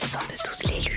le 0.00 0.06
son 0.06 0.18
de 0.20 0.36
toutes 0.44 0.70
les 0.70 0.80
luttes. 0.80 0.95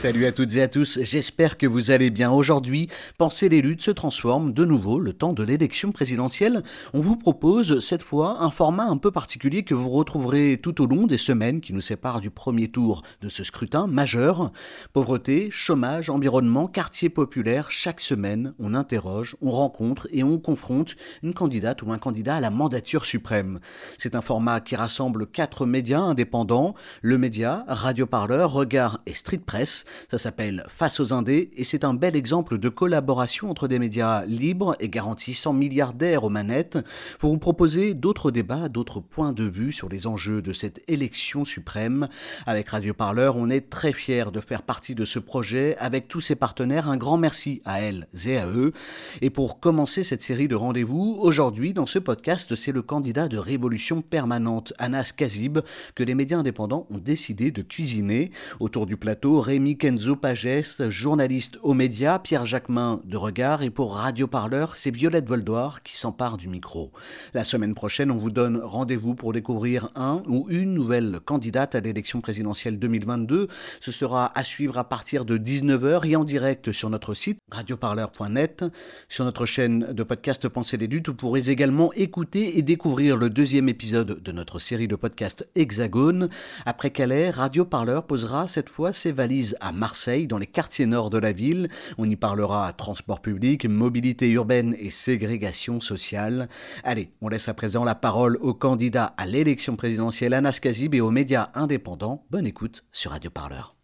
Salut 0.00 0.24
à 0.24 0.32
toutes 0.32 0.56
et 0.56 0.62
à 0.62 0.68
tous, 0.68 0.98
j'espère 1.02 1.58
que 1.58 1.66
vous 1.66 1.90
allez 1.90 2.08
bien. 2.08 2.30
Aujourd'hui, 2.30 2.88
Penser 3.18 3.50
les 3.50 3.60
luttes 3.60 3.82
se 3.82 3.90
transforme 3.90 4.54
de 4.54 4.64
nouveau 4.64 4.98
le 4.98 5.12
temps 5.12 5.34
de 5.34 5.42
l'élection 5.42 5.92
présidentielle. 5.92 6.62
On 6.94 7.00
vous 7.00 7.16
propose 7.16 7.80
cette 7.80 8.02
fois 8.02 8.42
un 8.42 8.48
format 8.48 8.86
un 8.86 8.96
peu 8.96 9.10
particulier 9.10 9.62
que 9.62 9.74
vous 9.74 9.90
retrouverez 9.90 10.58
tout 10.62 10.80
au 10.80 10.86
long 10.86 11.06
des 11.06 11.18
semaines 11.18 11.60
qui 11.60 11.74
nous 11.74 11.82
séparent 11.82 12.20
du 12.20 12.30
premier 12.30 12.68
tour 12.68 13.02
de 13.20 13.28
ce 13.28 13.44
scrutin 13.44 13.86
majeur. 13.86 14.50
Pauvreté, 14.94 15.50
chômage, 15.50 16.08
environnement, 16.08 16.66
quartier 16.66 17.10
populaire, 17.10 17.70
chaque 17.70 18.00
semaine 18.00 18.54
on 18.58 18.72
interroge, 18.72 19.36
on 19.42 19.50
rencontre 19.50 20.08
et 20.12 20.22
on 20.22 20.38
confronte 20.38 20.96
une 21.22 21.34
candidate 21.34 21.82
ou 21.82 21.92
un 21.92 21.98
candidat 21.98 22.36
à 22.36 22.40
la 22.40 22.48
mandature 22.48 23.04
suprême. 23.04 23.60
C'est 23.98 24.14
un 24.14 24.22
format 24.22 24.60
qui 24.60 24.76
rassemble 24.76 25.26
quatre 25.26 25.66
médias 25.66 26.00
indépendants, 26.00 26.74
le 27.02 27.18
média, 27.18 27.66
Radio 27.68 28.06
Parleur, 28.06 28.50
Regard 28.52 29.02
et 29.04 29.12
Street 29.12 29.42
Press. 29.44 29.84
Ça 30.10 30.18
s'appelle 30.18 30.64
Face 30.68 31.00
aux 31.00 31.12
Indés 31.12 31.50
et 31.56 31.64
c'est 31.64 31.84
un 31.84 31.94
bel 31.94 32.16
exemple 32.16 32.58
de 32.58 32.68
collaboration 32.68 33.50
entre 33.50 33.68
des 33.68 33.78
médias 33.78 34.24
libres 34.24 34.76
et 34.80 34.88
garantissant 34.88 35.52
milliardaires 35.52 36.24
aux 36.24 36.30
manettes 36.30 36.78
pour 37.18 37.32
vous 37.32 37.38
proposer 37.38 37.94
d'autres 37.94 38.30
débats, 38.30 38.68
d'autres 38.68 39.00
points 39.00 39.32
de 39.32 39.44
vue 39.44 39.72
sur 39.72 39.88
les 39.88 40.06
enjeux 40.06 40.42
de 40.42 40.52
cette 40.52 40.80
élection 40.88 41.44
suprême. 41.44 42.08
Avec 42.46 42.68
Radio 42.70 42.94
Parleur, 42.94 43.36
on 43.36 43.50
est 43.50 43.70
très 43.70 43.92
fiers 43.92 44.30
de 44.32 44.40
faire 44.40 44.62
partie 44.62 44.94
de 44.94 45.04
ce 45.04 45.18
projet 45.18 45.76
avec 45.78 46.08
tous 46.08 46.20
ses 46.20 46.36
partenaires. 46.36 46.88
Un 46.88 46.96
grand 46.96 47.18
merci 47.18 47.60
à 47.64 47.80
elles 47.80 48.08
et 48.26 48.38
à 48.38 48.46
eux. 48.46 48.72
Et 49.20 49.30
pour 49.30 49.60
commencer 49.60 50.04
cette 50.04 50.22
série 50.22 50.48
de 50.48 50.54
rendez-vous, 50.54 51.18
aujourd'hui 51.20 51.72
dans 51.72 51.86
ce 51.86 51.98
podcast, 51.98 52.56
c'est 52.56 52.72
le 52.72 52.82
candidat 52.82 53.28
de 53.28 53.38
Révolution 53.38 54.02
permanente, 54.02 54.72
Anas 54.78 55.12
Kazib, 55.16 55.60
que 55.94 56.02
les 56.02 56.14
médias 56.14 56.38
indépendants 56.38 56.86
ont 56.90 56.98
décidé 56.98 57.50
de 57.50 57.62
cuisiner. 57.62 58.30
Autour 58.60 58.86
du 58.86 58.96
plateau, 58.96 59.40
Rémi 59.40 59.76
Kenzo 59.80 60.14
Pagès, 60.14 60.90
journaliste 60.90 61.58
aux 61.62 61.72
médias, 61.72 62.18
Pierre 62.18 62.44
Jacquemin 62.44 63.00
de 63.06 63.16
Regard 63.16 63.62
et 63.62 63.70
pour 63.70 63.94
Radio 63.94 64.26
Parleur, 64.26 64.76
c'est 64.76 64.94
Violette 64.94 65.26
Voldoir 65.26 65.82
qui 65.82 65.96
s'empare 65.96 66.36
du 66.36 66.48
micro. 66.48 66.92
La 67.32 67.44
semaine 67.44 67.72
prochaine, 67.74 68.10
on 68.10 68.18
vous 68.18 68.30
donne 68.30 68.60
rendez-vous 68.62 69.14
pour 69.14 69.32
découvrir 69.32 69.88
un 69.94 70.22
ou 70.26 70.46
une 70.50 70.74
nouvelle 70.74 71.20
candidate 71.24 71.74
à 71.74 71.80
l'élection 71.80 72.20
présidentielle 72.20 72.78
2022. 72.78 73.48
Ce 73.80 73.90
sera 73.90 74.38
à 74.38 74.44
suivre 74.44 74.76
à 74.76 74.86
partir 74.86 75.24
de 75.24 75.38
19h 75.38 76.06
et 76.06 76.14
en 76.14 76.24
direct 76.24 76.72
sur 76.72 76.90
notre 76.90 77.14
site 77.14 77.38
radioparleur.net, 77.50 78.66
sur 79.08 79.24
notre 79.24 79.46
chaîne 79.46 79.94
de 79.94 80.02
podcast 80.02 80.46
Pensez 80.46 80.76
les 80.76 80.88
luttes. 80.88 81.08
Vous 81.08 81.14
pourrez 81.14 81.48
également 81.48 81.90
écouter 81.94 82.58
et 82.58 82.62
découvrir 82.62 83.16
le 83.16 83.30
deuxième 83.30 83.70
épisode 83.70 84.22
de 84.22 84.32
notre 84.32 84.58
série 84.58 84.88
de 84.88 84.96
podcasts 84.96 85.48
Hexagone. 85.54 86.28
Après 86.66 86.90
Calais, 86.90 87.30
Radio 87.30 87.64
Parleur 87.64 88.04
posera 88.04 88.46
cette 88.46 88.68
fois 88.68 88.92
ses 88.92 89.12
valises 89.12 89.56
à 89.62 89.69
Marseille, 89.72 90.26
dans 90.26 90.38
les 90.38 90.46
quartiers 90.46 90.86
nord 90.86 91.10
de 91.10 91.18
la 91.18 91.32
ville. 91.32 91.68
On 91.98 92.08
y 92.08 92.16
parlera 92.16 92.72
transport 92.72 93.20
public, 93.20 93.66
mobilité 93.66 94.28
urbaine 94.30 94.74
et 94.78 94.90
ségrégation 94.90 95.80
sociale. 95.80 96.48
Allez, 96.84 97.10
on 97.20 97.28
laisse 97.28 97.48
à 97.48 97.54
présent 97.54 97.84
la 97.84 97.94
parole 97.94 98.38
au 98.40 98.54
candidat 98.54 99.14
à 99.16 99.26
l'élection 99.26 99.76
présidentielle 99.76 100.34
Anas 100.34 100.58
Kazib 100.60 100.94
et 100.94 101.00
aux 101.00 101.10
médias 101.10 101.50
indépendants. 101.54 102.24
Bonne 102.30 102.46
écoute 102.46 102.84
sur 102.92 103.10
Radio 103.10 103.30
Parleur. 103.30 103.74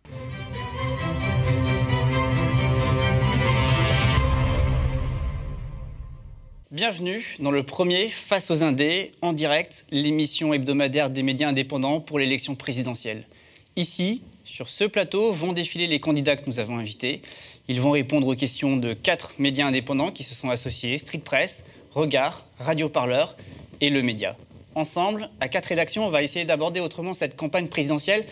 Bienvenue 6.72 7.36
dans 7.38 7.52
le 7.52 7.62
premier 7.62 8.08
Face 8.08 8.50
aux 8.50 8.62
Indés, 8.62 9.12
en 9.22 9.32
direct, 9.32 9.86
l'émission 9.90 10.52
hebdomadaire 10.52 11.10
des 11.10 11.22
médias 11.22 11.48
indépendants 11.48 12.00
pour 12.00 12.18
l'élection 12.18 12.54
présidentielle. 12.54 13.24
Ici, 13.76 14.20
sur 14.46 14.68
ce 14.68 14.84
plateau, 14.84 15.32
vont 15.32 15.52
défiler 15.52 15.88
les 15.88 16.00
candidats 16.00 16.36
que 16.36 16.46
nous 16.46 16.60
avons 16.60 16.78
invités. 16.78 17.20
Ils 17.68 17.80
vont 17.80 17.90
répondre 17.90 18.26
aux 18.28 18.34
questions 18.36 18.76
de 18.76 18.94
quatre 18.94 19.32
médias 19.38 19.66
indépendants 19.66 20.12
qui 20.12 20.22
se 20.22 20.34
sont 20.34 20.48
associés 20.48 20.96
Street 20.98 21.18
Press, 21.18 21.64
Regard, 21.92 22.46
Radio 22.58 22.88
Parleur 22.88 23.36
et 23.80 23.90
Le 23.90 24.02
Média. 24.02 24.36
Ensemble, 24.76 25.30
à 25.40 25.48
quatre 25.48 25.66
rédactions, 25.66 26.06
on 26.06 26.10
va 26.10 26.22
essayer 26.22 26.44
d'aborder 26.44 26.80
autrement 26.80 27.12
cette 27.12 27.36
campagne 27.36 27.66
présidentielle 27.66 28.24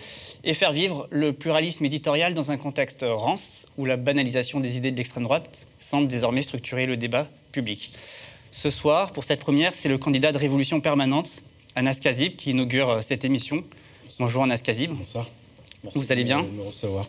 et 0.45 0.55
faire 0.55 0.73
vivre 0.73 1.09
le 1.11 1.33
pluralisme 1.33 1.85
éditorial 1.85 2.35
dans 2.35 2.51
un 2.51 2.59
contexte 2.59 3.05
rance 3.07 3.67
où 3.77 3.85
la 3.85 3.97
banalisation 3.97 4.61
des 4.61 4.77
idées 4.77 4.93
de 4.93 4.97
l'extrême 4.97 5.25
droite 5.25 5.67
semble 5.79 6.07
désormais 6.07 6.43
structurer 6.43 6.87
le 6.87 6.97
débat 6.97 7.29
public. 7.51 7.91
Ce 8.53 8.71
soir, 8.71 9.13
pour 9.13 9.25
cette 9.25 9.41
première, 9.41 9.75
c'est 9.75 9.89
le 9.89 9.99
candidat 9.99 10.31
de 10.31 10.39
Révolution 10.39 10.81
permanente, 10.81 11.43
Anas 11.75 11.99
Kazib, 12.01 12.37
qui 12.37 12.51
inaugure 12.51 12.91
euh, 12.91 13.01
cette 13.01 13.25
émission. 13.25 13.65
Bonjour 14.21 14.45
Anas 14.45 14.59
Kazib. 14.59 14.93
Bonsoir. 14.93 15.27
Merci 15.85 15.99
Vous 15.99 16.13
allez 16.13 16.25
bien 16.25 16.43
de 16.43 16.49
me 16.49 16.63
recevoir. 16.63 17.07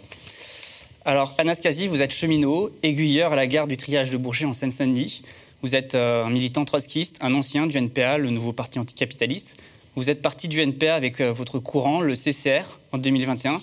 Alors, 1.05 1.33
Anas 1.37 1.55
Kazib, 1.55 1.89
vous 1.89 2.01
êtes 2.01 2.13
cheminot, 2.13 2.71
aiguilleur 2.83 3.33
à 3.33 3.35
la 3.35 3.47
gare 3.47 3.67
du 3.67 3.77
triage 3.77 4.09
de 4.09 4.17
Bourget 4.17 4.45
en 4.45 4.53
Seine-Saint-Denis. 4.53 5.21
Vous 5.61 5.75
êtes 5.75 5.95
euh, 5.95 6.25
un 6.25 6.29
militant 6.29 6.65
trotskiste, 6.65 7.17
un 7.21 7.33
ancien 7.33 7.67
du 7.67 7.77
NPA, 7.77 8.17
le 8.17 8.29
nouveau 8.31 8.53
parti 8.53 8.77
anticapitaliste. 8.77 9.55
Vous 9.95 10.09
êtes 10.09 10.21
parti 10.21 10.49
du 10.49 10.59
NPA 10.59 10.93
avec 10.93 11.21
euh, 11.21 11.31
votre 11.31 11.59
courant, 11.59 12.01
le 12.01 12.15
CCR, 12.15 12.63
en 12.91 12.97
2021. 12.97 13.61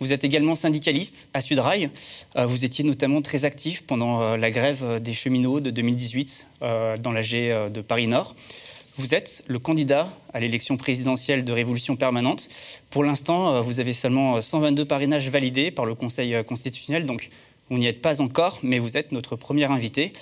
Vous 0.00 0.12
êtes 0.12 0.24
également 0.24 0.54
syndicaliste 0.54 1.28
à 1.34 1.40
Sudrail. 1.40 1.90
Euh, 2.36 2.46
vous 2.46 2.64
étiez 2.64 2.84
notamment 2.84 3.22
très 3.22 3.44
actif 3.44 3.82
pendant 3.82 4.36
la 4.36 4.50
grève 4.50 5.00
des 5.00 5.14
cheminots 5.14 5.60
de 5.60 5.70
2018 5.70 6.46
euh, 6.62 6.96
dans 6.96 7.12
l'AG 7.12 7.34
euh, 7.34 7.68
de 7.68 7.80
Paris-Nord. 7.80 8.34
Vous 8.96 9.14
êtes 9.14 9.42
le 9.48 9.58
candidat 9.58 10.08
à 10.32 10.40
l'élection 10.40 10.76
présidentielle 10.76 11.44
de 11.44 11.52
Révolution 11.52 11.96
permanente. 11.96 12.48
Pour 12.90 13.02
l'instant, 13.02 13.54
euh, 13.54 13.60
vous 13.60 13.80
avez 13.80 13.92
seulement 13.92 14.36
euh, 14.36 14.40
122 14.40 14.84
parrainages 14.84 15.28
validés 15.28 15.70
par 15.70 15.84
le 15.84 15.94
Conseil 15.94 16.34
euh, 16.34 16.42
constitutionnel, 16.42 17.04
donc 17.04 17.30
vous 17.70 17.78
n'y 17.78 17.86
êtes 17.86 18.00
pas 18.00 18.20
encore, 18.20 18.60
mais 18.62 18.78
vous 18.78 18.96
êtes 18.96 19.10
notre 19.10 19.36
premier 19.36 19.64
invité. 19.64 20.12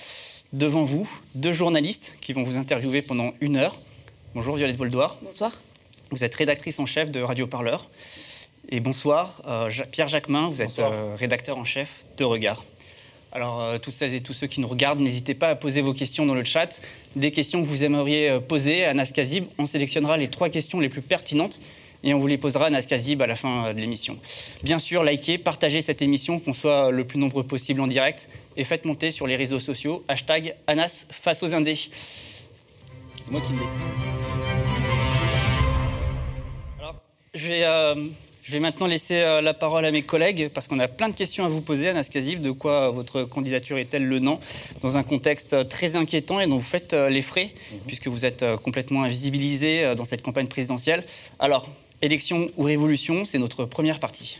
Devant 0.53 0.83
vous, 0.83 1.09
deux 1.35 1.53
journalistes 1.53 2.17
qui 2.21 2.33
vont 2.33 2.43
vous 2.43 2.57
interviewer 2.57 3.01
pendant 3.01 3.33
une 3.41 3.57
heure. 3.57 3.77
Bonjour 4.33 4.55
Violette 4.55 4.77
Voldoir. 4.77 5.17
Bonsoir. 5.21 5.61
Vous 6.09 6.23
êtes 6.23 6.33
rédactrice 6.35 6.79
en 6.79 6.85
chef 6.85 7.11
de 7.11 7.21
Radio 7.21 7.47
Parleur. 7.47 7.89
Et 8.69 8.79
bonsoir, 8.79 9.41
euh, 9.47 9.69
Pierre 9.91 10.07
Jacquemin, 10.07 10.47
vous 10.47 10.61
êtes 10.61 10.79
euh, 10.79 11.15
rédacteur 11.17 11.57
en 11.57 11.65
chef 11.65 12.05
de 12.17 12.23
Regard. 12.23 12.63
Alors, 13.35 13.61
euh, 13.61 13.79
toutes 13.79 13.95
celles 13.95 14.13
et 14.13 14.21
tous 14.21 14.33
ceux 14.33 14.45
qui 14.45 14.61
nous 14.61 14.67
regardent, 14.67 14.99
n'hésitez 14.99 15.33
pas 15.33 15.49
à 15.49 15.55
poser 15.55 15.81
vos 15.81 15.93
questions 15.93 16.27
dans 16.27 16.35
le 16.35 16.43
chat. 16.43 16.79
Des 17.15 17.31
questions 17.31 17.63
que 17.63 17.67
vous 17.67 17.83
aimeriez 17.83 18.29
euh, 18.29 18.39
poser 18.39 18.85
à 18.85 18.93
Naskazib. 18.93 19.45
On 19.57 19.65
sélectionnera 19.65 20.17
les 20.17 20.27
trois 20.27 20.49
questions 20.49 20.79
les 20.79 20.87
plus 20.87 21.01
pertinentes 21.01 21.59
et 22.03 22.13
on 22.13 22.19
vous 22.19 22.27
les 22.27 22.37
posera 22.37 22.67
à 22.67 22.69
Naskazib 22.69 23.23
à 23.23 23.27
la 23.27 23.35
fin 23.35 23.65
euh, 23.65 23.73
de 23.73 23.79
l'émission. 23.79 24.19
Bien 24.61 24.77
sûr, 24.77 25.03
likez, 25.03 25.39
partagez 25.39 25.81
cette 25.81 26.03
émission, 26.03 26.39
qu'on 26.39 26.53
soit 26.53 26.91
le 26.91 27.05
plus 27.05 27.17
nombreux 27.17 27.43
possible 27.43 27.81
en 27.81 27.87
direct 27.87 28.29
et 28.55 28.63
faites 28.63 28.85
monter 28.85 29.09
sur 29.09 29.25
les 29.25 29.35
réseaux 29.35 29.59
sociaux 29.59 30.03
hashtag 30.07 30.53
Anas 30.67 31.07
face 31.09 31.41
aux 31.41 31.55
Indés. 31.55 31.89
C'est 33.15 33.31
moi 33.31 33.41
qui 33.41 33.53
l'ai. 33.53 33.57
Alors, 36.79 37.01
je 37.33 37.47
vais, 37.47 37.65
je 38.43 38.51
vais 38.51 38.59
maintenant 38.59 38.87
laisser 38.87 39.21
euh, 39.21 39.41
la 39.41 39.53
parole 39.53 39.85
à 39.85 39.91
mes 39.91 40.01
collègues 40.01 40.49
parce 40.53 40.67
qu'on 40.67 40.79
a 40.79 40.89
plein 40.89 41.07
de 41.07 41.15
questions 41.15 41.45
à 41.45 41.47
vous 41.47 41.61
poser, 41.61 41.87
Anas 41.87 42.09
Kazib. 42.11 42.41
De 42.41 42.51
quoi 42.51 42.87
euh, 42.87 42.89
votre 42.89 43.23
candidature 43.23 43.77
est-elle 43.77 44.05
le 44.05 44.19
nom 44.19 44.37
Dans 44.81 44.97
un 44.97 45.03
contexte 45.03 45.53
euh, 45.53 45.63
très 45.63 45.95
inquiétant 45.95 46.41
et 46.41 46.47
dont 46.47 46.57
vous 46.57 46.61
faites 46.61 46.93
les 46.93 47.21
frais, 47.21 47.53
puisque 47.87 48.07
vous 48.07 48.25
êtes 48.25 48.45
complètement 48.57 49.03
invisibilisé 49.03 49.95
dans 49.95 50.03
cette 50.03 50.21
campagne 50.21 50.47
présidentielle. 50.47 51.03
Alors, 51.39 51.69
élection 52.01 52.49
ou 52.57 52.63
révolution, 52.63 53.23
c'est 53.23 53.39
notre 53.39 53.63
première 53.65 53.99
partie. 53.99 54.37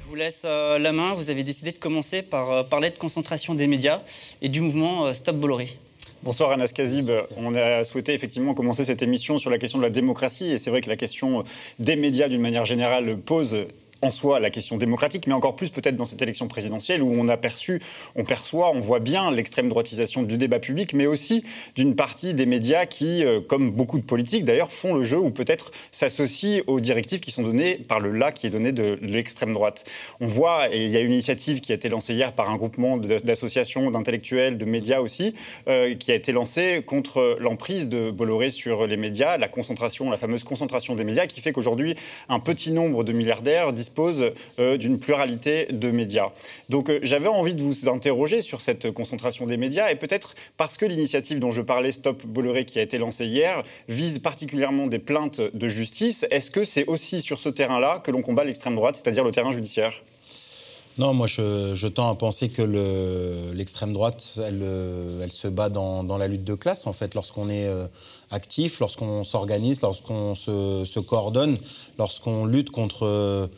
Je 0.00 0.06
vous 0.06 0.14
laisse 0.14 0.42
la 0.44 0.92
main. 0.92 1.14
Vous 1.14 1.30
avez 1.30 1.42
décidé 1.42 1.72
de 1.72 1.78
commencer 1.78 2.22
par 2.22 2.66
parler 2.66 2.90
de 2.90 2.96
concentration 2.96 3.54
des 3.54 3.66
médias 3.66 4.02
et 4.42 4.48
du 4.48 4.60
mouvement 4.60 5.12
Stop 5.14 5.36
Bolloré. 5.36 5.78
Bonsoir 6.22 6.50
Anas 6.50 6.72
Kazib. 6.74 7.10
On 7.38 7.54
a 7.54 7.82
souhaité 7.82 8.12
effectivement 8.12 8.52
commencer 8.52 8.84
cette 8.84 9.00
émission 9.00 9.38
sur 9.38 9.48
la 9.48 9.56
question 9.56 9.78
de 9.78 9.84
la 9.84 9.88
démocratie 9.88 10.50
et 10.50 10.58
c'est 10.58 10.68
vrai 10.68 10.82
que 10.82 10.90
la 10.90 10.96
question 10.96 11.44
des 11.78 11.96
médias 11.96 12.28
d'une 12.28 12.42
manière 12.42 12.66
générale 12.66 13.16
pose 13.16 13.64
en 14.02 14.10
soi 14.10 14.40
la 14.40 14.50
question 14.50 14.76
démocratique, 14.76 15.26
mais 15.26 15.34
encore 15.34 15.56
plus 15.56 15.70
peut-être 15.70 15.96
dans 15.96 16.06
cette 16.06 16.22
élection 16.22 16.48
présidentielle 16.48 17.02
où 17.02 17.12
on 17.12 17.28
a 17.28 17.36
on 18.16 18.24
perçoit, 18.24 18.70
on 18.74 18.80
voit 18.80 19.00
bien 19.00 19.30
l'extrême 19.30 19.68
droitisation 19.68 20.22
du 20.22 20.36
débat 20.36 20.58
public, 20.58 20.92
mais 20.94 21.06
aussi 21.06 21.44
d'une 21.74 21.94
partie 21.94 22.34
des 22.34 22.46
médias 22.46 22.86
qui, 22.86 23.24
euh, 23.24 23.40
comme 23.40 23.70
beaucoup 23.70 23.98
de 23.98 24.04
politiques 24.04 24.44
d'ailleurs, 24.44 24.72
font 24.72 24.94
le 24.94 25.02
jeu 25.02 25.18
ou 25.18 25.30
peut-être 25.30 25.72
s'associent 25.90 26.62
aux 26.66 26.80
directives 26.80 27.20
qui 27.20 27.30
sont 27.30 27.42
données 27.42 27.76
par 27.76 28.00
le 28.00 28.12
là 28.12 28.32
qui 28.32 28.46
est 28.46 28.50
donné 28.50 28.72
de 28.72 28.98
l'extrême 29.02 29.52
droite. 29.52 29.84
On 30.20 30.26
voit, 30.26 30.74
et 30.74 30.84
il 30.84 30.90
y 30.90 30.96
a 30.96 31.00
une 31.00 31.12
initiative 31.12 31.60
qui 31.60 31.72
a 31.72 31.74
été 31.74 31.88
lancée 31.88 32.14
hier 32.14 32.32
par 32.32 32.50
un 32.50 32.56
groupement 32.56 32.96
d'associations, 32.96 33.90
d'intellectuels, 33.90 34.58
de 34.58 34.64
médias 34.64 35.00
aussi, 35.00 35.34
euh, 35.68 35.94
qui 35.94 36.12
a 36.12 36.14
été 36.14 36.32
lancée 36.32 36.82
contre 36.84 37.36
l'emprise 37.40 37.88
de 37.88 38.10
Bolloré 38.10 38.50
sur 38.50 38.86
les 38.86 38.96
médias, 38.96 39.36
la 39.36 39.48
concentration, 39.48 40.10
la 40.10 40.16
fameuse 40.16 40.44
concentration 40.44 40.94
des 40.94 41.04
médias, 41.04 41.26
qui 41.26 41.40
fait 41.40 41.52
qu'aujourd'hui, 41.52 41.94
un 42.28 42.40
petit 42.40 42.72
nombre 42.72 43.04
de 43.04 43.12
milliardaires 43.12 43.72
dispose 43.90 44.30
euh, 44.60 44.76
d'une 44.76 45.00
pluralité 45.00 45.66
de 45.70 45.90
médias. 45.90 46.28
Donc 46.68 46.88
euh, 46.88 47.00
j'avais 47.02 47.26
envie 47.26 47.54
de 47.54 47.62
vous 47.62 47.88
interroger 47.88 48.40
sur 48.40 48.60
cette 48.60 48.92
concentration 48.92 49.46
des 49.46 49.56
médias 49.56 49.90
et 49.90 49.96
peut-être 49.96 50.34
parce 50.56 50.76
que 50.76 50.86
l'initiative 50.86 51.40
dont 51.40 51.50
je 51.50 51.60
parlais, 51.60 51.90
Stop 51.90 52.24
Bolloré, 52.24 52.64
qui 52.64 52.78
a 52.78 52.82
été 52.82 52.98
lancée 52.98 53.26
hier, 53.26 53.64
vise 53.88 54.20
particulièrement 54.20 54.86
des 54.86 55.00
plaintes 55.00 55.40
de 55.40 55.68
justice. 55.68 56.24
Est-ce 56.30 56.52
que 56.52 56.62
c'est 56.62 56.86
aussi 56.86 57.20
sur 57.20 57.40
ce 57.40 57.48
terrain-là 57.48 58.00
que 58.04 58.12
l'on 58.12 58.22
combat 58.22 58.44
l'extrême 58.44 58.76
droite, 58.76 58.94
c'est-à-dire 59.02 59.24
le 59.24 59.32
terrain 59.32 59.50
judiciaire? 59.50 59.92
Non, 60.98 61.14
moi 61.14 61.26
je, 61.26 61.86
tends 61.86 62.10
à 62.10 62.14
penser 62.14 62.50
que 62.50 62.62
l'extrême 63.54 63.92
droite, 63.92 64.34
elle, 64.46 64.62
euh, 64.62 65.26
se 65.28 65.48
bat 65.48 65.68
dans, 65.68 66.16
la 66.16 66.28
lutte 66.28 66.44
de 66.44 66.54
classe, 66.54 66.86
en 66.86 66.92
fait, 66.92 67.14
lorsqu'on 67.14 67.48
est 67.48 67.68
actif, 68.30 68.80
lorsqu'on 68.80 69.24
s'organise, 69.24 69.82
lorsqu'on 69.82 70.34
se, 70.34 71.00
coordonne, 71.00 71.56
lorsqu'on 71.98 72.44
lutte 72.44 72.70
contre 72.70 73.50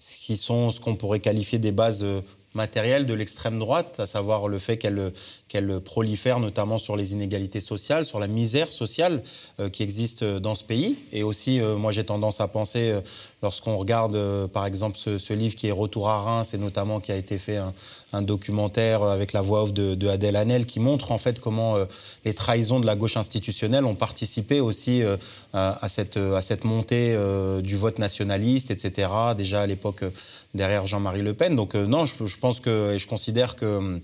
ce 0.00 0.16
qui 0.16 0.36
sont 0.36 0.72
ce 0.72 0.80
qu'on 0.80 0.96
pourrait 0.96 1.20
qualifier 1.20 1.58
des 1.58 1.72
bases 1.72 2.02
euh, 2.02 2.22
matérielles 2.54 3.06
de 3.06 3.14
l'extrême 3.14 3.58
droite, 3.58 4.00
à 4.00 4.06
savoir 4.06 4.48
le 4.48 4.58
fait 4.58 4.76
qu'elle 4.76 5.12
qu'elle 5.50 5.80
prolifère 5.80 6.38
notamment 6.38 6.78
sur 6.78 6.96
les 6.96 7.12
inégalités 7.12 7.60
sociales, 7.60 8.04
sur 8.04 8.20
la 8.20 8.28
misère 8.28 8.72
sociale 8.72 9.20
euh, 9.58 9.68
qui 9.68 9.82
existe 9.82 10.22
dans 10.22 10.54
ce 10.54 10.62
pays. 10.62 10.96
Et 11.12 11.24
aussi, 11.24 11.60
euh, 11.60 11.76
moi 11.76 11.90
j'ai 11.90 12.04
tendance 12.04 12.40
à 12.40 12.46
penser, 12.46 12.94
lorsqu'on 13.42 13.76
regarde 13.76 14.46
par 14.52 14.64
exemple 14.64 14.96
ce, 14.96 15.32
livre 15.32 15.56
qui 15.56 15.66
est 15.66 15.72
Retour 15.72 16.08
à 16.08 16.20
Reims, 16.22 16.54
et 16.54 16.58
notamment 16.58 17.00
qui 17.00 17.10
a 17.10 17.16
été 17.16 17.36
fait 17.36 17.56
un, 18.12 18.22
documentaire 18.22 19.02
avec 19.02 19.32
la 19.32 19.40
voix 19.40 19.64
off 19.64 19.72
de, 19.72 20.08
Adèle 20.08 20.36
Hanel, 20.36 20.66
qui 20.66 20.78
montre 20.78 21.10
en 21.10 21.18
fait 21.18 21.40
comment 21.40 21.76
les 22.24 22.34
trahisons 22.34 22.78
de 22.78 22.86
la 22.86 22.96
gauche 22.96 23.16
institutionnelle 23.16 23.84
ont 23.84 23.94
participé 23.94 24.60
aussi 24.60 25.02
à, 25.52 25.88
cette, 25.88 26.16
à 26.16 26.42
cette 26.42 26.64
montée 26.64 27.16
du 27.62 27.76
vote 27.76 27.98
nationaliste, 27.98 28.70
etc. 28.70 29.08
Déjà 29.36 29.62
à 29.62 29.66
l'époque 29.66 30.04
derrière 30.54 30.86
Jean-Marie 30.86 31.22
Le 31.22 31.34
Pen. 31.34 31.56
Donc 31.56 31.74
non, 31.74 32.04
je, 32.04 32.26
je, 32.26 32.38
pense 32.38 32.60
que, 32.60 32.94
et 32.94 32.98
je 32.98 33.06
considère 33.06 33.56
que 33.56 33.66
hum, 33.66 34.00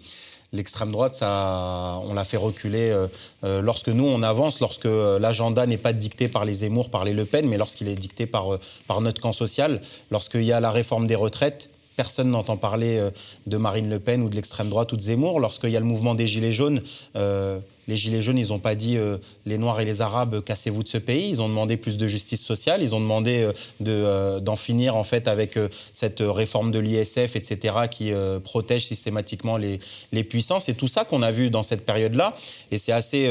l'extrême 0.53 0.91
droite, 0.91 1.19
on 1.23 2.15
l'a 2.15 2.25
fait 2.25 2.37
reculer 2.37 2.91
euh, 2.91 3.07
euh, 3.45 3.61
lorsque 3.61 3.89
nous, 3.89 4.07
on 4.07 4.23
avance, 4.23 4.61
lorsque 4.61 4.87
euh, 4.87 5.19
l'agenda 5.19 5.67
n'est 5.67 5.77
pas 5.77 5.93
dicté 5.93 6.29
par 6.29 6.45
les 6.45 6.55
Zemmour, 6.55 6.91
par 6.91 7.05
les 7.05 7.13
Le 7.13 7.25
Pen, 7.25 7.49
mais 7.49 7.59
lorsqu'il 7.59 7.89
est 7.89 7.97
dicté 7.97 8.27
par, 8.27 8.59
par 8.87 9.01
notre 9.01 9.21
camp 9.21 9.33
social, 9.33 9.81
lorsqu'il 10.11 10.45
y 10.45 10.53
a 10.53 10.61
la 10.61 10.71
réforme 10.71 11.07
des 11.07 11.17
retraites. 11.17 11.71
Personne 11.97 12.31
n'entend 12.31 12.57
parler 12.57 13.09
de 13.47 13.57
Marine 13.57 13.89
Le 13.89 13.99
Pen 13.99 14.23
ou 14.23 14.29
de 14.29 14.37
l'extrême 14.37 14.69
droite 14.69 14.93
ou 14.93 14.97
de 14.97 15.01
Zemmour. 15.01 15.41
Lorsqu'il 15.41 15.71
y 15.71 15.77
a 15.77 15.81
le 15.81 15.87
mouvement 15.87 16.15
des 16.15 16.27
Gilets 16.27 16.53
jaunes, 16.53 16.83
les 17.89 17.97
Gilets 17.97 18.21
jaunes, 18.21 18.39
ils 18.39 18.49
n'ont 18.49 18.59
pas 18.59 18.75
dit 18.75 18.97
euh, 18.97 19.19
les 19.45 19.59
Noirs 19.59 19.81
et 19.81 19.85
les 19.85 20.01
Arabes, 20.01 20.43
cassez-vous 20.43 20.83
de 20.83 20.89
ce 20.89 20.99
pays. 20.99 21.31
Ils 21.31 21.41
ont 21.41 21.49
demandé 21.49 21.77
plus 21.77 21.97
de 21.97 22.07
justice 22.09 22.43
sociale. 22.43 22.83
Ils 22.83 22.95
ont 22.95 23.01
demandé 23.01 23.43
euh, 23.43 23.53
euh, 23.87 24.41
d'en 24.41 24.57
finir 24.57 24.97
en 24.97 25.05
fait 25.05 25.29
avec 25.29 25.59
cette 25.93 26.21
réforme 26.21 26.73
de 26.73 26.79
l'ISF, 26.79 27.37
etc., 27.37 27.75
qui 27.91 28.13
protège 28.43 28.87
systématiquement 28.87 29.57
les, 29.57 29.79
les 30.13 30.25
puissants. 30.25 30.61
C'est 30.61 30.75
tout 30.75 30.89
ça 30.89 31.05
qu'on 31.05 31.23
a 31.23 31.31
vu 31.31 31.51
dans 31.51 31.63
cette 31.63 31.85
période-là. 31.85 32.35
Et 32.71 32.79
c'est 32.79 32.93
assez 32.93 33.31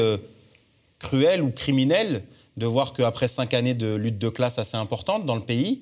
cruel 0.98 1.42
ou 1.42 1.50
criminel 1.50 2.22
de 2.56 2.66
voir 2.66 2.92
qu'après 2.92 3.28
cinq 3.28 3.54
années 3.54 3.74
de 3.74 3.94
lutte 3.94 4.18
de 4.18 4.28
classe 4.28 4.58
assez 4.58 4.76
importante 4.76 5.26
dans 5.26 5.36
le 5.36 5.42
pays, 5.42 5.80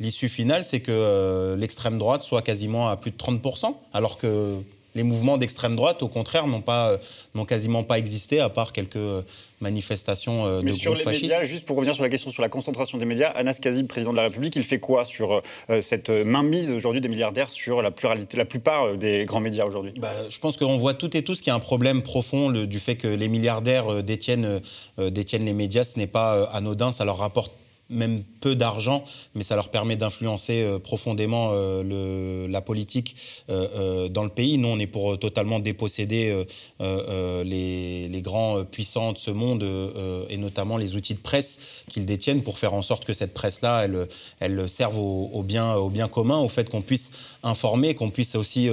l'issue 0.00 0.28
finale, 0.28 0.64
c'est 0.64 0.80
que 0.80 1.56
l'extrême 1.58 1.98
droite 1.98 2.22
soit 2.22 2.42
quasiment 2.42 2.88
à 2.88 2.96
plus 2.96 3.10
de 3.10 3.16
30%, 3.16 3.74
alors 3.92 4.18
que 4.18 4.58
les 4.96 5.02
mouvements 5.02 5.36
d'extrême 5.36 5.76
droite, 5.76 6.02
au 6.02 6.08
contraire, 6.08 6.46
n'ont 6.46 6.62
pas, 6.62 6.92
euh, 6.92 6.98
n'ont 7.34 7.44
quasiment 7.44 7.84
pas 7.84 7.98
existé, 7.98 8.40
à 8.40 8.48
part 8.48 8.72
quelques 8.72 8.96
euh, 8.96 9.22
manifestations 9.60 10.46
euh, 10.46 10.60
de 10.60 10.64
Mais 10.64 10.72
sur 10.72 10.94
les 10.94 11.04
médias, 11.04 11.44
juste 11.44 11.66
pour 11.66 11.76
revenir 11.76 11.94
sur 11.94 12.02
la 12.02 12.08
question 12.08 12.30
sur 12.30 12.42
la 12.42 12.48
concentration 12.48 12.98
des 12.98 13.04
médias, 13.04 13.28
Anas 13.28 13.58
Kazib, 13.60 13.86
président 13.86 14.12
de 14.12 14.16
la 14.16 14.22
République, 14.22 14.56
il 14.56 14.64
fait 14.64 14.80
quoi 14.80 15.04
sur 15.04 15.42
cette 15.82 16.08
mainmise 16.08 16.72
aujourd'hui 16.72 17.00
des 17.00 17.08
milliardaires 17.08 17.50
sur 17.50 17.82
la 17.82 17.90
pluralité, 17.90 18.36
la 18.36 18.46
plupart 18.46 18.96
des 18.96 19.26
grands 19.26 19.40
médias 19.40 19.66
aujourd'hui? 19.66 19.92
Bah, 19.98 20.10
Je 20.28 20.38
pense 20.38 20.56
qu'on 20.56 20.78
voit 20.78 20.94
tout 20.94 21.14
et 21.16 21.22
tous 21.22 21.40
qu'il 21.40 21.48
y 21.48 21.50
a 21.50 21.54
un 21.54 21.60
problème 21.60 22.02
profond 22.02 22.50
du 22.50 22.80
fait 22.80 22.96
que 22.96 23.08
les 23.08 23.28
milliardaires 23.28 24.02
détiennent, 24.02 24.60
détiennent 24.98 25.44
les 25.44 25.52
médias. 25.52 25.84
Ce 25.84 25.98
n'est 25.98 26.06
pas 26.06 26.44
anodin, 26.52 26.92
ça 26.92 27.04
leur 27.04 27.18
rapporte 27.18 27.52
même 27.88 28.24
peu 28.40 28.56
d'argent, 28.56 29.04
mais 29.34 29.44
ça 29.44 29.54
leur 29.54 29.68
permet 29.68 29.96
d'influencer 29.96 30.62
euh, 30.62 30.78
profondément 30.78 31.50
euh, 31.52 32.48
la 32.48 32.60
politique 32.60 33.16
euh, 33.48 34.08
dans 34.08 34.24
le 34.24 34.30
pays. 34.30 34.58
Nous, 34.58 34.68
on 34.68 34.78
est 34.78 34.86
pour 34.86 35.18
totalement 35.18 35.60
déposséder 35.60 36.44
les, 36.80 38.22
grands 38.22 38.64
puissants 38.64 39.12
de 39.12 39.18
ce 39.18 39.30
monde 39.30 39.64
et 40.28 40.36
notamment 40.36 40.78
les 40.78 40.96
outils 40.96 41.14
de 41.14 41.20
presse 41.20 41.84
qu'ils 41.88 42.06
détiennent 42.06 42.42
pour 42.42 42.58
faire 42.58 42.74
en 42.74 42.82
sorte 42.82 43.04
que 43.04 43.12
cette 43.12 43.34
presse-là, 43.34 43.84
elle, 43.84 44.08
elle 44.40 44.68
serve 44.68 44.98
au, 44.98 45.42
bien, 45.44 45.74
au 45.74 45.90
bien 45.90 46.08
commun, 46.08 46.38
au 46.38 46.48
fait 46.48 46.68
qu'on 46.68 46.82
puisse 46.82 47.12
informer, 47.44 47.94
qu'on 47.94 48.10
puisse 48.10 48.34
aussi 48.34 48.68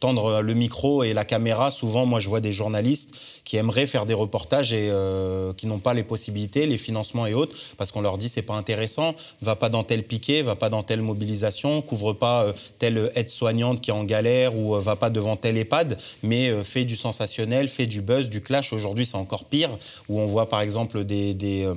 tendre 0.00 0.42
le 0.42 0.54
micro 0.54 1.02
et 1.02 1.12
la 1.12 1.24
caméra. 1.24 1.70
Souvent, 1.70 2.06
moi, 2.06 2.20
je 2.20 2.28
vois 2.28 2.40
des 2.40 2.52
journalistes 2.52 3.14
qui 3.44 3.56
aimeraient 3.56 3.86
faire 3.86 4.06
des 4.06 4.14
reportages 4.14 4.72
et 4.72 4.88
euh, 4.90 5.52
qui 5.52 5.66
n'ont 5.66 5.78
pas 5.78 5.94
les 5.94 6.02
possibilités, 6.02 6.66
les 6.66 6.78
financements 6.78 7.26
et 7.26 7.34
autres, 7.34 7.54
parce 7.76 7.92
qu'on 7.92 8.00
leur 8.00 8.16
dit 8.18 8.28
c'est 8.28 8.42
pas 8.42 8.54
intéressant, 8.54 9.14
va 9.42 9.54
pas 9.54 9.68
dans 9.68 9.84
tel 9.84 10.02
piquet, 10.02 10.42
va 10.42 10.56
pas 10.56 10.70
dans 10.70 10.82
telle 10.82 11.02
mobilisation, 11.02 11.82
couvre 11.82 12.14
pas 12.14 12.44
euh, 12.44 12.52
telle 12.78 13.10
aide-soignante 13.14 13.82
qui 13.82 13.90
est 13.90 13.94
en 13.94 14.04
galère 14.04 14.56
ou 14.56 14.74
euh, 14.74 14.80
va 14.80 14.96
pas 14.96 15.10
devant 15.10 15.36
tel 15.36 15.58
EHPAD, 15.58 15.98
mais 16.22 16.64
fait 16.64 16.84
du 16.84 16.96
sensationnel, 16.96 17.68
fait 17.68 17.86
du 17.86 18.00
buzz, 18.00 18.30
du 18.30 18.40
clash. 18.40 18.72
Aujourd'hui, 18.72 19.04
c'est 19.04 19.16
encore 19.16 19.44
pire, 19.44 19.70
où 20.08 20.20
on 20.20 20.26
voit 20.26 20.48
par 20.48 20.62
exemple 20.62 21.04
des, 21.04 21.34
des, 21.34 21.70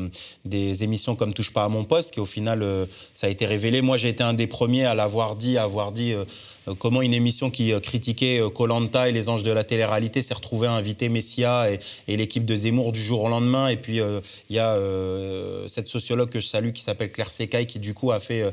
des, 0.46 0.84
émissions 0.84 1.16
comme 1.16 1.34
Touche 1.34 1.52
pas 1.52 1.66
à 1.66 1.70
mon 1.70 1.84
poste, 1.84 2.14
qui 2.14 2.20
au 2.20 2.26
final, 2.26 2.66
ça 3.14 3.28
a 3.28 3.30
été 3.30 3.46
révélé. 3.46 3.82
Moi, 3.82 3.98
j'ai 3.98 4.10
été 4.10 4.24
un 4.24 4.34
des 4.34 4.48
premiers 4.48 4.86
à 4.86 4.96
l'avoir 4.96 5.36
dit, 5.36 5.58
à 5.58 5.64
avoir 5.64 5.92
dit 5.92 6.14
comment 6.80 7.02
une 7.02 7.14
émission 7.14 7.50
qui 7.50 7.74
critiquait 7.82 8.42
Colanta 8.54 9.10
et 9.10 9.12
les 9.12 9.30
anges 9.30 9.44
de 9.44 9.52
la 9.52 9.64
télé-réalité 9.64 10.22
s'est 10.22 10.34
retrouvée 10.34 10.68
à 10.68 10.72
inviter 10.72 11.10
Messia 11.10 11.68
et, 12.08 12.18
l'équipe 12.18 12.46
de 12.46 12.56
Zemmour 12.56 12.92
du 12.92 13.02
jour 13.02 13.24
au 13.24 13.30
lendemain? 13.30 13.68
Et 13.70 13.78
puis, 13.78 14.00
euh, 14.00 14.20
il 14.50 14.56
y 14.56 14.60
a 14.60 14.74
euh, 14.74 15.68
cette 15.68 15.88
sociologue 15.88 16.30
que 16.30 16.40
je 16.40 16.48
salue 16.48 16.72
qui 16.72 16.82
s'appelle 16.82 17.12
Claire 17.12 17.32
Secaille 17.32 17.68
qui, 17.68 17.80
du 17.80 17.94
coup, 17.94 18.12
a 18.12 18.20
fait 18.20 18.42
euh, 18.42 18.52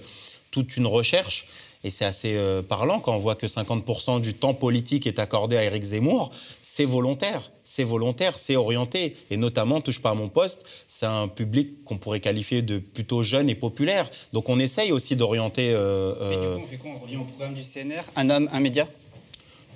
toute 0.51 0.77
une 0.77 0.87
recherche. 0.87 1.47
Et 1.85 1.91
c'est 1.91 2.05
assez 2.07 2.37
parlant 2.69 2.99
quand 2.99 3.15
on 3.15 3.19
voit 3.19 3.35
que 3.35 3.47
50% 3.47 4.21
du 4.21 4.35
temps 4.35 4.55
politique 4.55 5.07
est 5.07 5.19
accordé 5.19 5.57
à 5.57 5.65
Éric 5.65 5.83
Zemmour. 5.83 6.33
C'est 6.63 6.87
volontaire, 6.87 7.53
c'est 7.63 7.85
volontaire, 7.85 8.39
c'est 8.39 8.57
orienté. 8.57 9.15
Et 9.31 9.37
notamment, 9.37 9.81
touche 9.83 10.01
pas 10.01 10.11
à 10.11 10.15
mon 10.15 10.29
poste, 10.31 10.67
c'est 10.89 11.07
un 11.07 11.29
public 11.29 11.85
qu'on 11.85 11.99
pourrait 11.99 12.21
qualifier 12.21 12.63
de 12.63 12.79
plutôt 12.79 13.23
jeune 13.23 13.51
et 13.51 13.55
populaire. 13.55 14.11
Donc 14.33 14.49
on 14.49 14.59
essaye 14.59 14.93
aussi 14.93 15.15
d'orienter. 15.15 15.69
Mais 15.69 16.37
du 16.37 16.57
coup, 16.57 16.63
on 16.63 16.67
fait 16.67 16.77
quoi? 16.79 16.91
On 16.97 17.03
revient 17.05 17.19
au 17.19 17.25
programme 17.25 17.55
du 17.55 17.63
CNR 17.63 18.03
Un 18.17 18.31
homme, 18.31 18.49
un 18.53 18.61
média? 18.61 18.89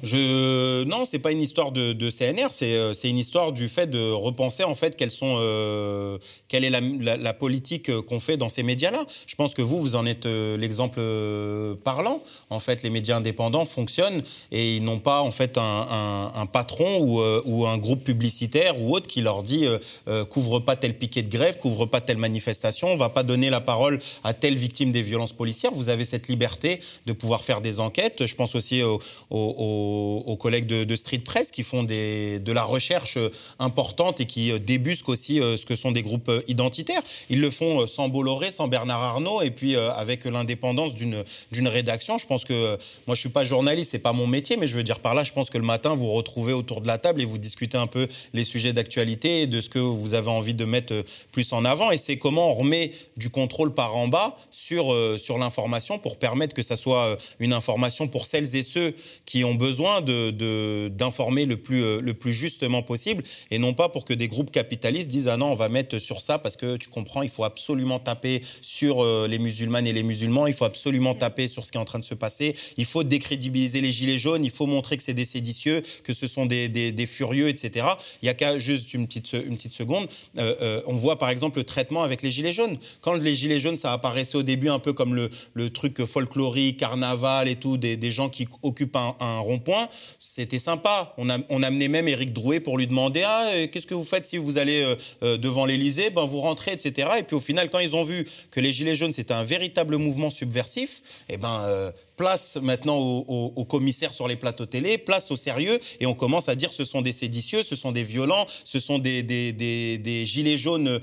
Je... 0.02 0.84
Non, 0.84 1.04
c'est 1.04 1.18
pas 1.18 1.32
une 1.32 1.42
histoire 1.42 1.72
de, 1.72 2.10
CNR, 2.10 2.48
euh, 2.62 2.94
c'est 2.94 3.10
une 3.10 3.18
histoire 3.18 3.52
du 3.52 3.68
fait 3.68 3.86
de 3.86 4.10
repenser 4.12 4.64
en 4.64 4.74
fait 4.74 4.96
quelles 4.96 5.10
sont, 5.10 5.36
euh, 5.38 6.18
quelle 6.46 6.64
est 6.64 6.70
la, 6.70 7.34
politique 7.34 7.90
euh, 7.90 8.02
qu'on 8.02 8.20
fait 8.20 8.36
dans 8.36 8.48
ces 8.48 8.62
médias-là. 8.62 9.04
Je 9.26 9.34
pense 9.34 9.54
que 9.54 9.62
vous, 9.62 9.80
vous 9.80 9.96
en 9.96 10.06
êtes 10.06 10.26
l'exemple 10.26 11.00
parlant. 11.84 12.22
En 12.50 12.60
fait, 12.60 12.82
les 12.82 12.90
médias 12.90 13.16
indépendants 13.16 13.64
fonctionnent 13.64 14.22
et 14.52 14.76
ils 14.76 14.84
n'ont 14.84 14.98
pas 14.98 15.20
en 15.20 15.30
fait 15.30 15.58
un, 15.58 16.46
patron 16.52 16.98
ou, 17.44 17.66
un 17.66 17.78
groupe 17.78 18.04
publicitaire 18.04 18.80
ou 18.80 18.94
autre 18.94 19.06
qui 19.06 19.20
leur 19.20 19.42
dit 19.42 19.66
couvre 20.30 20.60
pas 20.60 20.76
tel 20.76 20.96
piquet 20.96 21.22
de 21.22 21.30
grève, 21.30 21.58
couvre 21.58 21.86
pas 21.86 22.00
telle 22.00 22.18
manifestation, 22.18 22.88
on 22.88 22.96
va 22.96 23.08
pas 23.08 23.22
donner 23.22 23.50
la 23.50 23.60
parole 23.60 23.98
à 24.24 24.32
telle 24.32 24.56
victime 24.56 24.92
des 24.92 25.02
violences 25.02 25.32
policières. 25.32 25.72
Vous 25.72 25.88
avez 25.88 26.04
cette 26.04 26.28
liberté 26.28 26.80
de 27.06 27.12
pouvoir 27.12 27.44
faire 27.44 27.60
des 27.60 27.80
enquêtes. 27.80 28.26
Je 28.26 28.34
pense 28.34 28.54
aussi 28.54 28.82
aux 28.82 29.87
aux, 29.88 30.36
collègues 30.36 30.66
de, 30.66 30.96
Street 30.96 31.18
Press 31.18 31.50
qui 31.50 31.62
font 31.62 31.84
de 31.84 32.52
la 32.52 32.64
recherche 32.64 33.18
importante 33.58 34.20
et 34.20 34.24
qui 34.24 34.58
débusquent 34.60 35.08
aussi 35.08 35.36
ce 35.36 35.64
que 35.64 35.76
sont 35.76 35.92
des 35.92 36.02
groupes 36.02 36.30
identitaires. 36.48 37.02
Ils 37.30 37.40
le 37.40 37.50
font 37.50 37.86
sans 37.86 38.08
Bolloré, 38.08 38.50
sans 38.50 38.68
Bernard 38.68 39.02
Arnault 39.02 39.42
et 39.42 39.50
puis 39.50 39.76
avec 39.76 40.24
l'indépendance 40.24 40.94
d'une 40.94 41.68
rédaction. 41.68 42.18
Je 42.18 42.26
pense 42.26 42.44
que 42.44 42.78
moi, 43.06 43.14
je 43.14 43.20
suis 43.20 43.28
pas 43.28 43.44
journaliste, 43.44 43.92
c'est 43.92 43.98
pas 43.98 44.12
mon 44.12 44.26
métier, 44.26 44.56
mais 44.56 44.66
je 44.66 44.74
veux 44.74 44.82
dire 44.82 44.98
par 45.00 45.14
là, 45.14 45.24
je 45.24 45.32
pense 45.32 45.50
que 45.50 45.58
le 45.58 45.64
matin, 45.64 45.94
vous 45.94 46.10
retrouvez 46.10 46.52
autour 46.52 46.80
de 46.80 46.86
la 46.86 46.98
table 46.98 47.22
et 47.22 47.24
vous 47.24 47.38
discutez 47.38 47.78
un 47.78 47.86
peu 47.86 48.06
les 48.32 48.44
sujets 48.44 48.72
d'actualité 48.72 49.42
et 49.42 49.46
de 49.46 49.60
ce 49.60 49.68
que 49.68 49.78
vous 49.78 50.14
avez 50.14 50.30
envie 50.30 50.54
de 50.54 50.64
mettre 50.64 50.94
plus 51.32 51.52
en 51.52 51.64
avant. 51.64 51.90
Et 51.90 51.98
c'est 51.98 52.16
comment 52.16 52.50
on 52.50 52.54
remet 52.54 52.90
du 53.16 53.30
contrôle 53.30 53.74
par 53.74 53.96
en 53.96 54.08
bas 54.08 54.36
sur, 54.50 54.94
sur 55.18 55.38
l'information 55.38 55.98
pour 55.98 56.18
permettre 56.18 56.54
que 56.54 56.62
ça 56.62 56.76
soit 56.76 57.16
une 57.38 57.52
information 57.52 58.08
pour 58.08 58.26
celles 58.26 58.56
et 58.56 58.62
ceux 58.62 58.94
qui 59.24 59.44
ont 59.44 59.54
besoin 59.54 59.77
d'informer 60.00 61.44
de, 61.44 61.50
le, 61.50 61.56
plus, 61.56 61.82
euh, 61.82 62.00
le 62.00 62.14
plus 62.14 62.32
justement 62.32 62.82
possible 62.82 63.22
et 63.50 63.58
non 63.58 63.74
pas 63.74 63.88
pour 63.88 64.04
que 64.04 64.14
des 64.14 64.28
groupes 64.28 64.50
capitalistes 64.50 65.08
disent 65.08 65.28
ah 65.28 65.36
non 65.36 65.52
on 65.52 65.54
va 65.54 65.68
mettre 65.68 65.98
sur 65.98 66.20
ça 66.20 66.38
parce 66.38 66.56
que 66.56 66.76
tu 66.76 66.88
comprends 66.88 67.22
il 67.22 67.30
faut 67.30 67.44
absolument 67.44 67.98
taper 67.98 68.40
sur 68.60 69.02
euh, 69.02 69.26
les 69.28 69.38
musulmanes 69.38 69.86
et 69.86 69.92
les 69.92 70.02
musulmans 70.02 70.46
il 70.46 70.52
faut 70.52 70.64
absolument 70.64 71.14
taper 71.14 71.48
sur 71.48 71.64
ce 71.64 71.72
qui 71.72 71.78
est 71.78 71.80
en 71.80 71.84
train 71.84 71.98
de 71.98 72.04
se 72.04 72.14
passer 72.14 72.54
il 72.76 72.84
faut 72.84 73.04
décrédibiliser 73.04 73.80
les 73.80 73.92
gilets 73.92 74.18
jaunes 74.18 74.44
il 74.44 74.50
faut 74.50 74.66
montrer 74.66 74.96
que 74.96 75.02
c'est 75.02 75.14
des 75.14 75.24
séditieux 75.24 75.82
que 76.04 76.12
ce 76.12 76.26
sont 76.26 76.46
des, 76.46 76.68
des, 76.68 77.06
furieux 77.06 77.48
etc 77.48 77.86
il 78.22 78.26
y 78.26 78.28
a 78.28 78.34
qu'à 78.34 78.58
juste 78.58 78.94
une 78.94 79.06
petite, 79.06 79.32
une 79.32 79.56
petite 79.56 79.72
seconde 79.74 80.08
euh, 80.38 80.82
on 80.86 80.94
voit 80.94 81.18
par 81.18 81.28
exemple 81.30 81.58
le 81.58 81.64
traitement 81.64 82.02
avec 82.02 82.22
les 82.22 82.30
gilets 82.30 82.52
jaunes. 82.52 82.78
Quand 83.00 83.14
les 83.14 83.34
gilets 83.34 83.60
jaunes 83.60 83.76
ça 83.76 83.92
apparaissait 83.92 84.36
au 84.36 84.42
début 84.42 84.68
un 84.68 84.78
peu 84.78 84.92
comme 84.92 85.14
le, 85.14 85.30
le 85.54 85.70
truc 85.70 86.04
folklorique 86.04 86.78
carnaval 86.78 87.48
et 87.48 87.56
tout 87.56 87.76
des, 87.76 87.96
des 87.96 88.12
gens 88.12 88.28
qui 88.28 88.46
occupent 88.62 88.96
un, 88.96 89.16
un 89.20 89.38
c'était 90.20 90.58
sympa. 90.58 91.14
On, 91.18 91.28
on 91.48 91.62
amenait 91.62 91.88
même 91.88 92.08
Éric 92.08 92.32
Drouet 92.32 92.60
pour 92.60 92.78
lui 92.78 92.86
demander 92.86 93.22
ah, 93.24 93.50
euh, 93.54 93.66
qu'est-ce 93.66 93.86
que 93.86 93.94
vous 93.94 94.04
faites 94.04 94.26
si 94.26 94.36
vous 94.36 94.58
allez 94.58 94.82
euh, 94.82 94.94
euh, 95.22 95.36
devant 95.36 95.66
l'Élysée? 95.66 96.10
Ben 96.10 96.24
vous 96.24 96.40
rentrez, 96.40 96.72
etc. 96.72 97.08
Et 97.18 97.22
puis 97.22 97.36
au 97.36 97.40
final, 97.40 97.70
quand 97.70 97.78
ils 97.78 97.94
ont 97.96 98.04
vu 98.04 98.26
que 98.50 98.60
les 98.60 98.72
Gilets 98.72 98.94
jaunes 98.94 99.12
c'était 99.12 99.34
un 99.34 99.44
véritable 99.44 99.96
mouvement 99.96 100.30
subversif, 100.30 101.02
eh 101.28 101.36
ben 101.36 101.92
place 102.18 102.58
maintenant 102.60 102.98
aux, 102.98 103.64
commissaires 103.64 104.12
sur 104.12 104.28
les 104.28 104.36
plateaux 104.36 104.66
télé, 104.66 104.98
place 104.98 105.30
au 105.30 105.36
sérieux, 105.36 105.78
et 106.00 106.06
on 106.06 106.14
commence 106.14 106.50
à 106.50 106.54
dire 106.54 106.72
ce 106.72 106.84
sont 106.84 107.00
des 107.00 107.12
séditieux, 107.12 107.62
ce 107.62 107.76
sont 107.76 107.92
des 107.92 108.04
violents, 108.04 108.44
ce 108.64 108.80
sont 108.80 108.98
des, 108.98 109.24
gilets 110.26 110.58
jaunes 110.58 111.00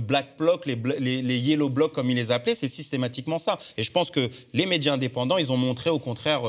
black 0.00 0.38
bloc, 0.38 0.64
les, 0.64 1.38
yellow 1.38 1.68
bloc 1.68 1.92
comme 1.92 2.08
ils 2.08 2.16
les 2.16 2.30
appelaient, 2.30 2.54
c'est 2.54 2.68
systématiquement 2.68 3.38
ça. 3.38 3.58
Et 3.76 3.82
je 3.82 3.90
pense 3.90 4.10
que 4.10 4.30
les 4.54 4.64
médias 4.66 4.94
indépendants, 4.94 5.36
ils 5.36 5.52
ont 5.52 5.56
montré 5.56 5.90
au 5.90 5.98
contraire 5.98 6.42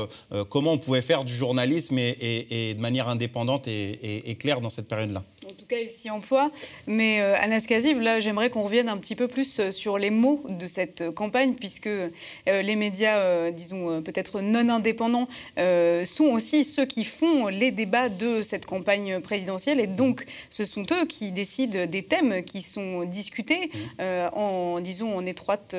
comment 0.49 0.73
on 0.73 0.77
pouvait 0.77 1.01
faire 1.01 1.25
du 1.25 1.35
journalisme 1.35 1.97
et, 1.97 2.73
de 2.75 2.79
manière 2.79 3.09
indépendante 3.09 3.67
et, 3.67 4.37
claire 4.39 4.61
dans 4.61 4.69
cette 4.69 4.87
période-là. 4.87 5.23
En 5.53 5.55
tout 5.55 5.65
cas, 5.67 5.77
ici 5.77 6.09
emploi. 6.09 6.49
Mais 6.87 7.21
euh, 7.21 7.35
Anas 7.37 7.65
Kazib, 7.67 8.01
là, 8.01 8.19
j'aimerais 8.19 8.49
qu'on 8.49 8.63
revienne 8.63 8.89
un 8.89 8.97
petit 8.97 9.15
peu 9.15 9.27
plus 9.27 9.59
euh, 9.59 9.69
sur 9.69 9.99
les 9.99 10.09
mots 10.09 10.43
de 10.49 10.65
cette 10.65 11.01
euh, 11.01 11.11
campagne, 11.11 11.53
puisque 11.53 11.89
les 12.47 12.75
médias, 12.75 13.51
disons, 13.51 14.01
peut-être 14.01 14.41
non 14.41 14.67
indépendants, 14.69 15.27
sont 15.57 16.25
aussi 16.25 16.63
ceux 16.63 16.85
qui 16.85 17.03
font 17.03 17.47
les 17.47 17.71
débats 17.71 18.09
de 18.09 18.41
cette 18.43 18.65
campagne 18.65 19.19
présidentielle. 19.19 19.79
Et 19.79 19.87
donc, 19.87 20.25
ce 20.49 20.65
sont 20.65 20.85
eux 20.91 21.05
qui 21.05 21.31
décident 21.31 21.85
des 21.85 22.03
thèmes 22.03 22.43
qui 22.43 22.61
sont 22.61 23.03
discutés 23.03 23.71
en, 23.99 24.79
disons, 24.79 25.15
en 25.15 25.25
étroite 25.25 25.75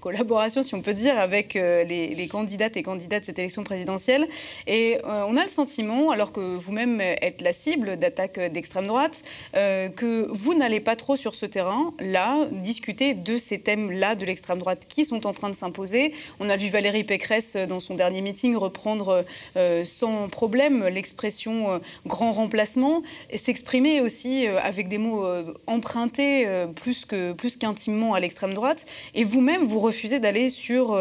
collaboration, 0.00 0.62
si 0.62 0.74
on 0.74 0.82
peut 0.82 0.94
dire, 0.94 1.18
avec 1.18 1.54
les 1.54 2.28
candidates 2.30 2.76
et 2.76 2.82
candidats 2.82 3.20
de 3.20 3.24
cette 3.24 3.38
élection 3.38 3.64
présidentielle. 3.64 4.26
Et 4.66 4.98
on 5.04 5.36
a 5.36 5.42
le 5.42 5.50
sentiment, 5.50 6.10
alors 6.10 6.32
que 6.32 6.40
vous-même 6.40 7.00
êtes 7.00 7.40
la 7.40 7.52
cible 7.52 7.96
d'attaques 7.96 8.38
d'extrême 8.52 8.86
droite, 8.86 9.17
euh, 9.56 9.88
que 9.88 10.26
vous 10.30 10.54
n'allez 10.54 10.80
pas 10.80 10.96
trop 10.96 11.16
sur 11.16 11.34
ce 11.34 11.46
terrain-là 11.46 12.46
discuter 12.52 13.14
de 13.14 13.38
ces 13.38 13.58
thèmes-là 13.58 14.14
de 14.14 14.24
l'extrême 14.24 14.58
droite 14.58 14.86
qui 14.88 15.04
sont 15.04 15.26
en 15.26 15.32
train 15.32 15.50
de 15.50 15.54
s'imposer. 15.54 16.12
On 16.40 16.48
a 16.48 16.56
vu 16.56 16.68
Valérie 16.68 17.04
Pécresse, 17.04 17.56
euh, 17.56 17.66
dans 17.66 17.80
son 17.80 17.94
dernier 17.94 18.20
meeting, 18.20 18.56
reprendre 18.56 19.24
euh, 19.56 19.84
sans 19.84 20.28
problème 20.28 20.86
l'expression 20.88 21.80
grand 22.06 22.32
remplacement 22.32 23.02
et 23.30 23.38
s'exprimer 23.38 24.00
aussi 24.00 24.46
avec 24.46 24.88
des 24.88 24.98
mots 24.98 25.26
empruntés 25.66 26.46
plus 26.76 27.04
que 27.04 27.32
plus 27.32 27.56
qu'intimement 27.56 28.14
à 28.14 28.20
l'extrême 28.20 28.54
droite. 28.54 28.86
Et 29.14 29.24
vous-même, 29.24 29.64
vous 29.64 29.80
refusez 29.80 30.18
d'aller 30.18 30.50
sur 30.50 30.98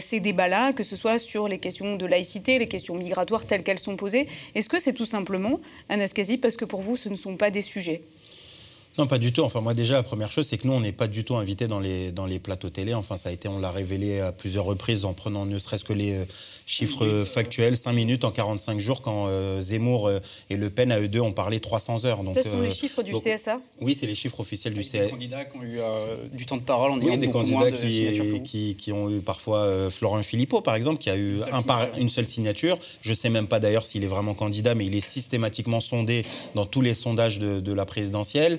ces 0.00 0.20
débats-là, 0.20 0.72
que 0.72 0.82
ce 0.82 0.96
soit 0.96 1.18
sur 1.18 1.48
les 1.48 1.58
questions 1.58 1.96
de 1.96 2.06
laïcité, 2.06 2.58
les 2.58 2.68
questions 2.68 2.94
migratoires 2.94 3.44
telles 3.44 3.62
qu'elles 3.62 3.78
sont 3.78 3.96
posées. 3.96 4.28
Est-ce 4.54 4.68
que 4.68 4.78
c'est 4.78 4.92
tout 4.92 5.04
simplement, 5.04 5.60
Anaskasi, 5.88 6.38
parce 6.38 6.56
que 6.56 6.64
pour 6.64 6.80
vous, 6.80 6.96
ce 6.96 7.08
ne 7.08 7.16
sont 7.16 7.36
pas 7.36 7.50
des 7.52 7.62
sujets? 7.62 8.02
Non, 8.98 9.06
pas 9.06 9.18
du 9.18 9.32
tout. 9.32 9.42
Enfin, 9.42 9.62
moi, 9.62 9.72
déjà, 9.72 9.94
la 9.94 10.02
première 10.02 10.30
chose, 10.30 10.46
c'est 10.46 10.58
que 10.58 10.66
nous, 10.66 10.74
on 10.74 10.80
n'est 10.80 10.92
pas 10.92 11.08
du 11.08 11.24
tout 11.24 11.36
invités 11.36 11.66
dans 11.66 11.80
les, 11.80 12.12
dans 12.12 12.26
les 12.26 12.38
plateaux 12.38 12.68
télé. 12.68 12.92
Enfin, 12.92 13.16
ça 13.16 13.30
a 13.30 13.32
été, 13.32 13.48
on 13.48 13.58
l'a 13.58 13.70
révélé 13.70 14.20
à 14.20 14.32
plusieurs 14.32 14.66
reprises 14.66 15.06
en 15.06 15.14
prenant 15.14 15.46
ne 15.46 15.58
serait-ce 15.58 15.84
que 15.84 15.94
les, 15.94 16.26
Chiffre 16.72 17.06
factuel, 17.26 17.76
5 17.76 17.92
minutes 17.92 18.24
en 18.24 18.30
45 18.30 18.80
jours, 18.80 19.02
quand 19.02 19.26
euh, 19.28 19.60
Zemmour 19.60 20.08
euh, 20.08 20.20
et 20.48 20.56
Le 20.56 20.70
Pen, 20.70 20.90
à 20.90 20.98
eux 20.98 21.06
deux, 21.06 21.20
ont 21.20 21.30
parlé 21.32 21.60
300 21.60 22.06
heures. 22.06 22.22
Donc, 22.22 22.34
Ce 22.34 22.44
sont 22.44 22.62
les 22.62 22.68
euh, 22.68 22.70
chiffres 22.70 23.02
du 23.02 23.12
CSA 23.12 23.60
Oui, 23.82 23.94
c'est 23.94 24.06
les 24.06 24.14
chiffres 24.14 24.40
officiels 24.40 24.72
du 24.72 24.80
CSA. 24.80 25.04
Des 25.04 25.10
candidats 25.10 25.44
qui 25.44 25.58
ont 25.58 25.62
eu 25.64 25.80
du 26.32 26.46
temps 26.46 26.56
de 26.56 26.62
parole. 26.62 26.92
On 26.92 26.98
oui, 26.98 27.18
des 27.18 27.28
candidats 27.28 27.70
qui, 27.70 28.40
qui, 28.42 28.74
qui, 28.76 28.90
ont 28.90 29.10
eu 29.10 29.20
parfois 29.20 29.90
Florent 29.90 30.22
Philippot, 30.22 30.62
par 30.62 30.74
exemple, 30.74 30.96
qui 30.96 31.10
a 31.10 31.16
eu 31.18 31.40
un 31.52 31.60
par, 31.60 31.86
une 31.98 32.08
seule 32.08 32.26
signature. 32.26 32.78
Je 33.02 33.10
ne 33.10 33.16
sais 33.16 33.28
même 33.28 33.48
pas 33.48 33.60
d'ailleurs 33.60 33.84
s'il 33.84 34.02
est 34.02 34.08
vraiment 34.08 34.32
candidat, 34.32 34.74
mais 34.74 34.86
il 34.86 34.94
est 34.94 35.06
systématiquement 35.06 35.80
sondé 35.80 36.24
dans 36.54 36.64
tous 36.64 36.80
les 36.80 36.94
sondages 36.94 37.38
de, 37.38 37.60
de 37.60 37.72
la 37.74 37.84
présidentielle, 37.84 38.58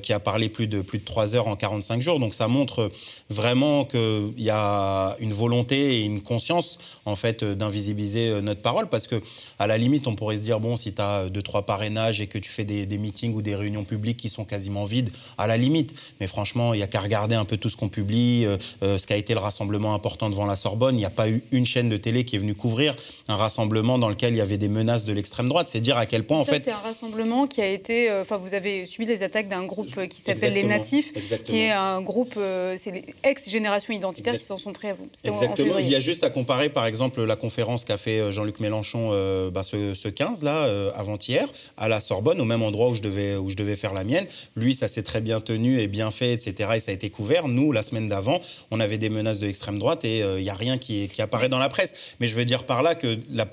qui 0.00 0.14
a 0.14 0.20
parlé 0.20 0.48
plus 0.48 0.68
de, 0.68 0.80
plus 0.80 1.00
de 1.00 1.04
3 1.04 1.34
heures 1.34 1.48
en 1.48 1.56
45 1.56 2.00
jours. 2.00 2.18
Donc 2.18 2.32
ça 2.32 2.48
montre 2.48 2.90
vraiment 3.28 3.84
qu'il 3.84 4.32
y 4.38 4.48
a 4.48 5.16
une 5.20 5.34
volonté 5.34 5.98
et 5.98 6.04
une 6.06 6.22
conscience, 6.22 6.78
en 7.04 7.14
fait, 7.14 7.41
d'invisibiliser 7.44 8.28
euh, 8.28 8.40
notre 8.40 8.60
parole 8.60 8.88
parce 8.88 9.06
que 9.06 9.20
à 9.58 9.66
la 9.66 9.78
limite 9.78 10.06
on 10.06 10.14
pourrait 10.14 10.36
se 10.36 10.42
dire 10.42 10.60
bon 10.60 10.76
si 10.76 10.92
tu 10.92 11.02
as 11.02 11.28
deux 11.28 11.42
trois 11.42 11.62
parrainages 11.62 12.20
et 12.20 12.26
que 12.26 12.38
tu 12.38 12.50
fais 12.50 12.64
des, 12.64 12.86
meetings 12.98 13.34
ou 13.34 13.42
des 13.42 13.54
réunions 13.54 13.84
publiques 13.84 14.16
qui 14.16 14.28
sont 14.28 14.44
quasiment 14.44 14.84
vides 14.84 15.10
à 15.38 15.46
la 15.46 15.56
limite. 15.56 15.94
Mais 16.20 16.26
franchement 16.26 16.74
il 16.74 16.80
y 16.80 16.82
a 16.82 16.86
qu'à 16.86 17.00
regarder 17.00 17.34
un 17.34 17.44
peu 17.44 17.56
tout 17.56 17.68
ce 17.68 17.76
qu'on 17.76 17.88
publie 17.88 18.44
euh, 18.46 18.56
euh, 18.82 18.98
ce 18.98 19.06
qui 19.06 19.12
a 19.12 19.16
été 19.16 19.34
le 19.34 19.40
rassemblement 19.40 19.94
important 19.94 20.30
devant 20.30 20.46
la 20.46 20.56
Sorbonne. 20.56 20.96
Il 20.96 20.98
n'y 20.98 21.04
a 21.04 21.10
pas 21.10 21.28
eu 21.28 21.42
une 21.52 21.66
chaîne 21.66 21.88
de 21.88 21.96
télé 21.96 22.24
qui 22.24 22.36
est 22.36 22.38
venue 22.38 22.54
couvrir 22.54 22.94
un 23.28 23.36
rassemblement 23.36 23.98
dans 23.98 24.08
lequel 24.08 24.32
il 24.32 24.38
y 24.38 24.40
avait 24.40 24.58
des 24.58 24.68
menaces 24.68 25.04
de 25.04 25.12
l'extrême 25.12 25.48
droite. 25.48 25.68
C'est 25.68 25.80
dire 25.80 25.96
à 25.96 26.06
quel 26.06 26.24
point 26.24 26.38
en 26.38 26.44
fait 26.44 26.62
c'est 26.62 26.70
un 26.70 26.76
rassemblement 26.76 27.46
qui 27.46 27.60
a 27.60 27.68
été 27.68 28.10
enfin 28.20 28.36
vous 28.36 28.54
avez 28.54 28.86
subi 28.86 29.06
les 29.06 29.22
attaques 29.22 29.48
d'un 29.48 29.64
groupe 29.64 30.06
qui 30.08 30.20
s'appelle 30.20 30.54
les 30.54 30.64
Natifs 30.64 31.12
qui 31.44 31.58
est 31.58 31.70
un 31.70 32.00
groupe 32.00 32.34
c'est 32.34 32.90
les 32.90 33.04
ex 33.24 33.48
générations 33.48 33.94
identitaires 33.94 34.36
qui 34.36 34.44
s'en 34.44 34.58
sont 34.58 34.72
pris 34.72 34.88
à 34.88 34.94
vous. 34.94 35.08
Exactement. 35.24 35.78
Il 35.78 35.88
y 35.88 35.94
a 35.94 36.00
juste 36.00 36.24
à 36.24 36.30
comparer 36.30 36.68
par 36.68 36.86
exemple 36.86 37.21
la 37.24 37.36
conférence 37.36 37.84
qu'a 37.84 37.98
fait 37.98 38.20
euh, 38.20 38.32
Jean-Luc 38.32 38.60
Mélenchon 38.60 39.10
euh, 39.12 39.50
bah, 39.50 39.62
ce, 39.62 40.08
15 40.08 40.42
là, 40.42 40.64
euh, 40.64 40.90
avant-hier, 40.94 41.48
à 41.76 41.88
la 41.88 42.00
Sorbonne, 42.00 42.40
au 42.40 42.44
même 42.44 42.62
endroit 42.62 42.88
où 42.88 42.94
je 42.94 43.02
devais, 43.02 43.36
où 43.36 43.50
je 43.50 43.56
devais 43.56 43.76
faire 43.76 43.94
la 43.94 44.04
mienne. 44.04 44.26
Lui, 44.56 44.74
ça 44.74 44.88
s'est 44.88 45.02
très 45.02 45.20
bien 45.20 45.40
tenu 45.40 45.80
et 45.80 45.88
bien 45.88 46.10
fait, 46.10 46.32
etc. 46.32 46.70
Et 46.76 46.80
ça 46.80 46.90
a 46.90 46.94
été 46.94 47.10
couvert. 47.10 47.48
Nous, 47.48 47.72
la 47.72 47.82
semaine 47.82 48.08
d'avant, 48.08 48.40
on 48.70 48.80
avait 48.80 48.98
des 48.98 49.10
menaces 49.10 49.40
de 49.40 49.50
droite 49.78 50.04
et 50.04 50.18
il 50.18 50.42
n'y 50.42 50.50
a 50.50 50.54
rien 50.54 50.76
qui, 50.76 51.08
apparaît 51.18 51.48
dans 51.48 51.58
la 51.58 51.68
presse. 51.68 52.14
Mais 52.20 52.26
je 52.26 52.34
veux 52.34 52.44
dire 52.44 52.64
par 52.64 52.82
là 52.82 52.94
que 52.94 53.18
la, 53.30 53.46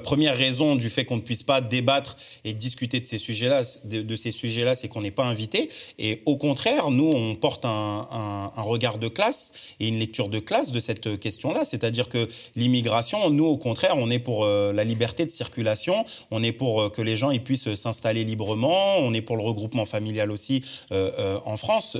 première 0.00 0.36
raison 0.36 0.76
du 0.76 0.88
fait 0.88 1.04
qu'on 1.04 1.16
ne 1.16 1.22
puisse 1.22 1.42
pas 1.42 1.60
débattre 1.60 2.16
et 2.44 2.54
discuter 2.54 3.00
de 3.00 3.06
ces 3.06 3.18
sujets-là, 3.18 3.62
de, 3.84 4.16
ces 4.16 4.30
sujets-là, 4.30 4.74
c'est 4.74 4.88
qu'on 4.88 5.02
n'est 5.02 5.10
pas 5.10 5.24
invité. 5.24 5.68
Et 5.98 6.22
au 6.26 6.36
contraire, 6.36 6.90
nous, 6.90 7.10
on 7.12 7.34
porte 7.34 7.64
un 7.64 8.50
regard 8.56 8.98
de 8.98 9.08
classe 9.08 9.52
et 9.80 9.88
une 9.88 9.98
lecture 9.98 10.28
de 10.28 10.38
classe 10.38 10.70
de 10.70 10.80
cette 10.80 11.18
question-là. 11.18 11.64
C'est-à-dire 11.64 12.08
que 12.08 12.28
l'immigration, 12.56 13.07
nous, 13.30 13.46
au 13.46 13.56
contraire, 13.56 13.94
on 13.96 14.10
est 14.10 14.18
pour 14.18 14.44
euh, 14.44 14.72
la 14.72 14.84
liberté 14.84 15.24
de 15.24 15.30
circulation, 15.30 16.04
on 16.30 16.42
est 16.42 16.52
pour 16.52 16.82
euh, 16.82 16.88
que 16.88 17.02
les 17.02 17.16
gens 17.16 17.30
ils 17.30 17.42
puissent 17.42 17.74
s'installer 17.74 18.24
librement, 18.24 18.98
on 18.98 19.14
est 19.14 19.20
pour 19.20 19.36
le 19.36 19.42
regroupement 19.42 19.84
familial 19.84 20.30
aussi 20.30 20.62
euh, 20.92 21.38
en 21.44 21.56
France. 21.56 21.96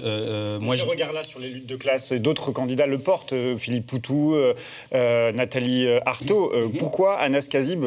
moi, 0.61 0.77
je 0.77 0.85
regarde 0.85 1.15
là 1.15 1.25
sur 1.25 1.41
les 1.41 1.49
luttes 1.49 1.67
de 1.67 1.77
classe, 1.77 2.13
d'autres 2.13 2.53
candidats 2.53 2.87
le 2.87 2.99
portent, 2.99 3.35
Philippe 3.59 3.87
Poutou, 3.87 4.37
Nathalie 4.93 5.87
Arthaud. 6.05 6.53
Mhm. 6.55 6.73
Pourquoi 6.79 7.19
Anas 7.19 7.49
Kazib 7.51 7.85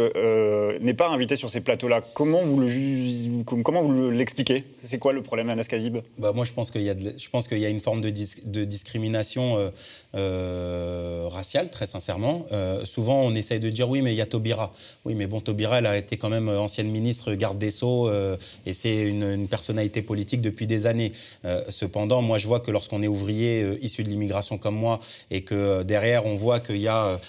n'est 0.81 0.93
pas 0.93 1.09
invité 1.09 1.35
sur 1.35 1.49
ces 1.49 1.61
plateaux-là? 1.61 2.01
Comment 2.13 2.41
vous 2.43 2.59
le 2.59 3.43
comment 3.63 3.81
vous 3.81 4.09
l'expliquez? 4.09 4.63
C'est 4.83 4.99
quoi 4.99 5.13
le 5.13 5.21
problème 5.21 5.49
Anas 5.49 5.67
Kazib? 5.69 5.97
Bah, 6.17 6.31
Moi, 6.33 6.45
je 6.45 6.51
pense 6.51 6.71
qu'il 6.71 6.83
y, 6.83 6.89
a 6.89 6.95
je 6.95 7.29
pense 7.29 7.47
qu'il 7.47 7.59
y 7.59 7.65
a 7.65 7.69
une 7.69 7.79
forme 7.79 8.01
de, 8.01 8.09
de 8.09 8.63
discrimination 8.63 9.71
raciale, 10.13 11.69
très 11.69 11.87
sincèrement. 11.87 12.45
souvent, 12.85 13.10
on 13.15 13.35
essaye 13.35 13.59
de 13.59 13.69
dire 13.69 13.89
oui, 13.89 14.01
mais 14.01 14.13
il 14.13 14.17
y 14.17 14.21
a 14.21 14.25
Taubira. 14.25 14.73
Oui, 15.05 15.15
mais 15.15 15.27
bon, 15.27 15.39
Taubira, 15.39 15.79
elle 15.79 15.85
a 15.85 15.97
été 15.97 16.17
quand 16.17 16.29
même 16.29 16.49
ancienne 16.49 16.89
ministre 16.89 17.33
garde 17.33 17.57
des 17.57 17.71
Sceaux 17.71 18.07
euh, 18.07 18.37
et 18.65 18.73
c'est 18.73 19.03
une, 19.03 19.47
personnalité 19.47 20.01
politique 20.01 20.41
depuis 20.41 20.67
des 20.67 20.85
années. 20.85 21.11
Euh, 21.45 21.63
cependant, 21.69 22.21
moi, 22.21 22.37
je 22.37 22.47
vois 22.47 22.59
que 22.59 22.71
lorsqu'on 22.71 23.01
est 23.01 23.07
ouvrier 23.07 23.63
euh, 23.63 23.77
issu 23.81 24.03
de 24.03 24.09
l'immigration 24.09 24.57
comme 24.57 24.75
moi 24.75 24.99
et 25.29 25.41
que 25.41 25.83
derrière, 25.83 26.25
on 26.25 26.35
voit 26.35 26.59
qu'il 26.59 26.77
y 26.77 26.87
a 26.87 27.19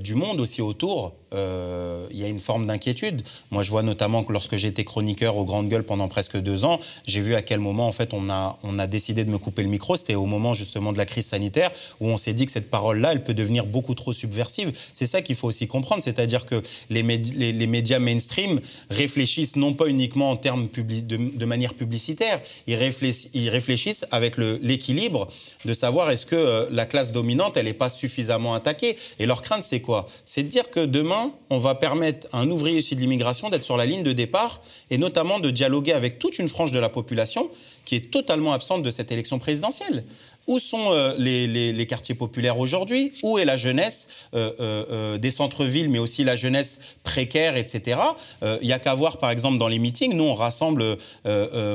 du 0.00 0.14
monde 0.14 0.40
aussi 0.40 0.62
autour, 0.62 1.14
euh, 1.32 2.06
il 2.10 2.18
y 2.18 2.24
a 2.24 2.28
une 2.28 2.40
forme 2.40 2.66
d'inquiétude. 2.66 3.22
Moi, 3.50 3.62
je 3.62 3.70
vois 3.70 3.82
notamment 3.82 4.24
que 4.24 4.32
lorsque 4.32 4.58
été 4.64 4.84
chroniqueur 4.84 5.36
aux 5.36 5.44
Grandes 5.44 5.68
Gueules 5.68 5.84
pendant 5.84 6.08
presque 6.08 6.36
deux 6.36 6.64
ans, 6.64 6.78
j'ai 7.06 7.20
vu 7.20 7.34
à 7.34 7.42
quel 7.42 7.60
moment, 7.60 7.86
en 7.86 7.92
fait, 7.92 8.14
on 8.14 8.30
a, 8.30 8.58
on 8.62 8.78
a 8.78 8.86
décidé 8.86 9.24
de 9.24 9.30
me 9.30 9.38
couper 9.38 9.62
le 9.62 9.68
micro. 9.68 9.96
C'était 9.96 10.14
au 10.14 10.26
moment, 10.26 10.54
justement, 10.54 10.92
de 10.92 10.98
la 10.98 11.06
crise 11.06 11.26
sanitaire 11.26 11.70
où 12.00 12.08
on 12.08 12.16
s'est 12.16 12.34
dit 12.34 12.46
que 12.46 12.52
cette 12.52 12.70
parole-là, 12.70 13.12
elle 13.12 13.22
peut 13.22 13.34
devenir 13.34 13.66
beaucoup 13.66 13.94
trop 13.94 14.12
subversive. 14.12 14.72
C'est 14.92 15.06
ça 15.06 15.22
qu'il 15.22 15.36
faut 15.36 15.48
aussi 15.48 15.66
comprendre. 15.66 16.02
C'est-à-dire 16.02 16.46
que 16.46 16.62
les, 16.90 17.02
médias 17.02 17.98
mainstream 17.98 18.60
réfléchissent 18.90 19.56
non 19.56 19.74
pas 19.74 19.86
uniquement 19.86 20.30
en 20.30 20.36
termes 20.36 20.68
de, 20.68 21.44
manière 21.44 21.74
publicitaire, 21.74 22.40
ils 22.66 22.74
réfléchissent 22.74 24.06
avec 24.10 24.36
l'équilibre 24.36 25.28
de 25.64 25.74
savoir 25.74 26.10
est-ce 26.10 26.26
que 26.26 26.36
euh, 26.36 26.66
la 26.70 26.86
classe 26.86 27.12
dominante, 27.12 27.56
elle 27.56 27.66
n'est 27.66 27.72
pas 27.72 27.88
suffisamment 27.88 28.54
attaquée. 28.54 28.96
Et 29.18 29.26
leur 29.26 29.42
crainte, 29.42 29.64
c'est 29.64 29.80
quoi? 29.80 30.08
C'est 30.24 30.42
de 30.42 30.48
dire 30.48 30.70
que 30.70 30.84
demain, 30.84 31.17
on 31.50 31.58
va 31.58 31.74
permettre 31.74 32.26
à 32.32 32.40
un 32.40 32.50
ouvrier 32.50 32.78
issu 32.78 32.94
de 32.94 33.00
l'immigration 33.00 33.48
d'être 33.48 33.64
sur 33.64 33.76
la 33.76 33.86
ligne 33.86 34.02
de 34.02 34.12
départ 34.12 34.60
et 34.90 34.98
notamment 34.98 35.40
de 35.40 35.50
dialoguer 35.50 35.92
avec 35.92 36.18
toute 36.18 36.38
une 36.38 36.48
frange 36.48 36.72
de 36.72 36.78
la 36.78 36.88
population 36.88 37.50
qui 37.84 37.96
est 37.96 38.10
totalement 38.10 38.52
absente 38.52 38.82
de 38.82 38.90
cette 38.90 39.10
élection 39.12 39.38
présidentielle. 39.38 40.04
Où 40.48 40.58
sont 40.58 40.92
euh, 40.92 41.14
les, 41.18 41.86
quartiers 41.86 42.14
populaires 42.14 42.58
aujourd'hui? 42.58 43.12
Où 43.22 43.38
est 43.38 43.44
la 43.44 43.58
jeunesse 43.58 44.08
euh, 44.34 44.50
euh, 44.60 45.18
des 45.18 45.30
centres-villes, 45.30 45.90
mais 45.90 45.98
aussi 45.98 46.24
la 46.24 46.36
jeunesse 46.36 46.80
précaire, 47.04 47.56
etc. 47.56 48.00
Il 48.42 48.66
n'y 48.66 48.72
a 48.72 48.78
qu'à 48.78 48.94
voir, 48.94 49.18
par 49.18 49.30
exemple, 49.30 49.58
dans 49.58 49.68
les 49.68 49.78
meetings. 49.78 50.14
Nous, 50.14 50.24
on 50.24 50.34
rassemble 50.34 50.96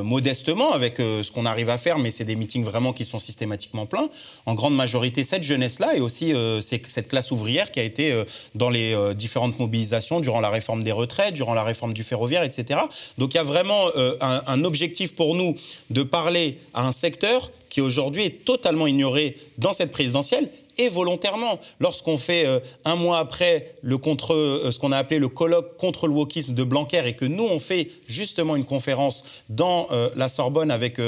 modestement 0.04 0.74
avec 0.74 0.98
ce 0.98 1.32
qu'on 1.32 1.46
arrive 1.46 1.70
à 1.70 1.78
faire, 1.78 2.00
mais 2.00 2.10
c'est 2.10 2.26
des 2.26 2.36
meetings 2.36 2.64
vraiment 2.64 2.94
qui 2.94 3.06
sont 3.06 3.20
systématiquement 3.20 3.86
pleins. 3.86 4.10
En 4.46 4.56
grande 4.56 4.76
majorité, 4.76 5.24
cette 5.24 5.44
jeunesse-là 5.44 5.96
et 5.96 6.00
aussi 6.00 6.34
cette 6.62 7.08
classe 7.08 7.32
ouvrière 7.32 7.70
qui 7.72 7.80
a 7.80 7.84
été 7.84 8.14
dans 8.56 8.70
les 8.70 8.96
différentes 9.16 9.60
mobilisations 9.60 10.20
durant 10.20 10.42
la 10.42 10.50
réforme 10.50 10.84
des 10.84 10.92
retraites, 10.92 11.34
durant 11.34 11.54
la 11.54 11.64
réforme 11.64 11.94
du 11.94 12.04
ferroviaire, 12.04 12.44
etc. 12.44 12.80
Donc 13.18 13.34
il 13.34 13.38
y 13.38 13.40
a 13.40 13.44
vraiment 13.44 13.90
un 14.22 14.64
objectif 14.64 15.16
pour 15.16 15.36
nous 15.36 15.56
de 15.90 16.04
parler 16.04 16.58
à 16.74 16.88
un 16.88 16.92
secteur 16.92 17.52
qui 17.74 17.82
aujourd'hui 17.82 18.26
est 18.26 18.46
totalement 18.46 18.86
ignoré 18.86 19.36
dans 19.58 19.74
cette 19.74 19.92
présidentielle 19.92 20.48
et 20.78 20.90
volontairement. 20.90 21.60
Lorsqu'on 21.80 22.18
fait 22.18 22.46
euh, 22.46 22.60
un 22.86 22.96
mois 22.96 23.20
après 23.20 23.76
le 23.82 23.98
contre, 23.98 24.34
euh, 24.34 24.72
ce 24.72 24.80
qu'on 24.80 24.92
a 24.92 24.98
appelé 24.98 25.20
le 25.20 25.30
colloque 25.30 25.78
contre 25.78 26.08
le 26.08 26.14
wokisme 26.14 26.54
de 26.54 26.64
Blanquer 26.64 27.04
et 27.06 27.14
que 27.14 27.26
nous 27.26 27.44
on 27.44 27.60
fait 27.60 27.90
justement 28.08 28.56
une 28.56 28.66
conférence 28.66 29.24
dans 29.50 29.88
euh, 29.92 30.10
la 30.16 30.30
Sorbonne 30.30 30.72
avec 30.72 31.00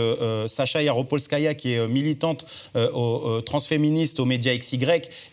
Sacha 0.47 0.81
Yaropolskaya 0.81 1.53
qui 1.53 1.73
est 1.73 1.87
militante 1.87 2.45
transféministe 3.45 4.19
aux 4.19 4.25
médias 4.25 4.55
XY 4.55 4.77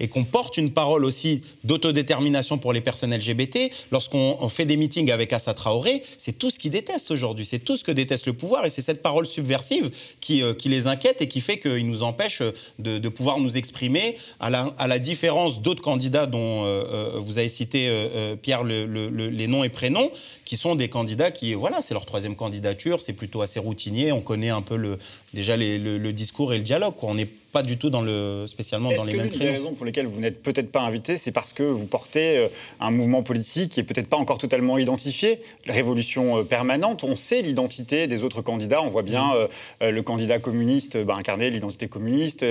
et 0.00 0.08
qu'on 0.08 0.24
porte 0.24 0.56
une 0.56 0.72
parole 0.72 1.04
aussi 1.04 1.42
d'autodétermination 1.64 2.58
pour 2.58 2.72
les 2.72 2.80
personnes 2.80 3.14
LGBT, 3.14 3.70
lorsqu'on 3.90 4.48
fait 4.48 4.66
des 4.66 4.76
meetings 4.76 5.10
avec 5.10 5.32
Assa 5.32 5.54
Traoré, 5.54 6.02
c'est 6.18 6.38
tout 6.38 6.50
ce 6.50 6.58
qu'ils 6.58 6.70
détestent 6.70 7.10
aujourd'hui, 7.10 7.46
c'est 7.46 7.58
tout 7.58 7.76
ce 7.76 7.84
que 7.84 7.92
déteste 7.92 8.26
le 8.26 8.32
pouvoir 8.32 8.64
et 8.64 8.70
c'est 8.70 8.82
cette 8.82 9.02
parole 9.02 9.26
subversive 9.26 9.90
qui, 10.20 10.42
les 10.64 10.86
inquiète 10.86 11.22
et 11.22 11.28
qui 11.28 11.40
fait 11.40 11.58
qu'ils 11.58 11.86
nous 11.86 12.02
empêchent 12.02 12.42
de 12.78 13.08
pouvoir 13.08 13.38
nous 13.38 13.56
exprimer 13.56 14.16
à 14.40 14.50
la, 14.50 14.98
différence 14.98 15.62
d'autres 15.62 15.82
candidats 15.82 16.26
dont 16.26 16.64
euh, 16.64 16.84
euh, 16.92 17.10
vous 17.16 17.38
avez 17.38 17.48
cité, 17.48 17.86
euh, 17.88 18.36
Pierre, 18.36 18.64
les 18.64 19.46
noms 19.46 19.64
et 19.64 19.68
prénoms, 19.68 20.10
qui 20.44 20.56
sont 20.56 20.74
des 20.74 20.88
candidats 20.88 21.30
qui, 21.30 21.54
voilà, 21.54 21.82
c'est 21.82 21.94
leur 21.94 22.04
troisième 22.04 22.36
candidature, 22.36 23.02
c'est 23.02 23.12
plutôt 23.12 23.42
assez 23.42 23.58
routinier, 23.60 24.12
on 24.12 24.20
connaît 24.20 24.50
un 24.50 24.62
peu 24.62 24.76
le, 24.76 24.98
déjà 25.34 25.56
le, 25.56 26.10
discours 26.12 26.52
et 26.52 26.58
le 26.58 26.62
dialogue. 26.62 26.94
On 27.02 27.14
n'est 27.14 27.28
pas 27.52 27.62
du 27.62 27.76
tout 27.76 27.90
dans 27.90 28.00
le, 28.00 28.46
spécialement 28.46 28.90
dans 28.92 29.04
les 29.04 29.12
mêmes 29.12 29.28
créneaux. 29.28 29.44
Les 29.44 29.58
raisons 29.58 29.72
pour 29.74 29.84
lesquelles 29.84 30.06
vous 30.06 30.20
n'êtes 30.20 30.42
peut-être 30.42 30.72
pas 30.72 30.80
invité, 30.80 31.18
c'est 31.18 31.32
parce 31.32 31.52
que 31.52 31.62
vous 31.62 31.86
portez 31.86 32.38
euh, 32.38 32.48
un 32.80 32.90
mouvement 32.90 33.22
politique 33.22 33.72
qui 33.72 33.80
est 33.80 33.82
peut-être 33.82 34.08
pas 34.08 34.16
encore 34.16 34.38
totalement 34.38 34.78
identifié? 34.78 35.40
La 35.66 35.74
révolution 35.74 36.38
euh, 36.38 36.42
permanente, 36.44 37.04
on 37.04 37.14
sait 37.14 37.42
l'identité 37.42 38.06
des 38.06 38.24
autres 38.24 38.40
candidats. 38.40 38.82
On 38.82 38.88
voit 38.88 39.02
bien 39.02 39.26
mmh. 39.26 39.48
euh, 39.82 39.90
le 39.90 40.02
candidat 40.02 40.38
communiste 40.38 40.96
bah, 40.96 41.14
incarner 41.18 41.50
l'identité 41.50 41.88
communiste, 41.88 42.44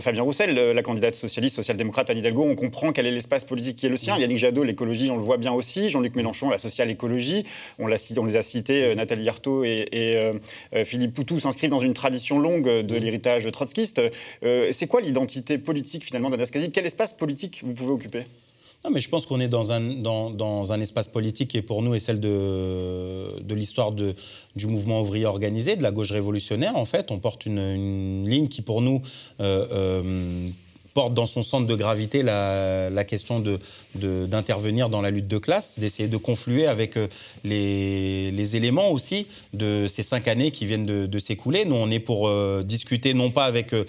Fabien 0.00 0.22
Roussel, 0.22 0.54
la 0.54 0.82
candidate 0.82 1.14
socialiste, 1.14 1.56
social-démocrate 1.56 2.10
Anne 2.10 2.18
Hidalgo. 2.18 2.42
On 2.42 2.56
comprend 2.56 2.92
quel 2.92 3.06
est 3.06 3.10
l'espace 3.10 3.44
politique 3.44 3.76
qui 3.76 3.86
est 3.86 3.88
le 3.88 3.96
sien. 3.96 4.16
Mmh. 4.16 4.20
Yannick 4.20 4.38
Jadot, 4.38 4.64
l'écologie, 4.64 5.10
on 5.10 5.16
le 5.16 5.22
voit 5.22 5.36
bien 5.36 5.52
aussi. 5.52 5.88
Jean-Luc 5.90 6.16
Mélenchon, 6.16 6.50
la 6.50 6.58
social-écologie. 6.58 7.44
On, 7.78 7.84
on, 7.84 8.24
les 8.24 8.36
a 8.36 8.42
cités, 8.42 8.94
Nathalie 8.96 9.28
Arthaud 9.28 9.64
et, 9.64 9.88
et 9.92 10.84
Philippe 10.84 11.14
Poutou 11.14 11.38
s'inscrivent 11.38 11.70
dans 11.70 11.78
une 11.78 11.94
tradition 11.94 12.11
tradition 12.12 12.38
longue 12.38 12.68
de 12.68 12.96
l'héritage 12.96 13.50
trotskiste. 13.50 14.02
Euh, 14.44 14.68
c'est 14.70 14.86
quoi 14.86 15.00
l'identité 15.00 15.56
politique 15.56 16.04
finalement 16.04 16.28
d'Anas 16.28 16.50
Quel 16.52 16.86
espace 16.86 17.14
politique 17.14 17.60
vous 17.64 17.72
pouvez 17.72 17.92
occuper? 17.92 18.24
Non, 18.84 18.90
mais 18.90 19.00
je 19.00 19.08
pense 19.08 19.26
qu'on 19.26 19.38
est 19.38 19.48
dans 19.48 19.70
un, 19.70 19.80
dans, 19.80 20.30
dans, 20.30 20.72
un 20.72 20.80
espace 20.80 21.06
politique 21.06 21.50
qui, 21.50 21.62
pour 21.62 21.82
nous, 21.82 21.94
est 21.94 22.00
celle 22.00 22.18
de, 22.18 23.40
de 23.40 23.54
l'histoire 23.54 23.92
du 23.92 24.66
mouvement 24.66 25.00
ouvrier 25.00 25.24
organisé, 25.24 25.76
de 25.76 25.84
la 25.84 25.92
gauche 25.92 26.10
révolutionnaire. 26.10 26.76
En 26.76 26.84
fait, 26.84 27.12
on 27.12 27.20
porte 27.20 27.46
une, 27.46 28.28
ligne 28.28 28.48
qui, 28.48 28.60
pour 28.60 28.82
nous, 28.82 29.00
euh, 29.40 29.66
euh, 29.70 30.48
porte 30.92 31.14
dans 31.14 31.26
son 31.26 31.42
centre 31.42 31.66
de 31.66 31.74
gravité 31.74 32.22
la, 32.22 33.04
question 33.04 33.42
d'intervenir 33.94 34.88
dans 34.88 35.02
la 35.02 35.10
lutte 35.10 35.28
de 35.28 35.38
classe, 35.38 35.78
d'essayer 35.78 36.08
de 36.08 36.16
confluer 36.16 36.66
avec 36.66 36.96
euh, 36.96 37.08
les, 37.44 38.56
éléments 38.56 38.90
aussi 38.90 39.26
de 39.52 39.86
ces 39.88 40.02
cinq 40.02 40.28
années 40.28 40.50
qui 40.50 40.66
viennent 40.66 40.86
de, 40.86 41.18
s'écouler. 41.18 41.64
Nous, 41.64 41.76
on 41.76 41.90
est 41.90 42.00
pour 42.00 42.28
euh, 42.28 42.62
discuter 42.64 43.14
non 43.14 43.30
pas 43.30 43.44
avec... 43.44 43.72
Euh, 43.72 43.84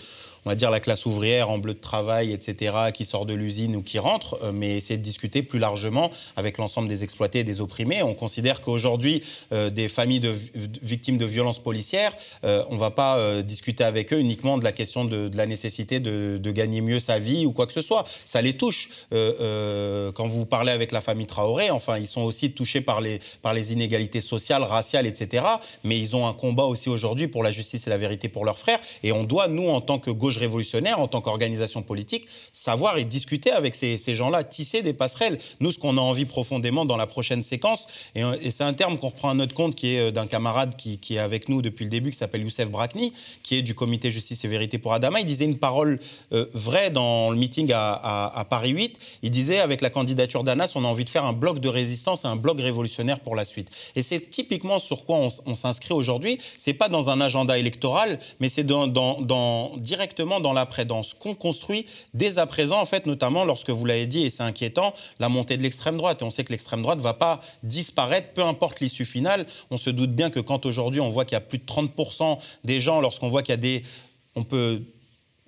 on 0.46 0.50
va 0.50 0.56
dire, 0.56 0.72
la 0.72 0.80
classe 0.80 1.06
ouvrière 1.06 1.50
en 1.50 1.58
bleu 1.58 1.74
de 1.74 1.80
travail, 1.80 2.34
etc., 2.34 2.76
qui 2.94 3.06
sort 3.06 3.26
de 3.26 3.34
l'usine 3.34 3.76
ou 3.76 3.82
qui 3.82 4.00
rentre, 4.00 4.40
euh, 4.44 4.52
mais 4.52 4.78
essayer 4.78 4.98
de 4.98 5.04
discuter 5.04 5.44
plus 5.44 5.60
largement 5.60 6.12
avec 6.36 6.58
l'ensemble 6.58 6.88
des 6.88 7.04
exploités 7.04 7.40
et 7.40 7.44
des 7.44 7.62
opprimés. 7.62 8.04
On 8.04 8.14
considère 8.14 8.62
qu'aujourd'hui, 8.62 9.24
euh, 9.52 9.70
des 9.70 9.88
familles 9.90 10.20
de, 10.20 10.34
victimes 10.82 11.18
de 11.18 11.26
violences 11.26 11.60
policières, 11.60 12.14
euh, 12.44 12.64
on 12.70 12.76
ne 12.76 12.80
va 12.80 12.92
pas 12.92 13.42
discuter 13.44 13.84
avec 13.84 14.14
eux 14.14 14.20
uniquement 14.20 14.58
de 14.58 14.64
la 14.64 14.72
question 14.72 15.06
de, 15.06 15.30
la 15.36 15.46
nécessité 15.46 16.00
de, 16.00 16.52
gagner 16.54 16.82
mieux 16.82 17.00
sa 17.00 17.18
vie 17.18 17.48
ou 17.48 17.52
quoi 17.52 17.66
que 17.66 17.74
ce 17.74 17.82
soit. 17.82 18.06
Ça 18.26 18.42
les 18.42 18.54
touche. 18.54 18.90
quand 19.10 20.28
vous 20.28 20.46
parlez 20.46 20.72
avec 20.72 20.92
la 20.92 21.02
famille 21.02 21.26
Traoré, 21.26 21.72
enfin, 21.72 21.98
ils 21.98 22.08
sont 22.08 22.22
aussi 22.22 22.52
touchés 22.52 22.82
par 22.82 23.02
les, 23.02 23.20
par 23.42 23.54
les 23.54 23.74
inégalités 23.74 24.22
sociales, 24.22 24.62
raciales, 24.64 25.08
etc., 25.08 25.44
mais 25.84 25.98
ils 25.98 26.16
ont 26.16 26.28
un 26.28 26.34
combat 26.34 26.66
aussi 26.66 26.90
aujourd'hui 26.90 27.28
pour 27.28 27.44
la 27.44 27.52
justice 27.52 27.88
et 27.88 27.90
la 27.90 27.98
vérité 27.98 28.30
pour 28.30 28.46
leurs 28.46 28.60
frères. 28.60 28.80
Et 29.02 29.12
on 29.12 29.24
doit, 29.24 29.48
nous, 29.48 29.70
en 29.70 29.82
tant 29.82 29.98
que 29.98 30.12
gauche 30.12 30.33
révolutionnaire, 30.38 31.00
en 31.00 31.08
tant 31.08 31.22
qu'organisation 31.22 31.82
politique, 31.82 32.28
savoir 32.52 32.98
et 32.98 33.06
discuter 33.06 33.52
avec 33.52 33.76
ces, 33.76 33.98
gens-là, 34.16 34.44
tisser 34.44 34.82
des 34.82 34.94
passerelles. 34.94 35.38
Nous, 35.60 35.72
ce 35.72 35.80
qu'on 35.80 35.98
a 35.98 36.02
envie 36.02 36.26
profondément 36.26 36.86
dans 36.86 36.98
la 36.98 37.08
prochaine 37.08 37.44
séquence, 37.44 37.88
et, 38.16 38.52
c'est 38.52 38.64
un 38.64 38.74
terme 38.74 38.98
qu'on 38.98 39.10
reprend 39.10 39.30
à 39.30 39.34
notre 39.34 39.54
compte 39.54 39.76
qui 39.76 39.96
est 39.96 40.00
euh, 40.00 40.12
d'un 40.12 40.28
camarade 40.28 40.76
qui, 40.76 41.00
est 41.16 41.20
avec 41.20 41.50
nous 41.50 41.62
depuis 41.62 41.86
le 41.86 41.90
début, 41.90 42.12
qui 42.12 42.18
s'appelle 42.18 42.42
Youssef 42.42 42.70
Brakni, 42.70 43.14
qui 43.42 43.56
est 43.56 43.62
du 43.62 43.74
comité 43.76 44.12
Justice 44.12 44.44
et 44.46 44.48
Vérité 44.48 44.78
pour 44.78 44.94
Adama. 44.94 45.20
Il 45.20 45.26
disait 45.26 45.46
une 45.46 45.58
parole 45.58 46.00
euh, 46.32 46.46
vraie 46.54 46.90
dans 46.90 47.32
le 47.32 47.38
meeting 47.38 47.72
à, 47.74 48.46
Paris 48.50 48.72
8. 48.72 49.00
Il 49.24 49.32
disait, 49.32 49.60
avec 49.60 49.82
la 49.82 49.90
candidature 49.90 50.44
d'Anas, 50.44 50.74
on 50.76 50.84
a 50.84 50.88
envie 50.88 51.06
de 51.06 51.10
faire 51.10 51.26
un 51.26 51.34
bloc 51.34 51.60
de 51.60 51.70
résistance, 51.70 52.26
un 52.26 52.36
bloc 52.36 52.60
révolutionnaire 52.60 53.20
pour 53.20 53.36
la 53.36 53.46
suite. 53.46 53.70
Et 53.96 54.04
c'est 54.04 54.30
typiquement 54.30 54.80
sur 54.80 55.06
quoi 55.06 55.18
on, 55.46 55.56
s'inscrit 55.56 55.94
aujourd'hui. 55.94 56.40
C'est 56.58 56.74
pas 56.74 56.90
dans 56.90 57.10
un 57.10 57.22
agenda 57.22 57.58
électoral, 57.58 58.20
mais 58.40 58.50
c'est 58.50 58.64
dans, 58.64 58.88
dans 58.88 59.78
directement 59.78 60.23
dans 60.26 60.54
l'après, 60.54 60.86
dans 60.86 61.04
ce 61.04 61.16
qu'on 61.16 61.36
construit 61.36 61.86
dès 62.14 62.38
à 62.38 62.46
présent, 62.46 62.80
en 62.80 62.86
fait, 62.86 63.06
notamment 63.06 63.46
lorsque 63.46 63.70
vous 63.70 63.86
l'avez 63.86 64.08
dit, 64.08 64.26
et 64.26 64.30
c'est 64.30 64.44
inquiétant, 64.44 64.94
la 65.20 65.30
montée 65.30 65.58
de 65.58 65.64
l'extrême 65.64 65.98
droite. 65.98 66.22
Et 66.22 66.26
on 66.26 66.32
sait 66.32 66.44
que 66.44 66.52
l'extrême 66.52 66.82
droite 66.82 66.98
ne 66.98 67.04
va 67.04 67.14
pas 67.14 67.42
disparaître, 67.64 68.34
peu 68.34 68.44
importe 68.44 68.80
l'issue 68.80 69.06
finale. 69.06 69.46
On 69.72 69.78
se 69.78 69.90
doute 69.90 70.12
bien 70.12 70.30
que 70.30 70.40
quand 70.40 70.66
aujourd'hui 70.66 71.02
on 71.02 71.10
voit 71.10 71.26
qu'il 71.26 71.36
y 71.36 71.38
a 71.38 71.42
plus 71.42 71.60
de 71.60 71.66
30% 71.66 72.38
des 72.64 72.80
gens, 72.80 73.02
lorsqu'on 73.02 73.30
voit 73.30 73.44
qu'il 73.44 73.54
y 73.54 73.54
a 73.54 73.58
des... 73.58 73.84
On 74.36 74.44
peut 74.44 74.82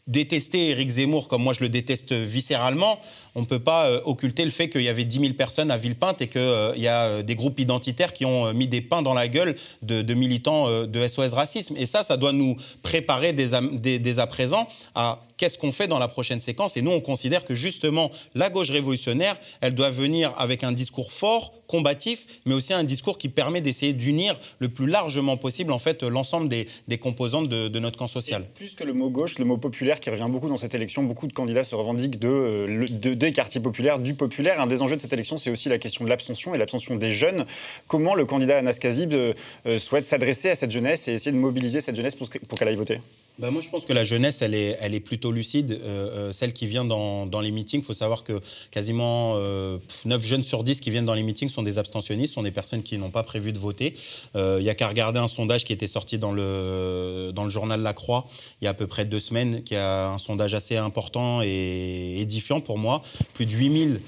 détester 0.08 0.70
Éric 0.70 0.90
Zemmour 0.90 1.28
comme 1.28 1.44
moi 1.44 1.54
je 1.54 1.62
le 1.62 1.70
déteste 1.70 2.14
viscéralement, 2.14 3.00
on 3.34 3.42
ne 3.42 3.46
peut 3.46 3.60
pas 3.60 3.88
euh, 3.88 4.00
occulter 4.06 4.46
le 4.46 4.52
fait 4.52 4.70
qu'il 4.70 4.82
y 4.82 4.90
avait 4.90 5.06
10 5.06 5.20
000 5.20 5.34
personnes 5.34 5.72
à 5.72 5.78
Villepinte 5.78 6.22
et 6.22 6.28
qu'il 6.28 6.42
euh, 6.42 6.76
y 6.78 6.88
a 6.88 7.04
euh, 7.04 7.22
des 7.22 7.36
groupes 7.36 7.60
identitaires 7.60 8.14
qui 8.14 8.24
ont 8.24 8.54
mis 8.54 8.68
des 8.68 8.82
pains 8.82 9.02
dans 9.02 9.14
la 9.14 9.28
gueule 9.28 9.56
de, 9.82 10.14
militants 10.14 10.86
de 10.86 11.08
SOS 11.08 11.34
Racisme. 11.34 11.76
Et 11.78 11.86
ça, 11.86 12.04
ça 12.04 12.16
doit 12.18 12.32
nous 12.32 12.56
préparer 12.82 13.34
dès, 13.34 14.20
à 14.20 14.28
présent 14.28 14.68
à 14.94 15.26
qu'est-ce 15.38 15.58
qu'on 15.58 15.72
fait 15.72 15.88
dans 15.88 16.00
la 16.00 16.08
prochaine 16.08 16.42
séquence? 16.42 16.78
Et 16.78 16.82
nous, 16.82 16.92
on 16.92 17.02
considère 17.02 17.44
que 17.44 17.56
justement, 17.56 18.12
la 18.34 18.50
gauche 18.50 18.70
révolutionnaire, 18.70 19.38
elle 19.62 19.74
doit 19.74 19.90
venir 19.90 20.34
avec 20.38 20.64
un 20.64 20.72
discours 20.72 21.12
fort, 21.12 21.54
combatif, 21.68 22.26
mais 22.46 22.54
aussi 22.54 22.74
un 22.74 22.84
discours 22.84 23.18
qui 23.18 23.30
permet 23.30 23.62
d'essayer 23.62 23.94
d'unir 23.94 24.40
le 24.60 24.70
plus 24.70 24.88
largement 24.88 25.38
possible 25.38 25.72
en 25.72 25.80
fait 25.80 26.04
l'ensemble 26.04 26.48
des, 26.48 26.98
composantes 26.98 27.50
de, 27.50 27.80
notre 27.80 27.98
camp 27.98 28.08
social. 28.08 28.46
plus 28.56 28.76
que 28.76 28.84
le 28.84 28.94
mot 28.94 29.10
gauche, 29.10 29.40
le 29.40 29.46
mot 29.46 29.58
populaire 29.58 30.00
qui 30.00 30.10
revient 30.10 30.28
beaucoup 30.30 30.48
dans 30.48 30.58
cette 30.58 30.76
élection, 30.76 31.04
beaucoup 31.04 31.28
de 31.28 31.34
candidats 31.34 31.64
se 31.64 31.76
revendiquent 31.76 32.20
de, 32.20 32.86
de 32.92 33.14
des 33.14 33.32
quartiers 33.32 33.62
populaires, 33.62 34.00
du 34.00 34.14
populaire. 34.14 34.62
Un 34.62 34.68
des 34.68 34.82
enjeux 34.82 34.96
de 34.96 35.02
cette 35.02 35.14
élection, 35.14 35.38
c'est 35.38 35.50
aussi 35.50 35.70
la 35.70 35.78
question 35.78 36.06
de 36.06 36.10
l'abstention 36.10 36.54
et 36.54 36.58
l'abstention 36.58 36.96
des 36.96 37.14
jeunes. 37.14 37.46
Comment 37.88 38.16
le 38.16 38.26
candidat 38.26 38.58
Anas 38.58 38.78
Kazib 38.80 39.14
euh, 39.14 39.34
souhaite 39.80 40.06
s'adresser 40.06 40.50
à 40.50 40.56
cette 40.56 40.72
jeunesse 40.72 41.08
et 41.08 41.14
essayer 41.14 41.32
de 41.32 41.38
mobiliser 41.38 41.82
cette 41.82 41.96
jeunesse 41.96 42.16
pour, 42.16 42.30
qu'elle 42.30 42.68
aille 42.68 42.76
voter? 42.76 43.00
Bah 43.38 43.52
moi, 43.52 43.62
je 43.62 43.68
pense 43.68 43.84
que 43.84 43.92
la 43.92 44.06
jeunesse, 44.06 44.42
elle 44.42 44.54
est, 44.54 44.78
elle 44.80 44.94
est 44.94 45.02
plutôt 45.02 45.34
lucide. 45.34 45.72
Euh, 45.72 46.30
euh, 46.30 46.32
celle 46.32 46.54
qui 46.54 46.68
vient 46.68 46.86
dans, 46.86 47.26
dans 47.26 47.42
les 47.42 47.52
meetings, 47.52 47.82
il 47.82 47.84
faut 47.86 47.94
savoir 47.94 48.24
que 48.24 48.40
quasiment 48.72 49.34
euh, 49.36 49.78
9 50.06 50.26
jeunes 50.26 50.44
sur 50.44 50.64
10 50.64 50.80
qui 50.80 50.90
viennent 50.90 51.06
dans 51.06 51.14
les 51.14 51.24
meetings 51.24 51.50
sont 51.50 51.62
des 51.62 51.78
abstentionnistes, 51.78 52.34
sont 52.34 52.44
des 52.44 52.52
personnes 52.52 52.82
qui 52.82 52.98
n'ont 52.98 53.10
pas 53.10 53.24
prévu 53.24 53.52
de 53.52 53.60
voter. 53.60 53.94
Il 54.36 54.62
n'y 54.62 54.70
a 54.70 54.76
qu'à 54.76 54.88
regarder 54.88 55.20
un 55.20 55.28
sondage 55.28 55.66
qui 55.66 55.74
était 55.74 55.88
sorti 55.88 56.18
dans 56.18 56.32
le, 56.32 57.32
dans 57.34 57.44
le 57.44 57.50
journal 57.50 57.82
La 57.82 57.94
Croix 57.94 58.26
il 58.62 58.66
y 58.66 58.68
a 58.68 58.72
à 58.72 58.74
peu 58.74 58.88
près 58.88 59.06
deux 59.06 59.20
semaines, 59.20 59.64
qui 59.64 59.76
a 59.76 60.10
un 60.10 60.18
sondage 60.18 60.54
assez 60.54 60.78
important 60.78 61.42
et 61.44 62.22
édifiant 62.22 62.62
pour 62.62 62.78
moi. 62.78 63.02
Plus 63.34 63.46
de 63.46 63.52
8000 63.52 64.02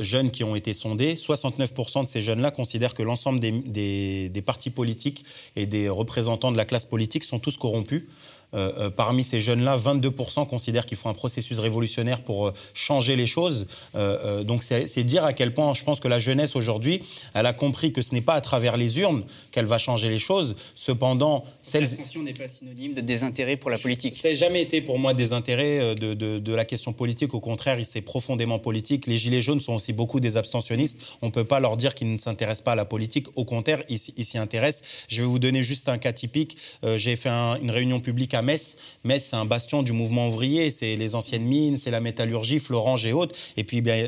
jeunes 0.00 0.30
qui 0.30 0.44
ont 0.44 0.54
été 0.54 0.74
sondés. 0.74 1.14
69% 1.14 2.04
de 2.04 2.08
ces 2.08 2.22
jeunes-là 2.22 2.50
considèrent 2.50 2.94
que 2.94 3.02
l'ensemble 3.02 3.40
des, 3.40 3.50
des, 3.50 4.28
des 4.28 4.42
partis 4.42 4.70
politiques 4.70 5.24
et 5.56 5.66
des 5.66 5.88
représentants 5.88 6.52
de 6.52 6.56
la 6.56 6.64
classe 6.64 6.86
politique 6.86 7.24
sont 7.24 7.38
tous 7.38 7.56
corrompus. 7.56 8.04
Euh, 8.52 8.72
euh, 8.78 8.90
parmi 8.90 9.22
ces 9.22 9.40
jeunes-là, 9.40 9.76
22% 9.76 10.46
considèrent 10.46 10.86
qu'il 10.86 10.96
faut 10.96 11.08
un 11.08 11.14
processus 11.14 11.58
révolutionnaire 11.58 12.20
pour 12.20 12.48
euh, 12.48 12.54
changer 12.74 13.14
les 13.16 13.26
choses. 13.26 13.66
donc 14.44 14.62
c'est 14.62 15.04
dire 15.04 15.24
à 15.24 15.32
quel 15.32 15.54
point 15.54 15.72
je 15.74 15.84
pense 15.84 16.00
que 16.00 16.08
la 16.08 16.18
jeunesse 16.18 16.56
aujourd'hui, 16.56 17.02
elle 17.34 17.46
a 17.46 17.52
compris 17.52 17.92
que 17.92 18.02
ce 18.02 18.14
n'est 18.14 18.20
pas 18.20 18.34
à 18.34 18.40
travers 18.40 18.76
les 18.76 18.98
urnes 18.98 19.24
qu'elle 19.50 19.66
va 19.66 19.78
changer 19.78 20.08
les 20.08 20.18
choses. 20.18 20.56
Cependant, 20.74 21.44
celle... 21.62 21.82
L'abstention 21.82 22.22
n'est 22.22 22.32
pas 22.32 22.48
synonyme 22.48 22.94
de 22.94 23.00
désintérêt 23.00 23.56
pour 23.56 23.70
la 23.70 23.78
politique. 23.78 24.16
Ça 24.16 24.28
n'a 24.28 24.34
jamais 24.34 24.62
été 24.62 24.80
pour 24.80 24.98
moi 24.98 25.14
désintérêt 25.14 25.94
de, 25.94 26.14
de, 26.14 26.38
de, 26.38 26.54
la 26.54 26.64
question 26.64 26.92
politique. 26.92 27.34
Au 27.34 27.40
contraire, 27.40 27.78
c'est 27.84 28.00
profondément 28.00 28.58
politique. 28.58 29.06
Les 29.06 29.18
Gilets 29.18 29.40
jaunes 29.40 29.60
sont 29.60 29.74
aussi 29.74 29.92
beaucoup 29.92 30.20
des 30.20 30.36
abstentionnistes. 30.36 31.00
On 31.22 31.26
ne 31.26 31.32
peut 31.32 31.44
pas 31.44 31.60
leur 31.60 31.76
dire 31.76 31.94
qu'ils 31.94 32.12
ne 32.12 32.18
s'intéressent 32.18 32.64
pas 32.64 32.72
à 32.72 32.76
la 32.76 32.84
politique. 32.84 33.26
Au 33.36 33.44
contraire, 33.44 33.82
ils 33.88 33.98
s'y 33.98 34.38
intéressent. 34.38 35.06
Je 35.08 35.22
vais 35.22 35.26
vous 35.28 35.38
donner 35.38 35.62
juste 35.62 35.88
un 35.88 35.98
cas 35.98 36.12
typique. 36.12 36.56
J'ai 36.96 37.16
fait 37.16 37.30
une 37.30 37.70
réunion 37.70 38.00
publique 38.00 38.34
à 38.34 38.39
Metz. 38.42 38.76
Metz, 39.04 39.28
c'est 39.30 39.36
un 39.36 39.44
bastion 39.44 39.82
du 39.82 39.92
mouvement 39.92 40.28
ouvrier. 40.28 40.70
C'est 40.70 40.96
les 40.96 41.14
anciennes 41.14 41.44
mines, 41.44 41.78
c'est 41.78 41.90
la 41.90 42.00
métallurgie, 42.00 42.58
Florange 42.58 43.06
et 43.06 43.12
autres. 43.12 43.34
Et 43.56 43.64
puis, 43.64 43.80
bien, 43.80 44.06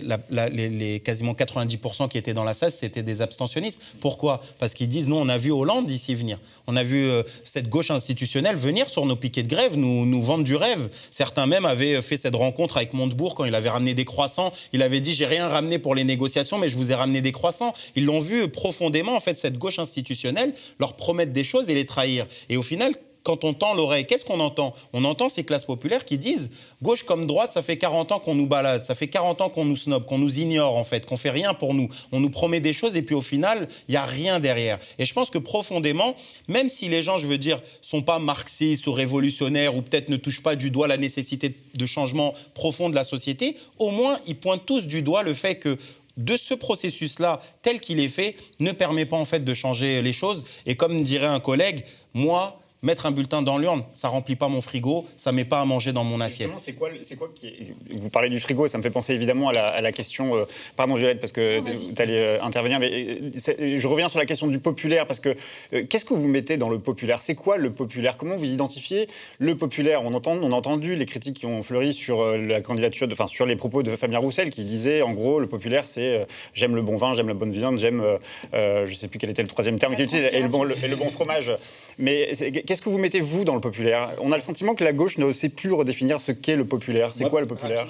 les, 0.51 1.01
quasiment 1.01 1.33
90% 1.33 2.09
qui 2.09 2.19
étaient 2.19 2.35
dans 2.35 2.45
la 2.45 2.55
salle, 2.55 2.73
c'était 2.73 3.03
des 3.03 3.23
abstentionnistes. 3.23 3.81
Pourquoi? 4.01 4.43
Parce 4.59 4.75
qu'ils 4.75 4.89
disent, 4.89 5.09
nous, 5.09 5.17
on 5.17 5.29
a 5.29 5.39
vu 5.39 5.51
Hollande 5.51 5.91
ici 5.91 6.15
venir. 6.15 6.39
On 6.67 6.77
a 6.77 6.85
vu 6.85 7.09
euh, 7.09 7.23
cette 7.45 7.69
gauche 7.69 7.91
institutionnelle 7.91 8.57
venir 8.57 8.89
sur 8.89 9.07
nos 9.07 9.17
piquets 9.17 9.43
de 9.43 9.49
grève, 9.49 9.77
nous, 9.77 10.07
nous 10.07 10.23
vendre 10.23 10.45
du 10.45 10.57
rêve. 10.57 10.89
Certains 11.11 11.47
même 11.47 11.65
avaient 11.65 12.01
fait 12.03 12.17
cette 12.17 12.37
rencontre 12.37 12.77
avec 12.77 12.93
Montebourg 12.93 13.35
quand 13.35 13.45
il 13.45 13.55
avait 13.55 13.69
ramené 13.69 13.95
des 13.95 14.05
croissants. 14.05 14.53
Il 14.73 14.83
avait 14.83 15.01
dit, 15.01 15.13
j'ai 15.13 15.27
rien 15.27 15.49
ramené 15.49 15.79
pour 15.79 15.95
les 15.95 16.05
négociations, 16.05 16.59
mais 16.59 16.69
je 16.69 16.77
vous 16.77 16.93
ai 16.93 16.95
ramené 16.95 17.21
des 17.21 17.33
croissants. 17.33 17.75
Ils 17.97 18.05
l'ont 18.05 18.21
vu 18.21 18.49
profondément, 18.49 19.15
en 19.15 19.21
fait, 19.21 19.39
cette 19.39 19.59
gauche 19.59 19.79
institutionnelle 19.79 20.53
leur 20.79 20.95
promettre 20.95 21.33
des 21.33 21.45
choses 21.45 21.71
et 21.71 21.75
les 21.75 21.87
trahir. 21.87 22.27
Et 22.49 22.57
au 22.57 22.63
final, 22.63 22.93
quand 23.23 23.45
on 23.45 23.55
tend 23.55 23.75
l'oreille, 23.75 24.07
qu'est-ce 24.07 24.25
qu'on 24.25 24.41
entend? 24.41 24.75
On 24.93 25.05
entend 25.05 25.29
ces 25.29 25.45
classes 25.45 25.65
populaires 25.65 26.05
qui 26.05 26.19
disent 26.19 26.51
gauche 26.83 27.05
comme 27.05 27.27
droite, 27.27 27.53
ça 27.53 27.63
fait 27.63 27.79
40 27.79 28.13
ans 28.13 28.19
qu'on 28.19 28.35
nous 28.35 28.47
balade, 28.47 28.85
ça 28.85 28.95
fait 28.95 29.09
40 29.09 29.41
ans 29.41 29.49
qu'on 29.49 29.65
nous 29.65 29.77
snob, 29.77 30.05
qu'on 30.05 30.19
nous 30.19 30.41
ignore 30.41 30.77
en 30.77 30.85
fait, 30.85 31.07
qu'on 31.07 31.17
fait 31.17 31.31
rien 31.31 31.55
pour 31.55 31.75
nous. 31.75 31.89
On 32.11 32.21
nous 32.21 32.31
promet 32.31 32.61
des 32.61 32.73
choses 32.73 32.97
et 32.97 33.03
puis 33.03 33.15
au 33.15 33.21
final, 33.21 33.69
il 33.89 33.95
y 33.95 33.97
a 33.97 34.05
rien 34.05 34.41
derrière. 34.41 34.79
Et 34.99 35.07
je 35.07 35.13
pense 35.13 35.31
que 35.31 35.39
profondément, 35.39 36.15
même 36.49 36.69
si 36.69 36.89
les 36.89 37.03
gens, 37.03 37.19
je 37.19 37.27
veux 37.27 37.39
dire, 37.39 37.61
sont 37.81 38.03
pas 38.03 38.19
marxistes 38.19 38.87
ou 38.87 38.93
révolutionnaires 38.93 39.77
ou 39.77 39.83
peut-être 39.83 40.09
ne 40.09 40.17
touchent 40.17 40.43
pas 40.43 40.57
du 40.57 40.71
doigt 40.71 40.89
la 40.89 40.97
nécessité 40.97 41.55
de 41.75 41.87
changement 41.87 42.35
profond 42.55 42.91
de 42.91 42.95
la 42.95 43.05
société, 43.05 43.57
au 43.79 43.91
moins 43.91 44.19
ils 44.27 44.37
pointent 44.37 44.67
tous 44.67 44.87
du 44.87 45.03
doigt 45.03 45.23
le 45.23 45.35
fait 45.35 45.57
que 45.57 45.79
de 46.17 46.37
ce 46.37 46.55
processus-là, 46.55 47.41
tel 47.63 47.81
qu'il 47.81 48.01
est 48.01 48.09
fait, 48.09 48.37
ne 48.61 48.73
permet 48.73 49.07
pas 49.07 49.17
en 49.17 49.25
fait 49.25 49.45
de 49.45 49.55
changer 49.55 50.03
les 50.03 50.13
choses. 50.13 50.45
Et 50.67 50.77
comme 50.77 51.03
dirait 51.03 51.27
un 51.27 51.41
collègue, 51.41 51.85
moi, 52.15 52.61
mettre 52.83 53.07
un 53.07 53.13
bulletin 53.13 53.43
dans 53.43 53.59
l'urne, 53.59 53.85
ça 53.95 54.09
remplit 54.09 54.35
pas 54.35 54.49
mon 54.49 54.61
frigo, 54.61 55.07
ça 55.17 55.31
met 55.31 55.45
pas 55.45 55.61
à 55.61 55.65
manger 55.65 55.93
dans 55.93 56.03
mon 56.03 56.21
assiette. 56.21 56.51
C'est 56.59 56.73
quoi, 56.73 56.89
c'est 57.03 57.17
quoi 57.17 57.31
qui 57.33 57.53
Vous 57.93 58.09
parlez 58.09 58.29
du 58.29 58.41
frigo, 58.41 58.67
ça 58.67 58.77
me 58.77 58.83
fait 58.83 58.91
penser 58.91 59.15
évidemment 59.15 59.51
à 59.51 59.81
la, 59.81 59.93
question. 59.93 60.37
Euh, 60.37 60.45
pardon 60.77 60.95
Violette, 60.95 61.21
parce 61.21 61.33
que 61.33 61.61
tu 61.95 62.03
allais 62.03 62.19
euh, 62.19 62.43
intervenir, 62.43 62.81
mais 62.81 62.91
euh, 62.91 63.79
je 63.79 63.87
reviens 63.87 64.09
sur 64.09 64.19
la 64.19 64.27
question 64.27 64.49
du 64.49 64.59
populaire, 64.59 65.07
parce 65.07 65.21
que 65.21 65.37
qu'est-ce 65.83 66.05
que 66.05 66.15
vous 66.15 66.27
mettez 66.27 66.57
dans 66.57 66.69
le 66.69 66.81
populaire? 66.81 67.23
C'est 67.23 67.37
quoi 67.37 67.57
le 67.57 67.71
populaire? 67.71 68.17
Comment 68.17 68.37
vous 68.37 68.51
identifiez 68.51 69.09
le 69.39 69.57
populaire? 69.57 70.03
On, 70.03 70.13
entend, 70.15 70.33
on 70.33 70.51
a 70.51 70.57
entendu 70.57 70.97
les 70.97 71.07
critiques 71.07 71.37
qui 71.37 71.47
ont 71.47 71.63
fleuri 71.63 71.93
sur 71.93 72.37
la 72.37 72.61
candidature, 72.61 73.07
enfin 73.13 73.29
sur 73.29 73.47
les 73.47 73.55
propos 73.55 73.85
de 73.85 73.95
Fabien 73.95 74.19
Roussel, 74.19 74.51
qui 74.51 74.65
disait 74.65 75.03
en 75.03 75.13
gros 75.13 75.39
le 75.39 75.47
populaire 75.47 75.87
c'est 75.87 76.27
j'aime 76.55 76.75
le 76.75 76.83
bon 76.83 76.97
vin, 76.97 77.15
j'aime 77.15 77.29
la 77.29 77.35
bonne 77.35 77.53
viande, 77.53 77.79
j'aime, 77.79 78.03
je 78.53 78.95
sais 78.95 79.07
plus 79.07 79.19
quel 79.19 79.31
était 79.31 79.43
le 79.43 79.49
troisième 79.49 79.79
terme 79.79 79.95
qu'il 79.95 80.05
utilise, 80.05 80.29
et 80.33 80.41
le 80.41 80.49
bon, 80.49 80.67
et 80.67 80.89
le 80.89 80.97
bon 80.97 81.11
fromage. 81.11 81.53
Mais 81.99 82.33
qu'est-ce 82.73 82.81
que 82.81 82.89
vous 82.89 82.97
mettez, 82.97 83.21
vous, 83.21 83.45
dans 83.45 83.55
le 83.55 83.61
populaire? 83.61 84.09
On 84.23 84.33
a 84.33 84.35
le 84.35 84.41
sentiment 84.41 84.75
que 84.75 84.83
la 84.83 84.95
gauche 84.95 85.19
ne 85.19 85.31
sait 85.33 85.51
plus 85.51 85.75
redéfinir 85.75 86.23
ce 86.23 86.33
qu'est 86.33 86.57
le 86.57 86.65
populaire. 86.65 87.11
C'est 87.13 87.29
quoi 87.29 87.43
le 87.43 87.47
populaire? 87.47 87.87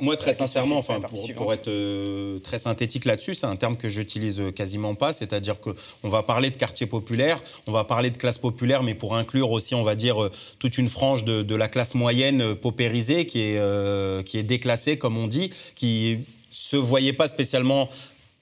Moi, 0.00 0.14
très 0.14 0.34
sincèrement, 0.34 0.78
enfin, 0.78 1.00
pour, 1.34 1.52
être 1.52 1.66
euh, 1.66 2.38
très 2.38 2.60
synthétique 2.60 3.06
là-dessus, 3.06 3.34
c'est 3.34 3.46
un 3.46 3.56
terme 3.56 3.76
que 3.76 3.88
j'utilise 3.88 4.38
euh, 4.38 4.52
quasiment 4.52 4.94
pas. 4.94 5.12
C'est-à-dire 5.12 5.56
qu'on 5.58 5.74
va 6.08 6.22
parler 6.22 6.50
de 6.50 6.56
quartier 6.56 6.86
populaire, 6.86 7.42
on 7.66 7.72
va 7.72 7.82
parler 7.82 8.10
de 8.10 8.16
classe 8.16 8.38
populaire, 8.38 8.84
mais 8.84 8.94
pour 8.94 9.16
inclure 9.16 9.50
aussi, 9.50 9.74
on 9.74 9.82
va 9.82 9.96
dire, 9.96 10.22
euh, 10.22 10.30
toute 10.60 10.78
une 10.78 10.88
frange 10.88 11.24
de, 11.24 11.54
la 11.56 11.66
classe 11.66 11.96
moyenne 11.96 12.54
paupérisée 12.54 13.26
qui 13.26 13.40
est, 13.40 14.24
qui 14.24 14.38
est 14.38 14.44
déclassée, 14.44 14.96
comme 14.96 15.18
on 15.18 15.26
dit, 15.26 15.50
qui 15.74 16.20
se 16.50 16.76
voyait 16.76 17.12
pas 17.12 17.28
spécialement 17.28 17.88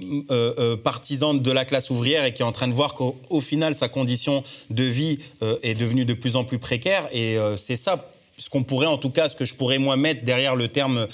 euh, 0.01 0.23
euh, 0.31 0.77
partisane 0.77 1.41
de 1.41 1.51
la 1.51 1.65
classe 1.65 1.91
ouvrière 1.91 2.25
et 2.25 2.33
qui 2.33 2.43
est 2.43 2.45
en 2.45 2.53
train 2.53 2.69
de 2.69 2.73
voir 2.73 2.95
qu'au 2.95 3.41
final, 3.41 3.75
sa 3.75 3.89
condition 3.89 4.45
de 4.71 4.85
vie 4.85 5.19
euh, 5.43 5.59
est 5.65 5.75
devenue 5.75 6.05
de 6.05 6.15
plus 6.15 6.37
en 6.37 6.45
plus 6.45 6.61
précaire. 6.61 7.09
Et 7.13 7.37
c'est 7.57 7.77
ça 7.77 8.09
ce 8.39 8.49
qu'on 8.49 8.63
pourrait, 8.63 8.87
en 8.87 8.99
tout 8.99 9.11
cas, 9.11 9.29
ce 9.29 9.35
que 9.35 9.45
je 9.45 9.57
pourrais 9.57 9.79
moi 9.79 9.97
mettre 9.97 10.23
derrière 10.23 10.55
le 10.55 10.69
terme 10.69 11.09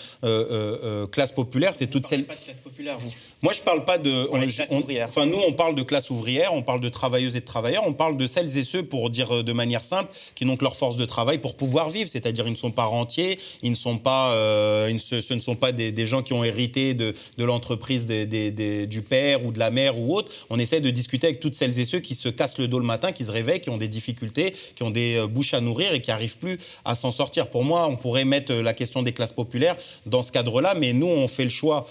classe 1.10 1.32
populaire, 1.32 1.74
c'est 1.74 1.86
toute 1.86 2.06
celle. 2.06 2.26
Pas 2.26 2.34
de 2.34 2.40
classe 2.40 2.58
populaire, 2.58 2.98
vous. 2.98 3.10
Moi, 3.44 3.52
je 3.52 3.60
parle 3.60 3.84
pas 3.84 3.98
de. 3.98 5.04
enfin, 5.04 5.26
nous, 5.26 5.36
on 5.46 5.52
parle 5.52 5.74
de 5.74 5.82
classe 5.82 6.08
ouvrière, 6.08 6.54
on 6.54 6.62
parle 6.62 6.80
de 6.80 6.88
travailleuses 6.88 7.36
et 7.36 7.40
de 7.40 7.44
travailleurs, 7.44 7.82
on 7.86 7.92
parle 7.92 8.16
de 8.16 8.26
celles 8.26 8.56
et 8.56 8.64
ceux, 8.64 8.82
pour 8.82 9.10
dire 9.10 9.30
euh, 9.36 9.42
de 9.42 9.52
manière 9.52 9.82
simple, 9.82 10.10
qui 10.34 10.46
n'ont 10.46 10.56
que 10.56 10.64
leur 10.64 10.76
force 10.76 10.96
de 10.96 11.04
travail 11.04 11.36
pour 11.36 11.54
pouvoir 11.54 11.90
vivre. 11.90 12.08
C'est-à-dire, 12.08 12.46
ils 12.46 12.52
ne 12.52 12.56
sont 12.56 12.70
pas 12.70 12.84
rentiers, 12.84 13.38
ils 13.60 13.70
ne 13.70 13.76
sont 13.76 13.98
pas, 13.98 14.32
euh, 14.32 14.88
ils 14.90 14.98
ce 14.98 15.34
ne 15.34 15.40
sont 15.40 15.56
pas 15.56 15.72
des, 15.72 16.06
gens 16.06 16.22
qui 16.22 16.32
ont 16.32 16.42
hérité 16.42 16.94
de, 16.94 17.12
de 17.36 17.44
l'entreprise 17.44 18.06
du 18.06 19.02
père 19.02 19.44
ou 19.44 19.52
de 19.52 19.58
la 19.58 19.70
mère 19.70 19.98
ou 19.98 20.16
autre. 20.16 20.32
On 20.48 20.58
essaie 20.58 20.80
de 20.80 20.88
discuter 20.88 21.26
avec 21.26 21.40
toutes 21.40 21.54
celles 21.54 21.78
et 21.78 21.84
ceux 21.84 22.00
qui 22.00 22.14
se 22.14 22.30
cassent 22.30 22.56
le 22.56 22.66
dos 22.66 22.78
le 22.78 22.86
matin, 22.86 23.12
qui 23.12 23.24
se 23.24 23.30
réveillent, 23.30 23.60
qui 23.60 23.68
ont 23.68 23.76
des 23.76 23.88
difficultés, 23.88 24.54
qui 24.74 24.84
ont 24.84 24.90
des 24.90 25.16
euh, 25.16 25.26
bouches 25.26 25.52
à 25.52 25.60
nourrir 25.60 25.92
et 25.92 26.00
qui 26.00 26.08
n'arrivent 26.08 26.38
plus 26.38 26.56
à 26.86 26.94
s'en 26.94 27.12
sortir. 27.12 27.48
Pour 27.48 27.62
moi, 27.62 27.88
on 27.88 27.96
pourrait 27.96 28.24
mettre 28.24 28.54
la 28.54 28.72
question 28.72 29.02
des 29.02 29.12
classes 29.12 29.32
populaires 29.32 29.76
dans 30.06 30.22
ce 30.22 30.32
cadre-là, 30.32 30.74
mais 30.74 30.94
nous, 30.94 31.08
on 31.08 31.28
fait 31.28 31.44
le 31.44 31.50
choix 31.50 31.86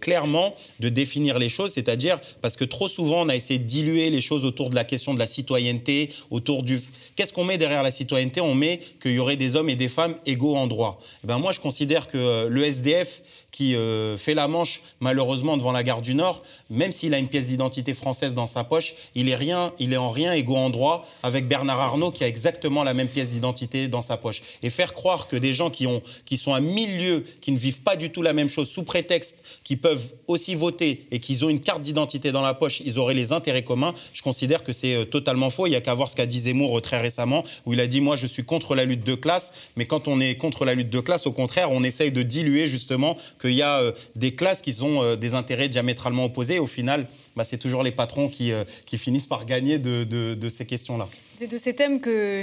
clairement 0.00 0.54
de 0.80 0.88
définir 0.88 1.38
les 1.38 1.48
choses, 1.48 1.72
c'est-à-dire 1.72 2.18
parce 2.40 2.56
que 2.56 2.64
trop 2.64 2.88
souvent 2.88 3.22
on 3.24 3.28
a 3.28 3.36
essayé 3.36 3.58
de 3.58 3.64
diluer 3.64 4.10
les 4.10 4.20
choses 4.20 4.44
autour 4.44 4.70
de 4.70 4.74
la 4.74 4.84
question 4.84 5.14
de 5.14 5.18
la 5.18 5.26
citoyenneté, 5.26 6.10
autour 6.30 6.62
du 6.62 6.80
qu'est-ce 7.16 7.32
qu'on 7.32 7.44
met 7.44 7.58
derrière 7.58 7.82
la 7.82 7.90
citoyenneté? 7.90 8.40
On 8.40 8.54
met 8.54 8.80
qu'il 9.00 9.12
y 9.12 9.18
aurait 9.18 9.36
des 9.36 9.56
hommes 9.56 9.68
et 9.68 9.76
des 9.76 9.88
femmes 9.88 10.14
égaux 10.26 10.56
en 10.56 10.66
droit. 10.66 11.00
Eh 11.24 11.26
ben 11.26 11.38
moi 11.38 11.52
je 11.52 11.60
considère 11.60 12.06
que 12.06 12.18
euh, 12.18 12.48
le 12.48 12.64
SDF 12.64 13.22
qui 13.58 13.74
euh, 13.74 14.16
fait 14.16 14.34
la 14.34 14.46
manche 14.46 14.82
malheureusement 15.00 15.56
devant 15.56 15.72
la 15.72 15.82
gare 15.82 16.00
du 16.00 16.14
Nord, 16.14 16.44
même 16.70 16.92
s'il 16.92 17.12
a 17.12 17.18
une 17.18 17.26
pièce 17.26 17.48
d'identité 17.48 17.92
française 17.92 18.32
dans 18.32 18.46
sa 18.46 18.62
poche, 18.62 18.94
il 19.16 19.28
est 19.28 19.34
rien, 19.34 19.72
il 19.80 19.92
est 19.92 19.96
en 19.96 20.10
rien 20.10 20.32
égaux 20.32 20.54
en 20.54 20.70
droit 20.70 21.04
avec 21.24 21.48
Bernard 21.48 21.80
Arnault 21.80 22.12
qui 22.12 22.22
a 22.22 22.28
exactement 22.28 22.84
la 22.84 22.94
même 22.94 23.08
pièce 23.08 23.32
d'identité 23.32 23.88
dans 23.88 24.00
sa 24.00 24.16
poche. 24.16 24.42
Et 24.62 24.70
faire 24.70 24.92
croire 24.92 25.26
que 25.26 25.34
des 25.34 25.54
gens 25.54 25.70
qui 25.70 25.88
ont, 25.88 26.02
qui 26.24 26.36
sont 26.36 26.54
à 26.54 26.60
mille 26.60 27.04
lieues, 27.04 27.24
qui 27.40 27.50
ne 27.50 27.58
vivent 27.58 27.82
pas 27.82 27.96
du 27.96 28.10
tout 28.10 28.22
la 28.22 28.32
même 28.32 28.48
chose 28.48 28.70
sous 28.70 28.84
prétexte 28.84 29.42
qu'ils 29.64 29.80
peuvent 29.80 30.14
aussi 30.28 30.54
voter 30.54 31.08
et 31.10 31.18
qu'ils 31.18 31.44
ont 31.44 31.48
une 31.48 31.58
carte 31.58 31.82
d'identité 31.82 32.30
dans 32.30 32.42
la 32.42 32.54
poche, 32.54 32.80
ils 32.84 33.00
auraient 33.00 33.12
les 33.12 33.32
intérêts 33.32 33.64
communs. 33.64 33.92
Je 34.12 34.22
considère 34.22 34.62
que 34.62 34.72
c'est 34.72 34.94
euh, 34.94 35.04
totalement 35.04 35.50
faux. 35.50 35.66
Il 35.66 35.72
y 35.72 35.76
a 35.76 35.80
qu'à 35.80 35.94
voir 35.94 36.10
ce 36.10 36.14
qu'a 36.14 36.26
dit 36.26 36.38
Zemmour 36.38 36.78
euh, 36.78 36.80
très 36.80 37.00
récemment, 37.00 37.42
où 37.66 37.72
il 37.72 37.80
a 37.80 37.88
dit 37.88 38.00
moi 38.00 38.14
je 38.14 38.28
suis 38.28 38.44
contre 38.44 38.76
la 38.76 38.84
lutte 38.84 39.04
de 39.04 39.16
classe, 39.16 39.52
mais 39.74 39.86
quand 39.86 40.06
on 40.06 40.20
est 40.20 40.36
contre 40.36 40.64
la 40.64 40.74
lutte 40.74 40.90
de 40.90 41.00
classe, 41.00 41.26
au 41.26 41.32
contraire, 41.32 41.72
on 41.72 41.82
essaye 41.82 42.12
de 42.12 42.22
diluer 42.22 42.68
justement 42.68 43.16
qu'il 43.48 43.56
y 43.56 43.62
a 43.62 43.80
euh, 43.80 43.92
des 44.16 44.34
classes 44.34 44.62
qui 44.62 44.82
ont 44.82 45.02
euh, 45.02 45.16
des 45.16 45.34
intérêts 45.34 45.68
diamétralement 45.68 46.26
opposés. 46.26 46.58
Au 46.58 46.66
final, 46.66 47.06
bah, 47.38 47.44
c'est 47.44 47.56
toujours 47.56 47.84
les 47.84 47.92
patrons 47.92 48.28
qui, 48.28 48.52
euh, 48.52 48.64
qui, 48.84 48.98
finissent 48.98 49.28
par 49.28 49.44
gagner 49.46 49.78
de, 49.78 50.02
de 50.02 50.48
ces 50.48 50.66
questions-là. 50.66 51.08
C'est 51.38 51.46
de 51.46 51.56
ces 51.56 51.72
thèmes 51.72 52.00
que 52.00 52.42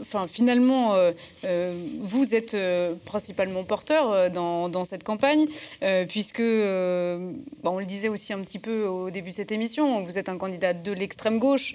enfin, 0.00 0.26
finalement 0.26 0.94
euh, 0.94 1.12
euh, 1.44 1.74
vous 2.00 2.34
êtes 2.34 2.56
principalement 3.04 3.64
porteur 3.64 4.30
dans, 4.30 4.70
dans, 4.70 4.86
cette 4.86 5.04
campagne, 5.04 5.46
puisque, 6.08 6.40
bah, 6.40 7.70
on 7.70 7.78
le 7.78 7.84
disait 7.84 8.08
aussi 8.08 8.32
un 8.32 8.38
petit 8.38 8.58
peu 8.58 8.86
au 8.86 9.10
début 9.10 9.32
de 9.32 9.34
cette 9.34 9.52
émission, 9.52 10.00
vous 10.00 10.16
êtes 10.16 10.30
un 10.30 10.38
candidat 10.38 10.72
de 10.72 10.90
l'extrême 10.90 11.38
gauche 11.38 11.74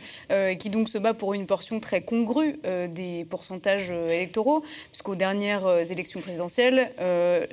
qui 0.58 0.72
donc 0.72 0.90
se 0.90 0.98
bat 0.98 1.14
pour 1.14 1.36
une 1.36 1.46
portion 1.46 1.80
très 1.80 2.02
congrue 2.02 2.56
des 2.64 3.28
pourcentages 3.30 3.92
électoraux, 3.92 4.64
puisqu'aux 4.92 5.16
dernières 5.16 5.92
élections 5.92 6.22
présidentielles, 6.22 6.92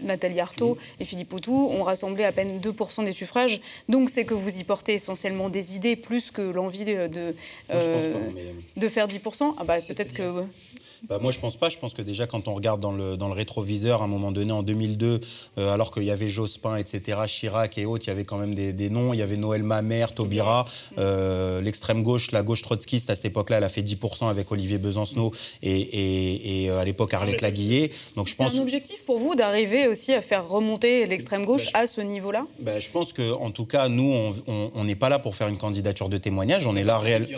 Nathalie 0.00 0.40
Arthaud 0.40 0.78
et 1.00 1.04
Philippe 1.04 1.28
Poutou 1.28 1.68
ont 1.70 1.82
rassemblé 1.82 2.24
à 2.24 2.32
peine 2.32 2.60
2% 2.60 3.04
des 3.04 3.12
suffrages. 3.12 3.60
Donc 3.90 4.08
c'est 4.08 4.24
que 4.24 4.32
vous 4.32 4.58
y 4.58 4.64
portez 4.64 4.98
essentiellement 5.02 5.48
des 5.50 5.76
idées 5.76 5.96
plus 5.96 6.30
que 6.30 6.42
l'envie 6.42 6.84
de, 6.84 7.06
de, 7.08 7.34
de 8.76 8.88
faire 8.88 9.06
10%. 9.08 9.54
Ah 9.58 9.64
bah 9.64 9.80
peut-être 9.80 10.14
que. 10.14 10.44
Bah, 11.08 11.18
Moi, 11.20 11.32
je 11.32 11.38
pense 11.38 11.56
pas. 11.56 11.68
Je 11.68 11.78
pense 11.78 11.94
que 11.94 12.02
déjà, 12.02 12.26
quand 12.26 12.48
on 12.48 12.54
regarde 12.54 12.80
dans 12.80 12.92
le, 12.92 13.16
dans 13.16 13.28
le 13.28 13.34
rétroviseur, 13.34 14.02
à 14.02 14.04
un 14.04 14.08
moment 14.08 14.32
donné, 14.32 14.52
en 14.52 14.62
2002, 14.62 15.20
euh, 15.58 15.72
alors 15.72 15.90
qu'il 15.92 16.04
y 16.04 16.10
avait 16.10 16.28
Jospin, 16.28 16.76
etc., 16.76 17.18
Chirac 17.26 17.76
et 17.78 17.84
autres, 17.86 18.04
il 18.06 18.08
y 18.08 18.12
avait 18.12 18.24
quand 18.24 18.38
même 18.38 18.54
des, 18.54 18.72
des 18.72 18.90
noms. 18.90 19.12
Il 19.12 19.18
y 19.18 19.22
avait 19.22 19.36
Noël 19.36 19.62
Mamère, 19.62 20.14
Taubira, 20.14 20.64
euh, 20.98 21.60
l'extrême 21.60 22.02
gauche, 22.02 22.30
la 22.30 22.42
gauche 22.42 22.62
trotskiste, 22.62 23.10
à 23.10 23.14
cette 23.14 23.24
époque-là, 23.24 23.58
elle 23.58 23.64
a 23.64 23.68
fait 23.68 23.82
10% 23.82 24.28
avec 24.28 24.50
Olivier 24.52 24.78
Besancenot 24.78 25.32
et, 25.62 25.70
et, 25.80 26.64
et 26.64 26.70
euh, 26.70 26.78
à 26.78 26.84
l'époque 26.84 27.14
Arlette 27.14 27.40
Laguillet. 27.40 27.90
Donc 28.16 28.26
je 28.28 28.32
C'est 28.34 28.42
pense. 28.44 28.54
un 28.54 28.60
objectif 28.62 29.04
pour 29.04 29.18
vous 29.18 29.34
d'arriver 29.34 29.88
aussi 29.88 30.12
à 30.12 30.22
faire 30.22 30.48
remonter 30.48 31.06
l'extrême 31.06 31.44
gauche 31.44 31.66
à 31.74 31.86
ce 31.86 32.00
niveau-là? 32.00 32.46
Ben, 32.60 32.80
je 32.80 32.90
pense 32.90 33.12
que, 33.12 33.32
en 33.32 33.50
tout 33.50 33.66
cas, 33.66 33.88
nous, 33.88 34.12
on- 34.46 34.84
n'est 34.84 34.94
pas 34.96 35.08
là 35.08 35.18
pour 35.18 35.34
faire 35.36 35.48
une 35.48 35.58
candidature 35.58 36.08
de 36.08 36.16
témoignage. 36.16 36.66
On 36.66 36.74
est 36.76 36.82
là 36.84 36.98
réel. 36.98 37.28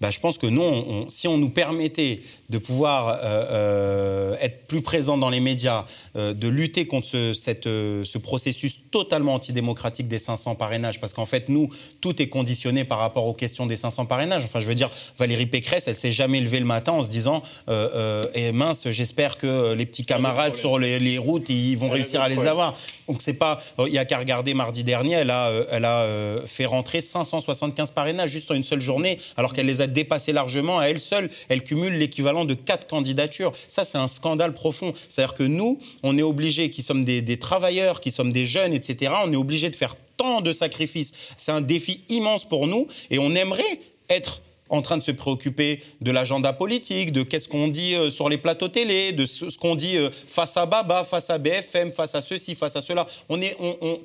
Ben, 0.00 0.10
je 0.10 0.20
pense 0.20 0.38
que 0.38 0.46
nous, 0.46 0.62
on- 0.62 0.88
on- 1.04 1.10
si 1.10 1.28
on 1.28 1.38
nous 1.38 1.50
permettait 1.50 2.20
de 2.50 2.58
pouvoir 2.58 2.75
euh, 2.84 3.16
euh, 3.24 4.36
être 4.40 4.66
plus 4.66 4.82
présent 4.82 5.18
dans 5.18 5.30
les 5.30 5.40
médias, 5.40 5.84
euh, 6.16 6.34
de 6.34 6.48
lutter 6.48 6.86
contre 6.86 7.06
ce, 7.06 7.34
cette, 7.34 7.64
ce 7.64 8.18
processus 8.18 8.90
totalement 8.90 9.34
antidémocratique 9.34 10.08
des 10.08 10.18
500 10.18 10.54
parrainages, 10.54 11.00
parce 11.00 11.12
qu'en 11.12 11.26
fait, 11.26 11.48
nous, 11.48 11.68
tout 12.00 12.20
est 12.20 12.28
conditionné 12.28 12.84
par 12.84 12.98
rapport 12.98 13.26
aux 13.26 13.34
questions 13.34 13.66
des 13.66 13.76
500 13.76 14.06
parrainages. 14.06 14.44
Enfin, 14.44 14.60
je 14.60 14.66
veux 14.66 14.74
dire, 14.74 14.90
Valérie 15.18 15.46
Pécresse, 15.46 15.88
elle 15.88 15.96
s'est 15.96 16.12
jamais 16.12 16.40
levée 16.40 16.60
le 16.60 16.66
matin 16.66 16.92
en 16.92 17.02
se 17.02 17.10
disant 17.10 17.42
Eh 17.68 18.52
mince, 18.52 18.88
j'espère 18.90 19.36
que 19.38 19.74
les 19.74 19.86
petits 19.86 20.04
camarades 20.04 20.56
sur 20.56 20.78
les, 20.78 20.98
les 20.98 21.18
routes, 21.18 21.48
ils 21.48 21.76
vont 21.76 21.88
réussir 21.88 22.20
à 22.20 22.28
les 22.28 22.36
problème. 22.36 22.72
Donc 23.08 23.22
c'est 23.22 23.34
pas, 23.34 23.62
il 23.78 23.92
y 23.92 23.98
a 23.98 24.04
qu'à 24.04 24.18
regarder 24.18 24.54
mardi 24.54 24.84
dernier, 24.84 25.14
elle 25.14 25.30
a, 25.30 25.48
euh, 25.48 25.64
elle 25.70 25.84
a 25.84 26.02
euh, 26.02 26.40
fait 26.46 26.66
rentrer 26.66 27.00
575 27.00 27.92
parrainages 27.92 28.30
juste 28.30 28.50
en 28.50 28.54
une 28.54 28.64
seule 28.64 28.80
journée, 28.80 29.18
alors 29.36 29.52
qu'elle 29.52 29.66
les 29.66 29.80
a 29.80 29.86
dépassés 29.86 30.32
largement 30.32 30.78
à 30.78 30.86
elle 30.86 30.98
seule. 30.98 31.30
Elle 31.48 31.62
cumule 31.62 31.94
l'équivalent 31.94 32.44
de 32.44 32.54
quatre 32.54 32.86
candidatures. 32.86 33.52
Ça, 33.68 33.84
c'est 33.84 33.98
un 33.98 34.08
scandale 34.08 34.52
profond. 34.52 34.92
C'est-à-dire 35.08 35.34
que 35.34 35.44
nous, 35.44 35.78
on 36.02 36.18
est 36.18 36.22
obligés, 36.22 36.70
qui 36.70 36.82
sommes 36.82 37.04
des, 37.04 37.22
des 37.22 37.38
travailleurs, 37.38 38.00
qui 38.00 38.10
sommes 38.10 38.32
des 38.32 38.46
jeunes, 38.46 38.72
etc., 38.72 39.12
on 39.24 39.32
est 39.32 39.36
obligés 39.36 39.70
de 39.70 39.76
faire 39.76 39.96
tant 40.16 40.40
de 40.40 40.52
sacrifices. 40.52 41.12
C'est 41.36 41.52
un 41.52 41.60
défi 41.60 42.02
immense 42.08 42.48
pour 42.48 42.66
nous 42.66 42.88
et 43.10 43.18
on 43.18 43.34
aimerait 43.34 43.62
être 44.08 44.40
en 44.68 44.82
train 44.82 44.96
de 44.96 45.02
se 45.02 45.10
préoccuper 45.10 45.82
de 46.00 46.10
l'agenda 46.10 46.52
politique, 46.52 47.12
de 47.12 47.22
qu'est-ce 47.22 47.48
qu'on 47.48 47.68
dit 47.68 47.94
euh, 47.94 48.10
sur 48.10 48.28
les 48.28 48.38
plateaux 48.38 48.68
télé, 48.68 49.12
de 49.12 49.26
ce, 49.26 49.56
qu'on 49.58 49.74
dit 49.74 49.96
euh, 49.96 50.10
face 50.10 50.56
à 50.56 50.66
Baba, 50.66 51.04
face 51.04 51.30
à 51.30 51.38
BFM, 51.38 51.92
face 51.92 52.14
à 52.14 52.22
ceci, 52.22 52.54
face 52.54 52.76
à 52.76 52.82
cela. 52.82 53.06
On 53.28 53.40
est, 53.40 53.56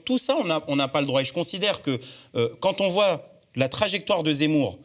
tout 0.06 0.18
ça, 0.18 0.38
on 0.40 0.46
n'a 0.46 0.62
on 0.68 0.76
n'a 0.76 0.88
pas 0.88 1.02
le 1.02 1.08
droit. 1.08 1.22
Et 1.22 1.26
je 1.26 1.34
considère 1.34 1.82
que 1.82 2.00
euh, 2.36 2.50
quand 2.60 2.82
on 2.82 2.90
voit 2.90 3.28
la 3.56 3.68
trajectoire 3.68 4.24
de 4.24 4.34
Zemmour, 4.34 4.78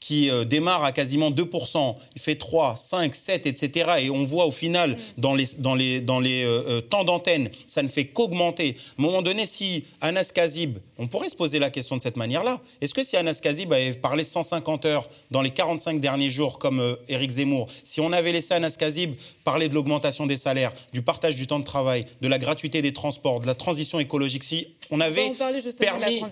qui 0.00 0.30
euh, 0.30 0.44
démarre 0.44 0.82
à 0.82 0.92
quasiment 0.92 1.30
2%, 1.30 1.94
il 2.16 2.20
fait 2.20 2.34
3, 2.34 2.74
5, 2.76 3.14
7, 3.14 3.46
etc. 3.46 3.90
Et 4.00 4.10
on 4.10 4.24
voit 4.24 4.46
au 4.46 4.50
final, 4.50 4.96
dans 5.18 5.34
les, 5.34 5.44
dans 5.58 5.74
les, 5.74 6.00
dans 6.00 6.20
les 6.20 6.42
euh, 6.42 6.62
euh, 6.68 6.80
temps 6.80 7.04
d'antenne, 7.04 7.50
ça 7.66 7.82
ne 7.82 7.88
fait 7.88 8.06
qu'augmenter. 8.06 8.76
À 8.98 9.02
un 9.02 9.04
moment 9.04 9.22
donné, 9.22 9.44
si 9.44 9.84
Anas 10.00 10.32
Kazib, 10.34 10.78
on 10.98 11.06
pourrait 11.06 11.28
se 11.28 11.36
poser 11.36 11.58
la 11.58 11.68
question 11.68 11.98
de 11.98 12.02
cette 12.02 12.16
manière-là. 12.16 12.60
Est-ce 12.80 12.94
que 12.94 13.04
si 13.04 13.16
Anas 13.16 13.40
Kazib 13.42 13.72
avait 13.72 13.92
parlé 13.92 14.24
150 14.24 14.86
heures 14.86 15.08
dans 15.30 15.42
les 15.42 15.50
45 15.50 16.00
derniers 16.00 16.30
jours, 16.30 16.58
comme 16.58 16.80
euh, 16.80 16.96
Éric 17.08 17.30
Zemmour, 17.30 17.66
si 17.84 18.00
on 18.00 18.10
avait 18.12 18.32
laissé 18.32 18.54
Anas 18.54 18.76
Kazib 18.78 19.14
parler 19.44 19.68
de 19.68 19.74
l'augmentation 19.74 20.26
des 20.26 20.38
salaires, 20.38 20.72
du 20.94 21.02
partage 21.02 21.36
du 21.36 21.46
temps 21.46 21.58
de 21.58 21.64
travail, 21.64 22.06
de 22.22 22.28
la 22.28 22.38
gratuité 22.38 22.80
des 22.80 22.94
transports, 22.94 23.40
de 23.40 23.46
la 23.46 23.54
transition 23.54 23.98
écologique, 24.00 24.44
si 24.44 24.68
on 24.90 25.00
avait 25.00 25.32
permis 25.78 26.22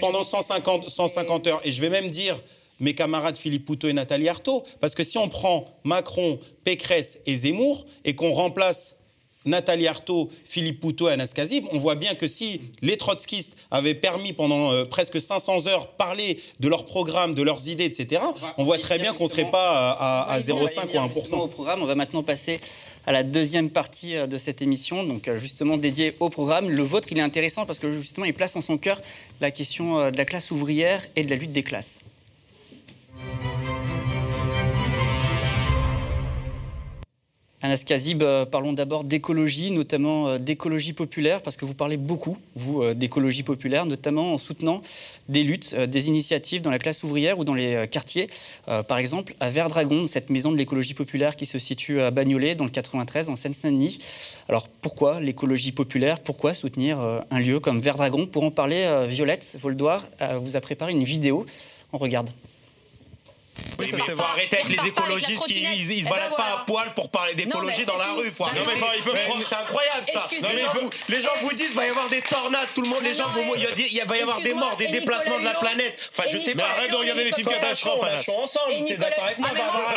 pendant 0.00 0.24
150, 0.24 0.88
150 0.88 1.46
heures, 1.46 1.60
et 1.64 1.72
je 1.72 1.80
vais 1.80 1.90
même 1.90 2.10
dire 2.10 2.36
mes 2.80 2.94
camarades 2.94 3.36
Philippe 3.36 3.64
Poutot 3.64 3.88
et 3.88 3.92
Nathalie 3.92 4.28
Arthaud, 4.28 4.64
parce 4.80 4.94
que 4.94 5.04
si 5.04 5.18
on 5.18 5.28
prend 5.28 5.64
Macron, 5.84 6.38
Pécresse 6.64 7.20
et 7.26 7.36
Zemmour, 7.36 7.86
et 8.04 8.14
qu'on 8.14 8.32
remplace 8.32 8.96
Nathalie 9.44 9.86
Arthaud, 9.86 10.28
Philippe 10.44 10.80
Poutot 10.80 11.08
et 11.08 11.12
Anas 11.12 11.32
Kazib, 11.34 11.64
on 11.72 11.78
voit 11.78 11.94
bien 11.94 12.14
que 12.14 12.28
si 12.28 12.60
les 12.82 12.96
trotskistes 12.96 13.56
avaient 13.70 13.94
permis 13.94 14.32
pendant 14.32 14.72
euh, 14.72 14.84
presque 14.84 15.20
500 15.20 15.66
heures 15.68 15.92
parler 15.92 16.38
de 16.60 16.68
leur 16.68 16.84
programme, 16.84 17.34
de 17.34 17.42
leurs 17.42 17.66
idées, 17.68 17.84
etc., 17.84 18.20
on 18.58 18.64
voit 18.64 18.78
très 18.78 18.98
bien 18.98 19.14
qu'on 19.14 19.24
ne 19.24 19.28
serait 19.30 19.50
pas 19.50 19.90
à, 19.92 20.24
à- 20.24 20.32
à 20.34 20.40
0,5 20.40 20.88
ou 20.92 20.98
1%. 20.98 21.14
Justement, 21.14 21.44
au 21.44 21.48
programme. 21.48 21.82
On 21.82 21.86
va 21.86 21.94
maintenant 21.94 22.22
passer 22.22 22.60
à 23.06 23.12
la 23.12 23.22
deuxième 23.22 23.70
partie 23.70 24.16
euh, 24.16 24.26
de 24.26 24.36
cette 24.36 24.60
émission, 24.60 25.04
donc 25.04 25.28
euh, 25.28 25.36
justement 25.36 25.78
dédiée 25.78 26.14
au 26.20 26.28
programme. 26.28 26.68
Le 26.68 26.82
vôtre, 26.82 27.08
il 27.12 27.16
est 27.16 27.22
intéressant 27.22 27.64
parce 27.64 27.78
que 27.78 27.90
justement, 27.90 28.26
il 28.26 28.34
place 28.34 28.54
en 28.56 28.60
son 28.60 28.76
cœur 28.76 29.00
la 29.40 29.50
question 29.50 30.10
de 30.10 30.16
la 30.16 30.24
classe 30.26 30.50
ouvrière 30.50 31.02
et 31.16 31.24
de 31.24 31.30
la 31.30 31.36
lutte 31.36 31.52
des 31.52 31.62
classes. 31.62 31.94
Anas 37.60 37.82
Kazib, 37.84 38.22
euh, 38.22 38.46
parlons 38.46 38.72
d'abord 38.72 39.02
d'écologie, 39.02 39.72
notamment 39.72 40.28
euh, 40.28 40.38
d'écologie 40.38 40.92
populaire, 40.92 41.42
parce 41.42 41.56
que 41.56 41.64
vous 41.64 41.74
parlez 41.74 41.96
beaucoup, 41.96 42.38
vous, 42.54 42.82
euh, 42.82 42.94
d'écologie 42.94 43.42
populaire, 43.42 43.84
notamment 43.84 44.32
en 44.32 44.38
soutenant 44.38 44.80
des 45.28 45.42
luttes, 45.42 45.74
des 45.74 46.06
initiatives 46.06 46.62
dans 46.62 46.70
la 46.70 46.78
classe 46.78 47.02
ouvrière 47.02 47.38
ou 47.38 47.44
dans 47.44 47.54
les 47.54 47.86
quartiers. 47.90 48.28
Par 48.66 48.98
exemple, 48.98 49.34
à 49.40 49.50
Verdragon, 49.50 50.06
cette 50.06 50.30
maison 50.30 50.52
de 50.52 50.56
l'écologie 50.56 50.94
populaire 50.94 51.36
qui 51.36 51.46
se 51.46 51.58
situe 51.58 52.00
à 52.00 52.10
Bagnolet, 52.10 52.54
dans 52.54 52.64
le 52.64 52.70
93, 52.70 53.28
en 53.28 53.36
Seine-Saint-Denis. 53.36 53.98
Alors 54.48 54.68
pourquoi 54.68 55.20
l'écologie 55.20 55.72
populaire? 55.72 56.20
Pourquoi 56.20 56.54
soutenir 56.54 56.98
un 57.30 57.40
lieu 57.40 57.60
comme 57.60 57.80
Verdragon? 57.80 58.26
Pour 58.26 58.44
en 58.44 58.50
parler, 58.50 59.06
Violette 59.08 59.56
Voldoir 59.60 60.04
vous 60.40 60.56
a 60.56 60.60
préparé 60.60 60.92
une 60.92 61.04
vidéo. 61.04 61.44
On 61.92 61.98
regarde. 61.98 62.30
Oui, 63.78 63.90
mais 63.92 63.98
faut 64.00 64.20
arrêter 64.20 64.58
avec 64.58 64.68
les 64.80 64.88
écologistes 64.88 65.44
qui 65.46 65.60
ils, 65.62 65.92
ils 65.92 66.02
se 66.04 66.08
baladent 66.08 66.34
pas 66.34 66.46
à 66.62 66.64
poil 66.66 66.92
pour 66.94 67.10
parler 67.10 67.34
d'écologie 67.34 67.84
dans 67.84 67.96
la 67.96 68.12
rue. 68.12 68.28
Faut 68.30 68.44
Non, 68.46 68.50
mais 68.54 68.60
arrêter. 68.62 68.82
enfin, 68.82 68.92
ils 68.96 69.02
peuvent 69.04 69.14
Mais 69.14 69.24
prendre- 69.26 69.44
C'est 69.48 69.54
incroyable 69.54 70.06
ça. 70.12 70.28
Les 70.30 70.58
gens, 70.58 70.72
vous, 70.80 70.90
les 71.08 71.22
gens 71.22 71.30
vous 71.42 71.52
disent 71.52 71.74
va 71.74 71.86
y 71.86 71.88
avoir 71.90 72.08
des 72.08 72.20
tornades, 72.22 72.66
tout 72.74 72.82
le 72.82 72.88
monde, 72.88 73.02
les 73.02 73.14
gens 73.14 73.28
vont 73.28 73.54
il 73.54 73.62
y 73.62 73.66
a 73.66 73.70
des- 73.70 73.88
il 73.88 74.02
va 74.04 74.16
y 74.16 74.20
avoir 74.20 74.40
des 74.40 74.52
morts, 74.54 74.76
des 74.78 74.88
déplacements 74.88 75.38
de 75.38 75.44
la 75.44 75.54
planète. 75.54 75.96
Enfin, 76.12 76.28
je 76.28 76.38
sais 76.38 76.54
Mais 76.56 76.62
pas. 76.64 76.70
arrête 76.70 76.90
de 76.90 76.96
regarder 76.96 77.22
les 77.24 77.32
films 77.32 77.48
catastrophes, 77.48 78.02
Anas. 78.02 78.22
chaud 78.22 78.32
ensemble. 78.42 78.84
T'es 78.88 78.96
d'accord 78.96 79.24
avec 79.24 79.38
moi 79.38 79.48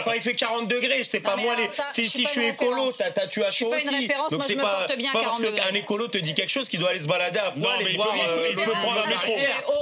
Quand 0.06 0.12
il 0.14 0.22
fait 0.22 0.36
40 0.36 0.68
degrés, 0.68 1.00
je 1.04 1.10
sais 1.10 1.20
pas 1.20 1.36
moi. 1.38 1.56
ça, 1.76 1.86
Si 1.94 2.04
je 2.06 2.10
si 2.10 2.18
suis 2.20 2.26
je 2.28 2.30
suis 2.30 2.46
écolo, 2.50 2.72
référence. 2.76 2.98
t'as 2.98 3.10
t'as- 3.12 3.28
tu 3.28 3.44
as 3.44 3.50
Je 3.50 3.56
suis 3.56 3.66
chaud 3.66 3.74
aussi. 3.74 4.08
Donc 4.30 4.44
c'est 4.46 4.54
je 4.54 4.60
pas 4.60 4.84
à 4.84 4.88
parce 4.88 5.12
40 5.24 5.42
degrés. 5.42 5.60
qu'un 5.60 5.74
écolo 5.76 6.08
te 6.08 6.20
dit 6.20 6.36
quelque 6.36 6.52
chose 6.52 6.70
qu'il 6.70 6.80
doit 6.80 6.90
aller 6.90 7.02
se 7.02 7.08
balader 7.08 7.40
à 7.40 7.52
Non, 7.56 7.62
poil 7.64 7.76
mais 7.80 7.86
et 7.86 7.90
il 7.92 7.98
boire. 7.98 8.10
peut- 8.14 8.46
il 8.50 8.56
peut- 8.56 8.62
euh, 8.62 8.74
prendre 8.74 9.00
un 9.00 9.04
le- 9.06 9.10
métro. 9.10 9.34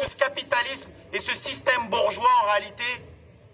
Ce 0.10 0.16
capitalisme 0.16 0.88
et 1.14 1.20
ce 1.20 1.36
système 1.50 1.88
bourgeois, 1.90 2.30
en 2.46 2.52
réalité, 2.52 2.84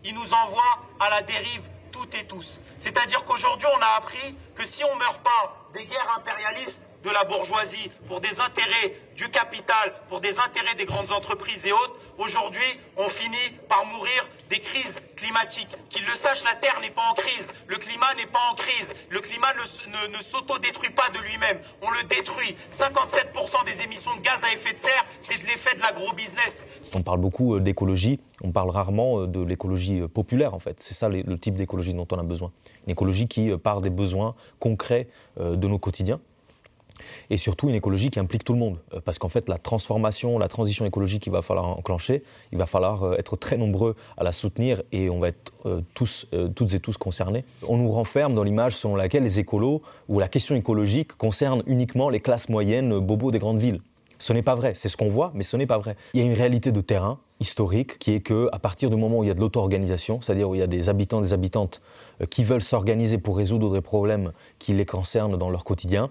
il 0.06 0.14
nous 0.16 0.34
envoie 0.34 0.80
à 1.00 1.10
la 1.10 1.22
dérive 1.24 1.62
toutes 1.92 2.14
et 2.16 2.26
tous. 2.26 2.60
C'est-à-dire 2.78 3.24
qu'aujourd'hui, 3.26 3.68
on 3.76 3.82
a 3.82 3.98
appris 3.98 4.36
que 4.56 4.66
si 4.68 4.84
on 4.84 4.94
ne 4.96 5.00
meurt 5.00 5.22
pas 5.24 5.56
des 5.74 5.86
guerres 5.86 6.14
impérialistes 6.18 6.80
de 7.04 7.10
la 7.10 7.24
bourgeoisie 7.24 7.92
pour 8.08 8.20
des 8.20 8.40
intérêts 8.40 8.98
du 9.16 9.30
capital, 9.30 9.94
pour 10.10 10.22
des 10.22 10.38
intérêts 10.40 10.76
des 10.76 10.86
grandes 10.86 11.12
entreprises 11.12 11.66
et 11.66 11.72
autres, 11.72 11.96
aujourd'hui, 12.18 12.80
on 12.98 13.10
finit 13.10 13.50
par 13.70 13.86
mourir 13.86 14.28
des 14.50 14.60
crises 14.60 14.96
climatiques. 15.16 15.70
Qu'ils 15.90 16.06
le 16.06 16.16
sachent, 16.16 16.44
la 16.44 16.56
Terre 16.56 16.80
n'est 16.82 16.90
pas 16.92 17.04
en 17.10 17.14
crise, 17.14 17.48
le 17.68 17.78
climat 17.78 18.14
n'est 18.16 18.26
pas 18.26 18.42
en 18.52 18.56
crise, 18.56 18.92
le 19.10 19.20
climat 19.22 19.54
ne, 19.54 20.08
ne- 20.08 20.16
pas 20.96 21.10
de 21.10 21.20
lui-même, 21.20 21.60
on 21.82 21.90
le 21.92 22.04
détruit. 22.04 22.56
57% 22.72 23.66
des 23.66 23.82
émissions 23.84 24.16
de 24.16 24.22
gaz 24.22 24.40
à 24.44 24.54
effet 24.54 24.74
de 24.74 24.80
serre, 24.80 25.06
c'est 25.22 25.38
de 25.42 25.46
l'effet 25.46 25.76
de 25.76 25.82
l'agro-business. 25.82 26.66
On 26.94 27.02
parle 27.02 27.20
beaucoup 27.20 27.56
euh, 27.56 27.60
d'écologie, 27.60 28.20
on 28.46 28.52
parle 28.52 28.70
rarement 28.70 29.22
euh, 29.22 29.28
de 29.28 29.42
l'écologie 29.42 30.02
euh, 30.02 30.08
populaire 30.08 30.54
en 30.54 30.60
fait. 30.60 30.78
C'est 30.80 30.94
ça 30.94 31.10
le 31.10 31.38
type 31.38 31.56
d'écologie 31.56 31.94
dont 31.94 32.08
on 32.12 32.20
a 32.20 32.24
besoin. 32.24 32.52
Une 32.86 32.92
écologie 32.92 33.28
qui 33.28 33.52
euh, 33.52 33.58
part 33.58 33.82
des 33.82 33.90
besoins 33.90 34.36
concrets 34.60 35.08
de 35.40 35.68
nos 35.68 35.80
quotidiens. 35.80 36.20
Et 37.30 37.38
surtout 37.38 37.68
une 37.68 37.76
écologie 37.76 38.10
qui 38.10 38.20
implique 38.20 38.46
tout 38.46 38.54
le 38.54 38.60
monde. 38.60 38.78
Parce 39.04 39.20
qu'en 39.20 39.28
fait, 39.28 39.50
la 39.50 39.58
transformation, 39.58 40.40
la 40.40 40.48
transition 40.48 40.86
écologique 40.86 41.24
qu'il 41.24 41.34
va 41.34 41.42
falloir 41.42 41.78
enclencher, 41.78 42.24
il 42.54 42.58
va 42.58 42.66
falloir 42.66 43.16
être 43.16 43.36
très 43.36 43.58
nombreux 43.58 43.96
à 44.18 44.24
la 44.24 44.32
soutenir 44.32 44.82
et 44.94 45.10
on 45.10 45.20
va 45.20 45.28
être 45.28 45.52
tous, 45.94 46.28
toutes 46.56 46.74
et 46.74 46.80
tous 46.80 46.96
concernés. 46.96 47.44
On 47.68 47.76
nous 47.76 47.92
renferme 47.92 48.34
dans 48.34 48.44
l'image 48.44 48.78
selon 48.78 48.96
laquelle 48.96 49.24
les 49.24 49.40
écolos 49.40 49.82
ou 50.08 50.20
la 50.20 50.30
question 50.30 50.56
écologique 50.56 51.14
concerne 51.18 51.64
uniquement 51.66 52.10
les 52.10 52.22
classes 52.22 52.48
moyennes 52.48 52.98
bobos 53.00 53.32
des 53.32 53.40
grandes 53.40 53.60
villes. 53.60 53.82
Ce 54.20 54.34
n'est 54.34 54.42
pas 54.42 54.56
vrai, 54.56 54.74
c'est 54.76 54.90
ce 54.90 54.98
qu'on 54.98 55.10
voit, 55.10 55.32
mais 55.34 55.44
ce 55.44 55.58
n'est 55.58 55.68
pas 55.68 55.78
vrai. 55.78 55.96
Il 56.14 56.22
y 56.22 56.24
a 56.24 56.26
une 56.26 56.38
réalité 56.38 56.72
de 56.72 56.82
terrain 56.82 57.20
historique 57.40 58.00
qui 58.00 58.14
est 58.14 58.22
que 58.22 58.50
à 58.52 58.60
partir 58.60 58.90
du 58.90 58.96
moment 58.96 59.20
où 59.20 59.24
il 59.24 59.28
y 59.28 59.32
a 59.32 59.34
de 59.34 59.42
l'auto-organisation, 59.42 60.22
c'est-à-dire 60.22 60.50
où 60.50 60.56
il 60.56 60.60
y 60.60 60.64
a 60.64 60.68
des 60.68 60.90
habitants, 60.90 61.22
des 61.22 61.34
habitantes 61.34 61.82
euh, 62.22 62.26
qui 62.26 62.44
veulent 62.44 62.62
s'organiser 62.62 63.18
pour 63.18 63.38
résoudre 63.38 63.74
des 63.74 63.82
problèmes 63.82 64.32
qui 64.60 64.74
les 64.74 64.86
concernent 64.86 65.38
dans 65.38 65.50
leur 65.50 65.64
quotidien, 65.64 66.10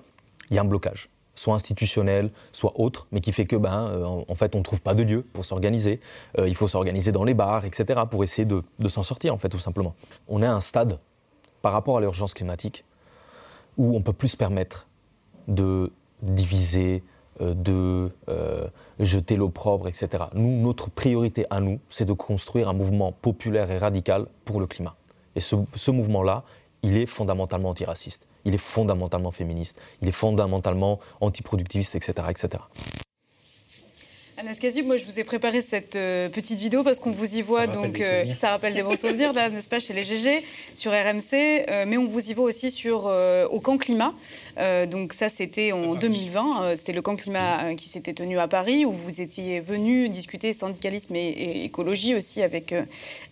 il 0.50 0.56
y 0.56 0.58
a 0.58 0.62
un 0.62 0.66
blocage, 0.66 1.08
soit 1.34 1.54
institutionnel, 1.54 2.30
soit 2.52 2.78
autre, 2.78 3.06
mais 3.10 3.20
qui 3.20 3.32
fait 3.32 3.46
que, 3.46 3.56
ben, 3.56 3.88
euh, 3.88 4.22
en, 4.28 4.34
fait, 4.34 4.54
on 4.54 4.58
ne 4.58 4.64
trouve 4.64 4.82
pas 4.82 4.94
de 4.94 5.02
lieu 5.02 5.22
pour 5.22 5.44
s'organiser. 5.44 6.00
Euh, 6.38 6.48
il 6.48 6.54
faut 6.54 6.68
s'organiser 6.68 7.12
dans 7.12 7.24
les 7.24 7.34
bars, 7.34 7.64
etc., 7.64 8.02
pour 8.10 8.22
essayer 8.22 8.44
de, 8.44 8.62
de 8.78 8.88
s'en 8.88 9.02
sortir, 9.02 9.32
en 9.32 9.38
fait, 9.38 9.48
tout 9.48 9.58
simplement. 9.58 9.94
On 10.28 10.42
est 10.42 10.46
à 10.46 10.52
un 10.52 10.60
stade, 10.60 10.98
par 11.62 11.72
rapport 11.72 11.96
à 11.96 12.00
l'urgence 12.00 12.34
climatique, 12.34 12.84
où 13.78 13.96
on 13.96 14.02
peut 14.02 14.12
plus 14.12 14.28
se 14.28 14.36
permettre 14.36 14.86
de 15.48 15.90
diviser, 16.22 17.02
de 17.40 18.11
euh, 18.29 18.68
jeter 18.99 19.37
l'opprobre, 19.37 19.88
etc. 19.88 20.25
Notre 20.35 20.90
priorité 20.90 21.47
à 21.51 21.61
nous, 21.61 21.81
c'est 21.90 22.05
de 22.05 22.12
construire 22.12 22.68
un 22.68 22.73
mouvement 22.73 23.12
populaire 23.12 23.70
et 23.70 23.79
radical 23.79 24.27
pour 24.44 24.61
le 24.61 24.66
climat. 24.66 24.97
Et 25.37 25.40
ce, 25.40 25.57
ce 25.75 25.90
mouvement-là, 25.90 26.44
il 26.83 26.97
est 26.97 27.07
fondamentalement 27.07 27.70
antiraciste, 27.70 28.29
il 28.44 28.55
est 28.55 28.59
fondamentalement 28.59 29.31
féministe, 29.31 29.81
il 30.03 30.09
est 30.09 30.12
fondamentalement 30.12 31.01
antiproductiviste, 31.20 31.94
etc. 31.94 32.29
etc. 32.31 32.62
Anas 34.44 34.59
Kazib, 34.61 34.85
moi 34.85 34.98
je 34.98 35.07
vous 35.07 35.18
ai 35.18 35.24
préparé 35.24 35.62
cette 35.62 35.96
euh, 35.96 36.28
petite 36.28 36.59
vidéo 36.59 36.83
parce 36.83 36.98
qu'on 36.98 37.12
vous 37.12 37.37
y 37.37 37.40
voit, 37.40 37.66
donc 37.66 37.98
euh, 37.98 38.26
ça 38.35 38.50
rappelle 38.50 38.74
des 38.74 38.83
bons 38.83 38.94
souvenirs, 38.94 39.33
là, 39.33 39.48
n'est-ce 39.48 39.70
pas, 39.70 39.80
chez 39.80 39.94
les 39.94 40.02
GG, 40.02 40.44
sur 40.74 40.92
RMC, 40.92 41.33
euh, 41.33 41.85
mais 41.88 41.96
on 41.96 42.04
vous 42.04 42.30
y 42.30 42.35
voit 42.35 42.44
aussi 42.44 42.70
sur, 42.70 43.11
au 43.50 43.61
camp 43.61 43.78
climat. 43.78 44.12
donc 44.90 45.14
ça, 45.14 45.30
c'était 45.30 45.72
en 45.72 45.94
2020, 45.94 46.76
c'était 46.76 46.92
le 46.92 47.00
camp 47.00 47.16
climat 47.16 47.74
qui 47.74 47.88
s'était 47.88 48.12
tenu 48.12 48.38
à 48.38 48.46
Paris, 48.46 48.85
où 48.85 48.92
vous 48.92 49.22
étiez 49.22 49.61
venu 49.61 50.11
discuter 50.11 50.52
syndicalisme 50.52 51.16
et, 51.16 51.64
écologie 51.64 52.14
aussi 52.14 52.42
avec, 52.42 52.74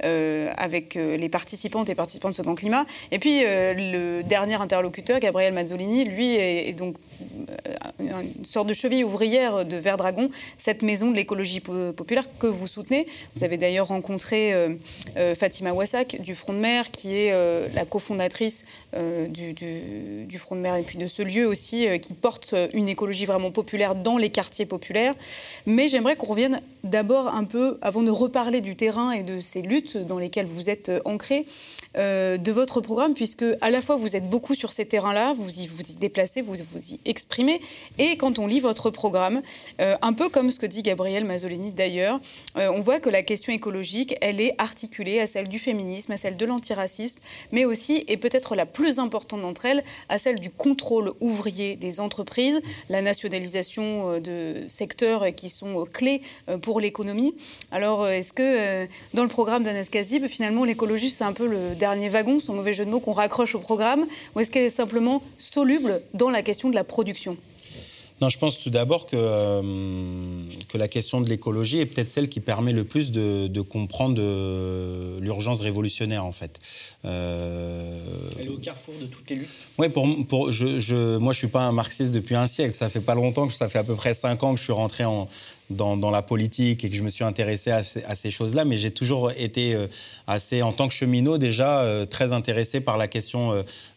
avec 0.01 0.94
les 0.94 1.29
participantes 1.29 1.90
et 1.90 1.94
participants 1.94 2.31
de 2.31 2.35
ce 2.35 2.42
camp 2.42 2.55
climat. 2.55 2.87
Et 3.11 3.18
puis 3.18 3.42
le 3.42 4.22
dernier 4.22 4.55
interlocuteur, 4.55 5.20
Gabriel 5.20 5.53
Mazzolini, 5.53 6.05
lui 6.07 6.37
est, 6.37 6.72
donc 6.72 6.96
une 8.01 8.44
sorte 8.44 8.68
de 8.68 8.75
cheville 8.75 9.05
ouvrière 9.05 9.64
de 9.64 9.77
Verdragon, 9.77 10.31
cette 10.59 10.83
maison 10.83 11.02
de 11.11 11.17
l'écologie 11.17 11.61
populaire 11.61 12.25
que 12.38 12.47
vous 12.47 12.67
soutenez. 12.67 13.07
Vous 13.37 13.45
avez 13.45 13.57
d'ailleurs 13.57 13.88
rencontré 13.88 14.53
euh, 14.55 14.75
euh, 15.17 15.35
Fatima 15.35 15.73
Wassak 15.73 16.21
du 16.21 16.35
Front 16.35 16.53
de 16.53 16.59
Mer, 16.59 16.91
qui 16.91 17.15
est 17.15 17.33
euh, 17.33 17.69
la 17.75 17.85
cofondatrice 17.85 18.65
du, 18.94 19.55
du, 19.55 20.38
Front 20.38 20.57
de 20.57 20.61
Mer 20.61 20.76
et 20.76 20.83
puis 20.83 20.98
de 20.98 21.07
ce 21.07 21.22
lieu 21.22 21.46
aussi 21.46 21.87
qui 22.00 22.14
porte 22.14 22.55
une 22.74 22.88
écologie 22.88 23.26
vraiment 23.26 23.50
populaire 23.50 23.94
dans 23.94 24.18
les 24.18 24.31
quartiers 24.31 24.66
populaires. 24.66 25.14
Mais 25.66 25.88
j'aimerais 25.88 26.16
qu'on 26.16 26.26
revienne 26.26 26.61
d'abord 26.85 27.28
un 27.28 27.44
peu, 27.44 27.78
avant 27.81 28.02
de 28.02 28.11
reparler 28.11 28.61
du 28.61 28.76
terrain 28.76 29.12
et 29.12 29.22
de 29.22 29.40
ces 29.40 29.62
luttes 29.62 29.96
dans 29.96 30.18
lesquelles 30.18 30.46
vous 30.46 30.68
êtes 30.68 30.90
ancré, 31.05 31.46
de 31.94 32.50
votre 32.50 32.81
programme, 32.81 33.12
puisque 33.12 33.44
à 33.61 33.68
la 33.68 33.83
fois 33.83 33.96
vous 33.96 34.16
êtes 34.16 34.28
beaucoup 34.31 34.55
sur 34.55 34.72
ces 34.72 34.87
terrains-là, 34.87 35.35
vous 35.35 35.61
y, 35.61 35.66
vous 35.66 35.83
y 35.83 35.96
déplacez, 35.96 36.40
vous 36.40 36.55
vous 36.55 36.92
y 36.92 36.98
exprimez, 37.05 37.61
et 37.98 38.16
quand 38.16 38.38
on 38.38 38.46
lit 38.46 38.61
votre 38.61 38.88
programme, 38.88 39.42
un 39.78 40.12
peu 40.14 40.31
comme 40.31 40.50
ce 40.50 40.59
que 40.59 40.66
dit 40.66 40.83
Gabriel 40.83 41.24
Mazzolini 41.24 41.70
d'ailleurs, 41.70 42.20
euh, 42.57 42.70
on 42.74 42.81
voit 42.81 43.00
que 43.00 43.11
la 43.11 43.22
question 43.22 43.52
écologique, 43.52 44.16
elle 44.20 44.40
est 44.40 44.55
articulée 44.59 45.20
à 45.20 45.26
celle 45.26 45.48
du 45.48 45.59
féminisme, 45.59 46.12
à 46.12 46.16
celle 46.16 46.37
de 46.37 46.46
l'antiracisme, 46.46 47.20
mais 47.50 47.64
aussi, 47.64 48.05
et 48.09 48.16
peut-être 48.16 48.55
la 48.57 48.66
plus 48.66 48.82
importante 48.99 49.42
d'entre 49.42 49.66
elles, 49.66 49.85
à 50.09 50.18
celle 50.18 50.40
du 50.40 50.51
contrôle 50.51 51.12
ouvrier 51.21 51.77
des 51.77 52.01
entreprises, 52.01 52.61
la 52.88 53.03
nationalisation 53.03 54.11
euh, 54.11 54.21
de 54.21 54.68
secteurs 54.68 55.35
qui 55.35 55.51
sont 55.51 55.81
euh, 55.81 55.85
clés 55.85 56.23
pour 56.62 56.81
l'économie. 56.81 57.35
Alors, 57.71 58.09
est-ce 58.09 58.33
que 58.33 58.87
dans 59.14 59.23
le 59.23 59.29
programme 59.29 59.64
d'Anas 59.64 59.88
Kazib, 59.90 60.27
finalement, 60.27 60.64
l'écologie, 60.64 61.11
c'est 61.11 61.25
un 61.25 61.33
peu 61.33 61.47
le 61.47 61.75
dernier 61.75 62.09
wagon, 62.09 62.40
son 62.40 62.55
mauvais 62.55 62.73
jeu 62.73 62.85
de 62.85 62.90
mots, 62.90 63.01
qu'on 63.01 63.12
raccroche 63.12 63.55
au 63.55 63.59
programme, 63.59 64.07
ou 64.35 64.40
est-ce 64.40 64.51
qu'elle 64.51 64.64
est 64.64 64.71
simplement 64.71 65.23
soluble 65.38 66.03
dans 66.14 66.31
la 66.31 66.42
question 66.42 66.71
de 66.71 66.75
la 66.75 66.85
production? 66.85 67.37
Non, 68.22 68.28
je 68.28 68.38
pense 68.38 68.61
tout 68.61 68.70
d'abord 68.70 69.06
que, 69.06 69.16
euh, 69.18 69.62
que 70.68 70.78
la 70.78 70.87
question 70.87 71.20
de 71.20 71.28
l'écologie 71.28 71.80
est 71.80 71.87
peut-être 71.87 72.08
celle 72.08 72.28
qui 72.28 72.38
permet 72.38 72.72
le 72.72 72.85
plus 72.85 73.11
de, 73.11 73.61
comprendre 73.61 74.22
l'urgence 75.20 75.61
révolutionnaire, 75.61 76.24
en 76.24 76.30
fait. 76.30 76.61
Euh... 77.04 77.98
Elle 78.38 78.46
est 78.46 78.48
au 78.48 78.58
carrefour 78.58 78.94
de 79.00 79.06
toutes 79.06 79.28
les 79.28 79.37
luttes? 79.37 79.48
Oui, 79.76 79.88
pour, 79.88 80.06
pour, 80.28 80.52
je, 80.52 80.78
je, 80.78 81.16
moi 81.16 81.32
je 81.32 81.38
ne 81.38 81.40
suis 81.40 81.48
pas 81.48 81.62
un 81.62 81.72
marxiste 81.72 82.12
depuis 82.12 82.37
un 82.37 82.46
siècle. 82.46 82.74
Ça 82.74 82.88
fait 82.88 83.00
pas 83.00 83.16
longtemps, 83.16 83.48
que 83.48 83.54
ça 83.54 83.68
fait 83.68 83.78
à 83.80 83.85
peu 83.85 83.96
près 83.96 84.14
cinq 84.14 84.44
ans 84.44 84.54
que 84.54 84.61
je 84.61 84.64
suis 84.64 84.72
rentré 84.72 85.04
en, 85.04 85.28
dans, 85.72 86.11
la 86.11 86.22
politique 86.22 86.85
et 86.85 86.90
que 86.90 86.96
je 86.96 87.02
me 87.02 87.08
suis 87.08 87.24
intéressé 87.24 87.70
à, 87.70 87.82
ces 87.82 88.30
choses-là, 88.30 88.64
mais 88.64 88.76
j'ai 88.76 88.90
toujours 88.90 89.32
été 89.32 89.74
euh, 89.74 89.87
assez, 90.26 90.62
en 90.62 90.72
tant 90.72 90.88
que 90.88 90.94
cheminot 90.94 91.38
déjà, 91.38 91.80
euh, 91.80 92.04
très 92.04 92.32
intéressé 92.32 92.80
par 92.80 92.98
la 92.98 93.08
question 93.08 93.52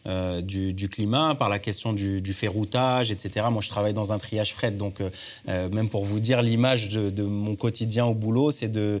euh, 0.06 0.40
du, 0.40 0.88
climat, 0.88 1.34
par 1.34 1.48
la 1.48 1.58
question 1.58 1.92
du, 1.92 2.20
du, 2.20 2.32
ferroutage, 2.32 3.10
etc. 3.10 3.46
Moi, 3.50 3.62
je 3.62 3.68
travaille 3.68 3.94
dans 3.94 4.12
un 4.12 4.18
triage 4.18 4.52
fret, 4.52 4.70
donc 4.70 5.00
même 5.46 5.88
pour 5.88 6.04
vous 6.04 6.20
dire 6.20 6.42
l'image 6.42 6.88
de, 6.88 7.22
mon 7.22 7.56
quotidien 7.56 8.06
au 8.06 8.14
boulot, 8.14 8.50
c'est 8.50 8.68
de, 8.68 9.00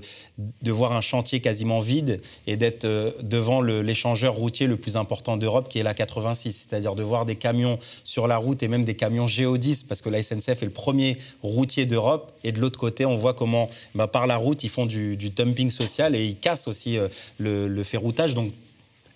voir 0.66 0.92
un 0.92 1.00
chantier 1.00 1.40
quasiment 1.40 1.80
vide 1.80 2.20
et 2.46 2.56
d'être 2.56 2.86
devant 3.22 3.60
l'échangeur 3.60 4.34
routier 4.34 4.66
le 4.66 4.76
plus 4.76 4.96
important 4.96 5.36
d'Europe, 5.36 5.68
qui 5.68 5.78
est 5.78 5.82
la 5.82 5.94
86, 5.94 6.66
c'est-à-dire 6.68 6.94
de 6.94 7.02
voir 7.02 7.24
des 7.24 7.36
camions 7.36 7.78
sur 8.04 8.26
la 8.26 8.36
route 8.36 8.62
et 8.62 8.68
même 8.68 8.84
des 8.84 8.94
camions 8.94 9.26
géodis, 9.26 9.84
parce 9.88 10.02
que 10.02 10.08
la 10.08 10.22
SNCF 10.22 10.62
est 10.62 10.66
le 10.66 10.70
premier 10.70 11.18
routier 11.42 11.86
d'Europe, 11.86 12.32
et 12.44 12.52
de 12.52 12.60
l'autre 12.60 12.78
côté, 12.78 13.04
on 13.04 13.16
voit 13.16 13.34
comment, 13.34 13.68
bah, 13.94 14.06
par 14.06 14.26
la 14.26 14.36
route, 14.36 14.64
ils 14.64 14.70
font 14.70 14.86
du, 14.86 15.16
dumping 15.16 15.70
social 15.70 16.14
et 16.14 16.24
ils 16.24 16.36
cassent 16.36 16.68
aussi 16.68 16.98
euh, 16.98 17.08
le, 17.38 17.82
ferroutage. 17.82 18.34
Donc, 18.34 18.52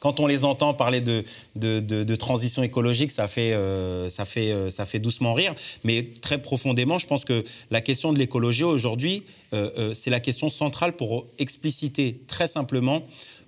quand 0.00 0.18
on 0.18 0.26
les 0.26 0.44
entend 0.44 0.74
parler 0.74 1.00
de, 1.00 2.14
transition 2.16 2.62
écologique, 2.62 3.10
ça 3.10 3.28
fait, 3.28 3.52
euh, 3.52 4.08
ça, 4.08 4.24
fait, 4.24 4.50
euh, 4.50 4.70
ça 4.70 4.86
fait 4.86 4.98
doucement 4.98 5.34
rire. 5.34 5.54
Mais 5.84 6.08
très 6.20 6.42
profondément, 6.42 6.98
je 6.98 7.06
pense 7.06 7.24
que 7.24 7.44
la 7.70 7.80
question 7.80 8.12
de 8.12 8.18
l'écologie 8.18 8.64
aujourd'hui, 8.64 9.22
c'est 9.94 10.10
la 10.10 10.20
question 10.20 10.48
centrale 10.48 10.94
pour 10.94 11.26
expliciter 11.38 12.20
très 12.28 12.46
simplement 12.46 13.02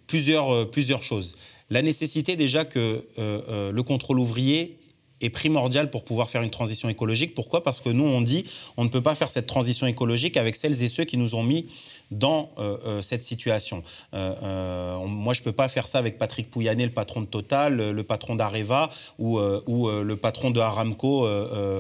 plusieurs, 0.09 0.69
plusieurs 0.71 1.03
choses. 1.03 1.37
La 1.71 1.81
nécessité 1.81 2.35
déjà 2.35 2.65
que 2.65 3.05
le 3.19 3.83
contrôle 3.83 4.19
ouvrier 4.19 4.79
est 5.23 5.31
primordial 5.31 5.91
pour 5.91 6.05
pouvoir 6.05 6.29
faire 6.29 6.43
une 6.43 6.51
transition 6.51 6.89
écologique. 6.89 7.35
Pourquoi? 7.35 7.63
Parce 7.63 7.81
que 7.81 7.89
nous, 7.89 8.05
on 8.05 8.21
dit, 8.21 8.45
on 8.77 8.85
ne 8.85 8.89
peut 8.89 9.01
pas 9.01 9.15
faire 9.15 9.31
cette 9.31 9.47
transition 9.47 9.87
écologique 9.87 10.37
avec 10.37 10.57
celles 10.57 10.83
et 10.83 10.89
ceux 10.89 11.05
qui 11.05 11.17
nous 11.17 11.35
ont 11.35 11.43
mis 11.43 11.67
dans 12.13 12.51
euh, 12.59 12.77
euh, 12.87 13.03
cette 13.03 13.25
situation. 13.25 13.83
Euh, 14.15 14.99
moi, 15.07 15.35
je 15.35 15.41
ne 15.41 15.45
peux 15.45 15.53
pas 15.53 15.69
faire 15.69 15.87
ça 15.87 15.99
avec 15.99 16.19
Patrick 16.19 16.51
Pouyanné, 16.51 16.85
le 16.85 16.93
patron 16.93 17.23
de 17.23 17.27
Total, 17.27 17.91
le 17.91 18.03
patron 18.03 18.35
d'Areva 18.35 18.91
ou, 19.19 19.39
le 19.39 20.15
patron 20.15 20.51
de 20.51 20.61
Aramco, 20.61 21.27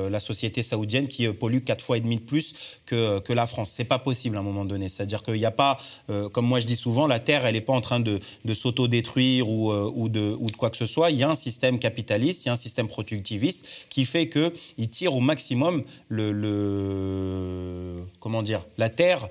la 0.08 0.20
société 0.20 0.62
saoudienne 0.62 1.08
qui 1.08 1.28
pollue 1.28 1.58
quatre 1.64 1.84
fois 1.84 1.96
et 1.96 2.00
demi 2.00 2.16
de 2.16 2.22
plus 2.22 2.54
que, 2.86 3.32
la 3.32 3.46
France. 3.46 3.70
C'est 3.74 3.84
pas 3.84 3.98
possible 3.98 4.36
à 4.36 4.40
un 4.40 4.42
moment 4.42 4.64
donné. 4.64 4.88
C'est-à-dire 4.88 5.22
qu'il 5.22 5.34
n'y 5.34 5.44
a 5.46 5.50
pas, 5.50 5.78
comme 6.32 6.46
moi 6.46 6.60
je 6.60 6.66
dis 6.66 6.76
souvent, 6.76 7.06
la 7.06 7.18
Terre, 7.18 7.46
elle 7.46 7.54
n'est 7.54 7.60
pas 7.60 7.72
en 7.72 7.80
train 7.80 8.00
de, 8.00 8.20
de 8.44 8.54
s'auto-détruire 8.54 9.48
ou, 9.48 10.08
de, 10.08 10.36
quoi 10.56 10.70
que 10.70 10.76
ce 10.76 10.86
soit. 10.86 11.10
Il 11.10 11.16
y 11.16 11.22
a 11.22 11.30
un 11.30 11.34
système 11.34 11.78
capitaliste, 11.78 12.44
il 12.44 12.48
y 12.48 12.50
a 12.50 12.52
un 12.52 12.56
système 12.56 12.88
productiviste 12.88 13.66
qui 13.88 14.04
fait 14.04 14.28
qu'il 14.28 14.90
tire 14.90 15.14
au 15.14 15.20
maximum 15.20 15.82
le, 16.08 18.02
comment 18.20 18.42
dire, 18.42 18.64
la 18.78 18.88
Terre. 18.88 19.28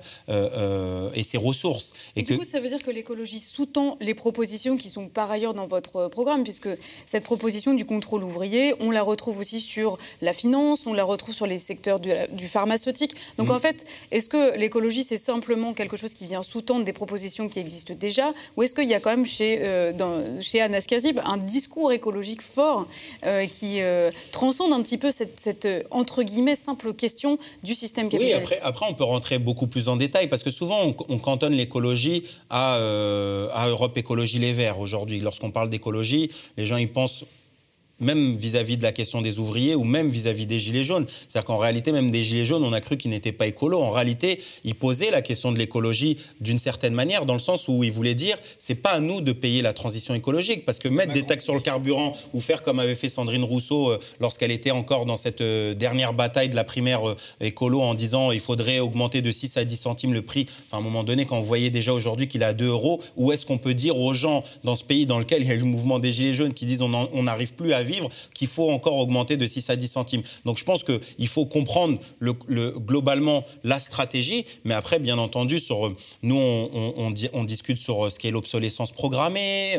Et 1.14 1.22
ses 1.22 1.38
ressources. 1.38 1.94
Et, 2.16 2.22
du 2.22 2.38
coup, 2.38 2.44
ça 2.44 2.60
veut 2.60 2.68
dire 2.68 2.82
que 2.82 2.90
l'écologie 2.90 3.40
sous-tend 3.40 3.96
les 4.00 4.14
propositions 4.14 4.76
qui 4.76 4.88
sont 4.88 5.08
par 5.08 5.30
ailleurs 5.30 5.54
dans 5.54 5.66
votre 5.66 6.08
programme, 6.08 6.42
puisque 6.42 6.68
cette 7.06 7.24
proposition 7.24 7.74
du 7.74 7.84
contrôle 7.84 8.24
ouvrier, 8.24 8.74
on 8.80 8.90
la 8.90 9.02
retrouve 9.02 9.38
aussi 9.38 9.60
sur 9.60 9.98
la 10.20 10.32
finance, 10.32 10.86
on 10.86 10.92
la 10.92 11.04
retrouve 11.04 11.34
sur 11.34 11.46
les 11.46 11.58
secteurs 11.58 12.00
du, 12.00 12.48
pharmaceutique. 12.48 13.14
Donc 13.38 13.48
mm. 13.48 13.52
en 13.52 13.58
fait, 13.58 13.84
est-ce 14.10 14.28
que 14.28 14.56
l'écologie, 14.58 15.04
c'est 15.04 15.16
simplement 15.16 15.72
quelque 15.72 15.96
chose 15.96 16.14
qui 16.14 16.24
vient 16.24 16.42
sous-tendre 16.42 16.84
des 16.84 16.92
propositions 16.92 17.48
qui 17.48 17.58
existent 17.58 17.94
déjà, 17.98 18.32
ou 18.56 18.62
est-ce 18.62 18.74
qu'il 18.74 18.88
y 18.88 18.94
a 18.94 19.00
quand 19.00 19.10
même 19.10 19.26
chez, 19.26 19.58
euh, 19.62 19.92
dans, 19.92 20.40
chez 20.40 20.60
Anas 20.60 20.82
Kazib 20.88 21.20
un 21.24 21.36
discours 21.36 21.92
écologique 21.92 22.42
fort 22.42 22.86
euh, 23.24 23.46
qui 23.46 23.80
transcende 24.32 24.72
un 24.72 24.82
petit 24.82 24.98
peu 24.98 25.10
cette, 25.10 25.38
cette, 25.40 25.68
entre 25.90 26.22
guillemets, 26.22 26.56
simple 26.56 26.92
question 26.94 27.38
du 27.62 27.74
système 27.74 28.08
capitaliste? 28.08 28.48
Oui, 28.50 28.56
après, 28.56 28.68
après, 28.68 28.86
on 28.88 28.94
peut 28.94 29.04
rentrer 29.04 29.38
beaucoup 29.38 29.66
plus 29.66 29.88
en 29.88 29.96
détail, 29.96 30.28
parce 30.28 30.42
que 30.42 30.50
souvent, 30.50 30.81
on, 30.82 31.18
cantonne 31.18 31.54
l'écologie 31.54 32.24
à, 32.50 32.76
euh, 32.76 33.48
à 33.52 33.68
Europe 33.68 33.96
Écologie 33.96 34.38
Les 34.38 34.52
Verts 34.52 34.78
aujourd'hui. 34.78 35.20
Lorsqu'on 35.20 35.50
parle 35.50 35.70
d'écologie, 35.70 36.30
les 36.56 36.66
gens 36.66 36.76
y 36.76 36.86
pensent 36.86 37.24
même 38.00 38.36
vis-à-vis 38.36 38.76
de 38.76 38.82
la 38.82 38.92
question 38.92 39.22
des 39.22 39.38
ouvriers 39.38 39.74
ou 39.74 39.84
même 39.84 40.10
vis-à-vis 40.10 40.46
des 40.46 40.60
gilets 40.60 40.84
jaunes. 40.84 41.06
C'est-à-dire 41.08 41.44
qu'en 41.44 41.58
réalité, 41.58 41.92
même 41.92 42.10
des 42.10 42.24
gilets 42.24 42.44
jaunes, 42.44 42.64
on 42.64 42.72
a 42.72 42.80
cru 42.80 42.96
qu'ils 42.96 43.10
n'étaient 43.10 43.32
pas 43.32 43.46
écolos. 43.46 43.80
En 43.80 43.90
réalité, 43.90 44.40
ils 44.64 44.74
posaient 44.74 45.10
la 45.10 45.22
question 45.22 45.52
de 45.52 45.58
l'écologie 45.58 46.18
d'une 46.40 46.58
certaine 46.58 46.94
manière, 46.94 47.26
dans 47.26 47.34
le 47.34 47.38
sens 47.38 47.68
où 47.68 47.84
ils 47.84 47.92
voulaient 47.92 48.14
dire 48.14 48.36
c'est 48.58 48.74
pas 48.74 48.90
à 48.90 49.00
nous 49.00 49.20
de 49.20 49.32
payer 49.32 49.62
la 49.62 49.72
transition 49.72 50.14
écologique, 50.14 50.64
parce 50.64 50.78
que 50.78 50.88
mettre 50.88 51.12
des 51.12 51.22
taxes 51.22 51.44
sur 51.44 51.54
le 51.54 51.60
carburant 51.60 52.16
ou 52.32 52.40
faire 52.40 52.62
comme 52.62 52.78
avait 52.78 52.94
fait 52.94 53.08
Sandrine 53.08 53.44
Rousseau 53.44 53.90
euh, 53.90 53.98
lorsqu'elle 54.20 54.50
était 54.50 54.70
encore 54.70 55.06
dans 55.06 55.16
cette 55.16 55.40
euh, 55.40 55.74
dernière 55.74 56.12
bataille 56.12 56.48
de 56.48 56.56
la 56.56 56.64
primaire 56.64 57.08
euh, 57.08 57.16
écolo 57.40 57.80
en 57.80 57.94
disant 57.94 58.30
il 58.32 58.40
faudrait 58.40 58.80
augmenter 58.80 59.22
de 59.22 59.30
6 59.30 59.56
à 59.56 59.64
10 59.64 59.76
centimes 59.76 60.12
le 60.12 60.22
prix. 60.22 60.46
Enfin, 60.66 60.78
à 60.78 60.80
un 60.80 60.82
moment 60.82 61.04
donné, 61.04 61.24
quand 61.26 61.38
vous 61.38 61.46
voyez 61.46 61.70
déjà 61.70 61.92
aujourd'hui 61.92 62.28
qu'il 62.28 62.42
est 62.42 62.46
à 62.46 62.54
2 62.54 62.66
euros, 62.66 63.00
où 63.16 63.32
est-ce 63.32 63.46
qu'on 63.46 63.58
peut 63.58 63.74
dire 63.74 63.98
aux 63.98 64.14
gens 64.14 64.42
dans 64.64 64.76
ce 64.76 64.84
pays 64.84 65.06
dans 65.06 65.18
lequel 65.18 65.42
il 65.42 65.48
y 65.48 65.52
a 65.52 65.56
le 65.56 65.64
mouvement 65.64 65.98
des 65.98 66.12
gilets 66.12 66.34
jaunes 66.34 66.54
qui 66.54 66.66
disent 66.66 66.82
on 66.82 67.22
n'arrive 67.22 67.54
plus 67.54 67.72
à 67.72 67.82
vivre 67.82 67.91
qu'il 68.34 68.48
faut 68.48 68.70
encore 68.70 68.96
augmenter 68.98 69.36
de 69.36 69.46
6 69.46 69.70
à 69.70 69.76
10 69.76 69.88
centimes. 69.88 70.22
Donc 70.44 70.58
je 70.58 70.64
pense 70.64 70.84
qu'il 70.84 71.28
faut 71.28 71.46
comprendre 71.46 71.98
le, 72.18 72.32
globalement 72.32 73.44
la 73.64 73.78
stratégie, 73.78 74.44
mais 74.64 74.74
après, 74.74 74.98
bien 74.98 75.18
entendu, 75.18 75.60
sur, 75.60 75.92
nous, 76.22 76.36
on, 76.36 77.44
discute 77.44 77.78
sur 77.78 78.10
ce 78.10 78.18
qu'est 78.18 78.30
l'obsolescence 78.30 78.92
programmée, 78.92 79.78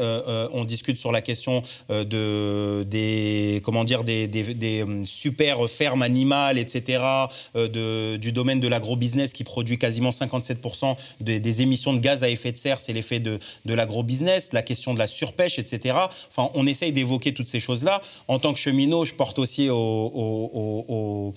on 0.53 0.63
discute 0.65 0.99
sur 0.99 1.11
la 1.11 1.21
question 1.21 1.61
de, 1.89 2.83
des, 2.83 3.61
comment 3.63 3.83
dire, 3.83 4.03
des, 4.03 4.85
super 5.05 5.69
fermes 5.69 6.01
animales, 6.01 6.57
etc., 6.57 7.03
du 7.55 8.31
domaine 8.31 8.59
de 8.59 8.67
l'agrobusiness 8.67 9.33
qui 9.33 9.43
produit 9.43 9.77
quasiment 9.77 10.09
57% 10.09 10.95
des, 11.21 11.39
des 11.39 11.61
émissions 11.61 11.93
de 11.93 11.99
gaz 11.99 12.23
à 12.23 12.29
effet 12.29 12.51
de 12.51 12.57
serre, 12.57 12.81
c'est 12.81 12.93
l'effet 12.93 13.19
de, 13.19 13.39
de 13.65 13.73
l'agrobusiness, 13.73 14.53
la 14.53 14.61
question 14.61 14.93
de 14.93 14.99
la 14.99 15.07
surpêche, 15.07 15.59
etc. 15.59 15.97
Enfin, 16.29 16.49
on 16.53 16.65
essaye 16.65 16.91
d'évoquer 16.91 17.33
toutes 17.33 17.47
ces 17.47 17.59
choses-là. 17.59 17.92
En 18.27 18.39
tant 18.39 18.53
que 18.53 18.59
cheminot, 18.59 19.05
je 19.05 19.13
porte 19.13 19.39
aussi 19.39 19.69
au, 19.69 21.33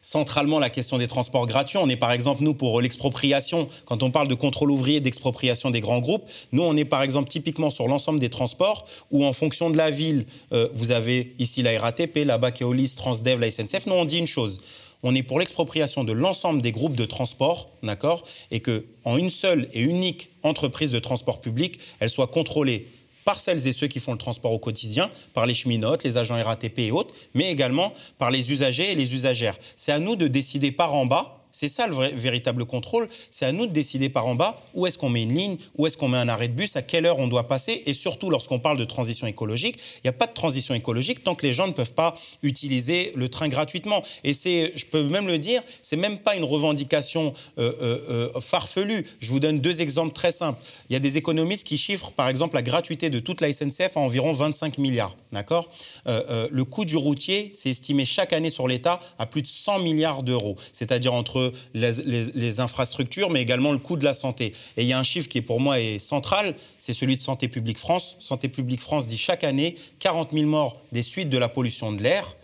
centralement 0.00 0.58
la 0.58 0.70
question 0.70 0.98
des 0.98 1.06
transports 1.06 1.46
gratuits. 1.46 1.78
On 1.78 1.88
est 1.88 1.96
par 1.96 2.12
exemple, 2.12 2.42
nous, 2.42 2.54
pour 2.54 2.80
l'expropriation, 2.80 3.68
quand 3.84 4.02
on 4.02 4.10
parle 4.10 4.28
de 4.28 4.34
contrôle 4.34 4.70
ouvrier, 4.70 5.00
d'expropriation 5.00 5.70
des 5.70 5.80
grands 5.80 6.00
groupes, 6.00 6.24
nous, 6.52 6.62
on 6.62 6.76
est 6.76 6.84
par 6.84 7.02
exemple 7.02 7.28
typiquement 7.28 7.70
sur 7.70 7.88
l'ensemble 7.88 8.18
des 8.18 8.30
transports 8.30 8.86
où 9.10 9.24
en 9.24 9.32
fonction 9.32 9.70
de 9.70 9.76
la 9.76 9.90
ville, 9.90 10.24
euh, 10.52 10.68
vous 10.72 10.92
avez 10.92 11.34
ici 11.38 11.62
la 11.62 11.78
RATP, 11.78 12.24
là-bas 12.24 12.52
Keolis, 12.52 12.94
Transdev, 12.96 13.40
la 13.40 13.50
SNCF. 13.50 13.86
Nous, 13.86 13.94
on 13.94 14.04
dit 14.04 14.18
une 14.18 14.26
chose 14.26 14.60
on 15.02 15.14
est 15.14 15.22
pour 15.22 15.38
l'expropriation 15.38 16.04
de 16.04 16.12
l'ensemble 16.12 16.62
des 16.62 16.72
groupes 16.72 16.96
de 16.96 17.04
transport, 17.04 17.70
d'accord 17.82 18.24
Et 18.50 18.60
que 18.60 18.84
en 19.04 19.16
une 19.16 19.30
seule 19.30 19.68
et 19.72 19.82
unique 19.82 20.30
entreprise 20.42 20.90
de 20.90 20.98
transport 20.98 21.40
public, 21.40 21.78
elle 22.00 22.10
soit 22.10 22.26
contrôlée 22.26 22.86
par 23.28 23.40
celles 23.40 23.66
et 23.66 23.74
ceux 23.74 23.88
qui 23.88 24.00
font 24.00 24.12
le 24.12 24.18
transport 24.18 24.52
au 24.52 24.58
quotidien, 24.58 25.10
par 25.34 25.44
les 25.44 25.52
cheminotes, 25.52 26.02
les 26.02 26.16
agents 26.16 26.42
RATP 26.42 26.78
et 26.78 26.90
autres, 26.90 27.14
mais 27.34 27.50
également 27.50 27.92
par 28.16 28.30
les 28.30 28.52
usagers 28.52 28.92
et 28.92 28.94
les 28.94 29.14
usagères. 29.14 29.54
C'est 29.76 29.92
à 29.92 29.98
nous 29.98 30.16
de 30.16 30.28
décider 30.28 30.72
par 30.72 30.94
en 30.94 31.04
bas 31.04 31.37
c'est 31.52 31.68
ça 31.68 31.86
le 31.86 31.94
véritable 31.94 32.64
contrôle. 32.64 33.08
C'est 33.30 33.44
à 33.44 33.52
nous 33.52 33.66
de 33.66 33.72
décider 33.72 34.08
par 34.08 34.26
en 34.26 34.34
bas 34.34 34.60
où 34.74 34.86
est-ce 34.86 34.98
qu'on 34.98 35.08
met 35.08 35.22
une 35.22 35.34
ligne, 35.34 35.56
où 35.76 35.86
est-ce 35.86 35.96
qu'on 35.96 36.08
met 36.08 36.18
un 36.18 36.28
arrêt 36.28 36.48
de 36.48 36.52
bus, 36.52 36.76
à 36.76 36.82
quelle 36.82 37.06
heure 37.06 37.18
on 37.18 37.28
doit 37.28 37.48
passer. 37.48 37.82
Et 37.86 37.94
surtout, 37.94 38.30
lorsqu'on 38.30 38.58
parle 38.58 38.78
de 38.78 38.84
transition 38.84 39.26
écologique, 39.26 39.76
il 39.96 40.00
n'y 40.04 40.10
a 40.10 40.12
pas 40.12 40.26
de 40.26 40.34
transition 40.34 40.74
écologique 40.74 41.24
tant 41.24 41.34
que 41.34 41.46
les 41.46 41.52
gens 41.52 41.66
ne 41.66 41.72
peuvent 41.72 41.94
pas 41.94 42.14
utiliser 42.42 43.12
le 43.14 43.28
train 43.28 43.48
gratuitement. 43.48 44.02
Et 44.24 44.34
c'est, 44.34 44.72
je 44.76 44.86
peux 44.86 45.02
même 45.02 45.26
le 45.26 45.38
dire, 45.38 45.62
c'est 45.82 45.96
même 45.96 46.18
pas 46.18 46.36
une 46.36 46.44
revendication 46.44 47.32
euh, 47.58 47.72
euh, 47.82 47.98
euh, 48.36 48.40
farfelue. 48.40 49.06
Je 49.20 49.30
vous 49.30 49.40
donne 49.40 49.60
deux 49.60 49.80
exemples 49.80 50.12
très 50.12 50.32
simples. 50.32 50.60
Il 50.90 50.92
y 50.92 50.96
a 50.96 51.00
des 51.00 51.16
économistes 51.16 51.66
qui 51.66 51.78
chiffrent, 51.78 52.12
par 52.12 52.28
exemple, 52.28 52.54
la 52.54 52.62
gratuité 52.62 53.10
de 53.10 53.18
toute 53.18 53.40
la 53.40 53.52
SNCF 53.52 53.96
à 53.96 54.00
environ 54.00 54.32
25 54.32 54.78
milliards. 54.78 55.16
D'accord? 55.32 55.68
Le 56.06 56.62
coût 56.62 56.84
du 56.84 56.96
routier, 56.96 57.52
c'est 57.54 57.70
estimé 57.70 58.04
chaque 58.04 58.32
année 58.32 58.50
sur 58.50 58.66
l'État 58.66 59.00
à 59.18 59.26
plus 59.26 59.42
de 59.42 59.46
100 59.46 59.80
milliards 59.80 60.22
d'euros. 60.22 60.56
C'est-à-dire 60.72 61.12
entre 61.12 61.47
les, 61.74 62.60
infrastructures, 62.60 63.30
mais 63.30 63.42
également 63.42 63.72
le 63.72 63.78
coût 63.78 63.96
de 63.96 64.04
la 64.04 64.14
santé. 64.14 64.52
Et 64.76 64.82
il 64.82 64.86
y 64.86 64.92
a 64.92 64.98
un 64.98 65.02
chiffre 65.02 65.28
qui, 65.28 65.42
pour 65.42 65.60
moi, 65.60 65.80
est 65.80 65.98
central, 65.98 66.54
c'est 66.78 66.94
celui 66.94 67.16
de 67.16 67.22
Santé 67.22 67.48
publique 67.48 67.78
France. 67.78 68.16
Santé 68.18 68.48
publique 68.48 68.80
France 68.80 69.06
dit 69.06 69.18
chaque 69.18 69.44
année 69.44 69.76
40 70.00 70.30
000 70.32 70.46
morts 70.46 70.76
des 70.92 71.02
suites 71.02 71.30
de 71.30 71.38
la 71.38 71.48
pollution 71.48 71.92
de 71.92 72.02
l'air. 72.02 72.36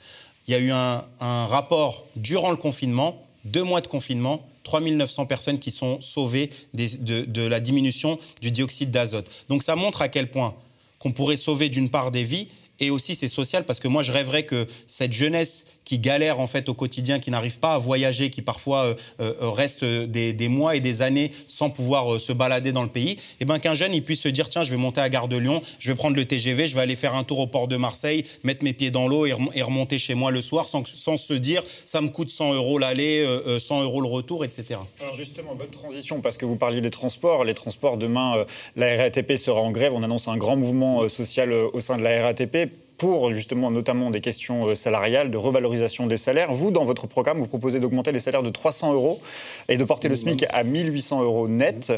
Il 0.46 0.52
y 0.52 0.54
a 0.54 0.60
eu 0.60 0.70
un, 0.70 1.04
rapport 1.20 2.04
durant 2.16 2.50
le 2.50 2.56
confinement, 2.56 3.22
deux 3.44 3.62
mois 3.62 3.80
de 3.80 3.86
confinement, 3.86 4.46
3 4.64 4.80
900 4.80 5.26
personnes 5.26 5.58
qui 5.58 5.70
sont 5.70 6.00
sauvées 6.00 6.50
de, 6.74 7.24
de, 7.24 7.42
la 7.42 7.60
diminution 7.60 8.18
du 8.40 8.50
dioxyde 8.50 8.90
d'azote. 8.90 9.30
Donc 9.48 9.62
ça 9.62 9.76
montre 9.76 10.02
à 10.02 10.08
quel 10.08 10.30
point 10.30 10.54
qu'on 10.98 11.12
pourrait 11.12 11.36
sauver 11.36 11.68
d'une 11.68 11.90
part 11.90 12.10
des 12.10 12.24
vies 12.24 12.48
et 12.80 12.90
aussi 12.90 13.14
c'est 13.14 13.28
social 13.28 13.64
parce 13.64 13.80
que 13.80 13.88
moi 13.88 14.02
je 14.02 14.12
rêverais 14.12 14.44
que 14.44 14.66
cette 14.86 15.12
jeunesse 15.12 15.66
qui 15.94 16.00
galèrent 16.00 16.40
en 16.40 16.48
fait 16.48 16.68
au 16.68 16.74
quotidien, 16.74 17.20
qui 17.20 17.30
n'arrivent 17.30 17.60
pas 17.60 17.74
à 17.74 17.78
voyager, 17.78 18.28
qui 18.28 18.42
parfois 18.42 18.84
euh, 18.84 18.94
euh, 19.20 19.50
restent 19.50 19.84
des, 19.84 20.48
mois 20.48 20.74
et 20.74 20.80
des 20.80 21.02
années 21.02 21.30
sans 21.46 21.70
pouvoir 21.70 22.14
euh, 22.14 22.18
se 22.18 22.32
balader 22.32 22.72
dans 22.72 22.82
le 22.82 22.88
pays, 22.88 23.12
et 23.12 23.18
eh 23.40 23.44
ben 23.44 23.60
qu'un 23.60 23.74
jeune 23.74 23.94
il 23.94 24.02
puisse 24.02 24.22
se 24.22 24.28
dire 24.28 24.48
tiens 24.48 24.64
je 24.64 24.72
vais 24.72 24.76
monter 24.76 25.00
à 25.00 25.08
Gare 25.08 25.28
de 25.28 25.36
Lyon, 25.36 25.62
je 25.78 25.92
vais 25.92 25.94
prendre 25.94 26.16
le 26.16 26.24
TGV, 26.24 26.66
je 26.66 26.74
vais 26.74 26.80
aller 26.80 26.96
faire 26.96 27.14
un 27.14 27.22
tour 27.22 27.38
au 27.38 27.46
port 27.46 27.68
de 27.68 27.76
Marseille, 27.76 28.24
mettre 28.42 28.64
mes 28.64 28.72
pieds 28.72 28.90
dans 28.90 29.06
l'eau 29.06 29.24
et, 29.24 29.32
remonter 29.62 30.00
chez 30.00 30.14
moi 30.14 30.32
le 30.32 30.42
soir 30.42 30.66
sans, 30.66 30.84
sans 30.84 31.16
se 31.16 31.34
dire 31.34 31.62
ça 31.84 32.00
me 32.00 32.08
coûte 32.08 32.30
100 32.30 32.54
euros 32.54 32.78
l'aller, 32.78 33.24
100 33.60 33.84
euros 33.84 34.00
le 34.00 34.08
retour, 34.08 34.44
etc. 34.44 34.80
Alors 35.00 35.14
justement 35.14 35.54
bonne 35.54 35.68
transition 35.68 36.20
parce 36.20 36.36
que 36.36 36.44
vous 36.44 36.56
parliez 36.56 36.80
des 36.80 36.90
transports, 36.90 37.44
les 37.44 37.54
transports 37.54 37.98
demain 37.98 38.44
la 38.74 38.96
RATP 38.96 39.36
sera 39.36 39.60
en 39.60 39.70
grève, 39.70 39.92
on 39.94 40.02
annonce 40.02 40.26
un 40.26 40.36
grand 40.36 40.56
mouvement 40.56 41.08
social 41.08 41.52
au 41.52 41.80
sein 41.80 41.96
de 41.96 42.02
la 42.02 42.24
RATP 42.24 42.83
pour 42.98 43.30
justement 43.30 43.70
notamment 43.70 44.10
des 44.10 44.20
questions 44.20 44.68
euh, 44.68 44.74
salariales, 44.74 45.30
de 45.30 45.36
revalorisation 45.36 46.06
des 46.06 46.16
salaires. 46.16 46.52
Vous, 46.52 46.70
dans 46.70 46.84
votre 46.84 47.06
programme, 47.06 47.38
vous 47.38 47.46
proposez 47.46 47.80
d'augmenter 47.80 48.12
les 48.12 48.18
salaires 48.18 48.42
de 48.42 48.50
300 48.50 48.94
euros 48.94 49.20
et 49.68 49.76
de 49.76 49.84
porter 49.84 50.08
le 50.08 50.14
SMIC 50.14 50.44
à 50.50 50.62
1800 50.62 51.22
euros 51.22 51.48
net. 51.48 51.92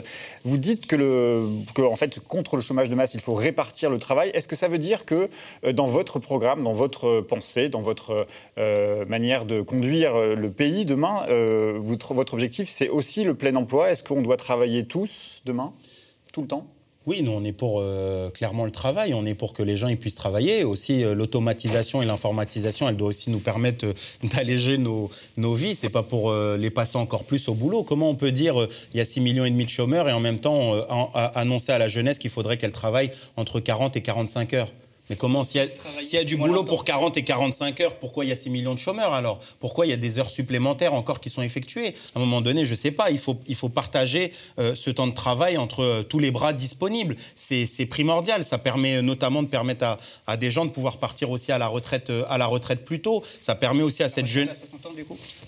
Vous 0.44 0.56
dites 0.56 0.86
que, 0.86 0.96
le, 0.96 1.46
que 1.74 1.82
en 1.82 1.96
fait, 1.96 2.20
contre 2.20 2.56
le 2.56 2.62
chômage 2.62 2.88
de 2.88 2.94
masse, 2.94 3.14
il 3.14 3.20
faut 3.20 3.34
répartir 3.34 3.90
le 3.90 3.98
travail. 3.98 4.30
Est-ce 4.34 4.48
que 4.48 4.56
ça 4.56 4.68
veut 4.68 4.78
dire 4.78 5.04
que 5.04 5.28
euh, 5.64 5.72
dans 5.72 5.86
votre 5.86 6.18
programme, 6.18 6.62
dans 6.62 6.72
votre 6.72 7.20
pensée, 7.20 7.68
dans 7.68 7.80
votre 7.80 8.26
euh, 8.58 9.04
manière 9.06 9.44
de 9.44 9.60
conduire 9.60 10.16
le 10.16 10.50
pays 10.50 10.84
demain, 10.84 11.26
votre, 11.78 12.14
votre 12.14 12.34
objectif, 12.34 12.68
c'est 12.68 12.88
aussi 12.88 13.24
le 13.24 13.34
plein 13.34 13.54
emploi? 13.56 13.90
Est-ce 13.90 14.02
qu'on 14.02 14.22
doit 14.22 14.36
travailler 14.36 14.86
tous 14.86 15.42
demain, 15.44 15.72
tout 16.32 16.42
le 16.42 16.48
temps? 16.48 16.75
Oui, 17.06 17.22
nous, 17.22 17.30
on 17.30 17.44
est 17.44 17.52
pour 17.52 17.78
euh, 17.80 18.30
clairement 18.30 18.64
le 18.64 18.72
travail. 18.72 19.14
On 19.14 19.24
est 19.24 19.34
pour 19.34 19.52
que 19.52 19.62
les 19.62 19.76
gens 19.76 19.86
ils 19.86 19.96
puissent 19.96 20.16
travailler. 20.16 20.64
Aussi, 20.64 21.04
euh, 21.04 21.14
l'automatisation 21.14 22.02
et 22.02 22.06
l'informatisation, 22.06 22.88
elle 22.88 22.96
doit 22.96 23.08
aussi 23.08 23.30
nous 23.30 23.38
permettre 23.38 23.86
euh, 23.86 23.92
d'alléger 24.34 24.76
nos, 24.76 25.08
nos 25.36 25.54
vies. 25.54 25.76
C'est 25.76 25.88
pas 25.88 26.02
pour 26.02 26.32
les 26.32 26.70
passer 26.70 26.98
encore 26.98 27.24
plus 27.24 27.48
au 27.48 27.54
boulot. 27.54 27.84
Comment 27.84 28.10
on 28.10 28.16
peut 28.16 28.32
dire 28.32 28.66
il 28.92 28.98
y 28.98 29.00
a 29.00 29.04
6 29.04 29.20
millions 29.20 29.44
et 29.44 29.50
demi 29.50 29.64
de 29.64 29.70
chômeurs 29.70 30.08
et 30.08 30.12
en 30.12 30.20
même 30.20 30.40
temps 30.40 30.74
annoncer 31.34 31.72
à 31.72 31.78
la 31.78 31.88
jeunesse 31.88 32.18
qu'il 32.18 32.30
faudrait 32.30 32.56
qu'elle 32.56 32.72
travaille 32.72 33.10
entre 33.36 33.60
40 33.60 33.96
et 33.96 34.02
45 34.02 34.54
heures? 34.54 34.72
Mais 35.08 35.14
comment, 35.14 35.44
s'il 35.44 35.60
y, 36.12 36.16
a 36.16 36.24
du 36.24 36.36
boulot 36.36 36.64
pour 36.64 36.84
40 36.84 37.16
et 37.16 37.22
45 37.22 37.80
heures, 37.80 37.94
pourquoi 37.94 38.24
il 38.24 38.28
y 38.28 38.32
a 38.32 38.36
6 38.36 38.50
millions 38.50 38.74
de 38.74 38.78
chômeurs 38.78 39.12
alors? 39.12 39.38
Pourquoi 39.60 39.86
il 39.86 39.90
y 39.90 39.92
a 39.92 39.96
des 39.96 40.18
heures 40.18 40.30
supplémentaires 40.30 40.94
encore 40.94 41.20
qui 41.20 41.30
sont 41.30 41.42
effectuées? 41.42 41.94
À 42.14 42.18
un 42.18 42.20
moment 42.20 42.40
donné, 42.40 42.64
je 42.64 42.72
ne 42.72 42.76
sais 42.76 42.90
pas, 42.90 43.12
il 43.12 43.18
faut, 43.18 43.38
il 43.46 43.54
faut 43.54 43.68
partager 43.68 44.32
euh, 44.58 44.74
ce 44.74 44.90
temps 44.90 45.06
de 45.06 45.12
travail 45.12 45.58
entre 45.58 45.80
euh, 45.80 46.02
tous 46.02 46.18
les 46.18 46.32
bras 46.32 46.52
disponibles. 46.52 47.14
C'est 47.36 47.86
primordial, 47.86 48.44
ça 48.44 48.58
permet 48.58 49.00
notamment 49.00 49.44
de 49.44 49.48
permettre 49.48 49.84
à, 49.84 49.98
à, 50.26 50.36
des 50.36 50.50
gens 50.50 50.64
de 50.64 50.70
pouvoir 50.70 50.98
partir 50.98 51.30
aussi 51.30 51.52
à 51.52 51.58
la 51.58 51.68
retraite, 51.68 52.10
euh, 52.10 52.24
à 52.28 52.36
la 52.36 52.46
retraite 52.46 52.84
plus 52.84 53.00
tôt. 53.00 53.22
Ça 53.40 53.54
permet 53.54 53.84
aussi 53.84 54.02
à 54.02 54.08
cette 54.08 54.26
jeune... 54.26 54.48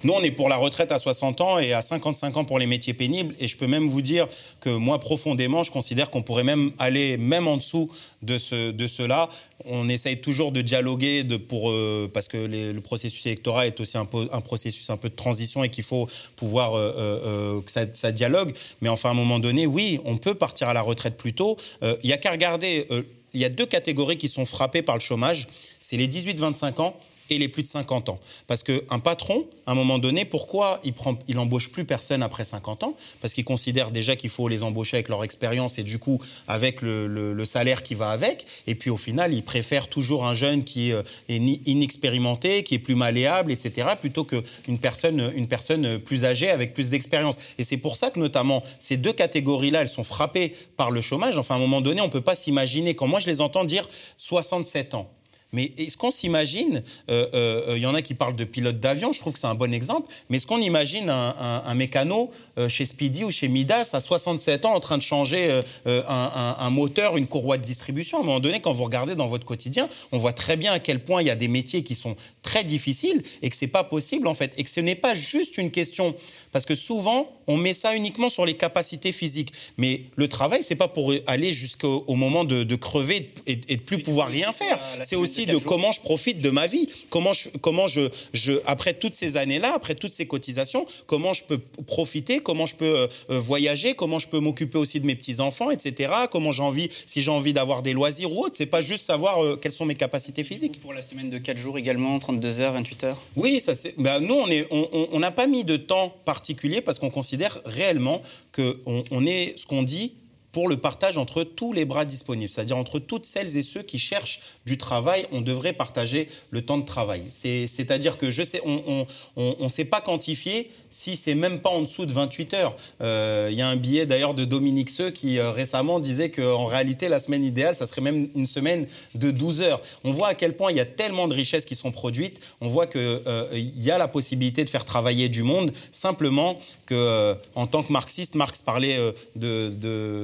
Nous, 0.05 0.13
on 0.13 0.23
est 0.23 0.31
pour 0.31 0.49
la 0.49 0.57
retraite 0.57 0.93
à 0.93 1.01
60 1.01 1.41
ans 1.41 1.59
et 1.59 1.73
à 1.73 1.83
55 1.83 2.37
ans 2.37 2.45
pour 2.45 2.61
les 2.61 2.67
métiers 2.69 2.95
pénibles. 2.95 3.35
Et 3.41 3.49
je 3.49 3.57
peux 3.57 3.67
même 3.67 3.89
vous 3.89 4.03
dire 4.03 4.29
que 4.61 4.71
moi, 4.71 5.01
profondément, 5.01 5.65
je 5.65 5.73
considère 5.73 6.11
qu'on 6.11 6.23
pourrait 6.23 6.45
même 6.45 6.71
aller 6.79 7.17
même 7.19 7.49
en 7.49 7.57
dessous 7.57 7.91
de, 8.23 8.39
ce, 8.39 8.71
de 8.71 8.87
cela 8.87 9.29
on 9.65 9.89
essaye 9.89 10.21
toujours 10.21 10.53
de 10.53 10.61
dialoguer 10.61 11.25
pour, 11.49 11.71
euh, 11.71 12.09
parce 12.13 12.29
que 12.29 12.37
le 12.37 12.81
processus 12.81 13.27
électoral 13.27 13.67
est 13.67 13.81
aussi 13.81 13.99
un, 13.99 14.09
un, 14.33 14.41
processus 14.41 14.89
un 14.91 14.97
peu 14.97 15.09
de 15.09 15.15
transition 15.15 15.65
et 15.65 15.69
qu'il 15.69 15.85
faut 15.85 16.09
pouvoir 16.37 16.75
euh, 16.75 16.93
euh, 16.97 17.61
que 17.61 17.71
ça, 17.71 18.13
dialogue. 18.13 18.55
Mais 18.81 18.89
enfin, 18.89 19.11
à 19.11 19.13
un 19.13 19.17
moment 19.17 19.39
donné, 19.39 19.67
oui, 19.67 20.01
on 20.05 20.17
peut 20.17 20.35
partir 20.35 20.69
à 20.69 20.75
la 20.75 20.83
retraite 20.83 21.17
plus 21.17 21.33
tôt. 21.33 21.57
Il 21.83 22.07
n'y 22.07 22.13
a 22.13 22.19
qu'à 22.19 22.31
regarder. 22.31 22.87
il 23.35 23.41
y 23.41 23.45
a 23.45 23.49
deux 23.49 23.67
catégories 23.67 24.17
qui 24.17 24.29
sont 24.29 24.47
frappées 24.47 24.83
par 24.83 24.97
le 24.97 25.01
chômage. 25.01 25.49
C'est 25.81 25.97
les 25.97 26.09
18-25 26.09 26.81
ans 26.81 26.97
et 27.31 27.39
les 27.39 27.49
plus 27.49 27.63
de 27.63 27.69
50 27.69 28.09
ans. 28.09 28.21
Parce 28.47 28.63
qu'un 28.63 28.99
patron, 28.99 29.47
à 29.67 29.73
un 29.73 29.75
moment 29.75 29.99
donné, 29.99 30.25
pourquoi 30.25 30.81
il 30.85 30.93
prend, 30.93 31.17
embauche 31.37 31.71
plus 31.71 31.85
personne 31.85 32.23
après 32.23 32.45
50 32.45 32.85
ans? 32.85 32.95
Parce 33.21 33.35
qu'il 33.35 33.45
considère 33.45 33.91
déjà 33.91 34.17
qu'il 34.17 34.31
faut 34.31 34.49
les 34.49 34.63
embaucher 34.63 34.97
avec 34.97 35.09
leur 35.09 35.25
expérience 35.25 35.79
et 35.79 35.83
du 35.83 35.99
coup 35.99 36.21
avec 36.47 36.83
le, 36.83 37.45
salaire 37.45 37.83
qui 37.83 37.95
va 37.95 38.11
avec. 38.11 38.47
Et 38.67 38.75
puis 38.75 38.91
au 38.91 38.97
final, 38.97 39.33
il 39.33 39.43
préfère 39.43 39.89
toujours 39.89 40.27
un 40.27 40.35
jeune 40.35 40.65
qui 40.65 40.93
euh, 40.93 41.03
est 41.29 41.39
inexpérimenté, 41.67 42.63
qui 42.63 42.75
est 42.75 42.79
plus 42.79 42.95
malléable, 42.95 43.53
etc., 43.53 43.89
plutôt 43.99 44.25
qu'une 44.25 44.79
personne, 44.79 45.33
une 45.35 45.49
personne 45.49 45.99
plus 45.99 46.25
âgée 46.25 46.51
avec 46.51 46.75
plus 46.75 46.91
d'expérience. 46.91 47.39
Et 47.59 47.65
c'est 47.65 47.77
pour 47.77 47.97
ça 47.97 48.11
que 48.11 48.19
notamment 48.19 48.63
ces 48.79 48.97
deux 48.97 49.13
catégories-là, 49.13 49.83
elles 49.83 49.89
sont 49.89 50.05
frappées 50.05 50.55
par 50.77 50.91
le 50.91 51.01
chômage. 51.01 51.39
Enfin, 51.39 51.55
à 51.55 51.59
un 51.59 51.61
moment 51.61 51.81
donné, 51.81 52.01
on 52.01 52.07
ne 52.07 52.11
peut 52.11 52.21
pas 52.21 52.37
s'imaginer, 52.37 52.95
quand 52.95 53.07
moi 53.07 53.21
je 53.21 53.27
les 53.27 53.41
entends 53.41 53.65
dire 53.65 53.89
67 54.19 54.95
ans, 54.95 55.11
mais 55.53 55.73
est-ce 55.79 55.97
qu'on 55.97 56.11
s'imagine, 56.11 56.83
euh, 57.11 57.27
euh, 57.33 57.75
il 57.77 57.83
y 57.83 57.87
en 57.87 57.95
a 57.95 58.03
qui 58.03 58.15
parlent 58.15 58.37
de 58.37 58.45
pilote 58.45 58.81
d'avion, 58.81 59.13
je 59.13 59.21
trouve 59.21 59.33
que 59.33 59.39
c'est 59.39 59.47
un 59.47 59.55
bon 59.55 59.73
exemple, 59.73 60.13
mais 60.29 60.37
est-ce 60.37 60.47
qu'on 60.47 60.61
imagine 60.61 61.09
un, 61.09 61.75
mécano 61.75 62.31
euh, 62.59 62.69
chez 62.69 62.85
Speedy 62.85 63.25
ou 63.25 63.31
chez 63.31 63.49
Midas 63.49 63.91
à 63.95 64.01
67 64.01 64.65
ans 64.67 64.75
en 64.75 64.81
train 64.81 64.99
de 64.99 65.03
changer 65.03 65.49
un, 65.87 66.71
moteur, 66.71 67.17
une 67.17 67.27
courroie 67.27 67.57
de 67.57 67.65
distribution? 67.65 68.19
À 68.19 68.21
un 68.21 68.25
moment 68.25 68.41
donné, 68.41 68.61
quand 68.61 68.73
vous 68.73 68.85
regardez 68.85 69.15
dans 69.15 69.29
votre 69.29 69.45
quotidien, 69.45 69.89
on 70.13 70.19
voit 70.19 70.33
très 70.33 70.57
bien 70.57 70.73
à 70.73 70.79
quel 70.79 71.01
point 71.01 71.23
il 71.23 71.29
y 71.29 71.31
a 71.31 71.37
des 71.37 71.49
métiers 71.49 71.83
qui 71.83 71.95
sont 71.95 72.17
très 72.43 72.65
difficiles 72.65 73.23
et 73.43 73.49
que 73.49 73.57
c'est 73.57 73.69
pas 73.69 73.85
possible 73.85 74.27
en 74.27 74.35
fait, 74.35 74.53
et 74.59 74.65
que 74.65 74.71
ce 74.71 74.81
n'est 74.81 74.95
pas 74.95 75.15
juste 75.15 75.57
une 75.59 75.71
question, 75.71 76.15
parce 76.53 76.65
que 76.65 76.75
souvent 76.75 77.31
on 77.47 77.57
met 77.57 77.75
ça 77.75 77.97
uniquement 77.97 78.29
sur 78.31 78.45
les 78.45 78.55
capacités 78.55 79.13
physiques, 79.13 79.53
mais 79.77 80.03
le 80.17 80.29
travail 80.29 80.63
c'est 80.63 80.77
pas 80.77 80.89
pour 80.89 81.13
aller 81.27 81.53
jusqu'au 81.53 82.05
moment 82.15 82.45
de, 82.45 82.75
crever 82.77 83.31
et, 83.47 83.61
et 83.69 83.77
de 83.77 83.83
plus 83.83 83.99
pouvoir 83.99 84.29
rien 84.29 84.53
faire, 84.53 84.79
c'est 85.03 85.17
aussi 85.17 85.47
de 85.47 85.57
comment 85.57 85.93
je 85.93 86.01
profite 86.01 86.41
de 86.41 86.51
ma 86.51 86.67
vie, 86.67 86.89
comment 87.11 87.33
je, 87.33 87.49
comment 87.61 87.87
je, 87.87 88.03
je 88.33 88.53
après 88.67 88.93
toutes 88.95 89.15
ces 89.15 89.37
années-là, 89.37 89.73
après 89.75 89.95
toutes 89.95 90.13
ces 90.13 90.27
cotisations, 90.27 90.87
comment 91.07 91.33
je 91.33 91.45
peux 91.45 91.59
profiter, 91.87 92.41
comment 92.41 92.67
je 92.67 92.77
peux 92.77 93.09
voyager, 93.29 93.95
comment 93.95 94.19
je 94.19 94.29
peux 94.29 94.41
m'occuper 94.41 94.79
aussi 94.79 95.01
de 95.01 95.07
mes 95.07 95.15
petits 95.15 95.41
enfants, 95.41 95.71
etc. 95.71 96.13
Comment 96.31 96.53
j'ai 96.53 96.63
envie, 96.63 96.91
si 97.07 97.23
j'ai 97.23 97.31
envie 97.31 97.53
d'avoir 97.53 97.83
des 97.83 97.93
loisirs 97.93 98.33
ou 98.33 98.45
autre, 98.45 98.55
c'est 98.57 98.67
pas 98.67 98.83
juste 98.83 99.07
savoir 99.07 99.59
quelles 99.61 99.73
sont 99.73 99.87
mes 99.87 99.95
capacités 99.95 100.45
physiques. 100.45 100.81
Pour 100.81 100.93
la 100.93 101.03
semaine 101.03 101.31
de 101.31 101.39
4 101.39 101.57
jours 101.59 101.79
également, 101.79 102.19
32 102.19 102.61
heures, 102.61 102.73
28 102.75 103.05
heures? 103.05 103.23
Oui, 103.37 103.61
ça 103.61 103.75
c'est. 103.75 103.95
Ben, 103.99 104.21
nous, 104.21 104.35
on 104.35 104.49
est, 104.49 104.67
on 104.71 105.19
n'a 105.19 105.31
pas 105.31 105.47
mis 105.47 105.65
de 105.65 105.77
temps 105.77 106.15
particulier 106.39 106.81
parce 106.81 106.99
qu'on 107.01 107.11
considère 107.11 107.59
réellement 107.65 108.23
que 108.53 108.81
on 108.87 109.27
est 109.27 109.59
ce 109.59 109.67
qu'on 109.67 109.83
dit 109.83 110.15
pour 110.59 110.69
le 110.69 110.77
partage 110.77 111.19
entre 111.19 111.45
tous 111.45 111.73
les 111.73 111.85
bras 111.85 112.05
disponibles, 112.05 112.51
c'est-à-dire 112.51 112.77
entre 112.77 112.99
toutes 112.99 113.25
celles 113.25 113.57
et 113.57 113.63
ceux 113.63 113.83
qui 113.83 113.97
cherchent 113.97 114.41
du 114.67 114.77
travail, 114.77 115.25
on 115.31 115.41
devrait 115.41 115.73
partager 115.73 116.27
le 116.51 116.63
temps 116.63 116.79
de 116.79 116.85
travail. 116.85 117.23
C'est-à-dire 117.31 118.19
que 118.19 118.33
je 118.33 118.43
sais, 118.43 118.61
on 118.65 119.07
ne 119.37 119.69
sait 119.69 119.85
pas 119.85 120.01
quantifier 120.01 120.69
si 120.91 121.17
c'est 121.17 121.37
même 121.37 121.61
pas 121.61 121.71
en 121.71 121.83
dessous 121.83 122.07
de 122.07 122.13
28 122.13 122.55
heures. 122.55 122.77
Euh, 123.01 123.49
il 123.53 123.57
y 123.57 123.63
a 123.63 123.69
un 123.69 123.77
billet 123.77 124.05
d'ailleurs 124.05 124.35
de 124.35 124.45
Dominique 124.45 124.91
Seux 124.91 125.11
qui 125.11 125.39
euh, 125.39 125.53
récemment 125.53 126.01
disait 126.01 126.31
qu'en 126.31 126.67
réalité 126.67 127.09
la 127.09 127.21
semaine 127.21 127.45
idéale, 127.45 127.77
ça 127.77 127.87
serait 127.87 128.01
même 128.01 128.29
une 128.35 128.47
semaine 128.47 128.89
de 129.15 129.31
12 129.31 129.61
heures. 129.61 129.81
On 130.03 130.11
voit 130.11 130.29
à 130.29 130.35
quel 130.35 130.57
point 130.57 130.73
il 130.73 130.77
y 130.77 130.81
a 130.81 130.87
tellement 130.87 131.29
de 131.29 131.35
richesses 131.35 131.67
qui 131.67 131.77
sont 131.77 131.93
produites, 131.93 132.41
on 132.61 132.67
voit 132.67 132.89
qu'il 132.89 133.01
euh, 133.01 133.47
y 133.55 133.93
a 133.93 133.99
la 133.99 134.09
possibilité 134.09 134.65
de 134.65 134.71
faire 134.71 134.85
travailler 134.85 135.29
du 135.29 135.45
monde, 135.45 135.71
simplement 135.93 136.59
que 136.87 137.37
en 137.55 137.69
tant 137.69 137.85
que 137.85 137.93
marxiste, 137.93 138.35
Marx 138.35 138.61
parlait 138.63 138.97
de 139.37 139.69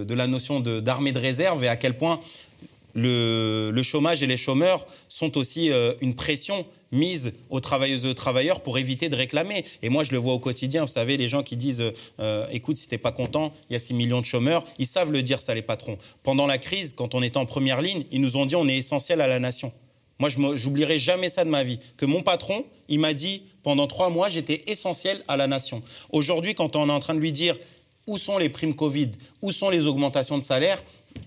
de 0.05 0.15
la 0.15 0.24
notion 0.27 0.61
d'armée 0.61 1.13
de, 1.13 1.19
réserve 1.19 1.65
et 1.65 1.69
à 1.69 1.77
quel 1.77 1.97
point 1.97 2.21
le, 2.95 3.83
chômage 3.83 4.23
et 4.23 4.27
les 4.27 4.37
chômeurs 4.37 4.87
sont 5.09 5.37
aussi 5.37 5.71
euh, 5.71 5.95
une 6.01 6.15
pression 6.15 6.65
mise 6.93 7.33
aux 7.51 7.61
travailleuses 7.61 8.05
et 8.05 8.15
travailleurs 8.15 8.61
pour 8.61 8.79
éviter 8.79 9.09
de 9.09 9.17
réclamer. 9.17 9.65
Et 9.83 9.89
moi, 9.89 10.05
je 10.05 10.13
le 10.13 10.19
vois 10.19 10.33
au 10.33 10.39
quotidien. 10.39 10.85
Vous 10.85 10.91
savez, 10.91 11.17
les 11.17 11.29
gens 11.29 11.43
qui 11.43 11.57
disent 11.57 11.83
euh, 12.21 12.47
écoute, 12.53 12.77
si 12.77 12.89
t'es 12.89 12.99
pas 12.99 13.11
content, 13.11 13.53
il 13.69 13.73
y 13.73 13.77
a 13.77 13.81
6 13.81 13.95
millions 13.95 14.21
de 14.21 14.27
chômeurs, 14.27 14.65
ils 14.79 14.87
savent 14.87 15.11
le 15.11 15.23
dire, 15.23 15.41
ça, 15.41 15.55
les 15.55 15.63
patrons. 15.63 15.99
Pendant 16.23 16.47
la 16.47 16.59
crise, 16.59 16.95
quand 16.95 17.15
on 17.15 17.23
était 17.23 17.37
en 17.37 17.47
première 17.47 17.83
ligne, 17.83 18.05
ils 18.13 18.21
nous 18.21 18.37
ont 18.37 18.47
dit 18.47 18.55
on 18.55 18.69
est 18.69 18.77
essentiel 18.77 19.21
à 19.21 19.27
la 19.27 19.41
nation. 19.41 19.73
Moi, 20.21 20.31
je 20.31 20.39
n'oublierai 20.39 20.99
jamais 20.99 21.29
ça 21.29 21.45
de 21.45 21.51
ma 21.51 21.65
vie. 21.65 21.81
Que 21.97 22.07
mon 22.07 22.23
patron, 22.23 22.65
il 22.89 23.01
m'a 23.01 23.15
dit 23.15 23.43
pendant 23.65 23.87
trois 23.87 24.11
mois, 24.11 24.29
j'étais 24.29 24.63
essentiel 24.69 25.23
à 25.27 25.37
la 25.37 25.49
nation. 25.49 25.83
Aujourd'hui, 26.11 26.55
quand 26.55 26.77
on 26.77 26.89
est 26.89 26.93
en 26.93 27.01
train 27.01 27.15
de 27.15 27.19
lui 27.19 27.33
dire 27.33 27.57
où 28.07 28.19
sont 28.19 28.39
les 28.39 28.49
primes 28.49 28.75
Covid, 28.75 29.11
où 29.43 29.53
sont 29.53 29.71
les 29.71 29.87
augmentations 29.87 30.39
de 30.39 30.45
salaire, 30.45 30.83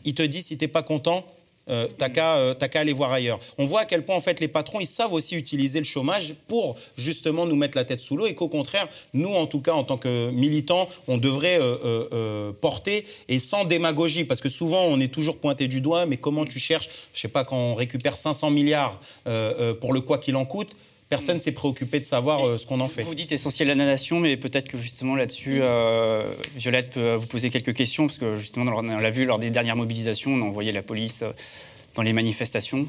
il 0.06 0.14
te 0.14 0.24
dit 0.24 0.42
si 0.42 0.58
tu 0.58 0.66
n'es 0.66 0.68
pas 0.68 0.84
content, 0.84 1.26
euh, 1.70 1.88
euh, 2.18 2.54
t'as 2.54 2.68
qu'à 2.68 2.80
aller 2.80 2.94
voir 2.94 3.12
ailleurs. 3.12 3.40
On 3.58 3.66
voit 3.66 3.82
à 3.82 3.86
quel 3.86 4.06
point 4.06 4.16
en 4.16 4.22
fait 4.22 4.40
les 4.40 4.48
patrons 4.48 4.80
ils 4.80 4.88
savent 4.88 5.14
aussi 5.14 5.36
utiliser 5.36 5.80
le 5.80 5.86
chômage 5.86 6.34
pour 6.48 6.76
justement 6.98 7.46
nous 7.46 7.56
mettre 7.56 7.78
la 7.78 7.84
tête 7.84 8.00
sous 8.00 8.16
l'eau 8.16 8.26
et 8.26 8.34
qu'au 8.34 8.48
contraire 8.48 8.88
nous 9.14 9.34
en 9.34 9.48
tout 9.48 9.60
cas 9.60 9.74
en 9.74 9.84
tant 9.84 9.98
que 9.98 10.32
militants 10.32 10.88
on 11.08 11.18
devrait 11.18 11.60
euh, 11.60 12.54
porter 12.54 13.06
et 13.28 13.40
sans 13.40 13.66
démagogie 13.66 14.24
parce 14.24 14.40
que 14.40 14.50
souvent 14.50 14.86
on 14.86 15.00
est 15.00 15.14
toujours 15.14 15.40
pointé 15.40 15.68
du 15.68 15.82
doigt 15.82 16.06
mais 16.06 16.18
comment 16.18 16.46
tu 16.46 16.60
cherches 16.60 16.90
je 17.14 17.20
sais 17.20 17.28
pas 17.28 17.44
quand 17.44 17.58
on 17.58 17.76
récupère 17.76 18.16
500 18.18 18.50
milliards 18.52 19.00
pour 19.82 19.94
le 19.94 20.00
quoi 20.00 20.20
qu'il 20.20 20.36
en 20.36 20.46
coûte 20.46 20.72
Personne 21.10 21.40
s'est 21.40 21.54
préoccupé 21.54 22.02
de 22.02 22.06
savoir 22.06 22.46
euh, 22.46 22.58
ce 22.58 22.66
qu'on 22.66 22.82
en 22.82 22.90
fait. 22.90 23.04
Vous 23.04 23.16
dites 23.16 23.32
essentiel 23.32 23.70
à 23.70 23.76
la 23.76 23.86
nation, 23.86 24.20
mais 24.20 24.36
peut-être 24.36 24.68
que 24.68 24.78
justement 24.78 25.16
là-dessus, 25.16 25.60
euh, 25.62 26.34
Violette 26.58 26.92
peut 26.92 27.14
vous 27.14 27.28
poser 27.28 27.50
quelques 27.50 27.74
questions, 27.74 28.08
parce 28.08 28.18
que 28.18 28.38
justement, 28.38 28.70
on 28.76 28.82
l'a 28.82 29.12
vu 29.12 29.24
lors 29.24 29.40
des 29.40 29.50
dernières 29.50 29.78
mobilisations, 29.78 30.34
on 30.34 30.42
a 30.42 30.46
envoyé 30.46 30.74
la 30.74 30.82
police 30.82 31.22
euh, 31.22 31.32
dans 31.96 32.02
les 32.02 32.12
manifestations. 32.12 32.86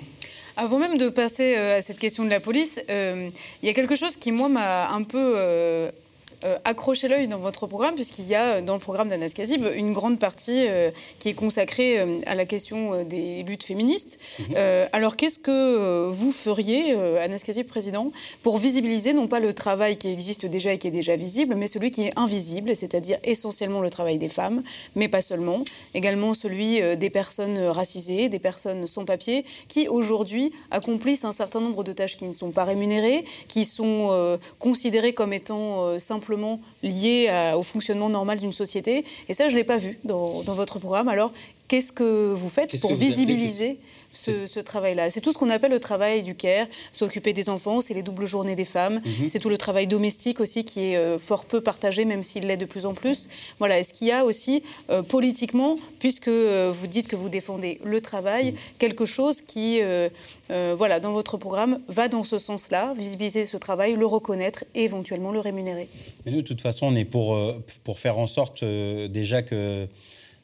Avant 0.56 0.80
même 0.80 0.98
de 0.98 1.08
passer 1.08 1.54
à 1.54 1.80
cette 1.80 2.00
question 2.00 2.24
de 2.24 2.30
la 2.30 2.40
police, 2.40 2.82
il 2.88 3.30
y 3.62 3.68
a 3.68 3.72
quelque 3.72 3.94
chose 3.94 4.16
qui, 4.16 4.32
moi, 4.32 4.48
m'a 4.48 4.90
un 4.90 5.04
peu 5.04 5.36
euh, 6.44 6.56
accrochez 6.64 7.08
l'œil 7.08 7.26
dans 7.26 7.38
votre 7.38 7.66
programme, 7.66 7.96
puisqu'il 7.96 8.26
y 8.26 8.34
a 8.36 8.60
dans 8.60 8.74
le 8.74 8.78
programme 8.78 9.08
d'Anas 9.08 9.30
Kazib 9.30 9.66
une 9.74 9.92
grande 9.92 10.20
partie 10.20 10.66
euh, 10.68 10.92
qui 11.18 11.30
est 11.30 11.34
consacrée 11.34 11.98
euh, 11.98 12.20
à 12.26 12.36
la 12.36 12.44
question 12.44 13.02
des 13.02 13.42
luttes 13.42 13.64
féministes. 13.64 14.18
Mhm. 14.38 14.56
alors 14.92 15.16
qu'est-ce 15.16 15.38
que 15.38 16.10
vous 16.10 16.30
feriez, 16.32 16.92
Anas 17.18 17.42
Kazib, 17.44 17.66
président, 17.66 18.12
pour 18.42 18.58
visibiliser 18.58 19.12
non 19.12 19.26
pas 19.26 19.40
le 19.40 19.52
travail 19.52 19.96
qui 19.96 20.08
existe 20.08 20.46
déjà 20.46 20.72
et 20.72 20.78
qui 20.78 20.88
est 20.88 20.92
déjà 20.92 21.16
visible, 21.16 21.54
mais 21.56 21.66
celui 21.66 21.90
qui 21.90 22.02
est 22.02 22.12
invisible, 22.16 22.74
c'est-à-dire 22.76 23.18
essentiellement 23.24 23.80
le 23.80 23.90
travail 23.90 24.18
des 24.18 24.28
femmes, 24.28 24.62
mais 24.94 25.08
pas 25.08 25.20
seulement, 25.20 25.64
également 25.94 26.34
celui 26.34 26.80
des 26.96 27.10
personnes 27.10 27.58
racisées, 27.58 28.28
des 28.28 28.38
personnes 28.38 28.86
sans 28.86 29.04
papier, 29.04 29.44
qui 29.68 29.88
aujourd'hui 29.88 30.52
accomplissent 30.70 31.24
un 31.24 31.32
certain 31.32 31.60
nombre 31.60 31.82
de 31.84 31.92
tâches 31.92 32.16
qui 32.16 32.26
ne 32.26 32.32
sont 32.32 32.50
pas 32.50 32.64
rémunérées, 32.64 33.24
qui 33.48 33.64
sont 33.64 34.38
considérées 34.58 35.14
comme 35.14 35.32
étant 35.32 35.98
simplement 35.98 36.27
lié 36.82 37.52
au 37.56 37.62
fonctionnement 37.62 38.08
normal 38.08 38.38
d'une 38.38 38.52
société. 38.52 39.04
Et 39.28 39.34
ça, 39.34 39.48
je 39.48 39.54
ne 39.54 39.58
l'ai 39.58 39.64
pas 39.64 39.78
vu 39.78 39.98
dans, 40.04 40.42
votre 40.42 40.78
programme. 40.78 41.08
Alors, 41.08 41.32
qu'est-ce 41.68 41.92
que 41.92 42.32
vous 42.34 42.48
faites 42.48 42.80
pour 42.80 42.94
visibiliser 42.94 43.78
ce, 44.14 44.60
travail-là. 44.60 45.10
C'est 45.10 45.20
tout 45.20 45.32
ce 45.32 45.38
qu'on 45.38 45.50
appelle 45.50 45.70
le 45.70 45.80
travail 45.80 46.22
du 46.22 46.34
care, 46.34 46.66
s'occuper 46.92 47.32
des 47.32 47.48
enfants, 47.48 47.80
c'est 47.80 47.94
les 47.94 48.02
doubles 48.02 48.26
journées 48.26 48.56
des 48.56 48.64
femmes, 48.64 49.00
mhm. 49.04 49.28
c'est 49.28 49.38
tout 49.38 49.48
le 49.48 49.58
travail 49.58 49.86
domestique 49.86 50.40
aussi 50.40 50.64
qui 50.64 50.92
est 50.92 50.96
euh, 50.96 51.18
fort 51.18 51.44
peu 51.44 51.60
partagé, 51.60 52.04
même 52.04 52.22
s'il 52.22 52.46
l'est 52.46 52.56
de 52.56 52.64
plus 52.64 52.86
en 52.86 52.94
plus. 52.94 53.28
Voilà, 53.58 53.78
est-ce 53.78 53.92
qu'il 53.92 54.08
y 54.08 54.12
a 54.12 54.24
aussi 54.24 54.62
euh, 54.90 55.02
politiquement, 55.02 55.78
puisque 55.98 56.28
euh, 56.28 56.72
vous 56.74 56.86
dites 56.86 57.08
que 57.08 57.16
vous 57.16 57.28
défendez 57.28 57.80
le 57.84 58.00
travail, 58.00 58.52
mhm. 58.52 58.58
quelque 58.78 59.04
chose 59.04 59.40
qui, 59.40 59.80
voilà, 60.48 61.00
dans 61.00 61.12
votre 61.12 61.36
programme, 61.36 61.80
va 61.88 62.08
dans 62.08 62.24
ce 62.24 62.38
sens-là, 62.38 62.94
visibiliser 62.96 63.44
ce 63.44 63.56
travail, 63.56 63.94
le 63.94 64.06
reconnaître 64.06 64.64
et 64.74 64.84
éventuellement 64.84 65.30
le 65.30 65.40
rémunérer? 65.40 65.88
Mais 66.24 66.32
nous, 66.32 66.42
de 66.42 66.46
toute 66.46 66.60
façon, 66.60 66.86
on 66.86 66.94
est 66.94 67.04
pour, 67.04 67.38
pour 67.84 67.98
faire 67.98 68.18
en 68.18 68.26
sorte 68.26 68.64
déjà 68.64 69.42
que 69.42 69.86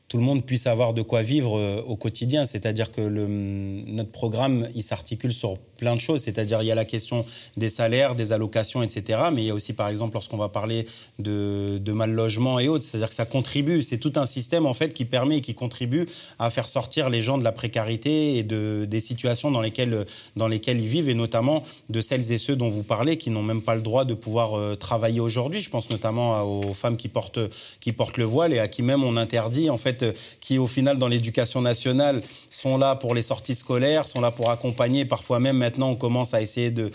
tout 0.09 0.19
le 0.19 0.23
monde 0.23 0.45
puisse 0.45 0.67
avoir 0.67 0.93
de 0.93 1.03
quoi 1.03 1.23
vivre 1.23 1.59
euh, 1.59 1.81
au 1.87 1.97
quotidien. 1.97 2.45
C'est-à-dire 2.45 2.91
que 2.91 3.01
notre 3.01 4.11
programme, 4.11 4.69
il 4.75 4.83
s'articule 4.83 5.33
sur 5.33 5.59
plein 5.79 5.95
de 5.95 6.01
choses. 6.01 6.23
C'est-à-dire, 6.23 6.63
il 6.63 6.67
y 6.67 6.73
a 6.73 6.75
la 6.75 6.85
question 6.85 7.25
des 7.57 7.71
salaires, 7.71 8.15
des 8.15 8.33
allocations, 8.33 8.83
etc. 8.83 9.23
Mais 9.33 9.43
il 9.43 9.47
y 9.47 9.51
a 9.51 9.55
aussi, 9.55 9.73
par 9.73 9.89
exemple, 9.89 10.15
lorsqu'on 10.15 10.37
va 10.37 10.49
parler 10.49 10.87
de, 11.19 11.79
de 11.79 11.93
mal 11.93 12.13
logement 12.13 12.59
et 12.59 12.69
autres, 12.69 12.85
c'est-à-dire 12.85 13.09
que 13.09 13.15
ça 13.15 13.25
contribue. 13.25 13.83
C'est 13.83 13.99
tout 13.99 14.13
un 14.17 14.27
système, 14.27 14.67
en 14.67 14.75
fait, 14.75 14.93
qui 14.93 15.05
permet 15.05 15.39
et 15.39 15.41
qui 15.41 15.55
contribue 15.55 16.07
à 16.39 16.51
faire 16.51 16.69
sortir 16.69 17.09
les 17.09 17.23
gens 17.23 17.39
de 17.39 17.45
la 17.45 17.53
précarité 17.53 18.37
et 18.37 18.43
de, 18.43 18.85
des 18.85 19.01
situations 19.01 19.51
dans 19.51 19.63
lesquelles, 19.63 20.05
dans 20.37 20.49
lesquelles 20.49 20.81
ils 20.81 20.89
vivent, 20.89 21.09
et 21.09 21.15
notamment 21.15 21.63
de 21.89 22.01
celles 22.01 22.31
et 22.31 22.39
ceux 22.39 22.57
dont 22.57 22.69
vous 22.69 22.83
parlez, 22.83 23.17
qui 23.17 23.31
n'ont 23.31 23.43
même 23.43 23.63
pas 23.63 23.75
le 23.75 23.83
droit 23.83 24.05
de 24.05 24.15
pouvoir 24.15 24.55
euh, 24.55 24.75
travailler 24.75 25.21
aujourd'hui. 25.21 25.63
Je 25.63 25.71
pense 25.71 25.91
notamment 25.91 26.43
aux 26.43 26.75
femmes 26.75 26.97
qui 26.97 27.09
portent, 27.09 27.41
qui 27.81 27.93
portent 27.93 28.19
le 28.19 28.25
voile 28.25 28.53
et 28.53 28.59
à 28.59 28.69
qui 28.69 28.83
même 28.83 29.03
on 29.03 29.17
interdit, 29.17 29.71
en 29.71 29.79
fait, 29.79 29.94
qui, 30.41 30.59
au 30.59 30.67
final, 30.67 30.99
dans 30.99 31.09
l'éducation 31.09 31.61
nationale, 31.61 32.23
sont 32.51 32.77
là 32.77 32.95
pour 32.97 33.15
les 33.15 33.23
sorties 33.23 33.55
scolaires, 33.55 34.07
sont 34.09 34.21
là 34.21 34.31
pour 34.31 34.51
accompagner, 34.51 35.05
parfois 35.05 35.41
même 35.41 35.59
maintenant, 35.59 35.91
on 35.91 35.97
commence 35.97 36.35
à 36.35 36.43
essayer 36.43 36.71
de, 36.71 36.91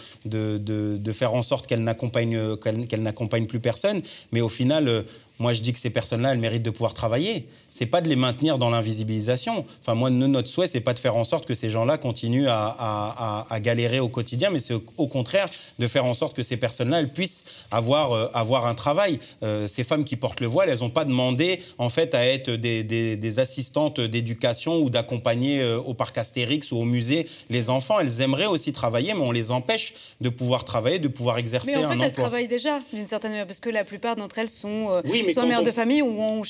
faire 1.11 1.33
en 1.33 1.41
sorte 1.41 1.67
qu'elles 1.67 1.83
n'accompagnent 1.83 3.45
plus 3.47 3.59
personne. 3.59 4.01
Mais 4.31 4.41
au 4.41 4.49
final, 4.49 4.87
euh, 4.87 5.01
moi, 5.39 5.53
je 5.53 5.61
dis 5.61 5.71
que 5.71 5.79
ces 5.79 5.89
personnes-là, 5.89 6.33
elles 6.33 6.39
méritent 6.39 6.63
de 6.63 6.69
pouvoir 6.69 6.93
travailler. 6.93 7.47
C'est 7.69 7.85
pas 7.85 8.01
de 8.01 8.09
les 8.09 8.17
maintenir 8.17 8.57
dans 8.57 8.69
l'invisibilisation. 8.69 9.65
Enfin, 9.79 9.95
moi, 9.95 10.09
notre 10.09 10.49
souhait, 10.49 10.67
c'est 10.67 10.81
pas 10.81 10.93
de 10.93 10.99
faire 10.99 11.15
en 11.15 11.23
sorte 11.23 11.45
que 11.45 11.53
ces 11.53 11.69
gens-là 11.69 11.97
continuent 11.97 12.49
à, 12.49 13.47
galérer 13.61 14.01
au 14.01 14.09
quotidien, 14.09 14.49
mais 14.49 14.59
c'est 14.59 14.73
au, 14.73 15.07
contraire 15.07 15.49
de 15.79 15.87
faire 15.87 16.05
en 16.05 16.13
sorte 16.13 16.35
que 16.35 16.43
ces 16.43 16.57
personnes-là, 16.57 16.99
elles 16.99 17.11
puissent 17.11 17.45
avoir, 17.71 18.11
euh, 18.11 18.27
avoir 18.33 18.67
un 18.67 18.73
travail. 18.73 19.19
Euh, 19.43 19.67
ces 19.67 19.83
femmes 19.83 20.03
qui 20.03 20.17
portent 20.17 20.41
le 20.41 20.47
voile, 20.47 20.69
elles 20.69 20.79
n'ont 20.79 20.89
pas 20.89 21.05
demandé, 21.05 21.59
en 21.77 21.89
fait, 21.89 22.15
à 22.15 22.25
être 22.25 22.51
des, 22.51 23.39
assistantes 23.39 24.01
d'éducation 24.01 24.77
ou 24.81 24.89
d'accompagner 24.89 25.61
euh, 25.61 25.79
au 25.79 25.93
parc 25.93 26.17
Astérix 26.17 26.71
ou 26.71 26.77
au 26.77 26.85
musée 26.85 27.27
les 27.49 27.69
enfants. 27.69 27.99
Elles 27.99 28.21
aimeraient 28.21 28.47
aussi 28.47 28.73
travailler, 28.73 29.13
mais 29.13 29.21
on 29.21 29.31
les 29.31 29.51
empêche 29.51 29.93
de 30.19 30.27
pouvoir 30.27 30.65
travailler, 30.65 30.99
de 30.99 31.07
pouvoir 31.07 31.37
exercer 31.37 31.75
un 31.75 31.79
emploi. 31.79 31.95
Mais 31.95 31.95
en 31.95 31.99
fait, 31.99 32.05
elles 32.07 32.13
travaillent 32.13 32.47
déjà, 32.47 32.79
d'une 32.91 33.07
certaine 33.07 33.31
manière, 33.31 33.47
parce 33.47 33.59
que 33.61 33.69
la 33.69 33.85
plupart 33.85 34.17
d'entre 34.17 34.39
elles 34.39 34.49
sont 34.49 35.01
soit 35.33 35.45
mères 35.45 35.63
de 35.63 35.71
famille 35.71 36.01
ou 36.01 36.19
en, 36.21 36.43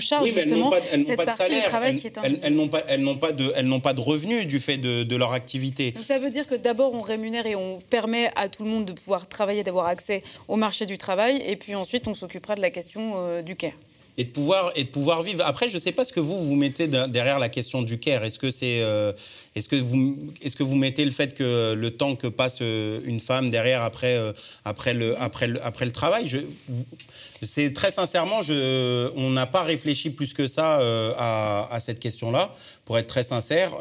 charge 0.00 0.28
justement 0.28 0.70
cette 0.90 1.24
partie 1.24 1.54
du 1.54 1.62
travail 1.62 1.96
qui 1.96 2.06
est 2.06 2.18
Elles, 2.42 2.54
n'ont 2.54 2.68
pas, 2.68 2.82
elles 2.88 3.02
n'ont 3.02 3.16
pas 3.16 3.32
de, 3.32 3.52
elles 3.56 3.66
n'ont 3.66 3.80
pas 3.80 3.92
de 3.92 4.00
revenus 4.00 4.46
du 4.46 4.58
fait 4.58 4.78
de, 4.78 5.16
leur 5.16 5.32
activité. 5.32 5.92
Donc 5.92 6.04
ça 6.04 6.18
veut 6.18 6.30
dire 6.30 6.46
que 6.46 6.54
d'abord 6.54 6.92
on 6.94 7.00
rémunère 7.00 7.46
et 7.46 7.56
on 7.56 7.78
permet 7.88 8.30
à 8.36 8.48
tout 8.48 8.64
le 8.64 8.70
monde 8.70 8.84
de 8.84 8.92
pouvoir 8.92 9.28
travailler, 9.28 9.62
d'avoir 9.62 9.86
accès 9.86 10.22
au 10.48 10.56
marché 10.56 10.84
du 10.84 10.98
travail, 10.98 11.42
et 11.46 11.56
puis 11.56 11.74
ensuite 11.74 12.06
on 12.06 12.14
s'occupera 12.14 12.54
de 12.54 12.60
la 12.60 12.70
question 12.70 13.14
euh, 13.16 13.42
du 13.42 13.56
care 13.56 13.72
et 14.18 14.24
de 14.24 14.30
pouvoir 14.30 14.72
et 14.76 14.84
de 14.84 14.88
pouvoir 14.88 15.22
vivre. 15.22 15.42
Après, 15.44 15.68
je 15.68 15.74
ne 15.74 15.80
sais 15.80 15.92
pas 15.92 16.04
ce 16.04 16.12
que 16.12 16.20
vous 16.20 16.42
vous 16.44 16.54
mettez 16.56 16.88
derrière 16.88 17.38
la 17.38 17.48
question 17.48 17.82
du 17.82 17.98
care. 17.98 18.24
Est-ce 18.24 18.38
que 18.38 18.50
c'est 18.50 18.80
euh, 18.82 19.12
est-ce 19.54 19.68
que 19.68 19.76
vous 19.76 20.18
est-ce 20.42 20.56
que 20.56 20.62
vous 20.62 20.74
mettez 20.74 21.04
le 21.04 21.10
fait 21.10 21.34
que 21.34 21.74
le 21.74 21.90
temps 21.90 22.16
que 22.16 22.26
passe 22.26 22.58
euh, 22.62 23.00
une 23.04 23.20
femme 23.20 23.50
derrière 23.50 23.82
après 23.82 24.16
après 24.64 24.94
le 24.94 25.20
après 25.20 25.48
le 25.48 25.64
après 25.64 25.84
le 25.84 25.92
travail, 25.92 26.28
c'est 27.42 27.74
très 27.74 27.90
sincèrement, 27.90 28.40
je, 28.40 29.10
on 29.16 29.30
n'a 29.30 29.46
pas 29.46 29.62
réfléchi 29.62 30.10
plus 30.10 30.32
que 30.32 30.46
ça 30.46 30.80
à, 31.18 31.68
à, 31.70 31.80
cette 31.80 32.00
question-là. 32.00 32.54
Pour 32.84 32.98
être 32.98 33.08
très 33.08 33.24
sincère, 33.24 33.72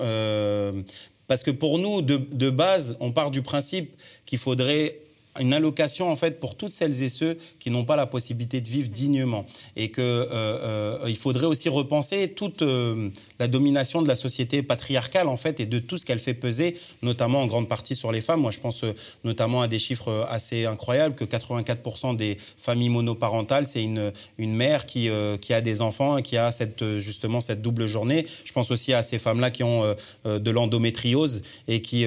Parce 1.28 1.42
que 1.42 1.52
pour 1.52 1.80
nous, 1.80 2.02
de, 2.02 2.18
de 2.18 2.50
base, 2.50 2.98
on 3.00 3.12
part 3.12 3.32
du 3.32 3.42
principe 3.42 3.90
qu'il 4.26 4.38
faudrait 4.40 5.00
une 5.40 5.54
allocation 5.54 6.10
en 6.10 6.16
fait 6.16 6.40
pour 6.40 6.56
toutes 6.56 6.74
celles 6.74 7.04
et 7.04 7.10
ceux 7.10 7.38
qui 7.60 7.70
n'ont 7.70 7.86
pas 7.86 7.96
la 7.96 8.06
possibilité 8.06 8.62
de 8.62 8.68
vivre 8.68 8.90
dignement. 8.90 9.46
Et 9.76 9.90
que 9.90 10.02
euh, 10.02 10.26
euh, 10.32 11.00
il 11.08 11.18
faudrait 11.18 11.46
aussi 11.46 11.70
repenser 11.70 12.30
toute 12.30 12.62
euh, 12.62 13.10
la 13.40 13.48
domination 13.48 14.02
de 14.02 14.08
la 14.08 14.16
société 14.16 14.64
patriarcale 14.64 15.28
en 15.28 15.38
fait 15.38 15.60
et 15.60 15.66
de 15.66 15.80
tout 15.80 15.98
ce 15.98 16.06
qu'elle 16.06 16.20
fait 16.20 16.34
peser 16.34 16.78
notamment 17.02 17.42
en 17.42 17.48
grande 17.48 17.68
partie 17.68 17.96
sur 17.96 18.12
les 18.12 18.22
femmes. 18.22 18.42
Moi 18.42 18.52
je 18.52 18.60
pense 18.60 18.84
notamment 19.24 19.62
à 19.62 19.68
des 19.68 19.80
chiffres 19.80 20.28
assez 20.30 20.66
incroyables 20.66 21.16
que 21.16 21.26
84% 21.26 22.16
des 22.16 22.38
familles 22.58 22.90
monoparentales 22.90 23.66
c'est 23.66 23.84
une, 23.84 24.12
une 24.38 24.56
mère 24.56 24.86
qui, 24.86 25.10
qui 25.42 25.54
a 25.54 25.62
des 25.62 25.82
enfants 25.82 26.22
qui 26.22 26.38
a 26.38 26.52
cette 26.52 26.98
justement 26.98 27.42
cette 27.42 27.62
double 27.62 27.88
journée. 27.88 28.26
Je 28.44 28.52
pense 28.54 28.72
aussi 28.72 28.94
à 28.94 29.04
ces 29.04 29.20
femmes 29.20 29.40
là 29.40 29.52
qui 29.52 29.64
ont 29.64 29.96
de 30.26 30.52
l'endométriose 30.52 31.42
et 31.68 31.82
qui 31.82 32.06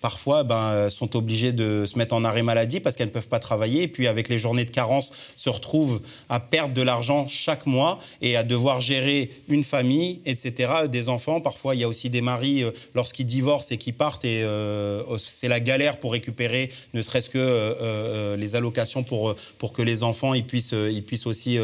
parfois 0.00 0.44
ben, 0.44 0.88
sont 0.88 1.16
obligées 1.16 1.52
de 1.52 1.84
se 1.86 1.98
mettre 1.98 2.14
en 2.14 2.24
arrêt 2.30 2.42
maladie 2.42 2.80
parce 2.80 2.96
qu'elles 2.96 3.08
ne 3.08 3.12
peuvent 3.12 3.28
pas 3.28 3.38
travailler. 3.38 3.82
Et 3.82 3.88
puis 3.88 4.06
avec 4.06 4.28
les 4.28 4.38
journées 4.38 4.64
de 4.64 4.70
carence, 4.70 5.12
se 5.36 5.50
retrouvent 5.50 6.00
à 6.28 6.40
perdre 6.40 6.74
de 6.74 6.82
l'argent 6.82 7.26
chaque 7.28 7.66
mois 7.66 7.98
et 8.22 8.36
à 8.36 8.42
devoir 8.42 8.80
gérer 8.80 9.30
une 9.48 9.62
famille, 9.62 10.20
etc., 10.24 10.72
des 10.90 11.08
enfants. 11.08 11.40
Parfois, 11.40 11.74
il 11.74 11.80
y 11.80 11.84
a 11.84 11.88
aussi 11.88 12.10
des 12.10 12.20
maris, 12.20 12.62
euh, 12.62 12.70
lorsqu'ils 12.94 13.24
divorcent 13.24 13.72
et 13.72 13.76
qui 13.76 13.92
partent, 13.92 14.24
et 14.24 14.42
euh, 14.42 15.02
c'est 15.18 15.48
la 15.48 15.60
galère 15.60 15.98
pour 15.98 16.12
récupérer 16.12 16.70
ne 16.94 17.02
serait-ce 17.02 17.30
que 17.30 17.38
euh, 17.38 18.36
les 18.36 18.54
allocations 18.56 19.02
pour, 19.02 19.34
pour 19.58 19.72
que 19.72 19.82
les 19.82 20.02
enfants 20.02 20.34
ils 20.34 20.46
puissent, 20.46 20.74
ils 20.74 21.04
puissent 21.04 21.26
aussi 21.26 21.58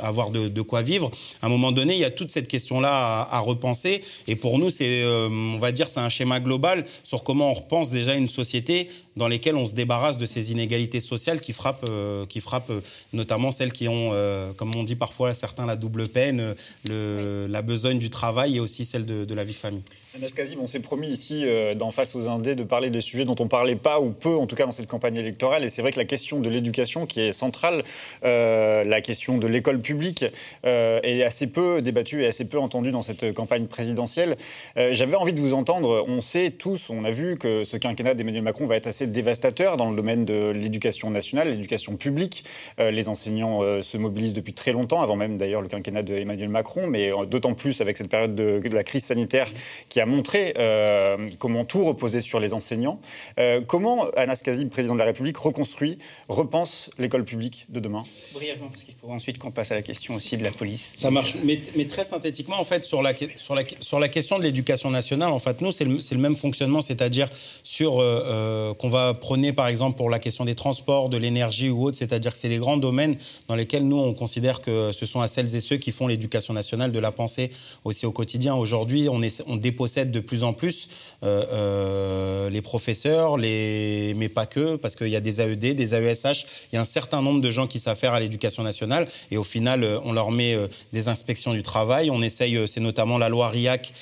avoir 0.00 0.30
de, 0.30 0.62
quoi 0.62 0.82
vivre. 0.82 1.10
À 1.40 1.46
un 1.46 1.48
moment 1.48 1.72
donné, 1.72 1.94
il 1.94 1.98
y 1.98 2.04
a 2.04 2.10
toute 2.10 2.30
cette 2.30 2.48
question-là 2.48 2.90
à, 2.92 3.36
à, 3.36 3.40
repenser. 3.40 4.02
Et 4.28 4.36
pour 4.36 4.58
nous, 4.58 4.70
c'est, 4.70 5.04
on 5.04 5.58
va 5.58 5.72
dire, 5.72 5.88
c'est 5.88 6.00
un 6.00 6.08
schéma 6.08 6.40
global 6.40 6.84
sur 7.02 7.24
comment 7.24 7.50
on 7.50 7.54
repense 7.54 7.90
déjà 7.90 8.14
une 8.14 8.28
société 8.28 8.88
dans 9.16 9.28
lesquelles 9.28 9.56
on 9.56 9.66
se 9.66 9.74
débarrasse 9.74 10.18
de 10.18 10.26
ces 10.26 10.52
inégalités 10.52 11.00
sociales 11.00 11.40
qui 11.40 11.52
frappent, 11.52 11.86
euh, 11.88 12.26
qui 12.26 12.40
frappent 12.40 12.70
euh, 12.70 12.80
notamment 13.12 13.52
celles 13.52 13.72
qui 13.72 13.88
ont, 13.88 14.10
euh, 14.12 14.52
comme 14.54 14.74
on 14.74 14.84
dit 14.84 14.96
parfois 14.96 15.34
certains, 15.34 15.66
la 15.66 15.76
double 15.76 16.08
peine, 16.08 16.54
le, 16.88 17.46
la 17.48 17.62
besogne 17.62 17.98
du 17.98 18.10
travail 18.10 18.56
et 18.56 18.60
aussi 18.60 18.84
celle 18.84 19.06
de, 19.06 19.24
de 19.24 19.34
la 19.34 19.44
vie 19.44 19.54
de 19.54 19.58
famille. 19.58 19.82
Anas 20.14 20.34
Kazib, 20.36 20.58
on 20.60 20.66
s'est 20.66 20.80
promis 20.80 21.08
ici, 21.08 21.46
euh, 21.46 21.74
face 21.90 22.14
aux 22.14 22.28
Indés, 22.28 22.54
de 22.54 22.64
parler 22.64 22.90
des 22.90 23.00
sujets 23.00 23.24
dont 23.24 23.34
on 23.40 23.44
ne 23.44 23.48
parlait 23.48 23.76
pas 23.76 23.98
ou 23.98 24.10
peu, 24.10 24.36
en 24.36 24.46
tout 24.46 24.56
cas 24.56 24.66
dans 24.66 24.72
cette 24.72 24.86
campagne 24.86 25.16
électorale. 25.16 25.64
Et 25.64 25.70
c'est 25.70 25.80
vrai 25.80 25.90
que 25.90 25.98
la 25.98 26.04
question 26.04 26.38
de 26.40 26.50
l'éducation, 26.50 27.06
qui 27.06 27.22
est 27.22 27.32
centrale, 27.32 27.80
euh, 28.22 28.84
la 28.84 29.00
question 29.00 29.38
de 29.38 29.46
l'école 29.46 29.80
publique, 29.80 30.26
euh, 30.66 31.00
est 31.02 31.22
assez 31.22 31.46
peu 31.46 31.80
débattue 31.80 32.24
et 32.24 32.26
assez 32.26 32.46
peu 32.46 32.58
entendue 32.58 32.90
dans 32.90 33.00
cette 33.00 33.32
campagne 33.32 33.66
présidentielle. 33.66 34.36
Euh, 34.76 34.90
J'avais 34.92 35.16
envie 35.16 35.32
de 35.32 35.40
vous 35.40 35.54
entendre. 35.54 36.04
On 36.06 36.20
sait 36.20 36.50
tous, 36.50 36.90
on 36.90 37.04
a 37.04 37.10
vu 37.10 37.38
que 37.38 37.64
ce 37.64 37.78
quinquennat 37.78 38.12
d'Emmanuel 38.12 38.42
Macron 38.42 38.66
va 38.66 38.76
être 38.76 38.88
assez 38.88 39.06
dévastateur 39.06 39.78
dans 39.78 39.88
le 39.88 39.96
domaine 39.96 40.26
de 40.26 40.50
l'éducation 40.50 41.08
nationale, 41.08 41.48
l'éducation 41.48 41.96
publique. 41.96 42.44
Les 42.78 43.08
enseignants 43.08 43.60
se 43.80 43.96
mobilisent 43.96 44.34
depuis 44.34 44.52
très 44.52 44.72
longtemps, 44.72 45.00
avant 45.00 45.16
même 45.16 45.38
d'ailleurs 45.38 45.62
le 45.62 45.68
quinquennat 45.68 46.02
d'Emmanuel 46.02 46.50
Macron, 46.50 46.86
mais 46.86 47.10
d'autant 47.26 47.54
plus 47.54 47.80
avec 47.80 47.96
cette 47.96 48.10
période 48.10 48.34
de, 48.34 48.60
de 48.62 48.74
la 48.74 48.84
crise 48.84 49.04
sanitaire 49.04 49.48
qui 49.88 50.00
a 50.00 50.01
montré 50.06 50.54
euh, 50.58 51.28
comment 51.38 51.64
tout 51.64 51.84
reposait 51.84 52.20
sur 52.20 52.40
les 52.40 52.52
enseignants. 52.54 53.00
Euh, 53.38 53.60
comment 53.66 54.08
Anas 54.16 54.40
Kazib, 54.44 54.68
président 54.68 54.94
de 54.94 54.98
la 54.98 55.04
République, 55.04 55.36
reconstruit, 55.36 55.98
repense 56.28 56.90
l'école 56.98 57.24
publique 57.24 57.66
de 57.68 57.80
demain? 57.80 58.04
Brièvement, 58.32 58.68
parce 58.68 58.84
qu'il 58.84 58.94
faut 58.94 59.10
ensuite 59.10 59.38
qu'on 59.38 59.50
passe 59.50 59.72
à 59.72 59.74
la 59.74 59.82
question 59.82 60.14
aussi 60.14 60.36
de 60.36 60.44
la 60.44 60.50
police. 60.50 60.94
Ça 60.96 61.10
marche, 61.10 61.36
mais, 61.44 61.60
mais 61.76 61.86
très 61.86 62.04
synthétiquement, 62.04 62.58
en 62.58 62.64
fait, 62.64 62.84
sur 62.84 63.02
la, 63.02 63.12
sur 63.36 63.54
la, 63.54 63.62
sur 63.80 64.00
la 64.00 64.08
question 64.08 64.38
de 64.38 64.44
l'éducation 64.44 64.90
nationale, 64.90 65.30
en 65.30 65.38
fait, 65.38 65.60
nous, 65.60 65.72
c'est 65.72 65.84
le, 65.84 65.98
le, 65.98 66.18
même 66.18 66.36
fonctionnement, 66.36 66.80
c'est-à-dire 66.80 67.28
sur 67.62 68.00
euh, 68.00 68.22
euh, 68.24 68.74
qu'on 68.74 68.88
va 68.88 69.14
prôner, 69.14 69.52
par 69.52 69.66
exemple, 69.66 69.96
pour 69.96 70.10
la 70.10 70.18
question 70.18 70.44
des 70.44 70.54
transports, 70.54 71.08
de 71.08 71.16
l'énergie 71.16 71.70
ou 71.70 71.84
autre, 71.84 71.98
c'est-à-dire 71.98 72.32
que 72.32 72.38
c'est 72.38 72.48
les 72.48 72.58
grands 72.58 72.76
domaines 72.76 73.16
dans 73.48 73.54
lesquels 73.54 73.86
nous, 73.86 73.98
on 73.98 74.14
considère 74.14 74.60
que 74.60 74.92
ce 74.92 75.06
sont 75.06 75.20
à 75.20 75.28
celles 75.28 75.54
et 75.54 75.60
ceux 75.60 75.76
qui 75.76 75.92
font 75.92 76.06
l'éducation 76.06 76.54
nationale 76.54 76.92
de 76.92 76.98
la 76.98 77.12
pensée 77.12 77.50
aussi 77.84 78.06
au 78.06 78.12
quotidien. 78.12 78.54
Aujourd'hui, 78.54 79.08
on, 79.08 79.22
est, 79.22 79.42
on 79.46 79.56
dépose 79.56 79.91
possèdent 79.92 80.10
de 80.10 80.20
plus 80.20 80.42
en 80.42 80.54
plus 80.54 80.88
euh, 81.22 81.44
euh, 81.52 82.50
les 82.50 82.62
professeurs, 82.62 83.36
les... 83.36 84.14
mais 84.16 84.28
pas 84.28 84.46
que, 84.46 84.76
parce 84.76 84.96
qu'il 84.96 85.08
y 85.08 85.16
a 85.16 85.20
des 85.20 85.40
AED, 85.40 85.76
des 85.76 85.94
AESH, 85.94 86.46
il 86.72 86.74
y 86.74 86.78
a 86.78 86.80
un 86.80 86.86
certain 86.86 87.22
nombre 87.22 87.40
de 87.40 87.50
gens 87.50 87.66
qui 87.66 87.78
faire 87.78 88.14
à 88.14 88.20
l'éducation 88.20 88.62
nationale, 88.62 89.06
et 89.30 89.36
au 89.36 89.44
final, 89.44 89.84
euh, 89.84 89.98
on 90.04 90.12
leur 90.12 90.30
met 90.30 90.56
des 90.92 91.08
inspections 91.08 91.52
du 91.52 91.62
travail. 91.62 92.10
On 92.10 92.22
essaye, 92.22 92.56
c'est 92.68 92.80
notamment 92.80 93.18
la 93.18 93.28
loi 93.28 93.48
RIAC, 93.48 93.92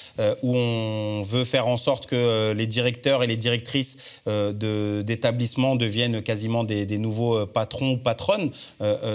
où 0.42 0.54
on 0.54 1.22
veut 1.22 1.44
faire 1.44 1.66
en 1.66 1.78
sorte 1.78 2.06
que 2.06 2.52
les 2.52 2.66
directeurs 2.66 3.22
et 3.22 3.26
les 3.26 3.38
directrices 3.38 3.96
d'établissements 4.26 5.76
de, 5.76 5.86
deviennent 5.86 6.22
quasiment 6.22 6.62
des, 6.62 6.84
des 6.84 6.98
nouveaux 6.98 7.46
patrons 7.46 7.92
ou 7.92 7.96
patronnes. 7.96 8.50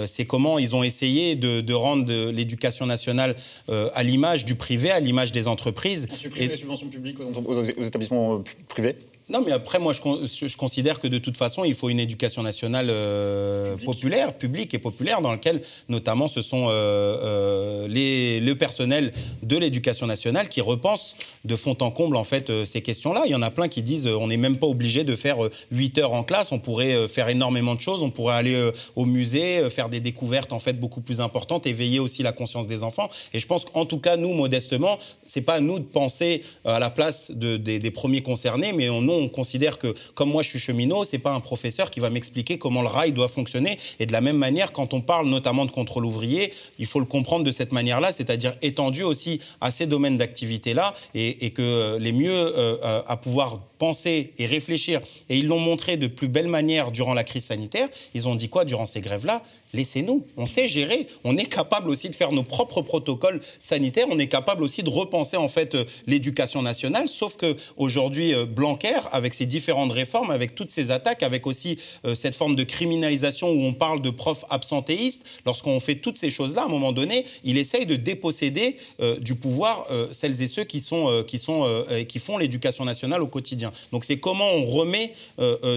C'est 0.06 0.24
comment 0.24 0.58
ils 0.58 0.74
ont 0.74 0.82
essayé 0.82 1.36
de, 1.36 1.60
de 1.60 1.74
rendre 1.74 2.12
l'éducation 2.30 2.86
nationale 2.86 3.36
à 3.68 4.02
l'image 4.02 4.44
du 4.44 4.56
privé, 4.56 4.90
à 4.90 5.00
l'image 5.00 5.32
des 5.32 5.46
entreprises. 5.46 6.08
Les 6.36 6.48
subventions 6.66 6.88
publiques 6.88 7.18
aux, 7.20 7.38
aux, 7.38 7.58
aux 7.58 7.82
établissements 7.82 8.42
privés 8.68 8.96
non, 9.28 9.42
mais 9.44 9.50
après, 9.50 9.80
moi, 9.80 9.92
je, 9.92 10.46
je, 10.46 10.56
considère 10.56 11.00
que 11.00 11.08
de 11.08 11.18
toute 11.18 11.36
façon, 11.36 11.64
il 11.64 11.74
faut 11.74 11.88
une 11.88 11.98
éducation 11.98 12.44
nationale 12.44 12.86
euh, 12.90 13.72
public. 13.72 13.86
populaire, 13.86 14.34
publique 14.34 14.74
et 14.74 14.78
populaire, 14.78 15.20
dans 15.20 15.32
laquelle, 15.32 15.60
notamment, 15.88 16.28
ce 16.28 16.42
sont 16.42 16.66
euh, 16.68 16.70
euh, 16.70 17.88
les, 17.88 18.38
le 18.38 18.54
personnel 18.54 19.12
de 19.42 19.56
l'éducation 19.56 20.06
nationale 20.06 20.48
qui 20.48 20.60
repense 20.60 21.16
de 21.44 21.56
fond 21.56 21.76
en 21.80 21.90
comble, 21.90 22.14
en 22.14 22.22
fait, 22.22 22.52
ces 22.64 22.82
questions-là. 22.82 23.22
Il 23.24 23.32
y 23.32 23.34
en 23.34 23.42
a 23.42 23.50
plein 23.50 23.66
qui 23.66 23.82
disent 23.82 24.06
on 24.06 24.28
n'est 24.28 24.36
même 24.36 24.58
pas 24.58 24.68
obligé 24.68 25.02
de 25.02 25.16
faire 25.16 25.38
8 25.72 25.98
heures 25.98 26.12
en 26.12 26.22
classe, 26.22 26.52
on 26.52 26.60
pourrait 26.60 27.08
faire 27.08 27.28
énormément 27.28 27.74
de 27.74 27.80
choses, 27.80 28.04
on 28.04 28.10
pourrait 28.10 28.36
aller 28.36 28.70
au 28.94 29.06
musée, 29.06 29.68
faire 29.70 29.88
des 29.88 29.98
découvertes, 29.98 30.52
en 30.52 30.60
fait, 30.60 30.74
beaucoup 30.74 31.00
plus 31.00 31.20
importantes, 31.20 31.66
éveiller 31.66 31.98
aussi 31.98 32.22
la 32.22 32.32
conscience 32.32 32.68
des 32.68 32.84
enfants. 32.84 33.08
Et 33.34 33.40
je 33.40 33.46
pense 33.48 33.64
qu'en 33.64 33.86
tout 33.86 33.98
cas, 33.98 34.16
nous, 34.16 34.34
modestement, 34.34 34.98
c'est 35.24 35.40
pas 35.40 35.54
à 35.54 35.60
nous 35.60 35.80
de 35.80 35.84
penser 35.84 36.44
à 36.64 36.78
la 36.78 36.90
place 36.90 37.32
de, 37.32 37.56
des, 37.56 37.80
des 37.80 37.90
premiers 37.90 38.22
concernés, 38.22 38.72
mais 38.72 38.88
on, 38.88 39.15
on 39.16 39.28
considère 39.28 39.78
que, 39.78 39.94
comme 40.14 40.30
moi 40.30 40.42
je 40.42 40.50
suis 40.50 40.58
cheminot, 40.58 41.04
c'est 41.04 41.18
pas 41.18 41.32
un 41.32 41.40
professeur 41.40 41.90
qui 41.90 42.00
va 42.00 42.10
m'expliquer 42.10 42.58
comment 42.58 42.82
le 42.82 42.88
rail 42.88 43.12
doit 43.12 43.28
fonctionner. 43.28 43.78
Et 43.98 44.06
de 44.06 44.12
la 44.12 44.20
même 44.20 44.36
manière, 44.36 44.72
quand 44.72 44.94
on 44.94 45.00
parle 45.00 45.28
notamment 45.28 45.64
de 45.64 45.70
contrôle 45.70 46.06
ouvrier, 46.06 46.52
il 46.78 46.86
faut 46.86 47.00
le 47.00 47.06
comprendre 47.06 47.44
de 47.44 47.52
cette 47.52 47.72
manière-là, 47.72 48.12
c'est-à-dire 48.12 48.54
étendu 48.62 49.02
aussi 49.02 49.40
à 49.60 49.70
ces 49.70 49.86
domaines 49.86 50.16
d'activité-là, 50.16 50.94
et, 51.14 51.50
que 51.50 51.96
les 51.98 52.12
mieux 52.12 52.30
euh, 52.32 53.02
à 53.06 53.16
pouvoir 53.16 53.60
penser 53.78 54.32
et 54.38 54.46
réfléchir, 54.46 55.00
et 55.28 55.38
ils 55.38 55.46
l'ont 55.46 55.60
montré 55.60 55.96
de 55.96 56.06
plus 56.06 56.28
belle 56.28 56.48
manière 56.48 56.90
durant 56.90 57.14
la 57.14 57.24
crise 57.24 57.44
sanitaire, 57.44 57.88
ils 58.14 58.28
ont 58.28 58.34
dit 58.34 58.48
quoi 58.48 58.64
durant 58.64 58.86
ces 58.86 59.00
grèves-là? 59.00 59.42
Laissez-nous, 59.72 60.24
on 60.36 60.46
sait 60.46 60.68
gérer, 60.68 61.06
on 61.24 61.36
est 61.36 61.46
capable 61.46 61.90
aussi 61.90 62.08
de 62.08 62.14
faire 62.14 62.32
nos 62.32 62.44
propres 62.44 62.82
protocoles 62.82 63.40
sanitaires, 63.58 64.06
on 64.10 64.18
est 64.18 64.28
capable 64.28 64.62
aussi 64.62 64.82
de 64.82 64.88
repenser 64.88 65.36
en 65.36 65.48
fait 65.48 65.74
euh, 65.74 65.84
l'éducation 66.06 66.62
nationale, 66.62 67.08
sauf 67.08 67.36
que 67.36 67.56
aujourd'hui 67.76 68.32
euh, 68.32 68.46
Blanquer, 68.46 69.00
avec 69.12 69.34
ses 69.34 69.44
différentes 69.44 69.92
réformes, 69.92 70.30
avec 70.30 70.54
toutes 70.54 70.70
ces 70.70 70.90
attaques, 70.90 71.22
avec 71.22 71.46
aussi 71.46 71.78
euh, 72.06 72.14
cette 72.14 72.34
forme 72.34 72.54
de 72.54 72.62
criminalisation 72.62 73.50
où 73.50 73.62
on 73.64 73.74
parle 73.74 74.00
de 74.00 74.10
profs 74.10 74.44
absentéistes, 74.50 75.26
lorsqu'on 75.44 75.80
fait 75.80 75.96
toutes 75.96 76.16
ces 76.16 76.30
choses-là, 76.30 76.62
à 76.62 76.64
un 76.66 76.68
moment 76.68 76.92
donné, 76.92 77.26
il 77.44 77.58
essaye 77.58 77.86
de 77.86 77.96
déposséder 77.96 78.76
du 79.20 79.34
pouvoir 79.34 79.86
celles 80.12 80.42
et 80.42 80.48
ceux 80.48 80.64
qui, 80.64 80.80
sont, 80.80 81.24
qui, 81.26 81.38
sont, 81.38 81.84
qui 82.08 82.18
font 82.18 82.38
l'éducation 82.38 82.84
nationale 82.84 83.22
au 83.22 83.26
quotidien. 83.26 83.72
Donc 83.92 84.04
c'est 84.04 84.18
comment 84.18 84.50
on 84.52 84.64
remet 84.64 85.12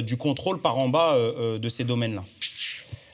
du 0.04 0.18
contrôle 0.18 0.62
par 0.62 0.78
en 0.78 0.90
bas 0.90 1.18
de 1.60 1.70
ces 1.70 1.84
domaines-là. 1.84 2.24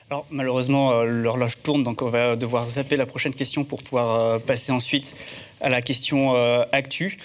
Alors 0.08 0.24
malheureusement, 0.30 0.92
euh, 0.92 1.04
l'horloge 1.04 1.62
tourne, 1.64 1.82
donc 1.82 2.00
on 2.00 2.08
va 2.08 2.36
devoir 2.36 2.64
zapper 2.64 2.96
la 2.96 3.06
prochaine 3.06 3.34
question 3.34 3.64
pour 3.64 3.82
pouvoir 3.82 4.20
euh, 4.20 4.38
passer 4.38 4.70
ensuite 4.70 5.16
à 5.60 5.68
la 5.68 5.82
question 5.82 6.36
euh, 6.36 6.64
actu. 6.70 7.18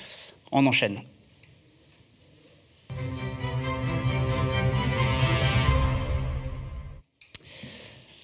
On 0.51 0.65
enchaîne. 0.65 0.99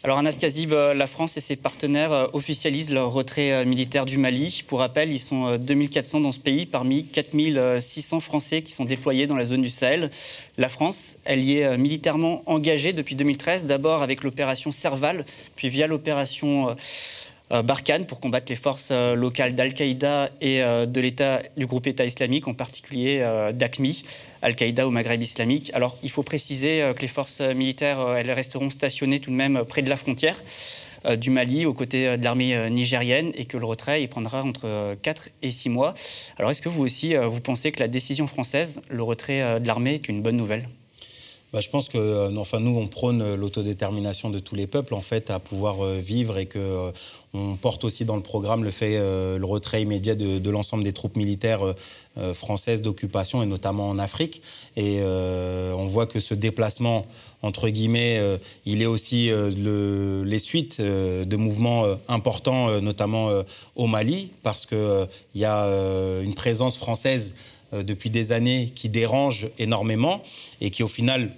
Alors 0.04 0.20
Anas 0.20 0.38
Kazib, 0.40 0.74
la 0.74 1.08
France 1.08 1.38
et 1.38 1.42
ses 1.42 1.56
partenaires 1.56 2.30
officialisent 2.34 2.94
leur 2.94 3.12
retrait 3.12 3.66
militaire 3.66 4.06
du 4.06 4.20
Mali. 4.20 4.64
Pour 4.68 4.80
rappel, 4.80 5.12
ils 5.12 5.20
sont 5.20 5.58
2400 5.58 6.22
dans 6.22 6.32
ce 6.32 6.40
pays 6.40 6.68
parmi 6.68 7.04
4600 7.06 8.20
Français 8.20 8.62
qui 8.62 8.74
sont 8.74 8.86
déployés 8.86 9.26
dans 9.26 9.36
la 9.36 9.46
zone 9.46 9.64
du 9.64 9.72
Sahel. 9.72 10.12
La 10.60 10.70
France, 10.70 11.16
elle 11.26 11.44
y 11.44 11.58
est 11.58 11.78
militairement 11.78 12.44
engagée 12.46 12.94
depuis 12.94 13.16
2013, 13.16 13.66
d'abord 13.66 14.04
avec 14.04 14.24
l'opération 14.24 14.72
Serval, 14.72 15.26
puis 15.56 15.68
via 15.68 15.88
l'opération 15.88 16.76
Barkhane 17.50 18.06
pour 18.06 18.20
combattre 18.20 18.48
les 18.50 18.56
forces 18.56 18.92
locales 18.92 19.56
d'Al-Qaïda 19.56 20.30
et 20.42 20.60
de 20.60 21.00
l'État 21.02 21.42
du 21.56 21.66
groupe 21.66 21.88
État 21.88 22.06
islamique, 22.06 22.48
en 22.48 22.54
particulier 22.54 23.20
d'AQMI. 23.54 24.04
Al-Qaïda 24.42 24.88
au 24.88 24.92
Maghreb 24.92 25.22
islamique. 25.22 25.72
Alors, 25.74 25.98
il 26.04 26.10
faut 26.10 26.24
préciser 26.24 26.92
que 26.96 27.02
les 27.02 27.08
forces 27.08 27.42
militaires, 27.42 28.00
elles 28.18 28.32
resteront 28.32 28.70
stationnées 28.70 29.20
tout 29.20 29.32
de 29.32 29.36
même 29.36 29.64
près 29.66 29.82
de 29.82 29.90
la 29.90 29.98
frontière. 29.98 30.38
du 31.16 31.30
Mali 31.30 31.66
aux 31.66 31.74
côtés 31.74 32.18
de 32.18 32.24
l'armée 32.24 32.70
nigérienne 32.70 33.32
et 33.36 33.46
que 33.46 33.58
le 33.58 33.66
retrait 33.66 34.02
il 34.04 34.10
prendra 34.10 34.44
entre 34.44 34.96
4 35.02 35.30
et 35.42 35.52
6 35.52 35.70
mois. 35.70 35.94
Alors 36.38 36.52
est-ce 36.52 36.62
que 36.62 36.70
vous 36.70 36.84
aussi, 36.84 37.16
vous 37.16 37.42
pensez 37.42 37.72
que 37.72 37.80
la 37.80 37.88
décision 37.88 38.28
française, 38.28 38.82
le 38.90 39.04
retrait 39.04 39.60
de 39.60 39.68
l'armée, 39.68 39.96
est 39.96 40.10
une 40.10 40.22
bonne 40.22 40.38
nouvelle? 40.38 40.68
Bah, 41.58 41.62
je 41.62 41.70
pense 41.70 41.90
que 41.90 41.98
euh, 41.98 42.38
enfin, 42.38 42.60
nous, 42.60 42.78
on 42.78 42.86
prône 42.86 43.24
euh, 43.24 43.36
l'autodétermination 43.36 44.30
de 44.30 44.38
tous 44.38 44.54
les 44.54 44.68
peuples, 44.68 44.94
en 44.94 45.02
fait, 45.02 45.32
à 45.32 45.40
pouvoir 45.40 45.84
euh, 45.84 45.98
vivre 45.98 46.38
et 46.38 46.46
que 46.46 46.92
on 47.34 47.56
porte 47.56 47.84
aussi 47.84 48.06
dans 48.06 48.16
le 48.16 48.22
programme 48.22 48.64
le 48.64 48.70
fait, 48.70 48.98
le 48.98 49.44
retrait 49.44 49.82
immédiat 49.82 50.16
de, 50.16 50.50
l'ensemble 50.50 50.84
des 50.84 50.94
troupes 50.94 51.18
militaires 51.18 51.62
françaises 52.34 52.82
d'occupation 52.82 53.44
et 53.44 53.46
notamment 53.46 53.90
en 53.90 54.00
Afrique. 54.00 54.42
Et 54.76 55.02
on 55.04 55.86
voit 55.86 56.08
que 56.08 56.20
ce 56.20 56.34
déplacement, 56.34 57.06
entre 57.44 57.70
guillemets, 57.70 58.20
il 58.66 58.82
est 58.82 58.88
aussi 58.88 59.30
le, 59.30 60.24
les 60.26 60.40
suites 60.40 60.82
de 60.82 61.36
mouvements 61.36 61.84
importants, 62.08 62.82
notamment 62.82 63.30
au 63.76 63.86
Mali, 63.86 64.32
parce 64.42 64.66
qu'il 64.66 65.08
y 65.36 65.46
a 65.46 65.68
une 66.22 66.34
présence 66.34 66.78
française 66.78 67.36
depuis 67.74 68.10
des 68.10 68.32
années 68.32 68.72
qui 68.74 68.90
dérange 68.90 69.50
énormément 69.60 70.24
et 70.62 70.72
qui 70.72 70.82
au 70.82 70.88
final 70.88 71.30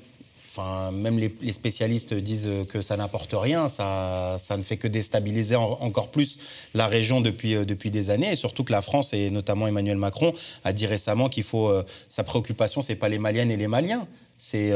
Même 0.94 1.20
les, 1.20 1.54
spécialistes 1.54 2.14
disent 2.14 2.50
que 2.72 2.82
ça 2.82 2.98
n'apporte 2.98 3.34
rien, 3.34 3.70
ça, 3.70 4.38
ça, 4.40 4.58
ne 4.58 4.64
fait 4.64 4.78
que 4.78 4.88
déstabiliser 4.88 5.56
encore 5.56 6.10
plus 6.10 6.40
la 6.74 6.88
région 6.88 7.22
depuis, 7.22 7.56
euh, 7.56 7.66
depuis 7.66 7.92
des 7.92 8.10
années, 8.10 8.32
et 8.32 8.36
surtout 8.36 8.64
que 8.64 8.72
la 8.72 8.82
France, 8.82 9.14
et 9.14 9.30
notamment 9.30 9.68
Emmanuel 9.68 9.98
Macron, 9.98 10.34
a 10.64 10.74
dit 10.74 10.86
récemment 10.86 11.30
qu'il 11.30 11.44
faut... 11.44 11.70
Euh, 11.70 11.84
sa 12.08 12.24
préoccupation, 12.24 12.82
c'est 12.82 12.96
pas 12.96 13.10
les 13.10 13.20
Maliennes 13.20 13.52
et 13.52 13.58
les 13.58 13.68
Maliens, 13.68 14.08
c'est 14.38 14.72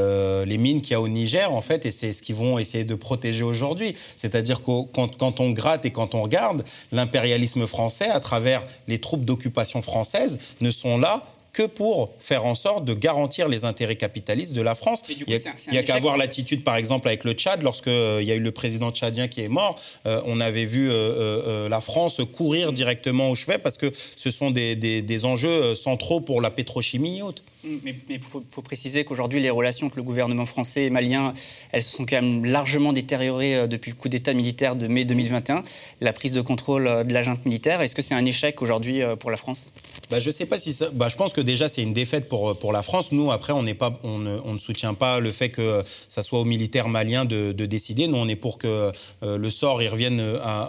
les 0.46 0.58
mines 0.58 0.82
qu'il 0.82 0.92
y 0.92 0.96
a 0.96 1.00
au 1.02 1.08
Niger, 1.08 1.54
en 1.54 1.62
fait, 1.62 1.86
et 1.86 1.92
c'est 1.92 2.12
ce 2.12 2.22
qu'ils 2.22 2.36
vont 2.36 2.60
essayer 2.60 2.84
de 2.84 2.96
protéger 2.96 3.44
aujourd'hui. 3.44 3.96
C'est-à-dire 4.18 4.62
que 4.62 4.84
quand, 4.92 5.16
quand, 5.18 5.40
on 5.40 5.52
gratte 5.52 5.86
et 5.86 5.92
quand 5.92 6.16
on 6.16 6.22
regarde, 6.22 6.66
l'impérialisme 6.92 7.66
français, 7.66 8.10
à 8.10 8.20
travers 8.20 8.62
les 8.90 9.00
troupes 9.00 9.24
d'occupation 9.24 9.82
françaises, 9.82 10.40
ne 10.60 10.70
sont 10.70 10.98
là 10.98 11.26
que 11.54 11.64
pour 11.64 12.12
faire 12.18 12.46
en 12.46 12.56
sorte 12.56 12.84
de 12.84 12.96
garantir 12.96 13.48
les 13.48 13.64
intérêts 13.64 13.96
capitalistes 13.96 14.54
de 14.54 14.62
la 14.62 14.74
France. 14.74 15.04
il 15.08 15.24
n'y 15.72 15.78
a, 15.78 15.84
qu'à 15.84 16.00
voir 16.00 16.18
l'attitude, 16.18 16.64
par 16.64 16.76
exemple, 16.76 17.08
avec 17.08 17.24
le 17.24 17.34
Tchad. 17.34 17.62
Lorsqu'il 17.62 17.92
euh, 17.94 18.24
y 18.24 18.32
a 18.32 18.36
eu 18.36 18.40
le 18.40 18.52
président 18.52 18.92
tchadien 18.92 19.28
qui 19.28 19.42
est 19.42 19.50
mort, 19.50 19.80
euh, 20.08 20.20
on 20.26 20.40
avait 20.40 20.66
vu 20.66 20.90
euh, 20.92 21.70
la 21.70 21.80
France 21.80 22.22
courir 22.36 22.74
directement 22.74 23.30
au 23.30 23.36
chevet 23.36 23.60
parce 23.60 23.78
que 23.78 23.92
ce 24.16 24.32
sont 24.32 24.50
des, 24.50 24.76
des 24.76 25.26
enjeux 25.26 25.76
centraux 25.76 26.22
pour 26.22 26.42
la 26.42 26.50
pétrochimie 26.50 27.20
et 27.20 27.22
autres. 27.22 27.44
Mais 27.66 27.96
il 28.10 28.20
faut, 28.20 28.42
préciser 28.62 29.06
qu'aujourd'hui, 29.06 29.40
les 29.40 29.50
relations 29.50 29.88
entre 29.88 29.96
le 29.96 30.04
gouvernement 30.04 30.46
français 30.46 30.86
et 30.86 30.90
malien, 30.90 31.34
elles 31.72 31.84
se 31.84 31.96
sont 31.96 32.06
quand 32.06 32.22
même 32.22 32.44
largement 32.44 32.92
détériorées 32.92 33.56
euh, 33.56 33.68
depuis 33.68 33.92
le 33.92 33.96
coup 33.96 34.10
d'État 34.10 34.34
militaire 34.34 34.76
de 34.76 34.88
mai 34.88 35.06
2021, 35.06 35.64
la 36.02 36.12
prise 36.12 36.34
de 36.34 36.42
contrôle 36.42 36.88
euh, 36.88 37.04
de 37.06 37.14
l'agent 37.14 37.36
militaire. 37.46 37.82
Est-ce 37.82 37.96
que 37.96 38.02
c'est 38.02 38.16
un 38.16 38.26
échec 38.26 38.62
aujourd'hui 38.62 39.02
euh, 39.02 39.16
pour 39.16 39.32
la 39.32 39.38
France? 39.38 39.72
Bah, 40.12 40.20
Je 40.20 40.30
sais 40.30 40.46
pas 40.46 40.60
si 40.60 40.74
ça... 40.74 40.90
Bah, 40.92 41.08
je 41.08 41.16
pense 41.16 41.32
que 41.32 41.40
déjà, 41.40 41.70
c'est 41.70 41.84
une 41.84 41.94
défaite 41.94 42.28
pour, 42.28 42.58
pour 42.58 42.74
la 42.74 42.84
France. 42.84 43.14
Nous, 43.14 43.32
après, 43.32 43.54
on, 43.54 43.64
pas, 43.76 43.98
on, 44.04 44.20
ne, 44.20 44.38
on 44.44 44.54
ne 44.54 44.60
soutient 44.60 44.94
pas 44.94 45.22
le 45.22 45.32
fait 45.32 45.50
que 45.50 45.84
ça 46.10 46.22
soit 46.22 46.40
aux 46.42 46.46
militaires 46.46 46.90
maliens 46.90 47.24
de, 47.24 47.52
décider. 47.54 48.08
Nous, 48.08 48.18
on 48.18 48.28
est 48.28 48.36
pour 48.36 48.58
que 48.58 48.92
le 49.22 49.50
sort 49.50 49.82
y 49.82 49.88
revienne 49.88 50.22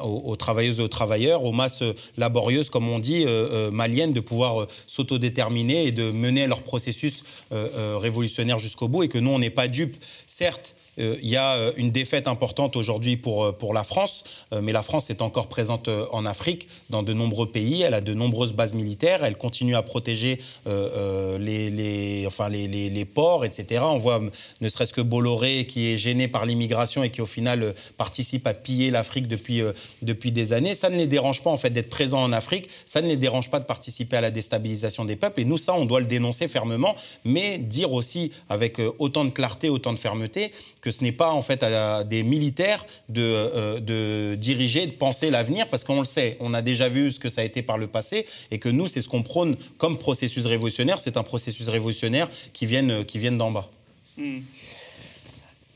aux, 0.05 0.37
travailleuses 0.37 0.79
et 0.79 0.83
aux 0.83 0.89
travailleurs, 0.89 1.43
aux 1.43 1.53
masses 1.53 1.83
laborieuses, 2.17 2.71
comme 2.71 2.89
on 2.89 3.01
dit, 3.01 3.27
maliennes, 3.73 4.13
de 4.13 4.21
pouvoir 4.21 4.69
s'autodéterminer 4.87 5.87
et 5.87 5.93
de 5.93 6.13
mener 6.13 6.47
leur 6.47 6.63
processus 6.63 6.84
processus 6.85 7.25
euh, 7.53 7.69
euh, 7.75 7.99
révolutionnaire 7.99 8.59
jusqu'au 8.59 8.89
bout 8.89 9.05
et 9.05 9.09
que 9.09 9.19
nous, 9.19 9.31
on 9.31 9.39
n'est 9.39 9.51
pas 9.51 9.69
dupes, 9.69 9.97
certes, 10.27 10.77
il 10.97 11.29
y 11.29 11.37
a 11.37 11.55
euh, 11.55 11.73
une 11.77 11.91
défaite 11.91 12.29
importante 12.29 12.77
aujourd'hui 12.77 13.17
pour, 13.17 13.45
euh, 13.45 13.53
pour 13.53 13.75
la 13.75 13.85
France, 13.85 14.25
mais 14.63 14.73
la 14.73 14.83
France 14.83 15.11
est 15.11 15.23
encore 15.23 15.49
présente 15.49 15.89
en 15.89 16.27
Afrique, 16.27 16.69
dans 16.91 17.03
de 17.03 17.13
nombreux 17.13 17.51
pays. 17.51 17.83
Elle 17.83 17.95
a 17.95 18.01
de 18.01 18.15
nombreuses 18.15 18.53
bases 18.53 18.75
militaires. 18.75 19.25
Elle 19.25 19.37
continue 19.37 19.75
à 19.75 19.83
protéger 19.83 20.39
les, 20.67 21.71
les, 21.71 22.25
enfin, 22.27 22.49
les, 22.49 22.69
les, 22.69 23.05
ports, 23.05 23.45
etc. 23.45 23.83
On 23.85 23.97
voit 23.97 24.21
ne 24.61 24.69
serait-ce 24.69 24.93
que 24.93 25.01
Bolloré 25.01 25.67
qui 25.67 25.89
est 25.89 25.99
gêné 25.99 26.29
par 26.29 26.47
l'immigration 26.47 27.03
et 27.03 27.11
qui 27.11 27.21
au 27.21 27.27
final 27.27 27.75
participe 27.97 28.47
à 28.47 28.55
piller 28.55 28.91
l'Afrique 28.91 29.29
depuis, 29.29 29.63
depuis 30.03 30.33
des 30.33 30.53
années. 30.53 30.75
Ça 30.75 30.91
ne 30.91 30.97
les 30.97 31.07
dérange 31.07 31.43
pas 31.43 31.51
en 31.51 31.57
fait 31.57 31.71
d'être 31.71 31.91
présents 31.91 32.23
en 32.23 32.33
Afrique. 32.33 32.69
Ça 32.87 33.03
ne 33.03 33.09
les 33.09 33.17
dérange 33.17 33.51
pas 33.51 33.61
de 33.61 33.67
participer 33.67 34.17
à 34.17 34.21
la 34.21 34.31
déstabilisation 34.31 35.05
des 35.05 35.17
peuples. 35.17 35.41
Et 35.41 35.45
nous, 35.45 35.59
ça, 35.59 35.75
on 35.75 35.85
doit 35.85 36.01
le 36.01 36.07
dénoncer 36.07 36.49
fermement, 36.49 36.95
mais 37.25 37.59
dire 37.59 37.93
aussi 37.93 38.31
avec 38.49 38.79
autant 38.99 39.25
de 39.25 39.31
clarté, 39.31 39.69
autant 39.69 39.93
de 39.93 39.99
fermeté 39.99 40.53
que 40.85 40.93
ce 40.93 41.03
n'est 41.03 41.13
pas 41.13 41.33
en 41.33 41.41
fait 41.41 41.63
à 41.63 42.05
des 42.05 42.23
militaires 42.23 42.85
de, 43.09 43.23
euh, 43.23 43.81
de 43.81 44.35
diriger, 44.35 44.87
de 44.87 44.93
penser 44.93 45.31
l'avenir, 45.31 45.67
parce 45.69 45.83
qu'on 45.83 46.01
le 46.01 46.05
sait, 46.05 46.37
on 46.41 46.53
a 46.53 46.61
déjà 46.61 46.91
vu 46.91 47.11
ce 47.11 47.19
que 47.19 47.31
ça 47.31 47.41
a 47.41 47.45
été 47.45 47.63
par 47.63 47.79
le 47.79 47.87
passé, 47.87 48.27
et 48.51 48.59
que 48.59 48.69
nous, 48.69 48.87
c'est 48.87 49.01
ce 49.01 49.09
qu'on 49.09 49.23
prône 49.23 49.57
comme 49.79 49.97
processus 49.97 50.45
révolutionnaire, 50.45 51.01
c'est 51.01 51.17
un 51.17 51.23
processus 51.23 51.71
révolutionnaire 51.71 52.29
qui 52.53 52.67
vient 52.67 53.03
qui 53.05 53.19
viennent 53.19 53.39
d'en 53.39 53.51
bas. 53.51 53.71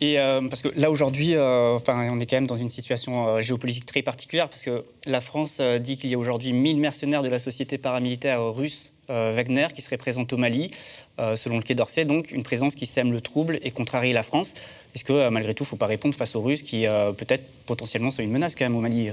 Et 0.02 0.20
euh, 0.20 0.42
parce 0.42 0.60
que 0.60 0.68
là 0.76 0.90
aujourd'hui, 0.90 1.34
euh, 1.36 1.76
enfin, 1.76 2.10
on 2.12 2.20
est 2.20 2.26
quand 2.26 2.36
même 2.36 2.46
dans 2.46 2.58
une 2.58 2.70
situation 2.70 3.40
géopolitique 3.40 3.86
très 3.86 4.02
particulière 4.02 4.50
parce 4.50 4.62
que 4.62 4.84
la 5.06 5.22
France 5.22 5.62
dit 5.80 5.96
qu'il 5.96 6.10
y 6.10 6.14
a 6.14 6.18
aujourd'hui 6.18 6.52
1000 6.52 6.76
mercenaires 6.76 7.22
de 7.22 7.30
la 7.30 7.38
société 7.38 7.78
paramilitaire 7.78 8.44
russe 8.44 8.92
euh, 8.92 8.97
Wagner 9.08 9.68
qui 9.74 9.82
serait 9.82 9.96
présent 9.96 10.26
au 10.30 10.36
Mali, 10.36 10.70
euh, 11.18 11.36
selon 11.36 11.56
le 11.56 11.62
Quai 11.62 11.74
d'Orsay, 11.74 12.04
donc 12.04 12.30
une 12.30 12.42
présence 12.42 12.74
qui 12.74 12.86
sème 12.86 13.12
le 13.12 13.20
trouble 13.20 13.58
et 13.62 13.70
contrarie 13.70 14.12
la 14.12 14.22
France. 14.22 14.54
Est-ce 14.94 15.04
que 15.04 15.12
euh, 15.12 15.30
malgré 15.30 15.54
tout, 15.54 15.64
il 15.64 15.66
ne 15.66 15.70
faut 15.70 15.76
pas 15.76 15.86
répondre 15.86 16.14
face 16.14 16.34
aux 16.34 16.40
Russes 16.40 16.62
qui 16.62 16.86
peut-être 17.16 17.44
potentiellement 17.66 18.10
sont 18.10 18.22
une 18.22 18.30
menace 18.30 18.54
quand 18.54 18.64
même 18.64 18.76
au 18.76 18.80
Mali 18.80 19.10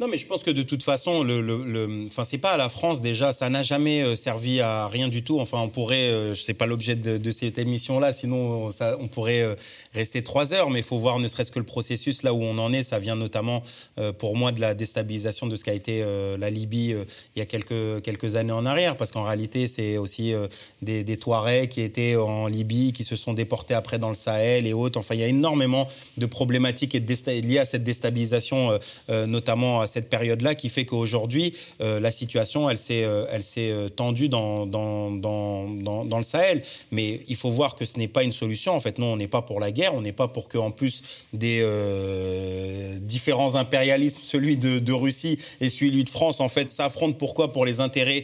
non, 0.00 0.08
mais 0.08 0.18
je 0.18 0.26
pense 0.26 0.42
que 0.42 0.50
de 0.50 0.64
toute 0.64 0.82
façon, 0.82 1.22
le, 1.22 1.40
le, 1.40 2.06
enfin, 2.08 2.24
c'est 2.24 2.38
pas 2.38 2.50
à 2.50 2.56
la 2.56 2.68
France 2.68 3.00
déjà, 3.00 3.32
ça 3.32 3.48
n'a 3.48 3.62
jamais 3.62 4.02
euh, 4.02 4.16
servi 4.16 4.60
à 4.60 4.88
rien 4.88 5.06
du 5.06 5.22
tout. 5.22 5.38
Enfin, 5.38 5.60
on 5.60 5.68
pourrait, 5.68 6.10
euh, 6.10 6.34
sais 6.34 6.52
pas 6.52 6.66
l'objet 6.66 6.96
de, 6.96 7.30
cette 7.30 7.58
émission-là, 7.58 8.12
sinon 8.12 8.70
on 8.98 9.06
pourrait 9.06 9.42
euh, 9.42 9.54
rester 9.94 10.24
trois 10.24 10.52
heures, 10.52 10.68
mais 10.68 10.80
il 10.80 10.84
faut 10.84 10.98
voir 10.98 11.20
ne 11.20 11.28
serait-ce 11.28 11.52
que 11.52 11.60
le 11.60 11.64
processus 11.64 12.24
là 12.24 12.34
où 12.34 12.42
on 12.42 12.58
en 12.58 12.72
est. 12.72 12.82
Ça 12.82 12.98
vient 12.98 13.14
notamment 13.14 13.62
pour 14.18 14.36
moi 14.36 14.50
de 14.50 14.60
la 14.60 14.74
déstabilisation 14.74 15.46
de 15.46 15.54
ce 15.54 15.64
qu'a 15.64 15.72
été 15.72 16.04
la 16.38 16.50
Libye 16.50 16.94
il 17.34 17.38
y 17.38 17.42
a 17.42 17.46
quelques, 17.46 18.02
quelques 18.02 18.36
années 18.36 18.52
en 18.52 18.66
arrière, 18.66 18.96
parce 18.96 19.12
qu'en 19.12 19.22
réalité, 19.22 19.68
c'est 19.68 19.96
aussi 19.96 20.32
des, 20.82 21.04
des 21.04 21.16
Touaregs 21.16 21.68
qui 21.68 21.80
étaient 21.80 22.16
en 22.16 22.46
Libye, 22.46 22.92
qui 22.92 23.04
se 23.04 23.16
sont 23.16 23.32
déportés 23.32 23.74
après 23.74 23.98
dans 23.98 24.08
le 24.08 24.14
Sahel 24.14 24.66
et 24.66 24.72
autres. 24.72 24.98
Enfin, 24.98 25.14
il 25.14 25.20
y 25.20 25.24
a 25.24 25.28
énormément 25.28 25.88
de 26.16 26.26
problématiques 26.26 26.94
liées 26.94 27.58
à 27.58 27.64
cette 27.64 27.84
déstabilisation, 27.84 28.78
notamment 29.08 29.83
cette 29.86 30.08
période-là 30.08 30.54
qui 30.54 30.68
fait 30.68 30.84
qu'aujourd'hui, 30.84 31.54
euh, 31.80 32.00
la 32.00 32.10
situation, 32.10 32.68
elle 32.70 32.78
s'est, 32.78 33.04
euh, 33.04 33.26
elle 33.32 33.42
s'est 33.42 33.70
euh, 33.70 33.88
tendue 33.88 34.28
dans 34.28 34.66
dans, 34.66 35.10
dans, 35.10 36.04
dans, 36.04 36.18
le 36.18 36.22
Sahel. 36.22 36.62
Mais 36.90 37.20
il 37.28 37.36
faut 37.36 37.50
voir 37.50 37.74
que 37.74 37.84
ce 37.84 37.98
n'est 37.98 38.08
pas 38.08 38.22
une 38.22 38.32
solution. 38.32 38.72
En 38.72 38.80
fait, 38.80 38.98
non, 38.98 39.12
on 39.12 39.16
n'est 39.16 39.28
pas 39.28 39.42
pour 39.42 39.60
la 39.60 39.70
guerre, 39.70 39.94
on 39.94 40.00
n'est 40.00 40.12
pas 40.12 40.28
pour 40.28 40.48
qu'en 40.48 40.70
plus 40.70 41.02
des 41.32 41.64
différents 43.00 43.54
impérialismes, 43.54 44.20
celui 44.22 44.56
de, 44.56 44.92
Russie 44.92 45.38
et 45.60 45.68
celui 45.68 46.04
de 46.04 46.10
France, 46.10 46.40
en 46.40 46.48
fait, 46.48 46.70
s'affrontent. 46.70 47.16
Pourquoi? 47.18 47.52
Pour 47.52 47.64
les 47.66 47.80
intérêts 47.80 48.22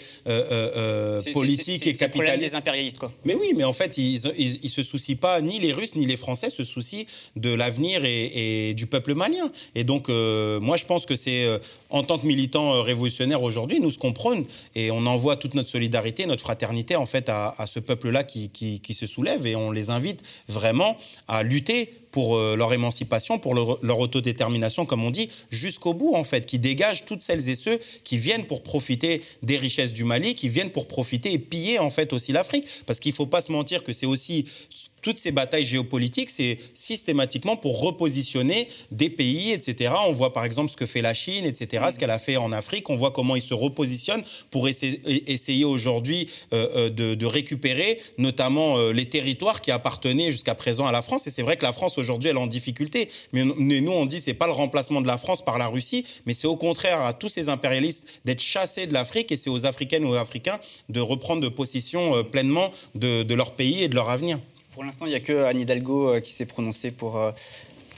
politiques 1.32 1.86
et 1.86 1.94
capitalistes. 1.94 2.52
des 2.52 2.54
impérialistes, 2.54 2.98
quoi. 2.98 3.12
Mais 3.24 3.34
oui, 3.34 3.52
mais 3.56 3.64
en 3.64 3.72
fait, 3.72 3.98
ils, 3.98 4.20
ils, 4.62 4.68
se 4.70 4.82
soucient 4.82 5.16
pas, 5.16 5.40
ni 5.40 5.58
les 5.58 5.72
Russes 5.72 5.96
ni 5.96 6.06
les 6.06 6.16
Français 6.16 6.50
se 6.50 6.64
soucient 6.64 7.04
de 7.36 7.52
l'avenir 7.52 8.02
et, 8.04 8.74
du 8.74 8.86
peuple 8.86 9.14
malien. 9.14 9.50
Et 9.74 9.84
donc, 9.84 10.08
moi, 10.08 10.76
je 10.76 10.84
pense 10.84 11.06
que 11.06 11.16
c'est 11.16 11.46
en 11.90 12.02
tant 12.02 12.18
que 12.18 12.26
militants 12.26 12.74
euh, 12.74 12.82
révolutionnaires 12.82 13.42
aujourd'hui, 13.42 13.80
nous 13.80 13.90
ce 13.90 13.98
qu'on 13.98 14.12
prône, 14.12 14.44
et 14.74 14.90
on 14.90 15.06
envoie 15.06 15.36
toute 15.36 15.54
notre 15.54 15.68
solidarité, 15.68 16.26
notre 16.26 16.42
fraternité 16.42 16.96
en 16.96 17.06
fait 17.06 17.28
à, 17.28 17.54
ce 17.66 17.80
peuple-là 17.80 18.24
qui, 18.24 18.94
se 18.94 19.06
soulève, 19.06 19.46
et 19.46 19.56
on 19.56 19.70
les 19.70 19.90
invite 19.90 20.22
vraiment 20.48 20.96
à 21.28 21.42
lutter 21.42 21.92
pour 22.10 22.36
euh, 22.36 22.56
leur 22.56 22.72
émancipation, 22.72 23.38
pour 23.38 23.54
leur, 23.54 23.98
autodétermination, 24.00 24.84
comme 24.84 25.04
on 25.04 25.10
dit, 25.10 25.30
jusqu'au 25.50 25.94
bout, 25.94 26.14
en 26.14 26.24
fait, 26.24 26.44
qui 26.46 26.58
dégagent 26.58 27.04
toutes 27.04 27.22
celles 27.22 27.48
et 27.48 27.54
ceux 27.54 27.78
qui 28.04 28.18
viennent 28.18 28.46
pour 28.46 28.62
profiter 28.62 29.22
des 29.42 29.56
richesses 29.56 29.92
du 29.92 30.04
Mali, 30.04 30.34
qui 30.34 30.48
viennent 30.48 30.70
pour 30.70 30.88
profiter 30.88 31.32
et 31.32 31.38
piller, 31.38 31.78
en 31.78 31.90
fait, 31.90 32.12
aussi 32.12 32.32
l'Afrique. 32.32 32.66
Parce 32.86 32.98
qu'il 32.98 33.12
ne 33.12 33.16
faut 33.16 33.26
pas 33.26 33.40
se 33.40 33.52
mentir 33.52 33.84
que 33.84 33.92
c'est 33.92 34.06
aussi 34.06 34.44
toutes 35.02 35.18
ces 35.18 35.32
batailles 35.32 35.64
géopolitiques, 35.64 36.30
c'est 36.30 36.58
systématiquement 36.74 37.56
pour 37.56 37.80
repositionner 37.80 38.68
des 38.90 39.10
pays, 39.10 39.52
etc. 39.52 39.92
On 40.06 40.12
voit 40.12 40.32
par 40.32 40.44
exemple 40.44 40.70
ce 40.70 40.76
que 40.76 40.86
fait 40.86 41.02
la 41.02 41.14
Chine, 41.14 41.46
etc., 41.46 41.86
ce 41.92 41.98
qu'elle 41.98 42.10
a 42.10 42.18
fait 42.18 42.36
en 42.36 42.52
Afrique. 42.52 42.90
On 42.90 42.96
voit 42.96 43.10
comment 43.10 43.36
ils 43.36 43.42
se 43.42 43.54
repositionnent 43.54 44.22
pour 44.50 44.68
essayer, 44.68 45.64
aujourd'hui 45.64 46.28
euh, 46.52 46.90
euh, 46.90 47.14
de, 47.16 47.26
récupérer 47.26 48.00
notamment 48.18 48.76
euh, 48.76 48.92
les 48.92 49.08
territoires 49.08 49.60
qui 49.60 49.70
appartenaient 49.70 50.32
jusqu'à 50.32 50.54
présent 50.54 50.86
à 50.86 50.92
la 50.92 51.02
France. 51.02 51.26
Et 51.26 51.30
c'est 51.30 51.42
vrai 51.42 51.56
que 51.56 51.62
la 51.62 51.72
France 51.72 51.98
aujourd'hui, 51.98 52.30
elle 52.30 52.36
est 52.36 52.40
en 52.40 52.46
difficulté. 52.46 53.08
Mais 53.32 53.44
nous, 53.44 53.92
on 53.92 54.06
dit 54.06 54.20
c'est 54.20 54.34
pas 54.34 54.46
le 54.46 54.52
remplacement 54.52 55.00
de 55.00 55.06
la 55.06 55.18
France 55.18 55.44
par 55.44 55.58
la 55.58 55.68
Russie, 55.68 56.04
mais 56.26 56.34
c'est 56.34 56.46
au 56.46 56.56
contraire 56.56 57.00
à 57.02 57.12
tous 57.12 57.28
ces 57.28 57.48
impérialistes 57.48 58.20
d'être 58.24 58.40
chassés 58.40 58.86
de 58.86 58.92
l'Afrique 58.92 59.32
et 59.32 59.36
c'est 59.36 59.50
aux 59.50 59.66
Africaines 59.66 60.04
ou 60.04 60.10
aux 60.10 60.14
Africains 60.14 60.58
de 60.88 61.00
reprendre 61.00 61.42
de 61.42 61.48
possession 61.48 62.24
pleinement 62.24 62.70
de 62.94 63.34
leur 63.34 63.52
pays 63.52 63.82
et 63.82 63.88
de 63.88 63.94
leur 63.94 64.10
avenir. 64.10 64.38
Pour 64.80 64.86
l'instant, 64.86 65.04
il 65.04 65.10
n'y 65.10 65.14
a 65.14 65.20
que 65.20 65.44
Anne 65.44 65.60
Hidalgo 65.60 66.08
euh, 66.08 66.20
qui 66.20 66.32
s'est 66.32 66.46
prononcée 66.46 66.90
pour. 66.90 67.18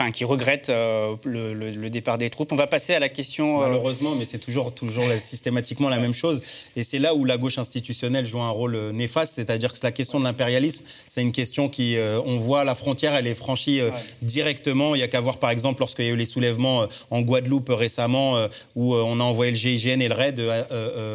Euh, 0.03 0.07
enfin, 0.07 0.11
qui 0.11 0.25
regrettent 0.25 0.69
le, 0.69 1.89
départ 1.89 2.19
des 2.19 2.31
troupes. 2.31 2.53
On 2.53 2.57
va 2.57 2.67
passer 2.67 2.95
à 2.95 3.01
la 3.01 3.09
question. 3.09 3.61
Malheureusement, 3.61 4.15
mais 4.15 4.25
c'est 4.25 4.39
toujours, 4.39 4.75
toujours 4.75 5.05
systématiquement 5.19 5.89
la 5.89 5.99
même 5.99 6.15
chose. 6.15 6.41
Et 6.77 6.85
c'est 6.85 6.99
là 6.99 7.15
où 7.15 7.25
la 7.25 7.39
gauche 7.39 7.59
institutionnelle 7.59 8.27
joue 8.27 8.41
un 8.41 8.51
rôle 8.51 8.77
néfaste, 8.93 9.35
c'est-à-dire 9.35 9.73
que 9.73 9.79
la 9.83 9.93
question 9.93 10.19
de 10.19 10.25
l'impérialisme, 10.25 10.83
c'est 11.07 11.23
une 11.23 11.33
question 11.33 11.69
qui, 11.69 11.97
on 12.25 12.39
voit 12.39 12.65
la 12.65 12.75
frontière, 12.75 13.15
elle 13.15 13.27
est 13.27 13.35
franchie 13.35 13.81
directement. 14.23 14.95
Il 14.95 14.99
n'y 14.99 15.05
a 15.05 15.09
qu'à 15.09 15.21
voir, 15.21 15.39
par 15.39 15.51
exemple, 15.51 15.81
lorsqu'il 15.81 16.07
y 16.07 16.09
a 16.09 16.13
eu 16.13 16.17
les 16.17 16.27
soulèvements 16.27 16.87
en 17.11 17.21
Guadeloupe 17.21 17.71
récemment, 17.71 18.47
où 18.75 18.95
on 18.95 19.21
a 19.21 19.25
envoyé 19.25 19.51
le 19.51 19.57
GIGN 19.57 20.01
et 20.01 20.09
le 20.09 20.15
RAID, 20.15 20.43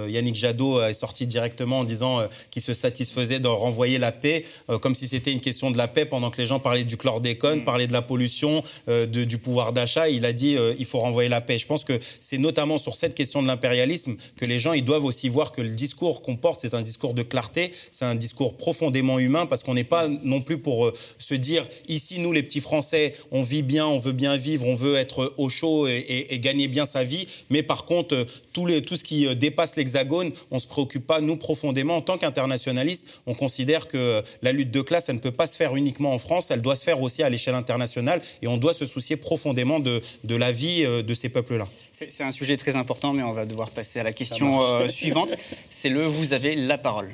Yannick 0.09 0.35
Jadot 0.35 0.81
est 0.81 0.93
sorti 0.93 1.27
directement 1.27 1.79
en 1.79 1.83
disant 1.83 2.21
qu'il 2.51 2.61
se 2.61 2.73
satisfaisait 2.73 3.39
de 3.39 3.47
renvoyer 3.47 3.97
la 3.97 4.11
paix, 4.11 4.45
comme 4.81 4.95
si 4.95 5.07
c'était 5.07 5.33
une 5.33 5.41
question 5.41 5.71
de 5.71 5.77
la 5.77 5.87
paix 5.87 6.05
pendant 6.05 6.29
que 6.29 6.39
les 6.39 6.47
gens 6.47 6.59
parlaient 6.59 6.83
du 6.83 6.97
chlordécone, 6.97 7.59
mm. 7.59 7.63
parlaient 7.63 7.87
de 7.87 7.93
la 7.93 8.01
pollution, 8.01 8.63
euh, 8.89 9.05
du 9.05 9.37
pouvoir 9.37 9.73
d'achat. 9.73 10.09
Il 10.09 10.25
a 10.25 10.33
dit 10.33 10.57
euh, 10.57 10.73
il 10.79 10.85
faut 10.85 10.99
renvoyer 10.99 11.29
la 11.29 11.41
paix. 11.41 11.57
Je 11.57 11.65
pense 11.65 11.83
que 11.83 11.93
c'est 12.19 12.37
notamment 12.37 12.77
sur 12.77 12.95
cette 12.95 13.13
question 13.13 13.41
de 13.41 13.47
l'impérialisme 13.47 14.15
que 14.35 14.45
les 14.45 14.59
gens 14.59 14.73
ils 14.73 14.83
doivent 14.83 15.05
aussi 15.05 15.29
voir 15.29 15.51
que 15.51 15.61
le 15.61 15.69
discours 15.69 16.21
qu'on 16.21 16.35
porte, 16.35 16.61
c'est 16.61 16.73
un 16.73 16.81
discours 16.81 17.13
de 17.13 17.23
clarté, 17.23 17.71
c'est 17.91 18.05
un 18.05 18.15
discours 18.15 18.57
profondément 18.57 19.19
humain 19.19 19.45
parce 19.45 19.63
qu'on 19.63 19.73
n'est 19.73 19.83
pas 19.83 20.07
non 20.07 20.41
plus 20.41 20.57
pour 20.57 20.85
euh, 20.85 20.93
se 21.17 21.33
dire 21.33 21.67
ici, 21.87 22.19
nous 22.19 22.31
les 22.31 22.43
petits 22.43 22.61
Français, 22.61 23.13
on 23.31 23.41
vit 23.41 23.63
bien, 23.63 23.85
on 23.87 23.97
veut 23.97 24.11
bien 24.11 24.35
vivre, 24.37 24.65
on 24.67 24.75
veut 24.75 24.95
être 24.95 25.33
au 25.37 25.49
chaud 25.49 25.87
et, 25.87 26.39
gagner 26.39 26.67
bien 26.67 26.85
sa 26.85 27.03
vie. 27.03 27.27
Mais 27.49 27.63
par 27.63 27.85
contre, 27.85 28.25
tout, 28.53 28.65
les, 28.65 28.81
tout 28.81 28.95
ce 28.95 29.03
qui 29.03 29.33
dépasse 29.35 29.75
l'hexagone, 29.75 30.31
on 30.51 30.55
ne 30.55 30.59
se 30.59 30.67
préoccupe 30.67 31.05
pas, 31.05 31.21
nous, 31.21 31.35
profondément, 31.35 31.97
en 31.97 32.01
tant 32.01 32.17
qu'internationalistes, 32.17 33.21
on 33.25 33.33
considère 33.33 33.87
que 33.87 34.21
la 34.41 34.51
lutte 34.51 34.71
de 34.71 34.81
classe, 34.81 35.09
elle 35.09 35.15
ne 35.15 35.21
peut 35.21 35.31
pas 35.31 35.47
se 35.47 35.55
faire 35.55 35.75
uniquement 35.75 36.13
en 36.13 36.19
France, 36.19 36.51
elle 36.51 36.61
doit 36.61 36.75
se 36.75 36.83
faire 36.83 37.01
aussi 37.01 37.23
à 37.23 37.29
l'échelle 37.29 37.55
internationale 37.55 38.21
et 38.41 38.47
on 38.47 38.56
doit 38.57 38.73
se 38.73 38.85
soucier 38.85 39.15
profondément 39.15 39.79
de, 39.79 40.01
de 40.23 40.35
la 40.35 40.51
vie 40.51 40.83
euh, 40.85 41.01
de 41.01 41.13
ces 41.13 41.29
peuples-là. 41.29 41.67
C'est 41.91 42.23
un 42.23 42.31
sujet 42.31 42.57
très 42.57 42.75
important, 42.75 43.13
mais 43.13 43.23
on 43.23 43.33
va 43.33 43.45
devoir 43.45 43.69
passer 43.71 43.99
à 43.99 44.03
la 44.03 44.13
question 44.13 44.61
euh, 44.61 44.87
suivante. 44.87 45.35
C'est 45.71 45.89
le 45.89 46.05
vous 46.05 46.33
avez 46.33 46.55
la 46.55 46.77
parole. 46.77 47.09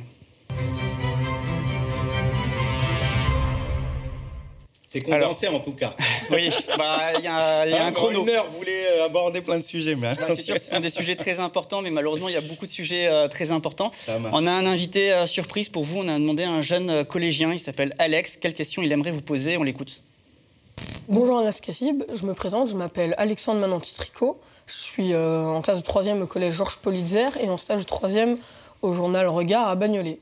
C'est 4.93 5.01
condensé 5.01 5.47
en 5.47 5.59
tout 5.59 5.71
cas. 5.71 5.95
Oui, 6.31 6.49
bah, 6.77 7.11
il 7.17 7.25
y 7.25 7.27
a, 7.27 7.67
y 7.67 7.73
a 7.73 7.85
un 7.85 7.91
chrono. 7.91 8.21
Une 8.21 8.29
heure, 8.29 8.47
vous 8.49 8.59
voulez 8.59 8.85
euh, 8.91 9.05
aborder 9.05 9.41
plein 9.41 9.57
de 9.57 9.63
sujets. 9.63 9.95
Mais... 9.95 10.13
c'est 10.35 10.41
sûr 10.41 10.55
que 10.55 10.61
ce 10.61 10.71
sont 10.71 10.79
des 10.79 10.89
sujets 10.89 11.15
très 11.15 11.39
importants, 11.39 11.81
mais 11.81 11.89
malheureusement, 11.89 12.29
il 12.29 12.33
y 12.33 12.37
a 12.37 12.41
beaucoup 12.41 12.65
de 12.65 12.71
sujets 12.71 13.07
euh, 13.07 13.27
très 13.27 13.51
importants. 13.51 13.91
On 14.31 14.47
a 14.47 14.51
un 14.51 14.65
invité 14.65 15.11
euh, 15.11 15.27
surprise 15.27 15.67
pour 15.67 15.83
vous. 15.83 15.99
On 15.99 16.07
a 16.07 16.13
demandé 16.13 16.43
à 16.43 16.51
un 16.51 16.61
jeune 16.61 17.03
collégien, 17.03 17.51
il 17.51 17.59
s'appelle 17.59 17.93
Alex. 17.99 18.37
Quelle 18.37 18.53
question 18.53 18.83
il 18.83 18.91
aimerait 18.91 19.11
vous 19.11 19.21
poser? 19.21 19.57
On 19.57 19.63
l'écoute. 19.63 20.03
Bonjour 21.09 21.37
Anas 21.37 21.59
Kassib, 21.61 22.03
je 22.13 22.25
me 22.25 22.33
présente, 22.33 22.69
je 22.69 22.75
m'appelle 22.75 23.13
Alexandre 23.17 23.59
Mananti-Tricot. 23.59 24.39
Je 24.67 24.73
suis 24.73 25.13
en 25.13 25.61
classe 25.61 25.83
de 25.83 25.85
3e 25.85 26.21
au 26.21 26.27
collège 26.27 26.53
Georges 26.53 26.77
Politzer 26.77 27.27
et 27.41 27.49
en 27.49 27.57
stage 27.57 27.85
de 27.85 27.91
3e 27.91 28.37
au 28.81 28.93
journal 28.93 29.27
Regard 29.27 29.67
à 29.67 29.75
Bagnolet. 29.75 30.19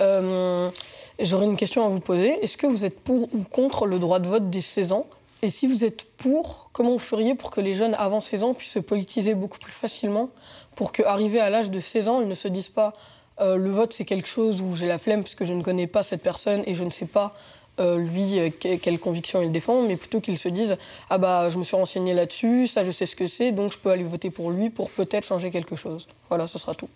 J'aurais 0.00 1.44
une 1.44 1.56
question 1.56 1.86
à 1.86 1.88
vous 1.88 2.00
poser. 2.00 2.42
Est-ce 2.42 2.56
que 2.56 2.66
vous 2.66 2.84
êtes 2.84 2.98
pour 2.98 3.32
ou 3.32 3.44
contre 3.48 3.86
le 3.86 4.00
droit 4.00 4.18
de 4.18 4.26
vote 4.26 4.50
des 4.50 4.62
16 4.62 4.92
ans? 4.92 5.06
Et 5.42 5.50
si 5.50 5.68
vous 5.68 5.84
êtes 5.84 6.02
pour, 6.16 6.70
comment 6.72 6.90
vous 6.90 6.98
feriez 6.98 7.36
pour 7.36 7.52
que 7.52 7.60
les 7.60 7.76
jeunes 7.76 7.94
avant 7.96 8.20
16 8.20 8.42
ans 8.42 8.52
puissent 8.52 8.72
se 8.72 8.80
politiser 8.80 9.34
beaucoup 9.36 9.58
plus 9.58 9.72
facilement 9.72 10.30
pour 10.74 10.90
qu'arrivés 10.90 11.40
à 11.40 11.50
l'âge 11.50 11.70
de 11.70 11.78
16 11.78 12.08
ans, 12.08 12.20
ils 12.20 12.28
ne 12.28 12.34
se 12.34 12.48
disent 12.48 12.68
pas 12.68 12.94
euh, 13.40 13.56
le 13.56 13.70
vote 13.70 13.92
c'est 13.92 14.06
quelque 14.06 14.28
chose 14.28 14.62
où 14.62 14.74
j'ai 14.74 14.86
la 14.86 14.98
flemme 14.98 15.22
parce 15.22 15.34
que 15.34 15.44
je 15.44 15.52
ne 15.52 15.62
connais 15.62 15.86
pas 15.86 16.02
cette 16.02 16.22
personne 16.22 16.62
et 16.66 16.74
je 16.74 16.84
ne 16.84 16.90
sais 16.90 17.04
pas 17.04 17.34
euh, 17.80 17.98
lui 17.98 18.38
euh, 18.38 18.50
quelle 18.58 18.98
conviction 18.98 19.42
il 19.42 19.52
défend, 19.52 19.82
mais 19.82 19.96
plutôt 19.96 20.20
qu'ils 20.20 20.38
se 20.38 20.48
disent 20.48 20.76
ah 21.10 21.18
bah 21.18 21.48
je 21.50 21.58
me 21.58 21.64
suis 21.64 21.76
renseigné 21.76 22.14
là-dessus, 22.14 22.66
ça 22.66 22.84
je 22.84 22.90
sais 22.90 23.06
ce 23.06 23.16
que 23.16 23.26
c'est, 23.26 23.52
donc 23.52 23.72
je 23.72 23.78
peux 23.78 23.90
aller 23.90 24.04
voter 24.04 24.30
pour 24.30 24.50
lui 24.50 24.70
pour 24.70 24.90
peut-être 24.90 25.26
changer 25.26 25.50
quelque 25.50 25.76
chose. 25.76 26.06
Voilà, 26.28 26.46
ce 26.46 26.58
sera 26.58 26.74
tout. 26.74 26.88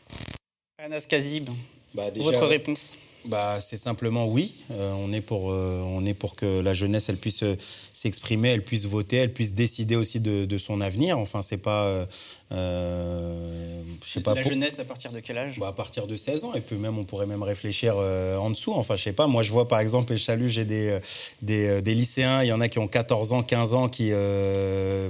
Anas 0.78 1.02
Kazib, 1.08 1.50
bah, 1.94 2.04
votre 2.16 2.46
réponse? 2.46 2.94
bah, 3.24 3.60
c'est 3.60 3.76
simplement 3.76 4.26
oui. 4.26 4.54
Euh, 4.70 4.92
on, 4.92 5.12
est 5.12 5.20
pour, 5.20 5.50
euh, 5.50 5.82
on 5.84 6.04
est 6.06 6.14
pour 6.14 6.36
que 6.36 6.60
la 6.60 6.74
jeunesse 6.74 7.08
elle 7.08 7.16
puisse 7.16 7.42
euh, 7.42 7.56
s'exprimer, 7.92 8.50
elle 8.50 8.62
puisse 8.62 8.86
voter, 8.86 9.16
elle 9.16 9.32
puisse 9.32 9.54
décider 9.54 9.96
aussi 9.96 10.20
de, 10.20 10.44
de 10.44 10.58
son 10.58 10.80
avenir. 10.80 11.18
Enfin, 11.18 11.42
c'est 11.42 11.58
pas 11.58 12.06
euh, 12.52 13.82
je 14.04 14.12
sais 14.14 14.20
pas. 14.20 14.34
La 14.34 14.42
jeunesse 14.42 14.78
à 14.80 14.84
partir 14.84 15.12
de 15.12 15.20
quel 15.20 15.38
âge? 15.38 15.58
Bah, 15.58 15.68
À 15.68 15.72
partir 15.72 16.06
de 16.06 16.16
16 16.16 16.44
ans. 16.44 16.52
Et 16.54 16.60
puis 16.60 16.76
même, 16.76 16.98
on 16.98 17.04
pourrait 17.04 17.26
même 17.26 17.42
réfléchir 17.42 17.94
euh, 17.96 18.36
en 18.38 18.50
dessous. 18.50 18.72
Enfin, 18.74 18.96
je 18.96 19.04
sais 19.04 19.12
pas. 19.12 19.26
Moi, 19.28 19.42
je 19.42 19.52
vois 19.52 19.68
par 19.68 19.78
exemple, 19.78 20.12
et 20.12 20.16
j'ai 20.16 20.64
des, 20.64 20.90
euh, 20.90 21.00
des, 21.42 21.82
des, 21.82 21.94
lycéens, 21.94 22.42
il 22.42 22.48
y 22.48 22.52
en 22.52 22.60
a 22.60 22.68
qui 22.68 22.78
ont 22.78 22.88
14 22.88 23.32
ans, 23.32 23.42
15 23.42 23.74
ans, 23.74 23.88
qui 23.88 24.12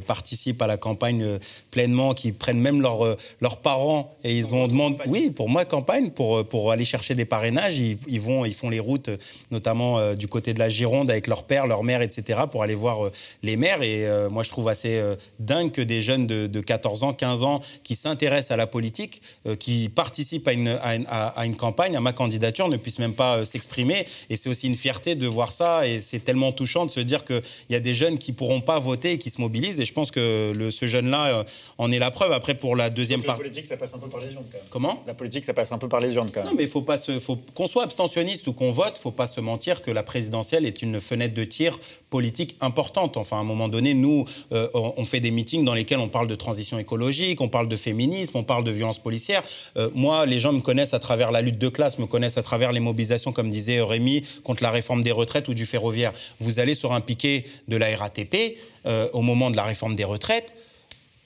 participent 0.07 0.61
à 0.61 0.67
la 0.67 0.77
campagne 0.77 1.39
pleinement, 1.71 2.15
qui 2.15 2.33
prennent 2.33 2.61
même 2.61 2.83
leur, 2.83 3.17
leurs 3.41 3.59
parents 3.59 4.11
et 4.25 4.37
ils 4.37 4.55
ont 4.55 4.69
demandé. 4.69 4.97
Oui, 5.07 5.31
pour 5.31 5.49
moi, 5.49 5.65
campagne, 5.65 6.11
pour, 6.11 6.45
pour 6.47 6.73
aller 6.73 6.85
chercher 6.85 7.15
des 7.15 7.25
parrainages, 7.25 7.79
ils, 7.79 7.99
ils 8.07 8.21
vont, 8.21 8.45
ils 8.45 8.55
font 8.55 8.69
les 8.69 8.81
routes, 8.81 9.11
notamment 9.51 10.15
du 10.15 10.29
côté 10.29 10.53
de 10.53 10.59
la 10.59 10.69
Gironde, 10.69 11.11
avec 11.11 11.27
leur 11.27 11.45
père, 11.45 11.67
leur 11.67 11.83
mère, 11.85 12.03
etc., 12.03 12.41
pour 12.51 12.63
aller 12.63 12.75
voir 12.75 13.11
les 13.43 13.57
maires. 13.57 13.83
Et 13.83 14.07
moi, 14.31 14.43
je 14.43 14.51
trouve 14.51 14.69
assez 14.69 15.01
dingue 15.39 15.71
que 15.71 15.83
des 15.83 16.03
jeunes 16.03 16.27
de, 16.27 16.47
de 16.47 16.61
14 16.61 17.05
ans, 17.05 17.13
15 17.13 17.30
ans 17.37 17.61
qui 17.85 17.95
s'intéressent 17.95 18.51
à 18.51 18.57
la 18.57 18.67
politique, 18.67 19.23
euh, 19.47 19.57
qui 19.57 19.89
participent 19.89 20.47
à 20.49 20.53
une, 20.53 20.69
à, 20.69 21.47
une, 21.47 21.57
campagne, 21.57 21.97
à 21.97 22.01
ma 22.01 22.13
candidature, 22.13 22.69
ne 22.69 22.77
puissent 22.77 22.99
même 22.99 23.15
pas 23.15 23.39
euh, 23.39 23.45
s'exprimer. 23.45 24.07
Et 24.29 24.37
c'est 24.37 24.49
aussi 24.49 24.67
une 24.67 24.75
fierté 24.75 25.15
de 25.15 25.27
voir 25.27 25.53
ça. 25.53 25.87
Et 25.87 26.01
c'est 26.01 26.21
tellement 26.21 26.53
touchant 26.53 26.87
de 26.87 26.91
se 26.91 27.01
dire 27.01 27.25
qu'il 27.25 27.43
y 27.71 27.75
a 27.75 27.81
des 27.81 27.95
jeunes 27.95 28.19
qui 28.19 28.33
pourront 28.33 28.61
pas 28.61 28.79
voter 28.79 29.13
et 29.13 29.19
qui 29.19 29.31
se 29.31 29.41
mobilisent. 29.41 29.81
Et 29.81 29.87
je 29.87 29.93
pense 29.93 30.11
que 30.11 30.53
le, 30.53 30.71
ce 30.71 30.87
jeune-là 30.87 31.39
euh, 31.39 31.45
en 31.79 31.91
est 31.93 31.99
la 31.99 32.11
preuve. 32.11 32.33
Après, 32.33 32.55
pour 32.55 32.77
la 32.77 32.91
deuxième 32.91 33.23
partie. 33.23 33.43
La 33.43 33.49
politique, 33.49 33.67
ça 33.67 33.77
passe 33.77 33.95
un 33.95 33.99
peu 33.99 34.09
par 34.09 34.21
les 34.21 34.33
urnes 34.33 34.45
quand 34.51 34.59
même. 34.59 34.67
Comment? 34.71 35.03
La 35.07 35.15
politique, 35.15 35.45
ça 35.45 35.55
passe 35.55 35.73
un 35.73 35.79
peu 35.79 35.89
par 35.89 36.01
les 36.01 36.15
urnes 36.15 36.31
quand 36.33 36.41
même. 36.41 36.51
Non, 36.51 36.57
mais 36.57 36.65
il 36.65 36.69
faut 36.69 36.83
pas 36.83 36.99
se. 36.99 37.19
Faut, 37.19 37.39
qu'on 37.55 37.67
soit 37.67 37.85
abstentionniste 37.85 38.47
ou 38.47 38.53
qu'on 38.53 38.73
vote, 38.73 38.99
faut 38.99 39.11
pas 39.11 39.27
se 39.27 39.41
mentir 39.41 39.83
que 39.83 39.91
la 39.91 40.03
présidentielle 40.03 40.67
est 40.67 40.83
une 40.83 41.01
fenêtre 41.01 41.35
de 41.35 41.45
tir 41.45 41.79
politique 42.11 42.57
importante. 42.61 43.17
Enfin, 43.17 43.37
à 43.37 43.41
un 43.41 43.45
moment 43.45 43.69
donné, 43.69 43.95
nous, 43.95 44.25
on 44.51 45.05
fait 45.05 45.21
des 45.21 45.31
meetings 45.31 45.65
dans 45.65 45.75
lesquels 45.75 46.01
on 46.01 46.09
parle 46.09 46.27
de 46.27 46.35
transition 46.35 46.79
écologique 46.79 47.20
on 47.39 47.49
parle 47.49 47.69
de 47.69 47.77
féminisme, 47.77 48.37
on 48.37 48.43
parle 48.43 48.65
de 48.65 48.71
violence 48.71 48.99
policière. 48.99 49.43
Euh, 49.77 49.91
moi, 49.95 50.27
les 50.27 50.41
gens 50.41 50.53
me 50.53 50.61
connaissent 50.61 50.95
à 50.95 50.99
travers 50.99 51.31
la 51.31 51.41
lutte 51.41 51.59
de 51.59 51.69
classe, 51.69 51.99
me 51.99 52.07
connaissent 52.07 52.39
à 52.39 52.43
travers 52.43 52.73
les 52.73 52.81
mobilisations, 52.81 53.33
comme 53.33 53.51
disait 53.51 53.81
Rémi, 53.81 54.23
contre 54.45 54.63
la 54.63 54.71
réforme 54.71 55.03
des 55.03 55.13
retraites 55.13 55.49
ou 55.49 55.55
du 55.55 55.67
ferroviaire. 55.67 56.13
Vous 56.41 56.59
allez 56.59 56.75
sur 56.75 56.93
un 56.93 57.01
piquet 57.01 57.45
de 57.69 57.77
la 57.77 57.97
RATP 57.97 58.57
euh, 58.87 59.09
au 59.13 59.23
moment 59.23 59.51
de 59.51 59.57
la 59.57 59.65
réforme 59.65 59.95
des 59.95 60.05
retraites 60.05 60.55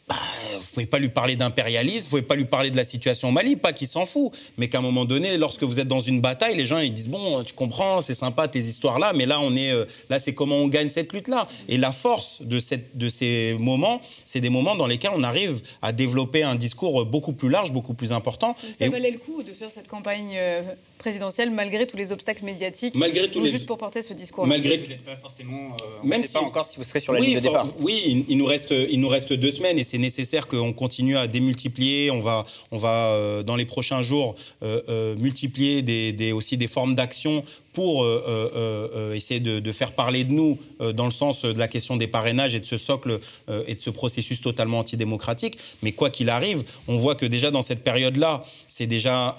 bah, 0.09 0.17
vous 0.59 0.71
pouvez 0.75 0.87
pas 0.87 0.99
lui 0.99 1.09
parler 1.09 1.37
d'impérialisme, 1.37 2.05
vous 2.05 2.11
pouvez 2.11 2.23
pas 2.23 2.37
lui 2.37 2.45
parler 2.45 2.71
de 2.71 2.77
la 2.77 2.85
situation 2.85 3.29
au 3.29 3.33
Mali, 3.33 3.57
pas 3.57 3.73
qu'il 3.73 3.89
s'en 3.89 4.05
fout, 4.05 4.33
mais 4.59 4.69
qu'à 4.69 4.79
un 4.79 4.83
moment 4.83 5.05
donné, 5.05 5.39
lorsque 5.39 5.63
vous 5.63 5.81
êtes 5.81 5.89
dans 5.89 6.01
une 6.01 6.21
bataille, 6.21 6.57
les 6.57 6.67
gens 6.67 6.79
ils 6.79 6.93
disent 6.93 7.09
bon, 7.09 7.43
tu 7.43 7.55
comprends, 7.55 8.03
c'est 8.03 8.15
sympa 8.15 8.47
tes 8.49 8.59
histoires 8.59 8.99
là, 8.99 9.13
mais 9.15 9.25
là 9.25 9.41
on 9.41 9.57
est 9.57 9.73
euh, 9.73 9.85
là 10.11 10.21
c'est 10.21 10.35
comment 10.35 10.57
on 10.57 10.69
gagne 10.69 10.91
cette 10.91 11.13
lutte 11.13 11.29
là. 11.29 11.49
Et 11.69 11.79
la 11.79 11.93
force 11.93 12.43
de 12.43 12.61
cette 12.61 12.97
de 12.97 13.09
ces 13.09 13.57
moments, 13.59 14.01
c'est 14.25 14.41
des 14.41 14.51
moments 14.51 14.77
dans 14.77 14.87
lesquels 14.87 15.13
on 15.15 15.23
arrive 15.23 15.61
à 15.81 15.93
développer 15.93 16.43
un 16.43 16.55
discours 16.55 17.07
beaucoup 17.07 17.33
plus 17.33 17.49
large, 17.49 17.73
beaucoup 17.73 17.95
plus 17.95 18.13
important. 18.13 18.55
Ça 18.75 18.89
valait 18.89 19.11
le 19.11 19.19
coup 19.19 19.43
de 19.43 19.53
faire 19.53 19.71
cette 19.71 19.89
campagne 19.89 20.35
euh, 20.37 20.63
présidentielle 21.05 21.51
malgré 21.51 21.87
tous 21.87 21.99
les 21.99 22.13
obstacles 22.13 22.47
médiatiques, 22.47 22.95
malgré 22.97 23.31
tous 23.31 23.43
les... 23.43 23.51
juste 23.51 23.67
pour 23.67 23.77
porter 23.77 24.01
ce 24.01 24.15
discours. 24.15 24.47
Malgré 24.47 24.79
vous 24.79 24.89
n'êtes 24.89 25.05
pas 25.05 25.17
forcément, 25.17 25.77
euh, 25.77 26.07
même 26.13 26.25
si... 26.25 26.33
pas 26.33 26.41
encore 26.41 26.65
si 26.65 26.79
vous 26.79 26.85
serez 26.85 27.01
sur 27.01 27.13
la 27.13 27.21
ligne 27.21 27.37
de 27.37 27.41
départ. 27.41 27.67
Oui, 27.79 28.25
il, 28.27 28.39
nous 28.39 28.47
reste 28.47 28.73
il 28.95 28.99
nous 29.01 29.09
reste 29.09 29.35
deux 29.35 29.53
semaines 29.53 29.79
et 29.79 29.85
c'est 29.85 29.99
nécessaire 29.99 30.47
qu'on 30.47 30.73
continue 30.73 31.19
à 31.19 31.27
démultiplier. 31.27 32.11
On 32.11 32.23
va, 32.23 32.47
on 32.71 32.79
va 32.79 32.95
euh, 32.95 33.43
dans 33.43 33.57
les 33.57 33.67
prochains 33.67 34.01
jours 34.01 34.35
euh, 34.63 34.81
euh, 34.89 35.15
multiplier 35.17 35.83
des, 35.83 36.33
aussi 36.33 36.57
des 36.57 36.69
formes 36.69 36.95
d'action 36.95 37.45
pour 37.75 38.05
euh, 38.05 38.25
euh, 38.27 38.89
euh, 38.95 39.15
essayer 39.15 39.41
de, 39.41 39.73
faire 39.73 39.93
parler 39.93 40.25
de 40.25 40.33
nous 40.33 40.59
dans 40.95 41.07
le 41.07 41.11
sens 41.11 41.45
de 41.45 41.59
la 41.59 41.67
question 41.67 41.97
des 41.97 42.07
parrainages 42.07 42.55
et 42.55 42.61
de 42.61 42.65
ce 42.65 42.79
socle 42.79 43.19
et 43.67 43.75
de 43.75 43.81
ce 43.81 43.91
processus 43.91 44.41
totalement 44.41 44.79
antidémocratique. 44.79 45.59
Mais 45.83 45.91
quoi 45.91 46.11
qu'il 46.11 46.31
arrive, 46.31 46.63
on 46.87 46.97
voit 46.97 47.17
que 47.17 47.27
déjà 47.27 47.51
dans 47.51 47.63
cette 47.63 47.83
période-là, 47.83 48.45
c'est 48.69 48.87
déjà 48.87 49.37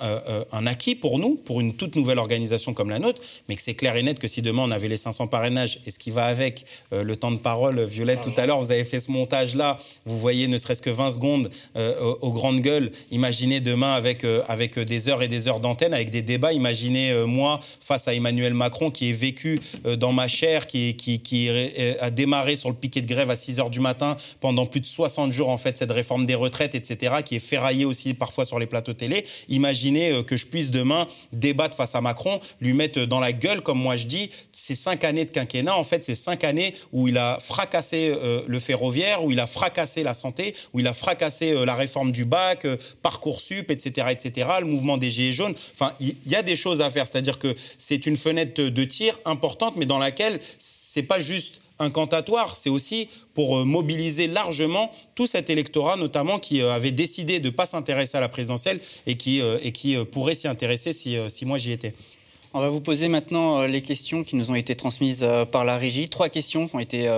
un 0.51 0.67
acquis 0.67 0.95
pour 0.95 1.19
nous, 1.19 1.35
pour 1.35 1.61
une 1.61 1.75
toute 1.75 1.95
nouvelle 1.95 2.17
organisation 2.17 2.73
comme 2.73 2.89
la 2.89 2.99
nôtre, 2.99 3.21
mais 3.47 3.55
que 3.55 3.61
c'est 3.61 3.75
clair 3.75 3.95
et 3.95 4.03
net 4.03 4.19
que 4.19 4.27
si 4.27 4.41
demain 4.41 4.63
on 4.63 4.71
avait 4.71 4.89
les 4.89 4.97
500 4.97 5.27
parrainages 5.27 5.79
et 5.85 5.91
ce 5.91 5.99
qui 5.99 6.11
va 6.11 6.25
avec 6.25 6.65
le 6.91 7.15
temps 7.15 7.31
de 7.31 7.37
parole, 7.37 7.81
Violette, 7.83 8.21
tout 8.21 8.33
à 8.35 8.45
l'heure, 8.45 8.59
vous 8.59 8.71
avez 8.71 8.83
fait 8.83 8.99
ce 8.99 9.11
montage-là, 9.11 9.77
vous 10.05 10.19
voyez 10.19 10.49
ne 10.49 10.57
serait-ce 10.57 10.81
que 10.81 10.89
20 10.89 11.13
secondes 11.13 11.49
aux, 12.21 12.33
grandes 12.33 12.59
gueules, 12.59 12.91
imaginez 13.11 13.61
demain 13.61 13.93
avec, 13.93 14.25
avec 14.47 14.77
des 14.79 15.07
heures 15.07 15.21
et 15.21 15.29
des 15.29 15.47
heures 15.47 15.61
d'antenne, 15.61 15.93
avec 15.93 16.09
des 16.09 16.23
débats, 16.23 16.51
imaginez 16.51 17.13
moi 17.25 17.61
face 17.79 18.07
à 18.07 18.13
Emmanuel 18.25 18.55
Macron, 18.55 18.89
qui 18.89 19.09
est 19.09 19.13
vécu 19.13 19.59
dans 19.97 20.11
ma 20.11 20.27
chair, 20.27 20.65
qui, 20.65 20.95
qui, 20.95 21.19
qui 21.19 21.49
a 21.99 22.09
démarré 22.09 22.55
sur 22.55 22.69
le 22.69 22.75
piquet 22.75 23.01
de 23.01 23.07
grève 23.07 23.29
à 23.29 23.35
6 23.35 23.59
heures 23.59 23.69
du 23.69 23.79
matin 23.79 24.17
pendant 24.39 24.65
plus 24.65 24.79
de 24.79 24.87
60 24.87 25.31
jours, 25.31 25.49
en 25.49 25.57
fait, 25.57 25.77
cette 25.77 25.91
réforme 25.91 26.25
des 26.25 26.33
retraites, 26.33 26.73
etc., 26.73 27.17
qui 27.23 27.35
est 27.35 27.39
ferraillée 27.39 27.85
aussi 27.85 28.15
parfois 28.15 28.45
sur 28.45 28.57
les 28.57 28.65
plateaux 28.65 28.93
télé. 28.93 29.25
Imaginez 29.49 30.23
que 30.23 30.37
je 30.37 30.47
puisse 30.47 30.71
demain 30.71 31.07
débattre 31.33 31.77
face 31.77 31.93
à 31.93 32.01
Macron, 32.01 32.39
lui 32.61 32.73
mettre 32.73 33.05
dans 33.05 33.19
la 33.19 33.31
gueule, 33.31 33.61
comme 33.61 33.79
moi 33.79 33.95
je 33.95 34.07
dis, 34.07 34.31
ces 34.51 34.75
cinq 34.75 35.03
années 35.03 35.25
de 35.25 35.31
quinquennat, 35.31 35.75
en 35.75 35.83
fait, 35.83 36.03
ces 36.03 36.15
cinq 36.15 36.43
années 36.43 36.73
où 36.91 37.07
il 37.07 37.17
a 37.19 37.37
fracassé 37.39 38.13
le 38.47 38.59
ferroviaire, 38.59 39.23
où 39.23 39.31
il 39.31 39.39
a 39.39 39.47
fracassé 39.47 40.01
la 40.01 40.15
santé, 40.15 40.55
où 40.73 40.79
il 40.79 40.87
a 40.87 40.93
fracassé 40.93 41.53
la 41.63 41.75
réforme 41.75 42.11
du 42.11 42.25
bac, 42.25 42.65
Parcoursup, 43.01 43.69
etc., 43.69 44.07
etc., 44.09 44.47
le 44.59 44.65
mouvement 44.65 44.97
des 44.97 45.09
Gilets 45.09 45.33
jaunes. 45.33 45.53
Enfin, 45.73 45.93
il 45.99 46.15
y, 46.25 46.35
a 46.35 46.41
des 46.41 46.55
choses 46.55 46.81
à 46.81 46.89
faire. 46.89 47.07
C'est-à-dire 47.07 47.39
que 47.39 47.53
c'est 47.77 48.05
une 48.05 48.14
fenêtre 48.17 48.61
de 48.61 48.83
tir 48.83 49.19
importante, 49.25 49.75
mais 49.75 49.85
dans 49.85 49.99
laquelle 49.99 50.39
c'est 50.57 51.03
pas 51.03 51.19
juste 51.19 51.61
incantatoire, 51.79 52.55
c'est 52.55 52.69
aussi 52.69 53.09
pour 53.33 53.57
euh, 53.57 53.65
mobiliser 53.65 54.27
largement 54.27 54.91
tout 55.15 55.27
cet 55.27 55.49
électorat, 55.49 55.97
notamment 55.97 56.39
qui 56.39 56.61
euh, 56.61 56.71
avait 56.71 56.91
décidé 56.91 57.39
de 57.39 57.47
ne 57.47 57.51
pas 57.51 57.65
s'intéresser 57.65 58.17
à 58.17 58.21
la 58.21 58.29
présidentielle 58.29 58.79
et 59.07 59.15
qui, 59.15 59.41
euh, 59.41 59.57
et 59.63 59.71
qui 59.71 59.95
pourrait 60.11 60.35
s'y 60.35 60.47
intéresser 60.47 60.93
si, 60.93 61.17
si 61.29 61.45
moi 61.45 61.57
j'y 61.57 61.71
étais. 61.71 61.93
On 62.53 62.59
va 62.61 62.69
vous 62.69 62.79
poser 62.79 63.09
maintenant 63.09 63.63
les 63.63 63.81
questions 63.81 64.23
qui 64.23 64.37
nous 64.37 64.49
ont 64.49 64.55
été 64.55 64.75
transmises 64.75 65.25
par 65.51 65.65
la 65.65 65.77
régie. 65.77 66.07
Trois 66.07 66.29
questions 66.29 66.69
qui 66.69 66.75
ont 66.77 66.79
été 66.79 67.09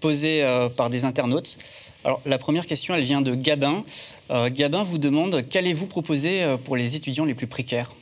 posées 0.00 0.42
par 0.78 0.88
des 0.88 1.04
internautes. 1.04 1.58
Alors, 2.04 2.22
la 2.24 2.38
première 2.38 2.66
question, 2.66 2.94
elle 2.94 3.04
vient 3.04 3.20
de 3.20 3.34
Gabin. 3.34 3.84
Gabin 4.30 4.82
vous 4.82 4.96
demande 4.96 5.46
qu'allez-vous 5.46 5.86
proposer 5.86 6.56
pour 6.64 6.76
les 6.76 6.96
étudiants 6.96 7.26
les 7.26 7.34
plus 7.34 7.46
précaires? 7.46 7.92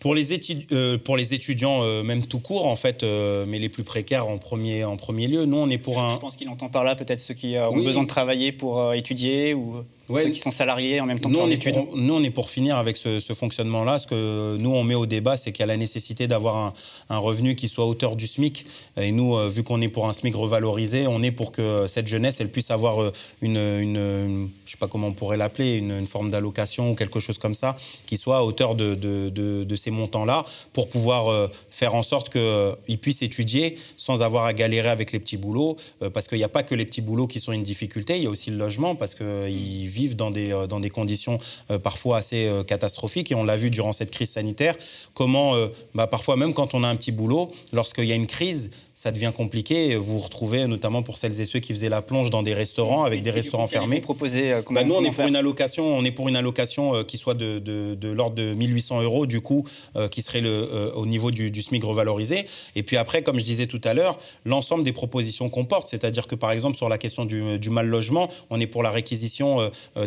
Pour 0.00 0.14
les, 0.14 0.28
euh, 0.72 0.98
pour 0.98 1.16
les 1.16 1.34
étudiants, 1.34 1.82
euh, 1.82 2.02
même 2.02 2.24
tout 2.24 2.40
court, 2.40 2.66
en 2.66 2.76
fait, 2.76 3.02
euh, 3.02 3.44
mais 3.48 3.58
les 3.58 3.68
plus 3.68 3.84
précaires 3.84 4.28
en 4.28 4.38
premier, 4.38 4.84
en 4.84 4.96
premier 4.96 5.26
lieu, 5.26 5.44
nous, 5.44 5.56
on 5.56 5.70
est 5.70 5.78
pour 5.78 6.00
un... 6.00 6.14
Je 6.14 6.18
pense 6.18 6.36
qu'il 6.36 6.48
entend 6.48 6.68
par 6.68 6.84
là 6.84 6.94
peut-être 6.94 7.20
ceux 7.20 7.34
qui 7.34 7.56
ont 7.58 7.76
besoin 7.76 8.02
de 8.02 8.08
travailler 8.08 8.52
pour 8.52 8.92
étudier 8.94 9.54
ou 9.54 9.84
ceux 10.08 10.30
qui 10.30 10.40
sont 10.40 10.50
salariés 10.50 11.00
en 11.00 11.06
même 11.06 11.18
temps 11.18 11.28
nous, 11.28 11.38
que 11.38 11.44
on 11.44 11.48
est 11.48 11.72
Pour, 11.72 11.96
nous, 11.96 12.14
on 12.14 12.22
est 12.22 12.30
pour 12.30 12.50
finir 12.50 12.76
avec 12.76 12.96
ce, 12.96 13.20
fonctionnement-là. 13.20 13.98
Ce 13.98 14.06
que 14.06 14.56
nous, 14.58 14.70
on 14.70 14.84
met 14.84 14.94
au 14.94 15.06
débat, 15.06 15.36
c'est 15.36 15.52
qu'il 15.52 15.60
y 15.60 15.64
a 15.64 15.66
la 15.66 15.76
nécessité 15.76 16.26
d'avoir 16.26 16.74
un, 17.10 17.18
revenu 17.18 17.56
qui 17.56 17.68
soit 17.68 17.84
à 17.84 17.86
hauteur 17.86 18.16
du 18.16 18.26
SMIC. 18.26 18.66
Et 19.00 19.12
nous, 19.12 19.36
vu 19.48 19.62
qu'on 19.62 19.80
est 19.80 19.88
pour 19.88 20.08
un 20.08 20.12
SMIC 20.12 20.34
revalorisé, 20.34 21.06
on 21.06 21.22
est 21.22 21.30
pour 21.30 21.52
que 21.52 21.86
cette 21.88 22.06
jeunesse, 22.06 22.40
elle 22.40 22.50
puisse 22.50 22.70
avoir 22.70 22.98
une, 23.42 23.56
une, 23.56 24.48
je 24.64 24.70
sais 24.70 24.78
pas 24.78 24.88
comment 24.88 25.08
on 25.08 25.12
pourrait 25.12 25.36
l'appeler, 25.36 25.76
une, 25.76 26.06
forme 26.06 26.30
d'allocation 26.30 26.92
ou 26.92 26.94
quelque 26.94 27.20
chose 27.20 27.38
comme 27.38 27.54
ça, 27.54 27.76
qui 28.06 28.16
soit 28.16 28.38
à 28.38 28.42
hauteur 28.42 28.74
de, 28.74 28.94
de, 28.94 29.28
de 29.64 29.76
ces 29.76 29.90
montant-là 29.90 30.44
pour 30.72 30.88
pouvoir 30.88 31.28
euh, 31.28 31.48
faire 31.70 31.94
en 31.94 32.02
sorte 32.02 32.30
qu'ils 32.30 32.40
euh, 32.40 32.74
puissent 33.00 33.22
étudier 33.22 33.78
sans 33.96 34.22
avoir 34.22 34.44
à 34.44 34.52
galérer 34.52 34.88
avec 34.88 35.12
les 35.12 35.18
petits 35.18 35.36
boulots. 35.36 35.76
Euh, 36.02 36.10
parce 36.10 36.28
qu'il 36.28 36.38
n'y 36.38 36.44
a 36.44 36.48
pas 36.48 36.62
que 36.62 36.74
les 36.74 36.84
petits 36.84 37.02
boulots 37.02 37.26
qui 37.26 37.40
sont 37.40 37.52
une 37.52 37.62
difficulté, 37.62 38.16
il 38.16 38.22
y 38.22 38.26
a 38.26 38.30
aussi 38.30 38.50
le 38.50 38.56
logement 38.56 38.94
parce 38.94 39.14
qu'ils 39.14 39.88
vivent 39.96 40.16
dans 40.16 40.30
des, 40.30 40.50
dans 40.68 40.80
des 40.80 40.90
conditions 40.90 41.38
parfois 41.82 42.18
assez 42.18 42.50
catastrophiques. 42.66 43.32
Et 43.32 43.34
on 43.34 43.44
l'a 43.44 43.56
vu 43.56 43.70
durant 43.70 43.92
cette 43.92 44.10
crise 44.10 44.30
sanitaire, 44.30 44.76
comment 45.14 45.54
bah, 45.94 46.06
parfois 46.06 46.36
même 46.36 46.52
quand 46.54 46.74
on 46.74 46.84
a 46.84 46.88
un 46.88 46.96
petit 46.96 47.12
boulot, 47.12 47.50
lorsqu'il 47.72 48.04
y 48.04 48.12
a 48.12 48.14
une 48.14 48.26
crise, 48.26 48.70
ça 48.96 49.12
devient 49.12 49.32
compliqué. 49.36 49.94
Vous 49.94 50.14
vous 50.14 50.18
retrouvez, 50.20 50.66
notamment 50.66 51.02
pour 51.02 51.18
celles 51.18 51.38
et 51.38 51.44
ceux 51.44 51.58
qui 51.58 51.74
faisaient 51.74 51.90
la 51.90 52.00
plonge 52.00 52.30
dans 52.30 52.42
des 52.42 52.54
restaurants, 52.54 53.04
avec 53.04 53.22
des 53.22 53.30
restaurants 53.30 53.66
fermés. 53.66 54.00
Proposer, 54.00 54.54
euh, 54.54 54.62
bah, 54.70 54.84
nous, 54.84 54.94
on 54.94 55.04
est 55.04 55.10
pour 55.10 55.26
une 55.26 55.36
allocation, 55.36 55.84
on 55.84 56.02
est 56.02 56.10
pour 56.10 56.28
une 56.28 56.36
allocation 56.36 56.94
euh, 56.94 57.02
qui 57.02 57.18
soit 57.18 57.34
de, 57.34 57.58
de, 57.58 58.08
l'ordre 58.08 58.36
de 58.36 58.54
1800 58.54 59.02
euros, 59.02 59.26
du 59.26 59.42
coup, 59.42 59.64
euh, 59.96 60.08
qui 60.08 60.22
serait 60.22 60.40
le, 60.40 60.92
au 60.94 61.04
niveau 61.04 61.30
du, 61.30 61.50
du, 61.50 61.60
SMIC 61.60 61.84
revalorisé. 61.84 62.46
Et 62.74 62.82
puis 62.82 62.96
après, 62.96 63.22
comme 63.22 63.38
je 63.38 63.44
disais 63.44 63.66
tout 63.66 63.82
à 63.84 63.92
l'heure, 63.92 64.16
l'ensemble 64.46 64.82
des 64.82 64.92
propositions 64.92 65.50
qu'on 65.50 65.66
porte, 65.66 65.88
c'est-à-dire 65.88 66.26
que 66.26 66.34
par 66.34 66.50
exemple 66.50 66.78
sur 66.78 66.88
la 66.88 66.96
question 66.96 67.26
du, 67.26 67.58
du, 67.58 67.68
mal 67.68 67.86
logement, 67.86 68.30
on 68.48 68.58
est 68.60 68.66
pour 68.66 68.82
la 68.82 68.90
réquisition 68.90 69.58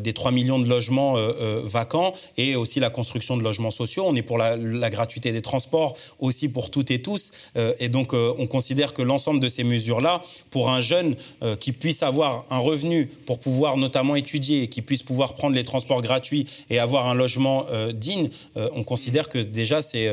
des 0.01 0.13
3 0.13 0.31
millions 0.31 0.57
de 0.57 0.67
logements 0.67 1.15
vacants 1.63 2.13
et 2.37 2.55
aussi 2.55 2.79
la 2.79 2.89
construction 2.89 3.37
de 3.37 3.43
logements 3.43 3.71
sociaux. 3.71 4.05
On 4.07 4.15
est 4.15 4.23
pour 4.23 4.37
la, 4.37 4.55
la 4.55 4.89
gratuité 4.89 5.31
des 5.31 5.41
transports 5.41 5.95
aussi 6.17 6.49
pour 6.49 6.71
toutes 6.71 6.89
et 6.89 7.01
tous. 7.01 7.31
et 7.79 7.89
donc, 7.89 8.13
on 8.13 8.47
considère 8.47 8.78
que 8.87 9.01
l'ensemble 9.01 9.39
de 9.39 9.49
ces 9.49 9.63
mesures-là, 9.63 10.21
pour 10.49 10.69
un 10.69 10.81
jeune 10.81 11.15
euh, 11.43 11.55
qui 11.55 11.71
puisse 11.71 12.03
avoir 12.03 12.45
un 12.49 12.59
revenu 12.59 13.07
pour 13.25 13.39
pouvoir 13.39 13.77
notamment 13.77 14.15
étudier, 14.15 14.67
qui 14.67 14.81
puisse 14.81 15.03
pouvoir 15.03 15.33
prendre 15.33 15.55
les 15.55 15.63
transports 15.63 16.01
gratuits 16.01 16.45
et 16.69 16.79
avoir 16.79 17.07
un 17.07 17.13
logement 17.13 17.65
euh, 17.71 17.91
digne, 17.91 18.29
euh, 18.57 18.69
on 18.73 18.83
considère 18.83 19.29
que 19.29 19.39
déjà 19.39 19.81
c'est 19.81 20.07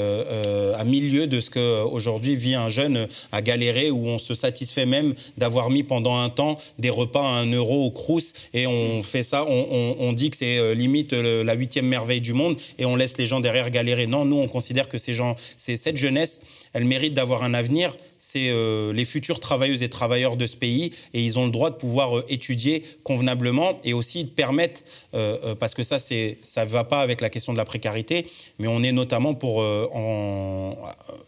à 0.77 0.85
milieu 0.85 1.27
de 1.27 1.41
ce 1.41 1.51
qu'aujourd'hui 1.51 2.37
vit 2.37 2.55
un 2.55 2.69
jeune 2.69 3.07
à 3.33 3.41
galérer, 3.41 3.91
où 3.91 4.07
on 4.07 4.19
se 4.19 4.35
satisfait 4.35 4.87
même 4.87 5.14
d'avoir 5.39 5.71
mis 5.71 5.83
pendant 5.83 6.19
un 6.19 6.29
temps 6.29 6.59
des 6.79 6.91
repas 6.91 7.23
à 7.23 7.41
un 7.41 7.51
euro 7.53 7.85
au 7.85 7.91
Crous, 7.91 8.33
et 8.53 8.67
on 8.67 9.03
fait 9.03 9.23
ça, 9.23 9.45
on, 9.49 9.97
on 9.99 10.12
dit 10.12 10.31
que 10.31 10.37
c'est 10.37 10.75
limite 10.75 11.12
la 11.12 11.55
huitième 11.55 11.87
merveille 11.87 12.21
du 12.21 12.33
monde, 12.33 12.57
et 12.79 12.85
on 12.85 12.97
laisse 12.97 13.17
les 13.19 13.27
gens 13.27 13.41
derrière 13.41 13.71
galérer. 13.71 14.07
Non, 14.07 14.25
nous 14.25 14.37
on 14.37 14.49
considère 14.49 14.89
que 14.89 14.99
ces 14.99 15.14
gens, 15.14 15.37
c'est 15.57 15.77
cette 15.77 15.97
jeunesse, 15.97 16.41
elle 16.77 16.85
mérite 16.85 17.14
d'avoir 17.14 17.43
un 17.43 17.55
avenir 17.55 17.97
c'est 18.18 18.49
euh, 18.51 18.93
les 18.93 19.05
futurs 19.05 19.41
travailleuses 19.41 19.83
et 19.83 19.89
travailleurs 19.89 20.37
de 20.37 20.47
ce 20.47 20.57
pays 20.57 20.93
et 21.14 21.22
ils 21.22 21.39
ont 21.39 21.45
le 21.45 21.51
droit 21.51 21.70
de 21.70 21.77
pouvoir 21.77 22.18
euh, 22.18 22.24
étudier 22.29 22.83
convenablement 23.03 23.79
et 23.85 23.93
aussi 23.93 24.24
de 24.24 24.31
permettre, 24.31 24.83
euh, 25.14 25.55
parce 25.55 25.74
que 25.74 25.83
ça, 25.83 25.99
ça 25.99 26.64
ne 26.64 26.70
va 26.70 26.85
pas 26.85 27.01
avec 27.01 27.20
la 27.20 27.31
question 27.31 27.53
de 27.53 27.59
la 27.59 27.64
précarité, 27.64 28.27
mais 28.59 28.68
on 28.68 28.83
est 28.83 28.93
notamment 28.93 29.35
pour 29.35 29.62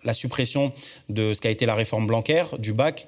la 0.05 0.15
suppression 0.15 0.73
de 1.09 1.35
ce 1.35 1.41
qu'a 1.41 1.51
été 1.51 1.67
la 1.67 1.75
réforme 1.75 2.07
Blanquer, 2.07 2.45
du 2.59 2.73
bac, 2.73 3.07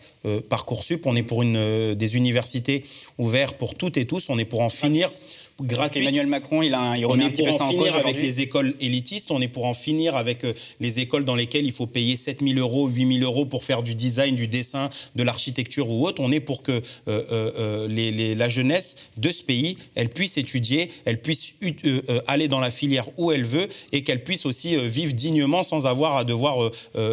Parcoursup. 0.49 1.07
On 1.07 1.17
est 1.17 1.23
pour 1.23 1.43
une, 1.43 1.95
des 1.95 2.17
universités 2.17 2.85
ouvertes 3.19 3.57
pour 3.57 3.75
toutes 3.75 3.97
et 3.97 4.05
tous. 4.05 4.29
On 4.29 4.39
est 4.39 4.45
pour 4.45 4.61
en 4.61 4.69
finir 4.69 5.11
gratuite. 5.61 6.03
Emmanuel 6.03 6.27
Macron, 6.27 6.63
il, 6.63 6.75
a, 6.75 6.95
il 6.97 7.07
on 7.07 7.19
est 7.19 7.31
pour 7.31 7.63
en 7.63 7.71
finir 7.71 7.97
avec 7.97 8.21
les 8.21 8.41
écoles 8.41 8.75
élitistes, 8.81 9.31
on 9.31 9.41
est 9.41 9.49
pour 9.49 9.67
en 9.67 9.75
finir 9.75 10.17
avec 10.17 10.45
euh, 10.45 10.53
les 10.81 11.01
écoles 11.01 11.25
dans 11.25 11.35
lesquelles 11.35 11.67
il 11.67 11.73
faut 11.73 11.87
payer 11.87 12.17
7 12.17 12.41
000 12.47 12.59
euros, 12.59 12.89
8 12.89 13.21
000 13.21 13.25
euros 13.25 13.47
pour 13.47 13.65
faire 13.65 13.83
du 13.83 13.95
design, 13.95 14.35
du 14.35 14.47
dessin, 14.47 14.91
de 15.17 15.23
l'architecture 15.23 15.89
ou 15.89 16.07
autre. 16.07 16.23
On 16.23 16.33
est 16.33 16.41
pour 16.41 16.63
que 16.63 16.73
euh, 16.73 16.81
euh, 17.33 17.89
les, 17.89 18.35
la 18.35 18.49
jeunesse 18.49 18.97
de 19.17 19.31
ce 19.31 19.43
pays, 19.43 19.77
elle 19.95 20.09
puisse 20.09 20.39
étudier, 20.39 20.91
elle 21.05 21.21
puisse 21.21 21.55
aller 22.27 22.49
dans 22.49 22.61
la 22.61 22.71
filière 22.71 23.07
où 23.17 23.33
elle 23.33 23.45
veut 23.45 23.69
et 23.93 24.03
qu'elle 24.03 24.25
puisse 24.25 24.47
aussi 24.47 24.77
vivre 24.77 25.13
dignement 25.13 25.63
sans 25.63 25.87
avoir 25.87 26.17
à 26.17 26.25
devoir 26.25 26.71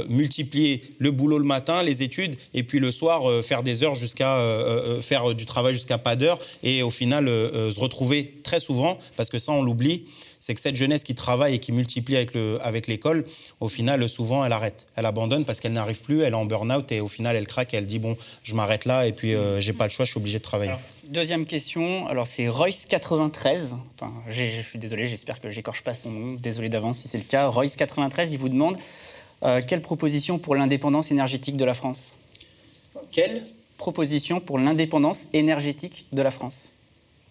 multiplier 0.10 0.82
le 1.00 1.12
boulot 1.12 1.38
le 1.38 1.44
matin, 1.44 1.84
les 1.84 2.04
études 2.04 2.36
et 2.54 2.64
puis 2.64 2.80
le 2.80 2.92
soir 2.92 3.24
faire 3.44 3.64
des 3.64 3.84
heures 3.84 3.96
jusqu'à 3.96 4.40
faire 5.02 5.34
du 5.34 5.46
travail 5.46 5.74
jusqu'à 5.74 5.98
pas 5.98 6.16
d'heure 6.16 6.40
et 6.64 6.84
au 6.84 6.90
final 6.90 7.28
se 7.28 7.80
retrouver 7.80 8.37
très 8.48 8.60
souvent, 8.62 8.98
parce 9.18 9.30
que 9.30 9.38
ça 9.40 9.52
on 9.52 9.62
l'oublie, 9.62 10.06
c'est 10.40 10.54
que 10.54 10.62
cette 10.62 10.78
jeunesse 10.78 11.04
qui 11.04 11.16
travaille 11.16 11.56
et 11.56 11.60
qui 11.60 11.74
multiplie 11.74 12.16
avec, 12.16 12.34
le, 12.34 12.60
avec 12.64 12.88
l'école, 12.88 13.26
au 13.60 13.68
final, 13.68 14.08
souvent, 14.08 14.46
elle 14.46 14.54
arrête. 14.54 14.88
Elle 14.96 15.06
abandonne 15.06 15.44
parce 15.44 15.60
qu'elle 15.60 15.74
n'arrive 15.74 16.02
plus, 16.02 16.22
elle 16.22 16.34
est 16.34 16.38
en 16.38 16.46
burn-out 16.46 16.90
et 16.94 17.02
au 17.02 17.10
final, 17.10 17.36
elle 17.36 17.46
craque 17.46 17.74
et 17.74 17.78
elle 17.78 17.86
dit, 17.86 18.00
bon, 18.00 18.16
je 18.44 18.56
m'arrête 18.56 18.86
là 18.86 19.06
et 19.06 19.12
puis 19.12 19.36
euh, 19.36 19.60
j'ai 19.60 19.74
pas 19.74 19.84
le 19.84 19.92
choix, 19.92 20.06
je 20.06 20.12
suis 20.12 20.18
obligé 20.18 20.38
de 20.38 20.44
travailler. 20.44 20.72
deuxième 21.10 21.46
question, 21.46 22.08
alors 22.08 22.26
c'est 22.26 22.48
Royce93, 22.48 23.74
enfin, 24.00 24.14
je 24.30 24.62
suis 24.62 24.80
désolé, 24.80 25.06
j'espère 25.08 25.42
que 25.42 25.50
j'écorche 25.50 25.82
pas 25.82 25.94
son 25.94 26.12
nom, 26.12 26.34
désolé 26.34 26.70
d'avance 26.70 27.00
si 27.00 27.10
c'est 27.10 27.18
le 27.18 27.26
cas. 27.26 27.50
Royce93, 27.50 28.30
il 28.32 28.38
vous 28.38 28.50
demande, 28.50 28.78
euh, 29.44 29.62
quelle 29.68 29.82
proposition 29.82 30.40
pour 30.40 30.56
l'indépendance 30.56 31.12
énergétique 31.12 31.58
de 31.58 31.66
la 31.66 31.74
France? 31.74 32.18
Quelle? 33.12 33.44
Proposition 33.78 34.40
pour 34.40 34.58
l'indépendance 34.58 35.28
énergétique 35.34 36.06
de 36.14 36.22
la 36.22 36.32
France 36.32 36.72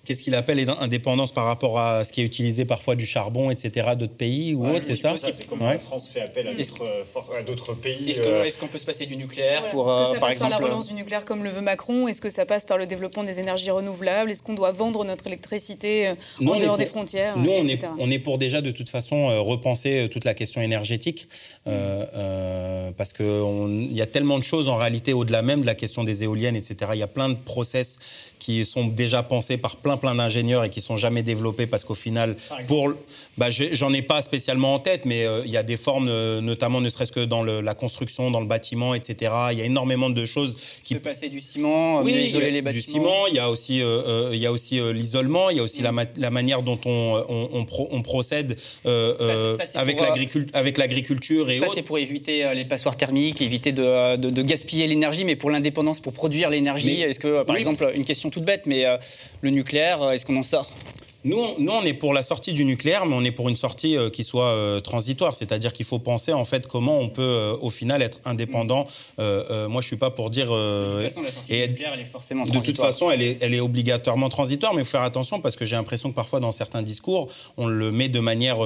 qu'est-ce 0.06 0.22
qu'il 0.22 0.34
appelle 0.34 0.64
indépendance 0.80 1.32
par 1.32 1.44
rapport 1.44 1.78
à 1.78 2.04
ce 2.04 2.12
qui 2.12 2.20
est 2.20 2.24
utilisé 2.24 2.64
parfois 2.64 2.94
du 2.94 3.04
charbon, 3.04 3.50
etc., 3.50 3.88
d'autres 3.98 4.14
pays 4.14 4.54
ou 4.54 4.66
autre, 4.66 4.84
c'est 4.84 4.94
ça, 4.94 5.16
C'est 5.18 5.46
comme 5.46 5.60
la 5.60 5.78
France 5.78 6.08
fait 6.12 6.20
appel 6.20 6.48
à 6.48 7.42
d'autres 7.42 7.74
pays. 7.74 8.14
Euh, 8.18 8.44
est-ce 8.44 8.58
qu'on 8.58 8.68
peut 8.68 8.78
se 8.78 8.84
passer 8.84 9.06
du 9.06 9.16
nucléaire 9.16 9.68
pour, 9.70 9.90
Est-ce 9.90 10.12
que 10.12 10.18
ça 10.18 10.24
euh, 10.24 10.28
passe 10.28 10.38
par 10.38 10.48
la 10.48 10.58
relance 10.58 10.86
du 10.88 10.94
nucléaire 10.94 11.24
comme 11.24 11.42
le 11.42 11.50
veut 11.50 11.60
Macron? 11.60 12.06
Est-ce 12.08 12.20
que 12.20 12.30
ça 12.30 12.46
passe 12.46 12.64
par 12.64 12.78
le 12.78 12.86
développement 12.86 13.24
des 13.24 13.40
énergies 13.40 13.70
renouvelables? 13.70 14.30
Est-ce 14.30 14.42
qu'on 14.42 14.54
doit 14.54 14.70
vendre 14.70 15.04
notre 15.04 15.26
électricité 15.26 16.08
euh, 16.08 16.14
en 16.46 16.56
dehors 16.56 16.78
des 16.78 16.86
frontières 16.86 17.36
Nous, 17.36 17.50
on 17.50 17.66
est, 17.66 17.84
on 17.98 18.10
est, 18.10 18.20
pour 18.20 18.38
déjà 18.38 18.60
de 18.60 18.70
toute 18.70 18.88
façon 18.88 19.26
repenser 19.42 20.08
toute 20.10 20.24
la 20.24 20.34
question 20.34 20.60
énergétique 20.60 21.28
parce 21.64 23.12
qu'il 23.12 23.92
y 23.92 24.02
a 24.02 24.06
tellement 24.06 24.38
de 24.38 24.44
choses 24.44 24.68
en 24.68 24.76
réalité 24.76 25.12
au-delà 25.12 25.42
même 25.42 25.62
de 25.62 25.66
la 25.66 25.74
question 25.74 26.04
des 26.04 26.22
éoliennes, 26.22 26.56
etc. 26.56 26.92
Il 26.94 27.00
y 27.00 27.02
a 27.02 27.08
plein 27.08 27.28
de 27.28 27.34
process 27.34 27.98
qui 28.46 28.64
sont 28.64 28.86
déjà 28.86 29.24
pensés 29.24 29.56
par 29.56 29.74
plein 29.74 29.96
plein, 29.96 30.14
d'ingénieurs 30.14 30.62
et 30.62 30.70
qui 30.70 30.80
sont 30.80 30.94
jamais 30.94 31.24
développés 31.24 31.66
parce 31.66 31.82
qu'au 31.82 31.96
final, 31.96 32.36
pour, 32.68 32.92
bah, 33.38 33.48
j'en 33.50 33.92
ai 33.92 34.02
pas 34.02 34.22
spécialement 34.22 34.74
en 34.74 34.78
tête, 34.78 35.04
mais 35.04 35.26
il 35.44 35.50
y 35.50 35.56
a 35.56 35.64
des 35.64 35.76
formes, 35.76 36.08
notamment 36.38 36.80
ne 36.80 36.88
serait-ce 36.88 37.10
que 37.10 37.24
dans 37.24 37.42
la 37.42 37.74
construction, 37.74 38.30
dans 38.30 38.40
le 38.40 38.46
bâtiment, 38.46 38.94
etc. 38.94 39.32
Il 39.50 39.58
y 39.58 39.62
a 39.62 39.64
énormément 39.64 40.10
de 40.10 40.24
choses 40.26 40.56
qui. 40.84 40.94
Se 40.94 40.98
passer 40.98 41.28
du 41.28 41.40
ciment, 41.40 42.02
oui, 42.02 42.12
isoler 42.12 42.52
les 42.52 42.62
bâtiments. 42.62 42.80
Du 42.80 42.82
ciment, 42.82 43.26
il 43.26 43.34
y 43.34 43.40
a 43.40 43.50
aussi, 43.50 43.82
il 44.32 44.38
y 44.38 44.46
a 44.46 44.52
aussi 44.52 44.80
l'isolement, 44.92 45.50
il 45.50 45.56
y 45.56 45.60
a 45.60 45.64
aussi 45.64 45.82
la, 45.82 45.92
la, 46.16 46.30
manière 46.30 46.62
dont 46.62 46.78
on, 46.84 47.24
on, 47.28 47.66
on, 47.90 48.02
procède 48.02 48.56
avec 49.74 50.78
l'agriculture 50.78 51.50
et 51.50 51.58
ça, 51.58 51.66
c'est 51.74 51.82
pour 51.82 51.98
éviter 51.98 52.54
les 52.54 52.64
passoires 52.64 52.96
thermiques, 52.96 53.40
éviter 53.40 53.72
de, 53.72 54.16
de, 54.16 54.42
gaspiller 54.42 54.86
l'énergie, 54.86 55.24
mais 55.24 55.34
pour 55.34 55.50
l'indépendance, 55.50 55.98
pour 55.98 56.12
produire 56.12 56.48
l'énergie, 56.48 57.00
est-ce 57.00 57.18
que, 57.18 57.42
par 57.42 57.56
exemple, 57.56 57.90
une 57.94 58.04
question 58.04 58.30
bête, 58.40 58.66
mais 58.66 58.84
le 59.40 59.50
nucléaire, 59.50 60.10
est-ce 60.10 60.26
qu'on 60.26 60.36
en 60.36 60.42
sort? 60.42 60.70
Nous, 61.26 61.44
nous, 61.58 61.72
on 61.72 61.82
est 61.82 61.92
pour 61.92 62.14
la 62.14 62.22
sortie 62.22 62.52
du 62.52 62.64
nucléaire, 62.64 63.04
mais 63.04 63.16
on 63.16 63.24
est 63.24 63.32
pour 63.32 63.48
une 63.48 63.56
sortie 63.56 63.96
euh, 63.96 64.10
qui 64.10 64.22
soit 64.22 64.50
euh, 64.50 64.80
transitoire. 64.80 65.34
C'est-à-dire 65.34 65.72
qu'il 65.72 65.84
faut 65.84 65.98
penser 65.98 66.32
en 66.32 66.44
fait 66.44 66.68
comment 66.68 67.00
on 67.00 67.08
peut 67.08 67.22
euh, 67.22 67.56
au 67.60 67.70
final 67.70 68.00
être 68.00 68.20
indépendant. 68.24 68.86
moi, 69.18 69.82
je 69.82 69.86
suis 69.86 69.96
pas 69.96 70.10
pour 70.10 70.30
dire. 70.30 70.46
de 70.46 71.02
toute 71.02 71.10
façon, 71.10 71.22
la 71.22 71.32
sortie 71.32 71.52
du 71.52 71.68
nucléaire, 71.68 71.92
elle 71.94 72.00
est 72.00 72.04
forcément 72.04 72.44
transitoire. 72.44 72.62
De 72.62 72.66
toute 72.66 72.80
façon, 72.80 73.10
elle 73.10 73.22
est, 73.22 73.38
elle 73.40 73.54
est 73.54 73.60
obligatoirement 73.60 74.28
transitoire, 74.28 74.72
mais 74.72 74.82
il 74.82 74.84
faut 74.84 74.92
faire 74.92 75.02
attention 75.02 75.40
parce 75.40 75.56
que 75.56 75.64
j'ai 75.64 75.74
l'impression 75.74 76.10
que 76.10 76.14
parfois 76.14 76.38
dans 76.38 76.52
certains 76.52 76.82
discours, 76.82 77.26
on 77.56 77.66
le 77.66 77.90
met 77.90 78.08
de 78.08 78.20
manière 78.20 78.58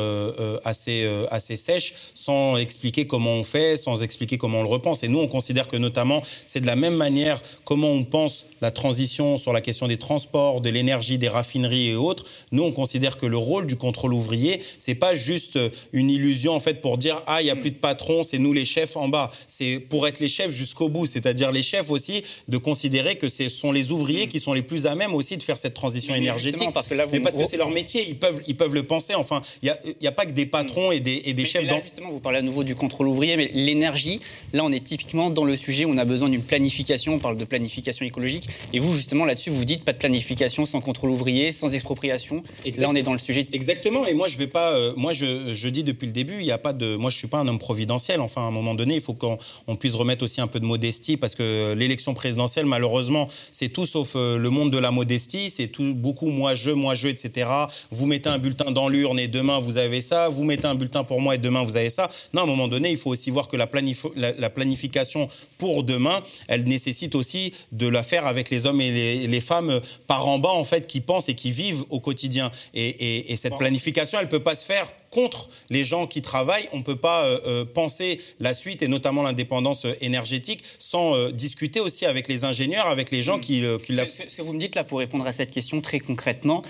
assez, 0.65 1.09
assez 1.31 1.57
sèche, 1.57 1.95
sans 2.15 2.59
expliquer 2.59 3.07
comment 3.07 3.33
on 3.33 3.45
fait, 3.45 3.79
sans 3.79 4.03
expliquer 4.03 4.37
comment 4.37 4.61
on 4.61 4.65
le 4.65 4.69
repense. 4.69 5.03
Et 5.03 5.09
nous, 5.09 5.21
on 5.21 5.29
considère 5.29 5.67
que 5.67 5.79
notamment, 5.79 6.23
c'est 6.45 6.61
de 6.61 6.67
la 6.67 6.77
même 6.77 6.95
manière 6.95 7.41
comment 7.65 7.91
on 7.91 8.05
pense 8.05 8.45
la 8.61 8.71
transition 8.71 9.39
sur 9.39 9.55
la 9.55 9.63
question 9.63 9.89
des 9.89 9.97
transports, 9.97 10.61
de 10.61 10.69
l'énergie, 10.69 11.17
des 11.17 11.29
raffineries 11.29 11.89
et 11.89 11.95
autres 11.95 12.25
nous, 12.53 12.63
on 12.63 12.73
considère 12.73 13.17
que 13.17 13.27
le 13.27 13.37
rôle 13.37 13.67
du 13.67 13.77
contrôle 13.77 14.13
ouvrier, 14.13 14.61
c'est 14.79 14.95
pas 14.95 15.15
juste 15.15 15.59
une 15.93 16.11
illusion 16.11 16.53
en 16.55 16.61
fait 16.61 16.81
pour 16.81 16.99
dire 16.99 17.23
ah 17.27 17.41
il 17.43 17.47
y 17.47 17.51
a 17.51 17.57
plus 17.57 17.71
de 17.71 17.77
patrons, 17.77 18.23
c'est 18.23 18.39
nous 18.39 18.53
les 18.53 18.65
chefs 18.65 18.97
en 18.97 19.09
bas. 19.09 19.31
C'est 19.49 19.79
pour 19.79 20.07
être 20.07 20.21
les 20.21 20.29
chefs 20.29 20.51
jusqu'au 20.51 20.89
bout, 20.89 21.07
c'est-à-dire 21.07 21.53
les 21.53 21.63
chefs 21.63 21.91
aussi 21.91 22.23
de 22.49 22.59
considérer 22.59 23.17
que 23.17 23.29
ce 23.29 23.49
sont 23.49 23.73
les 23.73 23.91
ouvriers 23.91 24.27
qui 24.27 24.41
sont 24.41 24.53
les 24.53 24.63
plus 24.63 24.87
à 24.87 24.95
même 24.95 25.15
aussi 25.15 25.37
de 25.37 25.43
faire 25.43 25.59
cette 25.59 25.75
transition 25.75 26.15
énergétique. 26.15 26.69
Parce 26.73 26.89
que 26.89 26.95
là, 26.95 27.07
mais 27.11 27.21
parce 27.21 27.37
que 27.37 27.47
c'est 27.47 27.57
leur 27.57 27.71
métier, 27.71 28.05
ils 28.09 28.17
peuvent 28.17 28.41
ils 28.47 28.57
peuvent 28.57 28.75
le 28.75 28.83
penser. 28.83 29.15
Enfin, 29.15 29.43
il 29.63 29.73
n'y 30.01 30.07
a, 30.07 30.11
a, 30.11 30.13
pas 30.13 30.27
que 30.27 30.33
des 30.33 30.47
patrons 30.47 30.93
et 30.93 31.01
des, 31.01 31.23
et 31.25 31.35
des 31.35 31.45
chefs. 31.45 31.67
Là, 31.67 31.81
justement, 31.83 32.11
vous 32.11 32.21
parlez 32.21 32.39
à 32.39 32.43
nouveau 32.43 32.65
du 32.65 32.75
contrôle 32.75 33.09
ouvrier, 33.09 33.37
mais 33.37 33.51
l'énergie, 33.55 34.21
là, 34.53 34.65
on 34.65 34.73
est 34.73 34.85
typiquement 34.85 35.31
dans 35.31 35.45
le 35.45 35.57
sujet 35.57 35.85
où 35.85 35.91
on 35.91 35.99
a 35.99 36.05
besoin 36.05 36.29
d'une 36.29 36.43
planification. 36.43 37.15
On 37.15 37.19
parle 37.19 37.37
de 37.37 37.45
planification 37.45 38.05
écologique. 38.05 38.49
Et 38.73 38.79
vous, 38.79 38.95
justement, 38.95 39.25
là-dessus, 39.25 39.51
vous 39.51 39.65
dites 39.65 39.85
pas 39.85 39.93
de 39.93 39.99
planification 39.99 40.67
sans 40.67 40.81
contrôle 40.81 41.11
ouvrier, 41.11 41.53
sans 41.53 41.73
expropriation. 41.75 42.40
Là, 42.77 42.89
on 42.89 42.95
est 42.95 43.03
dans 43.03 43.13
le 43.13 43.19
sujet. 43.19 43.47
Exactement. 43.53 44.07
Et 44.07 44.15
moi, 44.15 44.29
je 44.29 44.37
vais 44.37 44.47
pas. 44.47 44.73
Euh, 44.73 44.93
moi, 44.97 45.13
je, 45.13 45.55
je, 45.55 45.69
dis 45.69 45.85
depuis 45.85 46.07
le 46.07 46.13
début, 46.13 46.35
il 46.39 46.45
n'y 46.45 46.51
a 46.53 46.59
pas 46.59 46.73
de. 46.73 46.97
Moi, 46.97 47.11
je 47.11 47.17
suis 47.17 47.29
pas 47.29 47.39
un 47.39 47.49
homme 47.49 47.59
providentiel. 47.59 48.21
Enfin, 48.21 48.43
à 48.43 48.45
un 48.45 48.51
moment 48.51 48.75
donné, 48.75 48.95
il 48.95 49.01
faut 49.01 49.15
qu'on 49.15 49.77
puisse 49.77 49.95
remettre 49.95 50.25
aussi 50.25 50.41
un 50.41 50.47
peu 50.47 50.61
de 50.61 50.67
modestie 50.67 51.17
parce 51.17 51.35
que 51.35 51.75
l'élection 51.75 52.15
présidentielle, 52.15 52.67
malheureusement, 52.67 53.29
c'est 53.53 53.69
tout 53.69 53.87
sauf 53.87 54.13
euh, 54.17 54.39
le 54.39 54.51
monde 54.51 54.71
de 54.71 54.79
la 54.79 54.91
modestie. 54.91 55.51
C'est 55.51 55.69
tout 55.69 55.95
beaucoup 55.95 56.31
moi 56.31 56.55
je, 56.55 56.71
moi 56.71 56.95
je, 56.95 57.09
etc. 57.09 57.49
Vous 57.91 58.07
mettez 58.07 58.29
un 58.29 58.39
bulletin 58.39 58.71
dans 58.71 58.89
l'urne 58.89 59.19
et 59.19 59.29
demain 59.29 59.61
vous 59.61 59.77
avez 59.77 60.03
ça. 60.03 60.29
Vous 60.29 60.45
mettez 60.45 60.67
un 60.67 60.75
bulletin 60.75 61.05
pour 61.05 61.21
moi 61.21 61.35
et 61.35 61.39
demain 61.39 61.65
vous 61.65 61.77
avez 61.77 61.91
ça. 61.91 62.09
Non, 62.33 62.43
à 62.43 62.45
un 62.45 62.49
moment 62.49 62.69
donné, 62.69 62.91
il 62.91 62.97
faut 62.97 63.11
aussi 63.11 63.31
voir 63.31 63.49
que 63.49 63.57
la, 63.57 63.69
la, 64.17 64.51
planification 64.51 65.29
pour 65.59 65.85
demain, 65.85 66.21
elle 66.49 66.65
nécessite 66.65 67.15
aussi 67.15 67.53
de 67.73 67.89
la 67.89 68.03
faire 68.03 68.27
avec 68.27 68.51
les 68.51 68.67
hommes 68.67 68.81
et 68.81 68.91
les, 68.91 69.27
les 69.27 69.41
femmes 69.41 69.81
par 70.07 70.27
en 70.27 70.39
bas 70.39 70.51
en 70.51 70.65
fait 70.65 70.87
qui 70.87 71.01
pensent 71.01 71.29
et 71.29 71.35
qui 71.35 71.51
vivent 71.51 71.85
au 71.91 72.01
quotidien. 72.01 72.30
Et, 72.75 73.37
cette 73.37 73.57
planification, 73.57 74.19
elle 74.19 74.27
ne 74.27 74.31
peut 74.31 74.43
pas 74.43 74.55
se 74.55 74.65
faire 74.65 74.93
contre 75.11 75.49
les 75.71 75.83
gens 75.85 76.07
qui 76.07 76.23
travaillent. 76.23 76.69
On 76.73 76.79
ne 76.79 76.83
peut 76.83 76.97
pas 76.97 77.25
euh, 77.25 77.39
euh, 77.47 77.65
penser 77.65 78.21
la 78.39 78.55
suite 78.55 78.83
et 78.83 78.89
notamment 78.89 79.23
l'indépendance 79.23 79.85
euh, 79.85 79.93
énergétique 80.01 80.63
sans 80.79 81.31
discuter 81.31 81.81
aussi 81.81 82.07
avec 82.07 82.29
les 82.29 82.45
ingénieurs, 82.45 82.87
avec 82.87 83.11
les 83.11 83.23
gens 83.23 83.39
mm. 83.39 83.41
qui, 83.41 83.65
qui 83.83 83.93
la... 83.93 84.07
ce, 84.07 84.23
que 84.23 84.43
vous 84.43 84.53
me 84.53 84.61
dites 84.61 84.75
là 84.75 84.85
pour 84.85 84.99
répondre 84.99 85.27
à 85.27 85.33
cette 85.33 85.51
question 85.51 85.81
très 85.81 85.99
concrètement, 85.99 86.63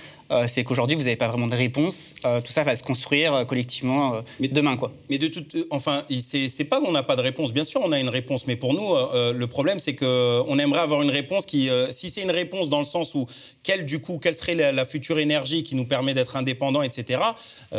c'est 0.47 0.65
qu'aujourd'hui 0.65 0.97
vous 0.97 1.05
n'avez 1.05 1.17
pas 1.17 1.29
vraiment 1.29 1.47
de 1.47 1.55
réponse. 1.55 2.15
tout 2.23 2.53
ça 2.53 2.63
va 2.63 2.77
se 2.77 2.83
construire 2.83 3.47
collectivement 3.47 4.23
mais, 4.39 4.49
demain, 4.49 4.77
quoi. 4.77 4.93
Mais 5.09 5.19
de 5.19 5.27
toute, 5.27 5.57
enfin, 5.71 6.05
c'est 6.21 6.65
pas 6.65 6.81
qu'on 6.81 6.93
n'a 6.93 7.03
pas 7.03 7.17
de 7.17 7.23
réponse. 7.23 7.53
Bien 7.53 7.65
sûr, 7.65 7.81
on 7.85 7.93
a 7.93 8.01
une 8.01 8.09
réponse, 8.09 8.47
mais 8.47 8.57
pour 8.57 8.75
nous, 8.75 8.95
le 9.15 9.47
problème 9.47 9.79
c'est 9.79 9.95
que 9.95 10.43
on 10.47 10.59
aimerait 10.59 10.81
avoir 10.81 11.03
une 11.03 11.11
réponse 11.11 11.47
qui, 11.47 11.69
si 11.91 12.11
c'est 12.11 12.23
une 12.23 12.31
réponse 12.31 12.69
dans 12.69 12.79
le 12.79 12.85
sens 12.85 13.15
où 13.15 13.27
quelle 13.63 13.85
du 13.85 14.01
coup, 14.01 14.19
quelle 14.19 14.35
serait 14.35 14.55
la, 14.55 14.73
la 14.73 14.85
future 14.85 15.19
énergie 15.19 15.63
qui 15.63 15.75
nous 15.75 15.85
permet 15.85 16.15
d'être 16.15 16.37
indépendant, 16.37 16.83
etc. 16.83 17.21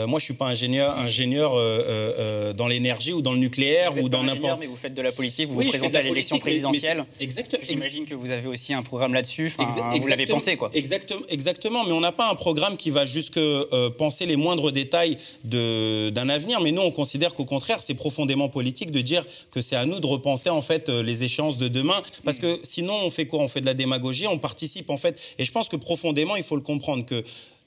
moi, 0.07 0.19
je 0.19 0.25
suis 0.25 0.33
pas 0.33 0.47
ingénieur, 0.47 0.97
ingénieur 0.97 1.55
euh, 1.55 1.57
euh, 1.57 2.13
euh, 2.19 2.53
dans 2.53 2.67
l'énergie 2.67 3.13
ou 3.13 3.21
dans 3.21 3.33
le 3.33 3.39
nucléaire 3.39 3.97
ou 3.97 4.09
dans 4.09 4.23
n'importe. 4.23 4.59
Mais 4.59 4.65
vous 4.67 4.75
faites 4.75 4.93
de 4.93 5.01
la 5.01 5.11
politique, 5.11 5.49
vous 5.49 5.61
vous 5.61 5.69
présentez 5.69 5.97
à 5.97 6.01
l'élection 6.01 6.39
présidentielle. 6.39 7.05
Exactement. 7.19 7.63
J'imagine 7.67 8.05
que 8.05 8.15
vous 8.15 8.31
avez 8.31 8.47
aussi 8.47 8.73
un 8.73 8.83
programme 8.83 9.13
là-dessus. 9.13 9.53
vous 9.57 10.07
l'avez 10.07 10.25
pensé, 10.25 10.57
quoi. 10.57 10.69
Exactement, 10.73 11.25
exactement. 11.29 11.83
Mais 11.85 11.91
on 11.91 12.01
n'a 12.01 12.11
pas 12.11 12.29
un 12.29 12.35
programme 12.41 12.75
qui 12.75 12.89
va 12.89 13.05
jusque 13.05 13.39
penser 13.99 14.25
les 14.25 14.35
moindres 14.35 14.71
détails 14.71 15.17
d'un 15.43 16.27
avenir. 16.27 16.59
Mais 16.59 16.71
nous, 16.71 16.81
on 16.81 16.91
considère 16.91 17.35
qu'au 17.35 17.45
contraire, 17.45 17.83
c'est 17.83 17.93
profondément 17.93 18.49
politique 18.49 18.91
de 18.91 19.01
dire 19.01 19.23
que 19.51 19.61
c'est 19.61 19.75
à 19.75 19.85
nous 19.85 19.99
de 19.99 20.07
repenser 20.07 20.49
en 20.49 20.63
fait 20.63 20.89
les 20.89 21.23
échéances 21.23 21.59
de 21.59 21.67
demain. 21.67 22.01
Parce 22.25 22.39
que 22.39 22.59
sinon, 22.63 22.95
on 22.95 23.11
fait 23.11 23.27
quoi? 23.27 23.39
On 23.41 23.47
fait 23.47 23.61
de 23.61 23.67
la 23.67 23.75
démagogie. 23.75 24.27
On 24.27 24.39
participe 24.39 24.89
en 24.89 24.97
fait. 24.97 25.19
Et 25.37 25.45
je 25.45 25.51
pense 25.51 25.69
que 25.69 25.75
profondément, 25.75 26.35
il 26.35 26.43
faut 26.43 26.55
le 26.55 26.63
comprendre 26.63 27.05
que 27.05 27.23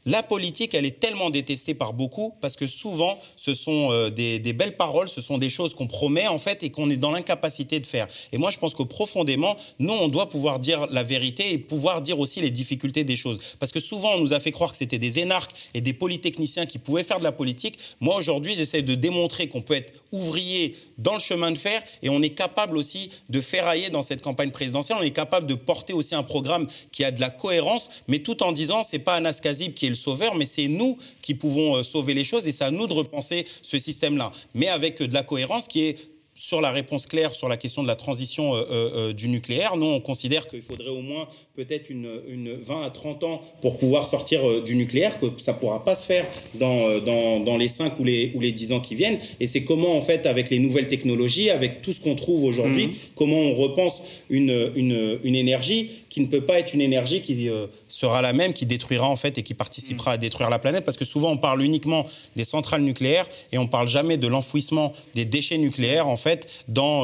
la 0.06 0.22
politique, 0.22 0.74
elle 0.74 0.84
est 0.84 1.00
tellement 1.00 1.30
détestée 1.30 1.74
par 1.74 1.94
beaucoup 1.94 2.34
parce 2.40 2.56
que 2.56 2.66
souvent, 2.66 3.18
ce 3.36 3.54
sont 3.54 3.90
euh, 3.90 4.10
des, 4.10 4.52
belles 4.52 4.76
paroles, 4.76 5.08
ce 5.08 5.20
sont 5.20 5.38
des 5.38 5.48
choses 5.48 5.74
qu'on 5.74 5.86
promet 5.86 6.28
en 6.28 6.38
fait 6.38 6.62
et 6.62 6.70
qu'on 6.70 6.90
est 6.90 6.96
dans 6.96 7.10
l'incapacité 7.10 7.80
de 7.80 7.86
faire. 7.86 8.06
Et 8.32 8.38
moi, 8.38 8.50
je 8.50 8.58
pense 8.58 8.74
que 8.74 8.82
profondément, 8.82 9.56
nous, 9.78 9.94
on 9.94 10.08
doit 10.08 10.28
pouvoir 10.28 10.58
dire 10.58 10.86
la 10.90 11.02
vérité 11.02 11.52
et 11.52 11.58
pouvoir 11.58 12.02
dire 12.02 12.18
aussi 12.18 12.40
les 12.40 12.50
difficultés 12.50 13.04
des 13.04 13.16
choses. 13.16 13.38
Parce 13.58 13.72
que 13.72 13.80
souvent, 13.80 14.14
on 14.14 14.18
nous 14.18 14.34
a 14.34 14.40
fait 14.40 14.52
croire 14.52 14.72
que 14.72 14.76
c'était 14.76 14.98
des 14.98 15.20
énarques 15.20 15.52
et 15.72 15.80
des 15.80 15.94
polytechniciens 15.94 16.66
qui 16.66 16.78
pouvaient 16.78 17.04
faire 17.04 17.18
de 17.18 17.24
la 17.24 17.32
politique. 17.32 17.78
Moi, 18.00 18.14
aujourd'hui, 18.16 18.54
j'essaie 18.54 18.82
de 18.82 18.94
démontrer 18.94 19.48
qu'on 19.48 19.62
peut 19.62 19.74
être 19.74 19.94
ouvrier 20.12 20.76
dans 20.98 21.14
le 21.14 21.20
chemin 21.20 21.50
de 21.50 21.58
fer 21.58 21.82
et 22.02 22.08
on 22.08 22.22
est 22.22 22.30
capable 22.30 22.76
aussi 22.76 23.10
de 23.30 23.40
ferrailler 23.40 23.90
dans 23.90 24.02
cette 24.02 24.22
campagne 24.22 24.50
présidentielle. 24.50 24.98
On 25.00 25.02
est 25.02 25.10
capable 25.10 25.46
de 25.46 25.54
porter 25.54 25.92
aussi 25.92 26.14
un 26.14 26.22
programme 26.22 26.68
qui 26.92 27.04
a 27.04 27.10
de 27.10 27.20
la 27.20 27.30
cohérence, 27.30 27.88
mais 28.06 28.18
tout 28.18 28.42
en 28.42 28.52
disant 28.52 28.82
c'est 28.84 28.98
pas 28.98 29.14
Anas 29.14 29.40
Kazib 29.42 29.74
qui 29.74 29.86
est 29.86 29.93
sauveur, 29.94 30.34
mais 30.34 30.46
c'est 30.46 30.68
nous 30.68 30.98
qui 31.22 31.34
pouvons 31.34 31.76
euh, 31.76 31.82
sauver 31.82 32.14
les 32.14 32.24
choses 32.24 32.46
et 32.46 32.52
c'est 32.52 32.64
à 32.64 32.70
nous 32.70 32.86
de 32.86 32.92
repenser 32.92 33.44
ce 33.62 33.78
système-là. 33.78 34.30
Mais 34.54 34.68
avec 34.68 35.00
euh, 35.00 35.08
de 35.08 35.14
la 35.14 35.22
cohérence 35.22 35.68
qui 35.68 35.84
est 35.84 36.08
sur 36.34 36.60
la 36.60 36.72
réponse 36.72 37.06
claire 37.06 37.34
sur 37.34 37.48
la 37.48 37.56
question 37.56 37.82
de 37.82 37.86
la 37.86 37.94
transition 37.94 38.52
euh, 38.56 39.12
du 39.12 39.28
nucléaire, 39.28 39.76
nous, 39.76 39.86
on 39.86 40.00
considère 40.00 40.48
qu'il 40.48 40.62
faudrait 40.62 40.88
au 40.88 41.00
moins 41.00 41.28
peut-être 41.56 41.88
une, 41.88 42.08
une, 42.28 42.52
20 42.52 42.82
à 42.82 42.90
30 42.90 43.22
ans 43.22 43.40
pour 43.62 43.78
pouvoir 43.78 44.08
sortir 44.08 44.44
euh, 44.48 44.60
du 44.60 44.74
nucléaire, 44.74 45.20
que 45.20 45.26
ça 45.38 45.52
ne 45.52 45.58
pourra 45.58 45.84
pas 45.84 45.94
se 45.94 46.04
faire 46.04 46.26
dans, 46.54 46.88
euh, 46.88 46.98
dans, 46.98 47.38
dans, 47.38 47.56
les 47.56 47.68
5 47.68 48.00
ou 48.00 48.04
les, 48.04 48.32
ou 48.34 48.40
les 48.40 48.50
10 48.50 48.72
ans 48.72 48.80
qui 48.80 48.96
viennent. 48.96 49.18
Et 49.38 49.46
c'est 49.46 49.62
comment, 49.62 49.96
en 49.96 50.02
fait, 50.02 50.26
avec 50.26 50.50
les 50.50 50.58
nouvelles 50.58 50.88
technologies, 50.88 51.50
avec 51.50 51.80
tout 51.80 51.92
ce 51.92 52.00
qu'on 52.00 52.16
trouve 52.16 52.42
aujourd'hui, 52.42 52.88
mmh. 52.88 52.92
comment 53.14 53.38
on 53.38 53.54
repense 53.54 54.02
une, 54.30 54.72
une, 54.74 55.20
une, 55.22 55.36
énergie 55.36 55.90
qui 56.10 56.20
ne 56.20 56.26
peut 56.26 56.40
pas 56.40 56.58
être 56.58 56.74
une 56.74 56.80
énergie 56.80 57.20
qui 57.20 57.48
euh, 57.48 57.66
sera 57.88 58.20
la 58.20 58.32
même, 58.32 58.52
qui 58.52 58.66
détruira 58.66 59.08
en 59.08 59.16
fait 59.16 59.38
et 59.38 59.42
qui 59.42 59.54
participera 59.54 60.12
à 60.12 60.16
détruire 60.16 60.50
la 60.50 60.58
planète, 60.58 60.84
parce 60.84 60.96
que 60.96 61.04
souvent 61.04 61.30
on 61.30 61.36
parle 61.36 61.62
uniquement 61.62 62.04
des 62.34 62.44
centrales 62.44 62.82
nucléaires 62.82 63.26
et 63.52 63.58
on 63.58 63.66
parle 63.66 63.88
jamais 63.88 64.16
de 64.16 64.26
l'enfouissement 64.26 64.92
des 65.14 65.24
déchets 65.24 65.58
nucléaires 65.58 66.06
en 66.06 66.16
fait 66.16 66.64
dans, 66.68 67.02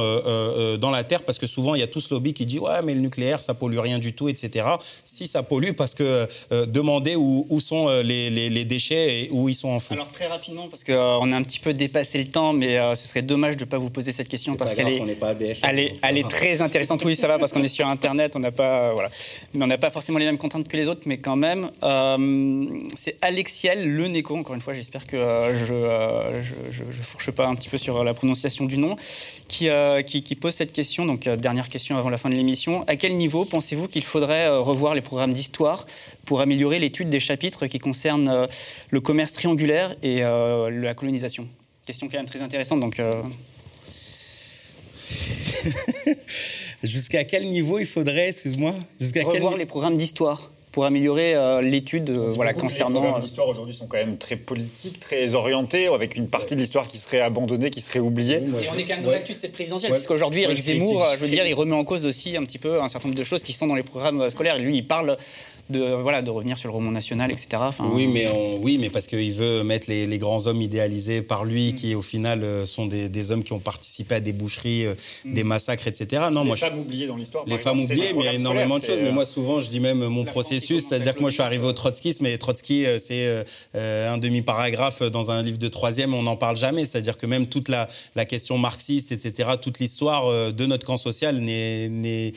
dans 0.76 0.90
la 0.92 1.02
terre, 1.02 1.24
parce 1.24 1.40
que 1.40 1.48
souvent 1.48 1.74
il 1.74 1.80
y 1.80 1.82
a 1.82 1.88
tout 1.88 2.00
ce 2.00 2.14
lobby 2.14 2.32
qui 2.34 2.46
dit 2.46 2.60
ouais 2.60 2.82
mais 2.84 2.94
le 2.94 3.00
nucléaire 3.00 3.42
ça 3.42 3.52
pollue 3.52 3.78
rien 3.78 3.98
du 3.98 4.12
tout, 4.12 4.28
etc 4.28 4.39
etc. 4.42 4.66
Si 5.04 5.26
ça 5.26 5.42
pollue, 5.42 5.72
parce 5.76 5.94
que 5.94 6.26
euh, 6.52 6.66
demander 6.66 7.16
où, 7.16 7.60
sont 7.60 7.88
euh, 7.88 8.02
les, 8.02 8.64
déchets 8.64 9.24
et 9.24 9.28
où 9.30 9.48
ils 9.48 9.54
sont 9.54 9.68
enfouis. 9.68 9.96
Alors 9.96 10.10
très 10.10 10.26
rapidement, 10.26 10.68
parce 10.68 10.84
qu'on 10.84 10.92
euh, 10.92 11.32
a 11.32 11.36
un 11.36 11.42
petit 11.42 11.60
peu 11.60 11.72
dépassé 11.72 12.18
le 12.18 12.26
temps, 12.26 12.52
mais 12.52 12.78
ce 12.94 13.06
serait 13.06 13.22
dommage 13.22 13.56
de 13.56 13.64
ne 13.64 13.70
pas 13.70 13.78
vous 13.78 13.90
poser 13.90 14.12
cette 14.12 14.28
question 14.28 14.56
parce 14.56 14.72
qu'elle 14.72 14.88
est, 14.88 15.02
elle 15.62 15.78
est, 15.78 15.96
elle 16.02 16.18
est 16.18 16.28
très 16.28 16.62
intéressante. 16.62 17.04
Oui, 17.04 17.14
ça 17.14 17.28
va 17.28 17.38
parce 17.38 17.52
qu'on 17.52 17.62
est 17.62 17.68
sur 17.68 17.86
Internet, 17.86 18.34
on 18.36 18.40
n'a 18.40 18.52
pas, 18.52 18.92
voilà, 18.92 19.10
mais 19.54 19.64
on 19.64 19.66
n'a 19.66 19.78
pas 19.78 19.90
forcément 19.90 20.18
les 20.18 20.24
mêmes 20.24 20.38
contraintes 20.38 20.68
que 20.68 20.76
les 20.76 20.88
autres, 20.88 21.02
mais 21.06 21.18
quand 21.18 21.36
même, 21.36 21.70
c'est 22.96 23.16
Alexiel 23.22 23.88
Le 23.88 24.08
Neko. 24.08 24.36
Encore 24.36 24.54
une 24.54 24.60
fois, 24.60 24.74
j'espère 24.74 25.06
que 25.06 25.16
je, 25.56 26.42
je, 26.70 27.02
fourche 27.02 27.30
pas 27.30 27.46
un 27.46 27.54
petit 27.54 27.68
peu 27.68 27.78
sur 27.78 28.04
la 28.04 28.14
prononciation 28.14 28.64
du 28.64 28.78
nom, 28.78 28.96
qui, 29.48 29.68
qui, 30.06 30.22
qui 30.22 30.34
pose 30.34 30.54
cette 30.54 30.72
question. 30.72 31.06
Donc 31.06 31.28
dernière 31.28 31.68
question 31.68 31.96
avant 31.96 32.10
la 32.10 32.18
fin 32.18 32.28
de 32.28 32.34
l'émission. 32.34 32.84
À 32.86 32.96
quel 32.96 33.16
niveau 33.16 33.44
pensez-vous 33.44 33.88
qu'il 33.88 34.04
faudrait 34.04 34.29
euh, 34.34 34.60
revoir 34.60 34.94
les 34.94 35.00
programmes 35.00 35.32
d'histoire 35.32 35.86
pour 36.24 36.40
améliorer 36.40 36.78
l'étude 36.78 37.10
des 37.10 37.20
chapitres 37.20 37.66
qui 37.66 37.78
concernent 37.78 38.28
euh, 38.28 38.46
le 38.90 39.00
commerce 39.00 39.32
triangulaire 39.32 39.94
et 40.02 40.22
euh, 40.22 40.70
la 40.70 40.94
colonisation. 40.94 41.48
Question 41.86 42.08
quand 42.08 42.18
même 42.18 42.26
très 42.26 42.42
intéressante. 42.42 42.80
Donc, 42.80 43.00
Jusqu'à 46.82 47.24
quel 47.24 47.46
niveau 47.46 47.78
il 47.78 47.86
faudrait, 47.86 48.28
excuse-moi? 48.28 48.74
Jusqu'à 48.98 49.22
Revoir 49.24 49.56
les 49.56 49.66
programmes 49.66 49.96
d'histoire 49.96 50.50
pour 50.72 50.84
améliorer 50.84 51.34
euh, 51.34 51.60
l'étude 51.60 52.10
euh, 52.10 52.30
voilà, 52.30 52.54
concernant. 52.54 53.00
Les 53.00 53.06
programmes 53.06 53.24
d'histoire 53.24 53.48
aujourd'hui 53.48 53.74
sont 53.74 53.86
quand 53.86 53.96
même 53.96 54.18
très 54.18 54.36
politiques, 54.36 55.00
très 55.00 55.34
orientés, 55.34 55.88
avec 55.88 56.16
une 56.16 56.28
partie 56.28 56.54
de 56.54 56.60
l'histoire 56.60 56.86
qui 56.86 56.98
serait 56.98 57.20
abandonnée, 57.20 57.70
qui 57.70 57.80
serait 57.80 57.98
oubliée. 57.98 58.36
Et 58.36 58.68
on 58.72 58.78
est 58.78 58.84
quand 58.84 58.94
même 58.94 59.04
dans 59.04 59.10
l'actu 59.10 59.34
de 59.34 59.38
cette 59.38 59.52
présidentielle, 59.52 59.92
puisqu'aujourd'hui, 59.92 60.42
Eric 60.42 60.58
Zemmour, 60.58 61.04
je 61.14 61.20
veux 61.20 61.28
dire, 61.28 61.46
il 61.46 61.54
remet 61.54 61.74
en 61.74 61.84
cause 61.84 62.06
aussi 62.06 62.36
un 62.36 62.44
petit 62.44 62.58
peu 62.58 62.80
un 62.80 62.88
certain 62.88 63.08
nombre 63.08 63.18
de 63.18 63.24
choses 63.24 63.42
qui 63.42 63.52
sont 63.52 63.66
dans 63.66 63.74
les 63.74 63.82
programmes 63.82 64.30
scolaires. 64.30 64.56
Et 64.56 64.62
lui, 64.62 64.76
il 64.76 64.86
parle 64.86 65.16
de, 65.70 65.94
voilà, 65.94 66.22
de 66.22 66.30
revenir 66.30 66.58
sur 66.58 66.68
le 66.68 66.74
roman 66.74 66.90
national, 66.90 67.30
etc. 67.30 67.62
oui, 67.92 68.06
mais 68.06 68.28
oui, 68.60 68.78
mais 68.80 68.90
parce 68.90 69.06
qu'il 69.06 69.32
veut 69.32 69.62
mettre 69.64 69.88
les, 69.88 70.18
grands 70.18 70.46
hommes 70.46 70.60
idéalisés 70.60 71.22
par 71.22 71.44
lui, 71.44 71.70
mm. 71.70 71.74
qui 71.74 71.94
au 71.94 72.02
final 72.02 72.42
euh, 72.42 72.66
sont 72.66 72.86
des, 72.86 73.30
hommes 73.30 73.42
qui 73.42 73.52
ont 73.52 73.58
participé 73.58 74.16
à 74.16 74.20
des 74.20 74.32
boucheries, 74.32 74.86
euh, 74.86 74.94
mm. 75.24 75.34
des 75.34 75.44
massacres, 75.44 75.86
etc. 75.86 76.24
Non, 76.30 76.42
les 76.42 76.48
moi, 76.48 76.56
femmes 76.56 76.78
oubliées 76.78 77.06
dans 77.06 77.16
l'histoire. 77.16 77.44
Les 77.46 77.58
femmes 77.58 77.80
oubliées, 77.80 78.12
mais 78.14 78.20
il 78.20 78.26
y 78.26 78.28
a 78.28 78.34
énormément 78.34 78.78
de 78.78 78.84
choses. 78.84 79.00
Mais 79.00 79.12
moi, 79.12 79.24
souvent, 79.24 79.60
je 79.60 79.68
dis 79.68 79.80
même 79.80 80.06
mon 80.06 80.24
processus, 80.24 80.86
c'est-à-dire 80.88 81.14
que 81.14 81.20
moi, 81.20 81.30
je 81.30 81.34
suis 81.34 81.42
arrivé 81.42 81.66
au 81.66 81.72
trotskisme, 81.72 82.24
mais 82.24 82.36
Trotsky, 82.36 82.86
euh, 82.86 82.98
c'est 82.98 83.44
un 83.74 84.18
demi-paragraphe 84.18 85.02
dans 85.02 85.30
un 85.30 85.42
livre 85.42 85.58
de 85.58 85.68
troisième, 85.68 86.14
on 86.14 86.22
n'en 86.22 86.36
parle 86.36 86.56
jamais. 86.56 86.84
C'est-à-dire 86.84 87.16
que 87.16 87.26
même 87.26 87.46
toute 87.46 87.68
la, 87.68 87.88
la 88.16 88.24
question 88.24 88.58
marxiste, 88.58 89.12
etc., 89.12 89.50
toute 89.60 89.78
l'histoire 89.78 90.52
de 90.52 90.66
notre 90.66 90.86
camp 90.86 90.96
social 90.96 91.38
n'est 91.38 92.32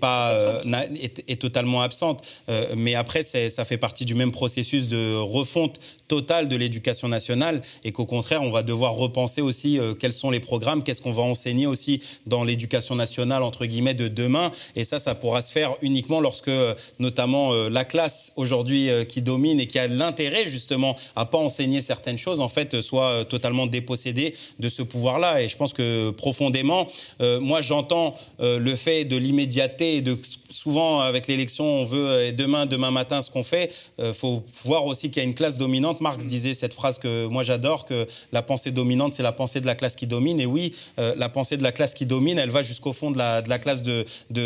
pas 0.00 0.62
est, 1.00 1.24
est, 1.28 1.40
totalement 1.40 1.82
absente 1.82 2.26
mais 2.78 2.94
après, 2.94 3.22
ça 3.22 3.64
fait 3.64 3.76
partie 3.76 4.04
du 4.04 4.14
même 4.14 4.30
processus 4.30 4.88
de 4.88 5.16
refonte 5.16 5.78
totale 6.08 6.48
de 6.48 6.56
l'éducation 6.56 7.08
nationale 7.08 7.60
et 7.84 7.92
qu'au 7.92 8.06
contraire, 8.06 8.42
on 8.42 8.50
va 8.50 8.62
devoir 8.62 8.94
repenser 8.94 9.42
aussi 9.42 9.78
euh, 9.78 9.94
quels 9.94 10.12
sont 10.12 10.30
les 10.30 10.40
programmes, 10.40 10.82
qu'est-ce 10.82 11.02
qu'on 11.02 11.12
va 11.12 11.22
enseigner 11.22 11.66
aussi 11.66 12.00
dans 12.26 12.44
l'éducation 12.44 12.94
nationale, 12.94 13.42
entre 13.42 13.66
guillemets, 13.66 13.94
de 13.94 14.08
demain. 14.08 14.50
Et 14.74 14.84
ça, 14.84 14.98
ça 14.98 15.14
pourra 15.14 15.42
se 15.42 15.52
faire 15.52 15.76
uniquement 15.82 16.20
lorsque, 16.20 16.48
euh, 16.48 16.74
notamment, 16.98 17.52
euh, 17.52 17.68
la 17.68 17.84
classe 17.84 18.32
aujourd'hui 18.36 18.88
qui 19.08 19.20
domine 19.20 19.60
et 19.60 19.66
qui 19.66 19.78
a 19.78 19.86
l'intérêt, 19.86 20.46
justement, 20.48 20.96
à 21.14 21.26
pas 21.26 21.38
enseigner 21.38 21.82
certaines 21.82 22.16
choses, 22.16 22.40
en 22.40 22.48
fait, 22.48 22.80
soit 22.80 23.24
totalement 23.26 23.66
dépossédée 23.66 24.34
de 24.58 24.68
ce 24.68 24.82
pouvoir-là. 24.82 25.42
Et 25.42 25.48
je 25.48 25.56
pense 25.56 25.72
que 25.74 26.10
profondément, 26.10 26.86
moi, 27.40 27.60
j'entends 27.60 28.16
le 28.38 28.74
fait 28.74 29.04
de 29.04 29.16
l'immédiateté 29.16 29.96
et 29.96 30.00
de 30.00 30.18
souvent, 30.50 31.00
avec 31.00 31.26
l'élection, 31.26 31.64
on 31.64 31.84
veut 31.84 32.32
demain, 32.32 32.57
demain 32.66 32.90
matin, 32.90 33.22
ce 33.22 33.30
qu'on 33.30 33.42
fait. 33.42 33.72
Il 33.98 34.14
faut 34.14 34.42
voir 34.64 34.86
aussi 34.86 35.10
qu'il 35.10 35.22
y 35.22 35.26
a 35.26 35.28
une 35.28 35.34
classe 35.34 35.56
dominante 35.56 35.98
Marx 36.00 36.26
disait 36.26 36.54
cette 36.54 36.74
phrase 36.74 36.98
que 36.98 37.26
moi 37.26 37.42
j'adore, 37.42 37.84
que 37.84 38.06
la 38.32 38.42
pensée 38.42 38.70
dominante, 38.70 39.14
c'est 39.14 39.22
la 39.22 39.32
pensée 39.32 39.60
de 39.60 39.66
la 39.66 39.74
classe 39.74 39.96
qui 39.96 40.06
domine. 40.06 40.40
Et 40.40 40.46
oui, 40.46 40.74
euh, 40.98 41.14
la 41.16 41.28
pensée 41.28 41.56
de 41.56 41.62
la 41.62 41.72
classe 41.72 41.94
qui 41.94 42.06
domine, 42.06 42.38
elle 42.38 42.50
va 42.50 42.62
jusqu'au 42.62 42.92
fond 42.92 43.10
de 43.10 43.18
la, 43.18 43.42
de 43.42 43.48
la 43.48 43.58
classe 43.58 43.82
de, 43.82 44.04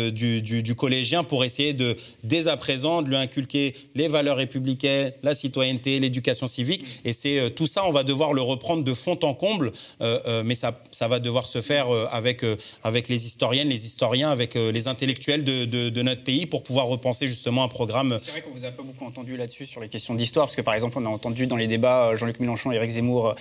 du, 0.09 0.75
collégien 0.75 1.23
pour 1.23 1.43
essayer 1.43 1.73
de, 1.73 1.95
dès 2.23 2.47
à 2.47 2.57
présent, 2.57 3.01
de 3.01 3.09
lui 3.09 3.15
inculquer 3.15 3.75
les 3.95 4.07
valeurs 4.07 4.37
républicaines, 4.37 5.11
la 5.23 5.35
citoyenneté, 5.35 5.99
l'éducation 5.99 6.47
civique. 6.47 6.85
Et 7.05 7.13
c'est 7.13 7.39
euh, 7.39 7.49
tout 7.49 7.67
ça, 7.67 7.85
on 7.85 7.91
va 7.91 8.03
devoir 8.03 8.33
le 8.33 8.41
reprendre 8.41 8.83
de 8.83 8.93
fond 8.93 9.19
en 9.23 9.33
comble, 9.33 9.71
euh, 10.01 10.43
mais 10.45 10.55
ça, 10.55 10.79
ça 10.91 11.07
va 11.07 11.19
devoir 11.19 11.47
se 11.47 11.61
faire 11.61 11.87
avec, 12.11 12.43
avec 12.83 13.07
les 13.07 13.25
historiennes, 13.25 13.69
les 13.69 13.85
historiens, 13.85 14.29
avec 14.29 14.55
les 14.55 14.87
intellectuels 14.87 15.43
de, 15.43 15.65
de, 15.65 16.01
notre 16.01 16.23
pays 16.23 16.45
pour 16.45 16.63
pouvoir 16.63 16.87
repenser 16.87 17.27
justement 17.27 17.63
un 17.63 17.67
programme. 17.67 18.02
C'est 18.11 18.31
vrai 18.31 18.41
qu'on 18.41 18.51
vous 18.51 18.65
a 18.65 18.71
pas 18.71 18.83
beaucoup 18.83 19.05
entendu 19.05 19.37
là-dessus 19.37 19.65
sur 19.65 19.81
les 19.81 19.89
questions 19.89 20.15
d'histoire, 20.15 20.47
parce 20.47 20.55
que 20.55 20.61
par 20.61 20.73
exemple, 20.73 20.97
on 20.99 21.05
a 21.05 21.09
entendu 21.09 21.47
dans 21.47 21.55
les 21.55 21.67
débats 21.67 22.07
euh, 22.07 22.15
Jean-Luc 22.15 22.39
Mélenchon 22.39 22.71
et 22.71 22.75
Éric 22.75 22.91
Zemmour 22.91 23.29
euh, 23.29 23.33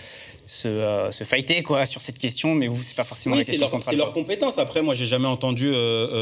se, 0.46 0.68
euh, 0.68 1.10
se 1.10 1.24
fighter 1.24 1.62
quoi, 1.62 1.86
sur 1.86 2.00
cette 2.00 2.18
question, 2.18 2.54
mais 2.54 2.66
vous, 2.66 2.80
c'est 2.82 2.96
pas 2.96 3.04
forcément 3.04 3.36
la 3.36 3.44
question 3.44 3.68
C'est 3.80 3.96
leur 3.96 4.12
compétence. 4.12 4.58
Après, 4.58 4.82
moi, 4.82 4.94
j'ai 4.94 5.06
jamais 5.06 5.28
entendu 5.28 5.72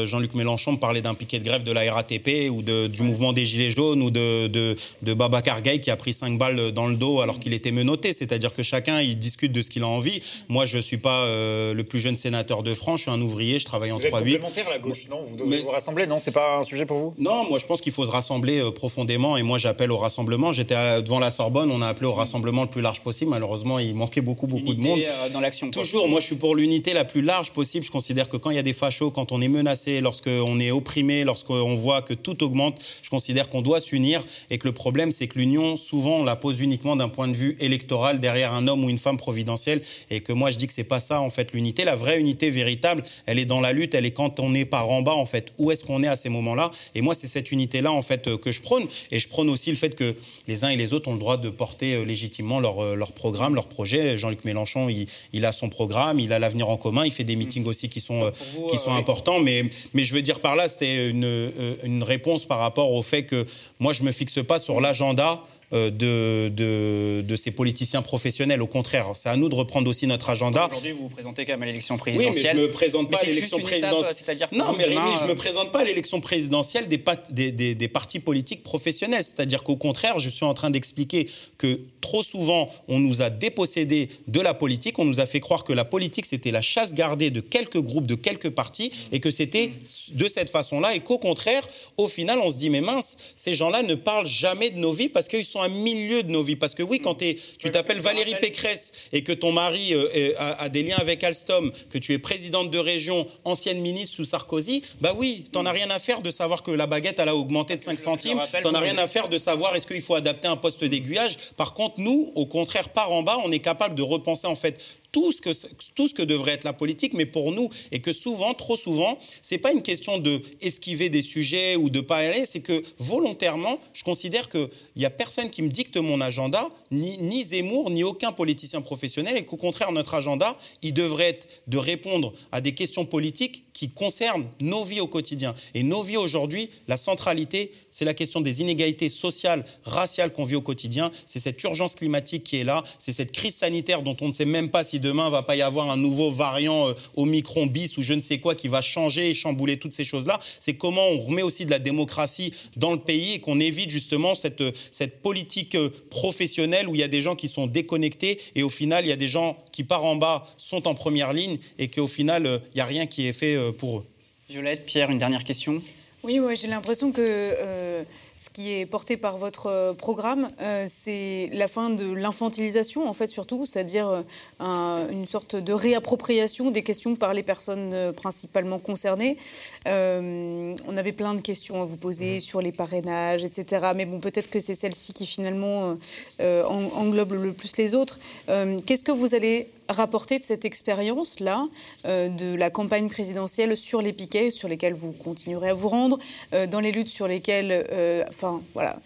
Jean-Luc 0.05 0.33
Mélenchon 0.33 0.77
parler 0.77 1.01
d'un 1.01 1.13
piquet 1.13 1.39
de 1.39 1.43
grève 1.43 1.63
de 1.63 1.71
la 1.71 1.91
RATP 1.93 2.49
ou 2.49 2.61
de, 2.61 2.87
du 2.87 3.01
mouvement 3.03 3.33
des 3.33 3.45
Gilets 3.45 3.71
jaunes 3.71 4.01
ou 4.01 4.11
de, 4.11 4.47
de, 4.47 4.75
de 5.01 5.13
Baba 5.13 5.41
Kargay 5.41 5.79
qui 5.79 5.91
a 5.91 5.95
pris 5.95 6.13
5 6.13 6.37
balles 6.37 6.71
dans 6.71 6.87
le 6.87 6.95
dos 6.95 7.21
alors 7.21 7.39
qu'il 7.39 7.53
était 7.53 7.71
menotté. 7.71 8.13
C'est-à-dire 8.13 8.53
que 8.53 8.63
chacun, 8.63 9.01
il 9.01 9.17
discute 9.17 9.51
de 9.51 9.61
ce 9.61 9.69
qu'il 9.69 9.83
a 9.83 9.87
envie. 9.87 10.21
Moi, 10.49 10.65
je 10.65 10.77
suis 10.77 10.97
pas 10.97 11.25
le 11.27 11.83
plus 11.83 11.99
jeune 11.99 12.17
sénateur 12.17 12.63
de 12.63 12.73
France, 12.73 12.99
je 12.99 13.03
suis 13.03 13.11
un 13.11 13.21
ouvrier, 13.21 13.59
je 13.59 13.65
travaille 13.65 13.91
en 13.91 13.99
3-8. 13.99 14.01
Vous 14.01 14.17
complémentaire 14.17 14.67
à 14.67 14.71
la 14.71 14.79
gauche, 14.79 15.07
non? 15.09 15.23
Vous 15.27 15.35
devez 15.35 15.61
vous 15.61 15.69
rassembler, 15.69 16.07
non? 16.07 16.19
C'est 16.21 16.31
pas 16.31 16.57
un 16.57 16.63
sujet 16.63 16.85
pour 16.85 16.97
vous? 16.97 17.13
Non, 17.17 17.47
moi, 17.47 17.59
je 17.59 17.65
pense 17.65 17.81
qu'il 17.81 17.91
faut 17.91 18.05
se 18.05 18.11
rassembler 18.11 18.61
profondément 18.73 19.37
et 19.37 19.43
moi, 19.43 19.57
j'appelle 19.57 19.91
au 19.91 19.97
rassemblement. 19.97 20.51
J'étais 20.51 21.01
devant 21.01 21.19
la 21.19 21.31
Sorbonne, 21.31 21.71
on 21.71 21.81
a 21.81 21.87
appelé 21.87 22.07
au 22.07 22.13
rassemblement 22.13 22.63
le 22.63 22.69
plus 22.69 22.81
large 22.81 23.01
possible. 23.01 23.31
Malheureusement, 23.31 23.79
il 23.79 23.95
beaucoup, 24.19 24.47
beaucoup 24.47 24.73
de 24.73 24.81
monde. 24.81 24.99
Euh, 24.99 25.29
dans 25.29 25.39
l'action. 25.39 25.69
Toujours, 25.69 26.09
moi, 26.09 26.19
je 26.19 26.25
suis 26.25 26.35
pour 26.35 26.55
l'unité 26.55 26.93
la 26.93 27.05
plus 27.05 27.21
large 27.21 27.51
possible. 27.51 27.85
Je 27.85 27.91
considère 27.91 28.27
que 28.27 28.37
quand 28.37 28.49
il 28.49 28.55
y 28.57 28.59
a 28.59 28.63
des 28.63 28.73
fachos, 28.73 29.11
quand 29.11 29.31
on 29.31 29.39
est 29.41 29.47
menacé, 29.47 30.01
lorsqu'on 30.01 30.59
est 30.59 30.71
opprimé, 30.71 31.23
lorsqu'on 31.23 31.75
voit 31.75 32.01
que 32.01 32.13
tout 32.13 32.43
augmente, 32.43 32.81
je 33.01 33.09
considère 33.09 33.47
qu'on 33.47 33.61
doit 33.61 33.79
s'unir 33.79 34.23
et 34.49 34.57
que 34.57 34.67
le 34.67 34.73
problème, 34.73 35.11
c'est 35.11 35.27
que 35.27 35.39
l'union, 35.39 35.77
souvent, 35.77 36.19
on 36.19 36.23
la 36.23 36.35
pose 36.35 36.59
uniquement 36.59 36.95
d'un 36.95 37.09
point 37.09 37.29
de 37.29 37.35
vue 37.35 37.55
électoral 37.59 38.19
derrière 38.19 38.53
un 38.53 38.67
homme 38.67 38.83
ou 38.83 38.89
une 38.89 38.97
femme 38.97 39.17
providentielle 39.17 39.81
et 40.09 40.19
que 40.19 40.33
moi, 40.33 40.51
je 40.51 40.57
dis 40.57 40.67
que 40.67 40.73
c'est 40.73 40.83
pas 40.83 40.99
ça, 40.99 41.21
en 41.21 41.29
fait, 41.29 41.53
l'unité. 41.53 41.85
La 41.85 41.95
vraie 41.95 42.19
unité 42.19 42.49
véritable, 42.49 43.03
elle 43.25 43.39
est 43.39 43.45
dans 43.45 43.61
la 43.61 43.71
lutte, 43.71 43.95
elle 43.95 44.05
est 44.05 44.11
quand 44.11 44.39
on 44.39 44.53
est 44.53 44.65
par 44.65 44.89
en 44.89 45.01
bas, 45.01 45.13
en 45.13 45.25
fait. 45.25 45.53
Où 45.57 45.71
est-ce 45.71 45.85
qu'on 45.85 46.03
est 46.03 46.07
à 46.07 46.15
ces 46.17 46.29
moments-là? 46.29 46.71
Et 46.95 47.01
moi, 47.01 47.15
c'est 47.15 47.27
cette 47.27 47.51
unité-là, 47.51 47.91
en 47.91 48.01
fait, 48.01 48.35
que 48.37 48.51
je 48.51 48.61
prône. 48.61 48.87
Et 49.11 49.19
je 49.19 49.29
prône 49.29 49.49
aussi 49.49 49.69
le 49.69 49.75
fait 49.75 49.95
que 49.95 50.15
les 50.47 50.63
uns 50.63 50.69
et 50.69 50.75
les 50.75 50.93
autres 50.93 51.07
ont 51.07 51.13
le 51.13 51.19
droit 51.19 51.37
de 51.37 51.49
porter 51.49 51.95
euh, 51.95 52.03
légitimement 52.03 52.59
leur, 52.59 52.79
euh, 52.79 52.95
leur 52.95 53.11
programme, 53.11 53.55
leur 53.55 53.67
projet. 53.67 54.00
Jean-Luc 54.17 54.45
Mélenchon, 54.45 54.89
il, 54.89 55.07
il, 55.33 55.45
a 55.45 55.51
son 55.51 55.69
programme, 55.69 56.19
il 56.19 56.33
a 56.33 56.39
l'avenir 56.39 56.69
en 56.69 56.77
commun, 56.77 57.05
il 57.05 57.11
fait 57.11 57.23
des 57.23 57.35
meetings 57.35 57.65
aussi 57.65 57.89
qui 57.89 58.01
sont, 58.01 58.23
euh, 58.23 58.31
qui 58.69 58.77
sont 58.77 58.91
importants. 58.91 59.39
Mais, 59.39 59.63
mais 59.93 60.03
je 60.03 60.13
veux 60.13 60.21
dire 60.21 60.39
par 60.39 60.55
là, 60.55 60.69
c'était 60.69 61.09
une, 61.09 61.51
une 61.83 62.03
réponse 62.03 62.45
par 62.45 62.59
rapport 62.59 62.91
au 62.91 63.01
fait 63.01 63.23
que 63.23 63.45
moi, 63.79 63.93
je 63.93 64.01
ne 64.01 64.07
me 64.07 64.11
fixe 64.11 64.43
pas 64.43 64.59
sur 64.59 64.81
l'agenda 64.81 65.31
euh, 65.31 65.60
de, 65.71 66.49
de, 66.49 67.21
de, 67.21 67.35
ces 67.35 67.51
politiciens 67.51 68.01
professionnels. 68.01 68.61
Au 68.61 68.67
contraire, 68.67 69.07
c'est 69.15 69.29
à 69.29 69.37
nous 69.37 69.49
de 69.49 69.55
reprendre 69.55 69.89
aussi 69.89 70.07
notre 70.07 70.29
agenda. 70.29 70.67
Aujourd'hui, 70.67 70.91
vous 70.91 71.03
vous 71.03 71.09
présentez 71.09 71.45
quand 71.45 71.53
même 71.53 71.63
à 71.63 71.65
l'élection 71.67 71.97
présidentielle. 71.97 72.33
Oui, 72.33 72.41
mais 72.43 72.49
je 72.49 72.55
ne 72.57 72.67
me 72.67 72.71
présente 72.71 73.09
pas 73.09 73.19
à 73.19 73.23
l'élection 73.23 73.59
présidentielle. 73.59 74.49
Non, 74.51 74.73
mais 74.77 74.83
Rémi, 74.83 75.11
je 75.19 75.23
ne 75.23 75.29
me 75.29 75.35
présente 75.35 75.71
pas 75.71 75.79
à 75.79 75.83
l'élection 75.83 76.19
présidentielle 76.19 76.87
des, 76.87 77.01
des, 77.31 77.51
des, 77.51 77.75
des 77.75 77.87
partis 77.87 78.19
politiques 78.19 78.63
professionnels. 78.63 79.23
C'est-à-dire 79.23 79.63
qu'au 79.63 79.77
contraire, 79.77 80.19
je 80.19 80.29
suis 80.29 80.45
en 80.45 80.53
train 80.53 80.69
d'expliquer 80.69 81.29
que 81.57 81.79
trop 82.01 82.23
souvent, 82.23 82.69
on 82.87 82.99
nous 82.99 83.21
a 83.21 83.29
dépossédés 83.29 84.09
de 84.27 84.39
la 84.41 84.53
politique. 84.53 84.99
On 84.99 85.05
nous 85.05 85.19
a 85.19 85.25
fait 85.25 85.39
croire 85.39 85.63
que 85.63 85.73
la 85.73 85.85
politique, 85.85 86.25
c'était 86.25 86.51
la 86.51 86.61
chasse 86.61 86.93
gardée 86.93 87.29
de 87.31 87.39
quelques 87.39 87.79
groupes, 87.79 88.07
de 88.07 88.15
quelques 88.15 88.49
partis, 88.49 88.91
et 89.11 89.19
que 89.19 89.31
c'était 89.31 89.71
de 90.13 90.27
cette 90.27 90.49
façon-là. 90.49 90.95
Et 90.95 90.99
qu'au 90.99 91.17
contraire, 91.17 91.65
au 91.97 92.07
final, 92.07 92.39
on 92.39 92.49
se 92.49 92.57
dit, 92.57 92.69
mais 92.69 92.81
mince, 92.81 93.17
ces 93.35 93.55
gens-là 93.55 93.83
ne 93.83 93.95
parlent 93.95 94.27
jamais 94.27 94.69
de 94.71 94.77
nos 94.77 94.91
vies 94.91 95.09
parce 95.09 95.27
qu'ils 95.27 95.45
sont 95.45 95.60
un 95.61 95.69
milieu 95.69 96.23
de 96.23 96.31
nos 96.31 96.43
vies. 96.43 96.55
Parce 96.55 96.73
que 96.73 96.83
oui, 96.83 96.99
quand 96.99 97.21
es, 97.21 97.37
tu 97.57 97.69
t'appelles 97.71 97.99
Valérie 97.99 98.35
Pécresse 98.39 98.91
et 99.11 99.23
que 99.23 99.31
ton 99.31 99.51
mari 99.51 99.93
euh, 99.93 100.33
a, 100.37 100.69
des 100.69 100.83
liens 100.83 100.97
avec 100.97 101.23
Alstom, 101.23 101.71
que 101.89 101.97
tu 101.97 102.13
es 102.13 102.19
présidente 102.19 102.71
de 102.71 102.79
région, 102.79 103.27
ancienne 103.43 103.79
ministre 103.79 104.15
sous 104.15 104.25
Sarkozy, 104.25 104.83
bah 105.01 105.13
oui, 105.17 105.45
t'en 105.51 105.65
as 105.65 105.71
rien 105.71 105.89
à 105.89 105.99
faire 105.99 106.21
de 106.21 106.31
savoir 106.31 106.63
que 106.63 106.71
la 106.71 106.87
baguette, 106.87 107.19
elle 107.19 107.29
a 107.29 107.35
augmenté 107.35 107.75
de 107.75 107.81
5 107.81 107.99
centimes. 107.99 108.41
T'en 108.63 108.73
as 108.73 108.79
rien 108.79 108.97
à 108.97 109.07
faire 109.07 109.29
de 109.29 109.37
savoir 109.37 109.75
est-ce 109.75 109.87
qu'il 109.87 110.01
faut 110.01 110.15
adapter 110.15 110.47
un 110.47 110.57
poste 110.57 110.83
d'aiguillage. 110.83 111.35
Par 111.57 111.73
contre, 111.73 111.95
nous, 111.97 112.31
au 112.35 112.45
contraire, 112.45 112.89
par 112.89 113.11
en 113.11 113.23
bas, 113.23 113.37
on 113.43 113.51
est 113.51 113.59
capable 113.59 113.95
de 113.95 114.01
repenser 114.01 114.47
en 114.47 114.55
fait 114.55 114.81
tout 115.11 115.31
ce, 115.31 115.41
que, 115.41 115.49
tout 115.95 116.07
ce 116.07 116.13
que 116.13 116.21
devrait 116.21 116.53
être 116.53 116.63
la 116.63 116.73
politique, 116.73 117.13
mais 117.13 117.25
pour 117.25 117.51
nous, 117.51 117.69
et 117.91 117.99
que 117.99 118.13
souvent, 118.13 118.53
trop 118.53 118.77
souvent, 118.77 119.17
c'est 119.41 119.57
pas 119.57 119.71
une 119.71 119.81
question 119.81 120.17
de 120.17 120.41
esquiver 120.61 121.09
des 121.09 121.21
sujets 121.21 121.75
ou 121.75 121.89
de 121.89 121.99
pas 121.99 122.17
aller, 122.17 122.45
c'est 122.45 122.61
que 122.61 122.81
volontairement, 122.97 123.79
je 123.93 124.03
considère 124.03 124.47
qu'il 124.47 124.69
n'y 124.95 125.05
a 125.05 125.09
personne 125.09 125.49
qui 125.49 125.61
me 125.61 125.69
dicte 125.69 125.97
mon 125.97 126.21
agenda, 126.21 126.69
ni, 126.91 127.17
ni 127.19 127.43
Zemmour, 127.43 127.89
ni 127.89 128.03
aucun 128.03 128.31
politicien 128.31 128.81
professionnel, 128.81 129.37
et 129.37 129.45
qu'au 129.45 129.57
contraire, 129.57 129.91
notre 129.91 130.13
agenda, 130.13 130.57
il 130.81 130.93
devrait 130.93 131.29
être 131.29 131.47
de 131.67 131.77
répondre 131.77 132.33
à 132.51 132.61
des 132.61 132.73
questions 132.73 133.05
politiques 133.05 133.65
qui 133.81 133.89
concernent 133.89 134.45
nos 134.59 134.83
vies 134.83 134.99
au 134.99 135.07
quotidien. 135.07 135.55
Et 135.73 135.81
nos 135.81 136.03
vies 136.03 136.15
aujourd'hui, 136.15 136.69
la 136.87 136.97
centralité, 136.97 137.71
c'est 137.89 138.05
la 138.05 138.13
question 138.13 138.39
des 138.39 138.61
inégalités 138.61 139.09
sociales, 139.09 139.65
raciales 139.85 140.31
qu'on 140.31 140.45
vit 140.45 140.53
au 140.53 140.61
quotidien. 140.61 141.11
C'est 141.25 141.39
cette 141.39 141.63
urgence 141.63 141.95
climatique 141.95 142.43
qui 142.43 142.57
est 142.57 142.63
là. 142.63 142.83
C'est 142.99 143.11
cette 143.11 143.31
crise 143.31 143.55
sanitaire 143.55 144.03
dont 144.03 144.15
on 144.21 144.27
ne 144.27 144.33
sait 144.33 144.45
même 144.45 144.69
pas 144.69 144.83
si 144.83 144.99
demain 144.99 145.31
va 145.31 145.41
pas 145.41 145.55
y 145.55 145.63
avoir 145.63 145.89
un 145.89 145.97
nouveau 145.97 146.29
variant 146.29 146.89
euh, 146.89 146.93
Omicron 147.15 147.65
bis 147.65 147.97
ou 147.97 148.03
je 148.03 148.13
ne 148.13 148.21
sais 148.21 148.37
quoi 148.37 148.53
qui 148.53 148.67
va 148.67 148.81
changer 148.81 149.31
et 149.31 149.33
chambouler 149.33 149.77
toutes 149.77 149.93
ces 149.93 150.05
choses-là. 150.05 150.39
C'est 150.59 150.75
comment 150.75 151.07
on 151.07 151.17
remet 151.17 151.41
aussi 151.41 151.65
de 151.65 151.71
la 151.71 151.79
démocratie 151.79 152.53
dans 152.75 152.91
le 152.91 152.99
pays 152.99 153.33
et 153.33 153.39
qu'on 153.39 153.59
évite 153.59 153.89
justement 153.89 154.35
cette, 154.35 154.63
cette 154.91 155.23
politique 155.23 155.73
euh, 155.73 155.89
professionnelle 156.11 156.87
où 156.87 156.93
il 156.93 157.01
y 157.01 157.03
a 157.03 157.07
des 157.07 157.23
gens 157.23 157.35
qui 157.35 157.47
sont 157.47 157.65
déconnectés 157.65 158.39
et 158.53 158.61
au 158.61 158.69
final, 158.69 159.05
il 159.05 159.09
y 159.09 159.11
a 159.11 159.17
des 159.17 159.27
gens 159.27 159.57
qui, 159.71 159.83
par 159.83 160.03
en 160.03 160.15
bas, 160.15 160.47
sont 160.57 160.87
en 160.87 160.93
première 160.93 161.33
ligne 161.33 161.57
et 161.77 161.89
qu'au 161.89 162.07
final, 162.07 162.45
euh, 162.45 162.59
il 162.73 162.75
n'y 162.75 162.81
a 162.81 162.85
rien 162.85 163.05
qui 163.05 163.27
est 163.27 163.33
fait 163.33 163.57
pour 163.77 163.99
eux. 163.99 164.05
Violette, 164.49 164.85
Pierre, 164.85 165.09
une 165.09 165.19
dernière 165.19 165.43
question? 165.43 165.81
Oui, 166.23 166.39
ouais, 166.39 166.55
j'ai 166.55 166.67
l'impression 166.67 167.11
que 167.11 168.03
ce 168.41 168.49
qui 168.49 168.73
est 168.73 168.87
porté 168.87 169.17
par 169.17 169.37
votre 169.37 169.93
programme, 169.93 170.47
c'est 170.87 171.51
la 171.53 171.67
fin 171.67 171.91
de 171.91 172.11
l'infantilisation, 172.11 173.07
en 173.07 173.13
fait, 173.13 173.27
surtout, 173.27 173.67
c'est-à-dire 173.67 174.23
une 174.59 175.27
sorte 175.27 175.55
de 175.55 175.73
réappropriation 175.73 176.71
des 176.71 176.81
questions 176.81 177.15
par 177.15 177.35
les 177.35 177.43
personnes 177.43 178.11
principalement 178.13 178.79
concernées. 178.79 179.37
on 179.85 180.97
avait 180.97 181.11
plein 181.11 181.35
de 181.35 181.41
questions 181.41 181.83
à 181.83 181.85
vous 181.85 181.97
poser 181.97 182.37
mmh. 182.37 182.41
sur 182.41 182.61
les 182.61 182.71
parrainages, 182.71 183.43
etc. 183.43 183.91
Mais 183.95 184.07
bon, 184.07 184.19
peut-être 184.19 184.49
que 184.49 184.59
c'est 184.59 184.75
celle-ci 184.75 185.13
qui 185.13 185.27
finalement 185.27 185.95
englobe 186.39 187.33
le 187.33 187.53
plus 187.53 187.77
les 187.77 187.93
autres. 187.93 188.19
Qu'est-ce 188.47 189.03
que 189.03 189.11
vous 189.11 189.35
allez 189.35 189.67
rapporter 189.91 190.39
de 190.39 190.43
cette 190.43 190.65
expérience-là, 190.65 191.67
euh, 192.05 192.29
de 192.29 192.55
la 192.55 192.69
campagne 192.69 193.09
présidentielle 193.09 193.75
sur 193.77 194.01
les 194.01 194.13
piquets, 194.13 194.51
sur 194.51 194.67
lesquels 194.67 194.93
vous 194.93 195.11
continuerez 195.11 195.69
à 195.69 195.73
vous 195.73 195.89
rendre, 195.89 196.19
euh, 196.53 196.67
dans 196.67 196.79
les 196.79 196.91
luttes 196.91 197.09
sur 197.09 197.27
lesquelles, 197.27 197.87
euh, 197.91 198.23
enfin 198.29 198.61
voilà, 198.73 198.99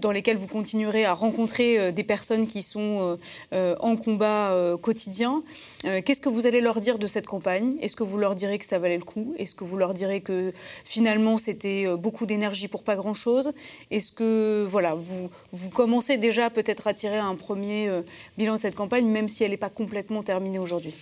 dans 0.00 0.10
lesquelles 0.10 0.36
vous 0.36 0.46
continuerez 0.46 1.04
à 1.04 1.14
rencontrer 1.14 1.92
des 1.92 2.04
personnes 2.04 2.46
qui 2.46 2.62
sont 2.62 3.18
en 3.52 3.96
combat 3.96 4.54
quotidien. 4.80 5.42
Qu'est-ce 5.82 6.20
que 6.20 6.28
vous 6.28 6.46
allez 6.46 6.60
leur 6.60 6.80
dire 6.80 6.98
de 6.98 7.06
cette 7.06 7.26
campagne? 7.26 7.76
Est-ce 7.80 7.96
que 7.96 8.02
vous 8.02 8.18
leur 8.18 8.34
direz 8.34 8.58
que 8.58 8.64
ça 8.64 8.78
valait 8.78 8.98
le 8.98 9.04
coup? 9.04 9.34
Est-ce 9.38 9.54
que 9.54 9.64
vous 9.64 9.76
leur 9.76 9.94
direz 9.94 10.20
que 10.20 10.52
finalement 10.84 11.38
c'était 11.38 11.86
beaucoup 11.96 12.26
d'énergie 12.26 12.68
pour 12.68 12.82
pas 12.82 12.96
grand-chose? 12.96 13.52
Est-ce 13.90 14.12
que 14.12 14.66
voilà, 14.68 14.94
vous, 14.94 15.30
vous 15.52 15.70
commencez 15.70 16.16
déjà 16.16 16.50
peut-être 16.50 16.86
à 16.86 16.94
tirer 16.94 17.18
un 17.18 17.34
premier 17.34 17.90
bilan 18.38 18.54
de 18.54 18.60
cette 18.60 18.76
campagne, 18.76 19.06
même 19.06 19.28
si 19.28 19.44
elle 19.44 19.50
n'est 19.50 19.56
pas 19.56 19.70
complètement 19.90 20.22
terminée 20.22 20.60
aujourd'hui 20.60 20.94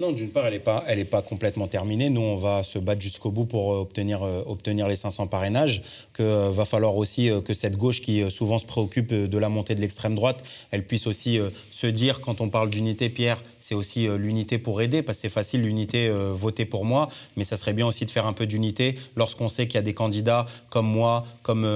non, 0.00 0.12
d'une 0.12 0.30
part, 0.30 0.46
elle 0.46 0.52
n'est 0.52 0.60
pas, 0.60 0.84
pas 1.10 1.22
complètement 1.22 1.66
terminée. 1.66 2.08
Nous, 2.08 2.20
on 2.20 2.36
va 2.36 2.62
se 2.62 2.78
battre 2.78 3.00
jusqu'au 3.00 3.32
bout 3.32 3.46
pour 3.46 3.72
euh, 3.72 3.80
obtenir, 3.80 4.22
euh, 4.22 4.42
obtenir 4.46 4.86
les 4.86 4.94
500 4.94 5.26
parrainages. 5.26 5.82
Que 6.12 6.22
euh, 6.22 6.50
va 6.50 6.64
falloir 6.64 6.96
aussi 6.96 7.30
que 7.44 7.52
cette 7.52 7.76
gauche 7.76 8.00
qui 8.00 8.28
souvent 8.30 8.60
se 8.60 8.66
préoccupe 8.66 9.12
de 9.12 9.38
la 9.38 9.48
montée 9.48 9.74
de 9.74 9.80
l'extrême 9.80 10.14
droite, 10.14 10.44
elle 10.70 10.86
puisse 10.86 11.06
aussi 11.06 11.40
se 11.70 11.86
dire, 11.86 12.20
quand 12.20 12.40
on 12.40 12.48
parle 12.48 12.70
d'unité, 12.70 13.08
Pierre, 13.08 13.42
c'est 13.60 13.74
aussi 13.74 14.08
l'unité 14.08 14.58
pour 14.58 14.80
aider, 14.80 15.02
parce 15.02 15.18
que 15.18 15.22
c'est 15.22 15.28
facile 15.28 15.62
l'unité 15.62 16.10
voter 16.32 16.64
pour 16.64 16.84
moi, 16.84 17.08
mais 17.36 17.44
ça 17.44 17.56
serait 17.56 17.72
bien 17.72 17.86
aussi 17.86 18.06
de 18.06 18.10
faire 18.10 18.26
un 18.26 18.32
peu 18.32 18.46
d'unité 18.46 18.94
lorsqu'on 19.16 19.48
sait 19.48 19.66
qu'il 19.66 19.76
y 19.76 19.78
a 19.78 19.82
des 19.82 19.94
candidats 19.94 20.46
comme 20.70 20.86
moi, 20.86 21.26
comme 21.42 21.66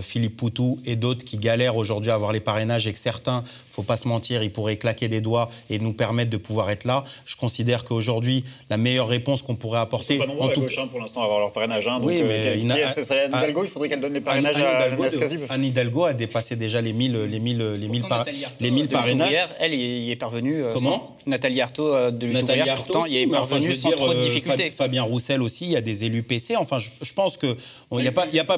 Philippe 0.00 0.36
Poutou 0.36 0.80
et 0.84 0.96
d'autres 0.96 1.24
qui 1.24 1.36
galèrent 1.36 1.76
aujourd'hui 1.76 2.10
à 2.10 2.14
avoir 2.14 2.32
les 2.32 2.40
parrainages 2.40 2.86
et 2.86 2.92
que 2.92 2.98
certains, 2.98 3.44
faut 3.70 3.82
pas 3.82 3.96
se 3.96 4.06
mentir, 4.08 4.42
ils 4.42 4.52
pourraient 4.52 4.76
claquer 4.76 5.08
des 5.08 5.20
doigts 5.20 5.50
et 5.70 5.78
nous 5.78 5.92
permettre 5.92 6.30
de 6.30 6.36
pouvoir 6.36 6.70
être 6.70 6.84
là. 6.84 7.04
Je 7.24 7.36
considère 7.36 7.84
qu'aujourd'hui, 7.84 8.44
la 8.70 8.76
meilleure 8.76 9.08
réponse 9.08 9.42
qu'on 9.42 9.56
pourrait 9.56 9.80
apporter. 9.80 10.16
Ils 10.16 10.20
sont 10.20 10.36
pas 10.36 10.44
en 10.44 10.48
tout... 10.48 10.60
gauche, 10.62 10.78
hein, 10.78 10.88
pour 10.90 11.00
l'instant, 11.00 11.22
à 11.22 11.24
avoir 11.24 11.40
leur 11.40 11.52
parrainage. 11.52 11.86
Hein, 11.88 12.00
oui, 12.02 12.22
mais. 12.26 12.58
il 12.58 12.70
Anne 12.72 13.28
Hidalgo, 13.28 13.64
il 13.64 13.70
faudrait 13.70 13.88
qu'elle 13.88 14.00
donne 14.00 14.14
les 14.14 14.20
parrainages 14.20 14.56
Anne, 14.56 14.64
à 14.64 14.86
Hidalgo, 14.88 15.04
Anne 15.48 15.64
Hidalgo 15.64 16.04
a 16.04 16.14
dépassé 16.14 16.56
déjà 16.56 16.80
les 16.80 16.92
1000, 16.92 17.24
les 17.24 17.40
1000, 17.40 17.58
les 17.78 17.88
1000, 17.88 18.02
par... 18.02 18.24
les 18.60 18.70
1000 18.70 18.88
parrainages. 18.88 19.34
Elle 19.60 19.74
y 19.74 20.10
est 20.10 20.16
parvenue. 20.16 20.64
Euh, 20.64 20.72
Comment 20.72 21.16
Nathalie 21.26 21.60
Arthaud 21.60 21.94
euh, 21.94 22.10
de 22.10 22.26
Nathalie 22.26 22.68
Arthaud 22.68 22.92
pourtant, 22.92 23.06
il 23.06 23.16
est 23.16 23.26
parvenue 23.26 23.68
enfin, 23.68 23.78
sans 23.78 23.88
dire, 23.88 23.96
trop 23.96 24.12
de 24.12 24.18
euh, 24.18 24.24
difficultés. 24.24 24.70
Fabien 24.70 25.02
Roussel 25.02 25.42
aussi, 25.42 25.66
il 25.66 25.70
y 25.70 25.76
a 25.76 25.80
des 25.80 26.04
élus 26.04 26.22
PC. 26.22 26.56
Enfin, 26.56 26.78
je, 26.78 26.90
je 27.00 27.12
pense 27.12 27.36
que 27.36 27.46
il 27.92 27.98
n'y 27.98 28.08
a 28.08 28.12
pas, 28.12 28.26
il 28.26 28.34
y 28.34 28.40
a 28.40 28.44
pas, 28.44 28.56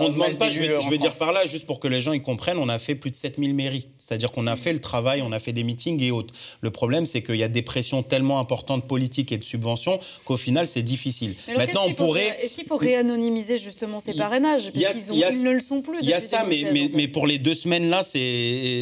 on, 0.00 0.08
ne 0.08 0.12
demande 0.12 0.38
pas. 0.38 0.50
Je 0.50 0.58
veux, 0.58 0.80
je 0.80 0.88
veux 0.88 0.98
dire 0.98 1.12
par 1.12 1.32
là, 1.32 1.46
juste 1.46 1.66
pour 1.66 1.80
que 1.80 1.88
les 1.88 2.00
gens 2.00 2.12
y 2.12 2.20
comprennent, 2.20 2.58
on 2.58 2.68
a 2.68 2.78
fait 2.78 2.94
plus 2.94 3.10
de 3.10 3.16
7000 3.16 3.54
mairies. 3.54 3.88
C'est-à-dire 3.96 4.30
qu'on 4.30 4.46
a 4.46 4.56
fait 4.56 4.72
le 4.72 4.80
travail, 4.80 5.22
on 5.22 5.32
a 5.32 5.38
fait 5.38 5.52
des 5.52 5.64
meetings 5.64 6.02
et 6.02 6.10
autres. 6.10 6.34
Le 6.60 6.70
problème, 6.70 7.06
c'est 7.06 7.22
qu'il 7.22 7.36
y 7.36 7.44
a 7.44 7.48
des 7.48 7.62
pressions 7.68 8.02
tellement 8.02 8.40
importantes 8.40 8.82
de 8.82 8.86
politique 8.86 9.30
et 9.30 9.38
de 9.38 9.44
subventions 9.44 10.00
qu'au 10.24 10.38
final, 10.38 10.66
c'est 10.66 10.82
difficile. 10.82 11.34
Maintenant, 11.56 11.82
on 11.86 11.92
pourrait. 11.92 12.38
Est-ce 12.42 12.54
qu'il 12.54 12.64
faut 12.64 12.76
réanonymiser 12.76 13.58
justement 13.58 14.00
ces 14.00 14.14
parrainages? 14.14 14.72
Parce 14.72 14.96
qu'ils 15.10 15.44
ne 15.44 15.52
le 15.52 15.60
sont 15.60 15.82
plus. 15.82 15.98
Il 16.00 16.08
y 16.08 16.14
a 16.14 16.20
ça, 16.20 16.44
mais, 16.48 16.64
mais, 16.72 16.90
mais, 16.94 17.08
pour 17.08 17.26
les 17.26 17.38
deux 17.38 17.54
semaines-là, 17.54 18.02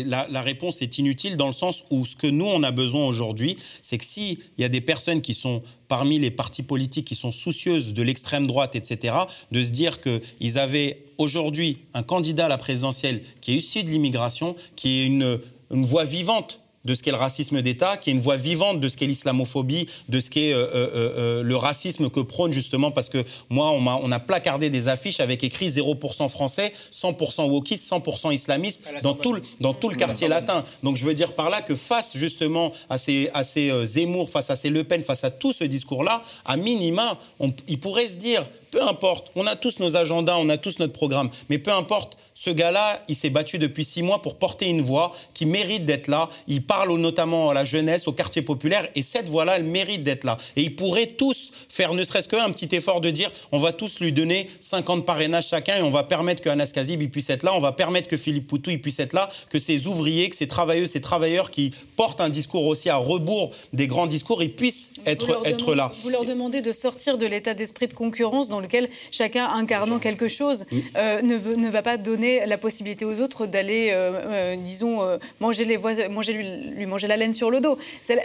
la, 0.06 0.26
la 0.30 0.42
réponse 0.42 0.82
est 0.82 0.98
inutile 0.98 1.36
dans 1.36 1.48
le 1.48 1.52
sens 1.52 1.84
où 1.90 2.06
ce 2.06 2.16
que 2.16 2.28
nous, 2.28 2.46
on 2.46 2.62
a 2.62 2.70
besoin 2.70 3.04
aujourd'hui, 3.04 3.56
c'est 3.82 3.98
que 3.98 4.04
s'il 4.04 4.38
y 4.56 4.64
a 4.64 4.68
des 4.68 4.80
personnes 4.80 5.20
qui 5.20 5.34
sont 5.34 5.60
parmi 5.88 6.18
les 6.18 6.30
partis 6.30 6.62
politiques 6.62 7.06
qui 7.06 7.14
sont 7.14 7.32
soucieuses 7.32 7.92
de 7.92 8.02
l'extrême 8.02 8.46
droite, 8.46 8.76
etc., 8.76 9.14
de 9.52 9.62
se 9.62 9.70
dire 9.70 10.00
qu'ils 10.00 10.58
avaient 10.58 11.00
aujourd'hui 11.18 11.78
un 11.94 12.02
candidat 12.02 12.46
à 12.46 12.48
la 12.48 12.58
présidentielle 12.58 13.22
qui 13.40 13.54
est 13.54 13.56
issu 13.56 13.82
de 13.82 13.90
l'immigration, 13.90 14.56
qui 14.76 15.00
est 15.00 15.06
une, 15.06 15.40
une 15.72 15.84
voix 15.84 16.04
vivante 16.04 16.60
de 16.86 16.94
ce 16.94 17.02
qu'est 17.02 17.10
le 17.10 17.16
racisme 17.16 17.60
d'État, 17.60 17.96
qui 17.96 18.10
est 18.10 18.12
une 18.12 18.20
voix 18.20 18.36
vivante 18.36 18.80
de 18.80 18.88
ce 18.88 18.96
qu'est 18.96 19.06
l'islamophobie, 19.06 19.88
de 20.08 20.20
ce 20.20 20.30
qu'est 20.30 20.52
euh, 20.52 20.66
euh, 20.74 20.88
euh, 20.94 21.42
le 21.42 21.56
racisme 21.56 22.08
que 22.08 22.20
prône 22.20 22.52
justement, 22.52 22.90
parce 22.90 23.08
que 23.08 23.18
moi, 23.50 23.70
on 23.72 23.86
a, 23.86 24.00
on 24.02 24.12
a 24.12 24.20
placardé 24.20 24.70
des 24.70 24.88
affiches 24.88 25.20
avec 25.20 25.42
écrit 25.42 25.68
0% 25.68 26.28
français, 26.28 26.72
100% 26.92 27.50
wokistes, 27.50 27.90
100% 27.90 28.32
islamistes 28.32 28.84
dans 29.02 29.14
tout, 29.14 29.32
le, 29.32 29.42
dans 29.60 29.74
tout 29.74 29.88
le 29.88 29.96
quartier 29.96 30.28
latin. 30.28 30.62
Donc 30.82 30.96
je 30.96 31.04
veux 31.04 31.14
dire 31.14 31.34
par 31.34 31.50
là 31.50 31.60
que 31.60 31.74
face 31.74 32.16
justement 32.16 32.72
à 32.88 32.98
ces, 32.98 33.30
à 33.34 33.42
ces 33.42 33.84
Zemmour, 33.84 34.30
face 34.30 34.50
à 34.50 34.56
ces 34.56 34.70
Le 34.70 34.84
Pen, 34.84 35.02
face 35.02 35.24
à 35.24 35.30
tout 35.30 35.52
ce 35.52 35.64
discours-là, 35.64 36.22
à 36.44 36.56
minima, 36.56 37.18
on, 37.40 37.52
il 37.66 37.80
pourrait 37.80 38.08
se 38.08 38.16
dire, 38.16 38.48
peu 38.70 38.82
importe, 38.82 39.32
on 39.34 39.46
a 39.46 39.56
tous 39.56 39.80
nos 39.80 39.96
agendas, 39.96 40.36
on 40.36 40.48
a 40.48 40.56
tous 40.56 40.78
notre 40.78 40.92
programme, 40.92 41.30
mais 41.50 41.58
peu 41.58 41.72
importe, 41.72 42.16
ce 42.38 42.50
gars-là, 42.50 43.02
il 43.08 43.16
s'est 43.16 43.30
battu 43.30 43.58
depuis 43.58 43.82
six 43.82 44.02
mois 44.02 44.20
pour 44.20 44.36
porter 44.36 44.68
une 44.68 44.82
voix 44.82 45.16
qui 45.32 45.46
mérite 45.46 45.86
d'être 45.86 46.06
là. 46.06 46.28
Il 46.46 46.62
parle 46.62 46.94
notamment 46.98 47.48
à 47.48 47.54
la 47.54 47.64
jeunesse, 47.64 48.06
au 48.08 48.12
quartier 48.12 48.42
populaire, 48.42 48.86
et 48.94 49.00
cette 49.00 49.26
voix-là, 49.26 49.56
elle 49.56 49.64
mérite 49.64 50.02
d'être 50.02 50.24
là. 50.24 50.36
Et 50.54 50.62
ils 50.62 50.76
pourraient 50.76 51.06
tous 51.06 51.50
faire 51.70 51.94
ne 51.94 52.04
serait-ce 52.04 52.28
qu'un 52.28 52.50
petit 52.50 52.76
effort 52.76 53.00
de 53.00 53.10
dire 53.10 53.30
on 53.52 53.58
va 53.58 53.72
tous 53.72 54.00
lui 54.00 54.12
donner 54.12 54.50
50 54.60 55.06
parrainages 55.06 55.48
chacun 55.48 55.78
et 55.78 55.82
on 55.82 55.88
va 55.88 56.02
permettre 56.02 56.42
que 56.42 56.50
Anas 56.50 56.72
Kazib 56.74 57.02
puisse 57.10 57.30
être 57.30 57.42
là, 57.42 57.54
on 57.54 57.58
va 57.58 57.72
permettre 57.72 58.06
que 58.06 58.18
Philippe 58.18 58.46
Poutou 58.48 58.68
il 58.70 58.82
puisse 58.82 58.98
être 58.98 59.14
là, 59.14 59.30
que 59.48 59.58
ces 59.58 59.86
ouvriers, 59.86 60.28
que 60.28 60.36
ces 60.36 60.46
travailleuses, 60.46 60.90
ces 60.90 61.00
travailleurs 61.00 61.50
qui 61.50 61.72
portent 61.96 62.20
un 62.20 62.28
discours 62.28 62.66
aussi 62.66 62.90
à 62.90 62.96
rebours 62.96 63.50
des 63.72 63.86
grands 63.86 64.06
discours, 64.06 64.42
ils 64.42 64.54
puissent 64.54 64.90
être, 65.06 65.40
être 65.46 65.74
là. 65.74 65.90
Vous 66.02 66.10
leur 66.10 66.26
demandez 66.26 66.60
de 66.60 66.72
sortir 66.72 67.16
de 67.16 67.24
l'état 67.24 67.54
d'esprit 67.54 67.88
de 67.88 67.94
concurrence 67.94 68.50
dans 68.50 68.60
lequel 68.60 68.90
chacun 69.10 69.48
incarnant 69.48 69.98
quelque 69.98 70.28
chose 70.28 70.66
euh, 70.96 71.22
ne, 71.22 71.36
veut, 71.36 71.56
ne 71.56 71.70
va 71.70 71.80
pas 71.80 71.96
donner 71.96 72.25
la 72.46 72.58
possibilité 72.58 73.04
aux 73.04 73.20
autres 73.20 73.46
d'aller, 73.46 73.90
euh, 73.90 74.12
euh, 74.26 74.56
disons, 74.56 75.02
euh, 75.02 75.18
manger, 75.40 75.64
les 75.64 75.78
manger 76.08 76.32
lui, 76.32 76.86
manger 76.86 77.06
la 77.06 77.16
laine 77.16 77.32
sur 77.32 77.50
le 77.50 77.60
dos. 77.60 77.78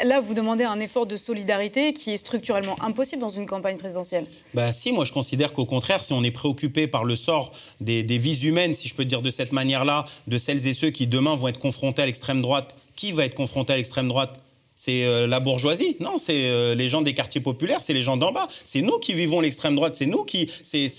Là, 0.03 0.19
vous 0.19 0.33
demandez 0.33 0.63
un 0.63 0.79
effort 0.79 1.05
de 1.05 1.17
solidarité 1.17 1.93
qui 1.93 2.11
est 2.13 2.17
structurellement 2.17 2.77
impossible 2.81 3.21
dans 3.21 3.29
une 3.29 3.45
campagne 3.45 3.77
présidentielle. 3.77 4.25
Bah 4.53 4.71
si, 4.73 4.91
moi 4.91 5.05
je 5.05 5.13
considère 5.13 5.53
qu'au 5.53 5.65
contraire, 5.65 6.03
si 6.03 6.13
on 6.13 6.23
est 6.23 6.31
préoccupé 6.31 6.87
par 6.87 7.03
le 7.05 7.15
sort 7.15 7.51
des, 7.79 8.03
des 8.03 8.17
vies 8.17 8.47
humaines, 8.47 8.73
si 8.73 8.87
je 8.87 8.95
peux 8.95 9.05
dire 9.05 9.21
de 9.21 9.31
cette 9.31 9.51
manière-là, 9.51 10.05
de 10.27 10.37
celles 10.37 10.67
et 10.67 10.73
ceux 10.73 10.89
qui 10.89 11.07
demain 11.07 11.35
vont 11.35 11.47
être 11.47 11.59
confrontés 11.59 12.01
à 12.01 12.05
l'extrême 12.05 12.41
droite, 12.41 12.75
qui 12.95 13.11
va 13.11 13.25
être 13.25 13.35
confronté 13.35 13.73
à 13.73 13.77
l'extrême 13.77 14.07
droite? 14.07 14.39
C'est 14.83 15.05
euh, 15.05 15.27
la 15.27 15.39
bourgeoisie. 15.39 15.95
Non, 15.99 16.17
c'est 16.17 16.49
euh, 16.49 16.73
les 16.73 16.89
gens 16.89 17.03
des 17.03 17.13
quartiers 17.13 17.39
populaires, 17.39 17.83
c'est 17.83 17.93
les 17.93 18.01
gens 18.01 18.17
d'en 18.17 18.31
bas. 18.31 18.47
C'est 18.63 18.81
nous 18.81 18.97
qui 18.97 19.13
vivons 19.13 19.39
l'extrême 19.39 19.75
droite, 19.75 19.93
c'est 19.93 20.07
nous 20.07 20.23
qui, 20.23 20.49
c'est 20.63 20.89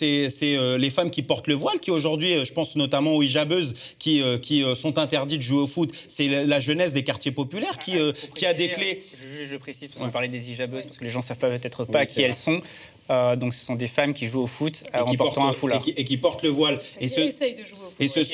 euh, 0.44 0.78
les 0.78 0.88
femmes 0.88 1.10
qui 1.10 1.22
portent 1.22 1.48
le 1.48 1.54
voile 1.54 1.80
qui 1.80 1.90
aujourd'hui, 1.90 2.44
je 2.44 2.52
pense 2.52 2.76
notamment 2.76 3.16
aux 3.16 3.24
hijabeuses 3.24 3.74
qui, 3.98 4.22
qui 4.40 4.62
sont 4.76 5.00
interdites 5.00 5.38
de 5.38 5.42
jouer 5.42 5.62
au 5.62 5.66
foot. 5.66 5.90
C'est 6.06 6.46
la, 6.46 6.60
jeunesse 6.60 6.92
des 6.92 7.02
quartiers 7.02 7.32
populaires 7.32 7.76
qui, 7.78 7.94
qui 8.36 8.46
a 8.46 8.54
des 8.54 8.68
clés. 8.68 9.02
Je, 9.50 9.56
précise, 9.56 9.90
parce 9.90 10.04
qu'on 10.04 10.12
parlait 10.12 10.28
des 10.28 10.52
hijabeuses, 10.52 10.84
parce 10.84 10.98
que 10.98 11.04
les 11.04 11.10
gens 11.10 11.18
ne 11.18 11.24
savent 11.24 11.38
peut-être 11.38 11.84
pas 11.84 12.06
qui 12.06 12.22
elles 12.22 12.36
sont. 12.36 12.62
Euh, 13.10 13.36
donc 13.36 13.54
ce 13.54 13.64
sont 13.64 13.74
des 13.74 13.88
femmes 13.88 14.14
qui 14.14 14.26
jouent 14.26 14.42
au 14.42 14.46
foot 14.46 14.84
euh, 14.94 15.00
en 15.00 15.14
portant 15.14 15.46
un 15.46 15.52
foulard. 15.52 15.82
Et 15.96 16.04
qui, 16.04 16.16
portent 16.16 16.42
le 16.42 16.48
voile. 16.48 16.78
Et, 17.00 17.08
ce, 17.08 17.20
et, 17.20 17.30
ce, 17.30 17.44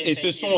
et 0.00 0.14
ce 0.14 0.32
sont, 0.32 0.48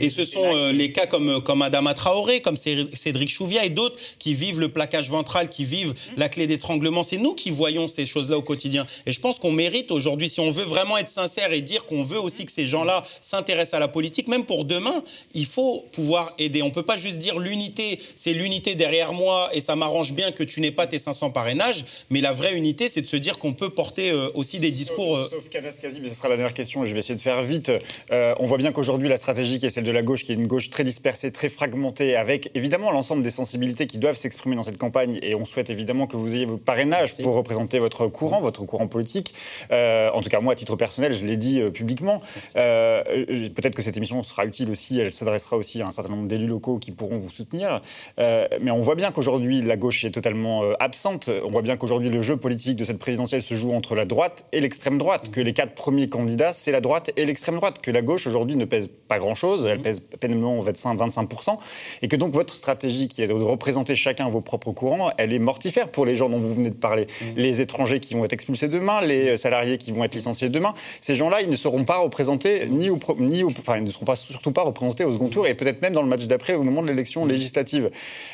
et 0.00 0.08
ce, 0.08 0.24
sont 0.24 0.70
les 0.72 0.92
cas 0.92 1.06
comme, 1.06 1.42
comme 1.42 1.62
Adama 1.62 1.94
Traoré, 1.94 2.40
comme 2.40 2.56
Cédric 2.56 3.30
Chouvia 3.30 3.64
et 3.64 3.70
d'autres 3.70 3.98
qui 4.18 4.34
vivent 4.34 4.60
le 4.60 4.68
plaquage 4.68 5.08
ventral, 5.08 5.48
qui 5.48 5.64
vivent 5.64 5.94
mhm. 5.94 6.18
la 6.18 6.28
clé 6.28 6.46
d'étranglement. 6.46 7.04
C'est 7.04 7.18
nous 7.18 7.34
qui 7.34 7.50
voyons 7.50 7.88
ces 7.88 8.06
choses-là 8.06 8.36
au 8.36 8.42
quotidien. 8.42 8.86
Et 9.06 9.12
je 9.12 9.20
pense 9.20 9.38
qu'on 9.38 9.52
mérite 9.52 9.90
aujourd'hui, 9.90 10.28
si 10.28 10.40
on 10.40 10.50
veut 10.50 10.64
vraiment 10.64 10.98
être 10.98 11.08
sincère 11.08 11.52
et 11.52 11.60
dire 11.60 11.86
qu'on 11.86 12.04
veut 12.04 12.20
aussi 12.20 12.44
que 12.44 12.52
ces 12.52 12.66
gens-là 12.66 13.02
s'intéressent 13.20 13.74
à 13.74 13.80
la 13.80 13.88
politique, 13.88 14.28
même 14.28 14.44
pour 14.44 14.64
demain, 14.64 15.02
il 15.34 15.46
faut 15.46 15.84
pouvoir 15.92 16.34
aider. 16.38 16.62
On 16.62 16.66
ne 16.66 16.72
peut 16.72 16.82
pas 16.82 16.96
juste 16.98 17.18
dire 17.18 17.38
l'unité, 17.38 17.98
c'est 18.16 18.32
l'unité 18.32 18.74
derrière 18.74 19.12
moi 19.12 19.50
et 19.52 19.60
ça 19.60 19.76
m'arrange 19.76 20.12
bien 20.12 20.32
que 20.32 20.42
tu 20.42 20.60
n'aies 20.60 20.70
pas 20.70 20.86
tes 20.86 20.98
500 20.98 21.30
parrainages, 21.30 21.84
mais 22.10 22.20
la 22.20 22.32
vraie 22.32 22.56
unité, 22.56 22.88
c'est 22.88 23.02
de 23.02 23.06
se 23.06 23.16
dire 23.22 23.38
qu'on 23.38 23.54
peut 23.54 23.70
porter 23.70 24.10
euh, 24.10 24.28
aussi 24.34 24.58
des 24.58 24.70
discours. 24.70 25.16
Sauf, 25.16 25.32
euh, 25.32 25.36
sauf 25.36 25.48
Kanas 25.48 25.80
mais 26.02 26.08
ce 26.08 26.14
sera 26.14 26.28
la 26.28 26.36
dernière 26.36 26.52
question, 26.52 26.84
et 26.84 26.86
je 26.86 26.92
vais 26.92 26.98
essayer 26.98 27.14
de 27.14 27.20
faire 27.20 27.42
vite. 27.42 27.72
Euh, 28.10 28.34
on 28.38 28.44
voit 28.44 28.58
bien 28.58 28.72
qu'aujourd'hui, 28.72 29.08
la 29.08 29.16
stratégie 29.16 29.58
qui 29.58 29.66
est 29.66 29.70
celle 29.70 29.84
de 29.84 29.90
la 29.90 30.02
gauche, 30.02 30.24
qui 30.24 30.32
est 30.32 30.34
une 30.34 30.46
gauche 30.46 30.68
très 30.68 30.84
dispersée, 30.84 31.32
très 31.32 31.48
fragmentée, 31.48 32.16
avec 32.16 32.50
évidemment 32.54 32.90
l'ensemble 32.90 33.22
des 33.22 33.30
sensibilités 33.30 33.86
qui 33.86 33.96
doivent 33.96 34.16
s'exprimer 34.16 34.56
dans 34.56 34.64
cette 34.64 34.76
campagne, 34.76 35.18
et 35.22 35.34
on 35.34 35.46
souhaite 35.46 35.70
évidemment 35.70 36.06
que 36.06 36.16
vous 36.16 36.34
ayez 36.34 36.44
vos 36.44 36.58
parrainages 36.58 37.16
pour 37.16 37.34
représenter 37.34 37.78
votre 37.78 38.08
courant, 38.08 38.40
votre 38.40 38.64
courant 38.64 38.88
politique. 38.88 39.32
en 39.70 40.20
tout 40.20 40.28
cas, 40.28 40.40
moi, 40.40 40.52
à 40.52 40.56
titre 40.56 40.76
personnel, 40.76 41.12
je 41.12 41.24
l'ai 41.24 41.36
dit 41.36 41.60
publiquement. 41.72 42.20
Peut-être 42.54 43.74
que 43.74 43.82
cette 43.82 43.96
émission 43.96 44.22
sera 44.22 44.44
utile 44.44 44.70
aussi, 44.70 44.98
elle 44.98 45.12
s'adressera 45.12 45.56
aussi 45.56 45.80
à 45.80 45.86
un 45.86 45.90
certain 45.92 46.10
nombre 46.10 46.28
d'élus 46.28 46.48
locaux 46.48 46.78
qui 46.78 46.90
pourront 46.90 47.18
vous 47.18 47.30
soutenir. 47.30 47.80
mais 48.18 48.70
on 48.70 48.80
voit 48.80 48.96
bien 48.96 49.12
qu'aujourd'hui, 49.12 49.62
la 49.62 49.76
gauche 49.76 50.04
est 50.04 50.10
totalement 50.10 50.62
absente. 50.80 51.30
On 51.44 51.50
voit 51.50 51.62
bien 51.62 51.76
qu'aujourd'hui, 51.76 52.10
le 52.10 52.20
jeu 52.22 52.36
politique 52.36 52.76
de 52.76 52.84
cette 52.84 52.98
présidence 52.98 53.11
présidentielle 53.12 53.42
se 53.42 53.54
joue 53.54 53.72
entre 53.72 53.94
la 53.94 54.06
droite 54.06 54.46
et 54.52 54.60
l'extrême 54.62 54.96
droite, 54.96 55.30
que 55.30 55.42
les 55.42 55.52
quatre 55.52 55.74
premiers 55.74 56.08
candidats, 56.08 56.54
c'est 56.54 56.72
la 56.72 56.80
droite 56.80 57.10
et 57.18 57.26
l'extrême 57.26 57.56
droite, 57.56 57.82
que 57.82 57.90
la 57.90 58.00
gauche 58.00 58.26
aujourd'hui 58.26 58.56
ne 58.56 58.64
pèse 58.64 58.88
pas 58.88 59.18
grand-chose, 59.18 59.66
elle 59.66 59.82
pèse 59.82 60.00
peinement 60.00 60.64
25-25%, 60.64 61.58
et 62.00 62.08
que 62.08 62.16
donc 62.16 62.32
votre 62.32 62.54
stratégie 62.54 63.08
qui 63.08 63.20
est 63.20 63.26
de 63.26 63.34
représenter 63.34 63.96
chacun 63.96 64.30
vos 64.30 64.40
propres 64.40 64.72
courants, 64.72 65.10
elle 65.18 65.34
est 65.34 65.38
mortifère 65.38 65.88
pour 65.88 66.06
les 66.06 66.16
gens 66.16 66.30
dont 66.30 66.38
vous 66.38 66.54
venez 66.54 66.70
de 66.70 66.74
parler. 66.74 67.06
Les 67.36 67.60
étrangers 67.60 68.00
qui 68.00 68.14
vont 68.14 68.24
être 68.24 68.32
expulsés 68.32 68.68
demain, 68.68 69.02
les 69.02 69.36
salariés 69.36 69.76
qui 69.76 69.92
vont 69.92 70.04
être 70.04 70.14
licenciés 70.14 70.48
demain, 70.48 70.72
ces 71.02 71.14
gens-là, 71.14 71.42
ils 71.42 71.50
ne 71.50 71.56
seront 71.56 71.84
pas 71.84 71.98
représentés 71.98 72.66
ni 72.70 72.88
au, 72.88 72.98
ni 73.18 73.44
enfin, 73.44 73.76
ils 73.76 73.84
ne 73.84 73.90
seront 73.90 74.06
pas 74.06 74.16
surtout 74.16 74.52
pas 74.52 74.62
représentés 74.62 75.04
au 75.04 75.12
second 75.12 75.28
tour 75.28 75.46
et 75.46 75.52
peut-être 75.52 75.82
même 75.82 75.92
dans 75.92 76.02
le 76.02 76.08
match 76.08 76.26
d'après 76.26 76.54
au 76.54 76.62
moment 76.62 76.80
de 76.80 76.86
l'élection 76.86 77.26
législative. 77.26 77.90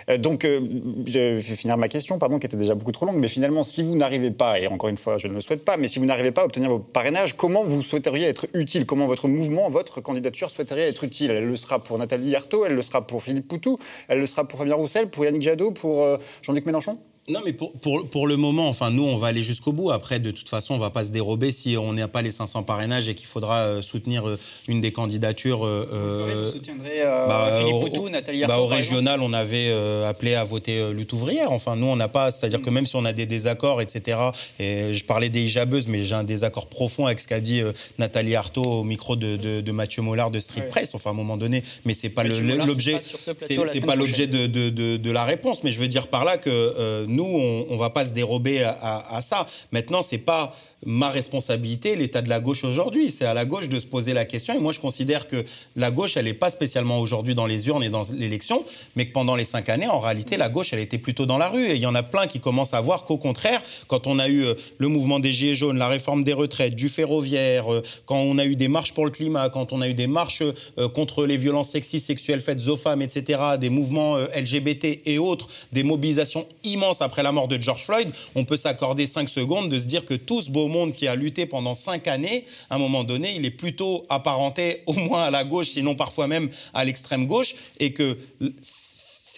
Euh, 0.08 0.18
donc, 0.18 0.44
euh, 0.44 0.60
je 1.04 1.18
vais 1.18 1.42
finir 1.42 1.76
ma 1.76 1.88
question, 1.88 2.20
pardon, 2.20 2.38
qui 2.38 2.46
était 2.46 2.56
déjà 2.56 2.76
beaucoup 2.76 2.92
trop 2.92 3.06
longue, 3.06 3.18
mais 3.18 3.26
finalement, 3.26 3.64
si 3.64 3.82
vous 3.82 3.96
n'arrivez 3.96 4.30
pas, 4.30 4.60
et 4.60 4.67
encore 4.72 4.88
une 4.88 4.98
fois, 4.98 5.18
je 5.18 5.28
ne 5.28 5.34
le 5.34 5.40
souhaite 5.40 5.64
pas, 5.64 5.76
mais 5.76 5.88
si 5.88 5.98
vous 5.98 6.04
n'arrivez 6.04 6.30
pas 6.30 6.42
à 6.42 6.44
obtenir 6.44 6.70
vos 6.70 6.78
parrainages, 6.78 7.36
comment 7.36 7.64
vous 7.64 7.82
souhaiteriez 7.82 8.26
être 8.26 8.46
utile? 8.54 8.86
Comment 8.86 9.06
votre 9.06 9.28
mouvement, 9.28 9.68
votre 9.68 10.00
candidature 10.00 10.50
souhaiterait 10.50 10.88
être 10.88 11.04
utile? 11.04 11.30
Elle 11.30 11.46
le 11.46 11.56
sera 11.56 11.78
pour 11.78 11.98
Nathalie 11.98 12.34
Arthaud, 12.34 12.64
elle 12.64 12.74
le 12.74 12.82
sera 12.82 13.06
pour 13.06 13.22
Philippe 13.22 13.48
Poutou, 13.48 13.78
elle 14.08 14.20
le 14.20 14.26
sera 14.26 14.46
pour 14.46 14.58
Fabien 14.58 14.76
Roussel, 14.76 15.08
pour 15.08 15.24
Yannick 15.24 15.42
Jadot, 15.42 15.72
pour 15.72 16.02
euh, 16.02 16.16
Jean-Luc 16.42 16.66
Mélenchon? 16.66 16.98
Non, 17.28 17.40
mais 17.44 17.52
pour, 17.52 17.72
pour, 17.72 18.08
pour, 18.08 18.26
le 18.26 18.36
moment, 18.36 18.68
enfin, 18.68 18.90
nous, 18.90 19.04
on 19.04 19.16
va 19.16 19.28
aller 19.28 19.42
jusqu'au 19.42 19.72
bout. 19.72 19.90
Après, 19.90 20.18
de 20.18 20.30
toute 20.30 20.48
façon, 20.48 20.74
on 20.74 20.78
va 20.78 20.88
pas 20.88 21.04
se 21.04 21.10
dérober 21.10 21.52
si 21.52 21.76
on 21.76 21.92
n'a 21.92 22.08
pas 22.08 22.22
les 22.22 22.30
500 22.30 22.62
parrainages 22.62 23.08
et 23.08 23.14
qu'il 23.14 23.26
faudra 23.26 23.64
euh, 23.64 23.82
soutenir 23.82 24.26
euh, 24.26 24.38
une 24.66 24.80
des 24.80 24.92
candidatures. 24.92 25.64
Euh, 25.66 26.44
vous 26.46 26.52
soutiendrez 26.52 27.02
bah, 27.04 27.58
Philippe 27.58 27.80
Poutou, 27.80 28.08
Nathalie 28.08 28.46
bah, 28.46 28.60
Au 28.60 28.66
régional, 28.66 29.20
on 29.20 29.32
avait 29.32 29.70
appelé 30.06 30.34
à 30.34 30.44
voter 30.44 30.92
lutte 30.92 31.12
ouvrière. 31.12 31.52
Enfin, 31.52 31.76
nous, 31.76 31.86
on 31.86 31.96
n'a 31.96 32.08
pas. 32.08 32.30
C'est-à-dire 32.30 32.62
que 32.62 32.70
même 32.70 32.86
si 32.86 32.96
on 32.96 33.04
a 33.04 33.12
des 33.12 33.26
désaccords, 33.26 33.82
etc., 33.82 34.18
et 34.58 34.94
je 34.94 35.04
parlais 35.04 35.28
des 35.28 35.42
hijabeuses, 35.42 35.88
mais 35.88 36.04
j'ai 36.04 36.14
un 36.14 36.24
désaccord 36.24 36.68
profond 36.68 37.06
avec 37.06 37.20
ce 37.20 37.28
qu'a 37.28 37.40
dit 37.40 37.60
Nathalie 37.98 38.36
Arthaud 38.36 38.62
au 38.62 38.84
micro 38.84 39.16
de, 39.16 39.36
de, 39.36 39.72
Mathieu 39.72 40.02
Mollard 40.02 40.30
de 40.30 40.40
Street 40.40 40.66
Press, 40.68 40.94
enfin, 40.94 41.10
à 41.10 41.12
un 41.12 41.16
moment 41.16 41.36
donné. 41.36 41.62
Mais 41.84 41.94
c'est 41.94 42.08
pas 42.08 42.24
l'objet. 42.24 42.98
C'est 43.36 43.80
pas 43.84 43.96
l'objet 43.96 44.26
de, 44.26 44.46
de, 44.46 45.10
la 45.10 45.24
réponse. 45.24 45.62
Mais 45.62 45.72
je 45.72 45.78
veux 45.78 45.88
dire 45.88 46.08
par 46.08 46.24
là 46.24 46.38
que 46.38 47.06
nous, 47.18 47.24
on, 47.24 47.66
on 47.70 47.76
va 47.76 47.90
pas 47.90 48.04
se 48.06 48.12
dérober 48.12 48.62
à, 48.62 49.16
à 49.16 49.20
ça. 49.22 49.46
Maintenant, 49.72 50.02
c'est 50.02 50.24
pas 50.32 50.54
ma 50.86 51.10
responsabilité, 51.10 51.96
l'état 51.96 52.22
de 52.22 52.28
la 52.28 52.40
gauche 52.40 52.64
aujourd'hui. 52.64 53.10
C'est 53.10 53.24
à 53.24 53.34
la 53.34 53.44
gauche 53.44 53.68
de 53.68 53.80
se 53.80 53.86
poser 53.86 54.12
la 54.12 54.24
question. 54.24 54.54
Et 54.54 54.58
moi, 54.58 54.72
je 54.72 54.80
considère 54.80 55.26
que 55.26 55.44
la 55.76 55.90
gauche, 55.90 56.16
elle 56.16 56.26
n'est 56.26 56.34
pas 56.34 56.50
spécialement 56.50 57.00
aujourd'hui 57.00 57.34
dans 57.34 57.46
les 57.46 57.66
urnes 57.68 57.82
et 57.82 57.90
dans 57.90 58.04
l'élection, 58.12 58.64
mais 58.94 59.06
que 59.06 59.12
pendant 59.12 59.34
les 59.34 59.44
cinq 59.44 59.68
années, 59.68 59.88
en 59.88 59.98
réalité, 59.98 60.36
la 60.36 60.48
gauche, 60.48 60.72
elle 60.72 60.78
était 60.78 60.98
plutôt 60.98 61.26
dans 61.26 61.38
la 61.38 61.48
rue. 61.48 61.66
Et 61.66 61.74
il 61.74 61.80
y 61.80 61.86
en 61.86 61.94
a 61.94 62.02
plein 62.02 62.26
qui 62.26 62.40
commencent 62.40 62.74
à 62.74 62.80
voir 62.80 63.04
qu'au 63.04 63.16
contraire, 63.16 63.60
quand 63.88 64.06
on 64.06 64.18
a 64.18 64.28
eu 64.28 64.44
euh, 64.44 64.54
le 64.78 64.88
mouvement 64.88 65.18
des 65.18 65.32
Gilets 65.32 65.56
jaunes, 65.56 65.78
la 65.78 65.88
réforme 65.88 66.22
des 66.22 66.32
retraites, 66.32 66.76
du 66.76 66.88
ferroviaire, 66.88 67.72
euh, 67.72 67.82
quand 68.06 68.18
on 68.18 68.38
a 68.38 68.44
eu 68.44 68.54
des 68.54 68.68
marches 68.68 68.92
pour 68.92 69.04
le 69.04 69.10
climat, 69.10 69.48
quand 69.48 69.72
on 69.72 69.80
a 69.80 69.88
eu 69.88 69.94
des 69.94 70.06
marches 70.06 70.42
euh, 70.42 70.88
contre 70.88 71.26
les 71.26 71.36
violences 71.36 71.70
sexistes, 71.70 72.06
sexuelles 72.06 72.40
faites 72.40 72.68
aux 72.68 72.76
femmes, 72.76 73.02
etc., 73.02 73.40
des 73.60 73.70
mouvements 73.70 74.16
LGBT 74.18 75.00
et 75.04 75.18
autres, 75.18 75.48
des 75.72 75.82
mobilisations 75.82 76.46
immenses 76.64 77.02
après 77.02 77.22
la 77.22 77.32
mort 77.32 77.48
de 77.48 77.60
George 77.60 77.82
Floyd, 77.82 78.10
on 78.34 78.44
peut 78.44 78.56
s'accorder 78.56 79.06
cinq 79.06 79.28
secondes 79.28 79.68
de 79.68 79.78
se 79.78 79.86
dire 79.86 80.04
que 80.04 80.14
beau 80.50 80.67
monde 80.68 80.94
qui 80.94 81.08
a 81.08 81.16
lutté 81.16 81.46
pendant 81.46 81.74
cinq 81.74 82.06
années, 82.08 82.44
à 82.70 82.76
un 82.76 82.78
moment 82.78 83.04
donné, 83.04 83.34
il 83.36 83.44
est 83.44 83.50
plutôt 83.50 84.06
apparenté 84.08 84.82
au 84.86 84.94
moins 84.94 85.24
à 85.24 85.30
la 85.30 85.44
gauche, 85.44 85.68
sinon 85.68 85.94
parfois 85.94 86.26
même 86.26 86.48
à 86.74 86.84
l'extrême 86.84 87.26
gauche, 87.26 87.54
et 87.80 87.92
que 87.92 88.16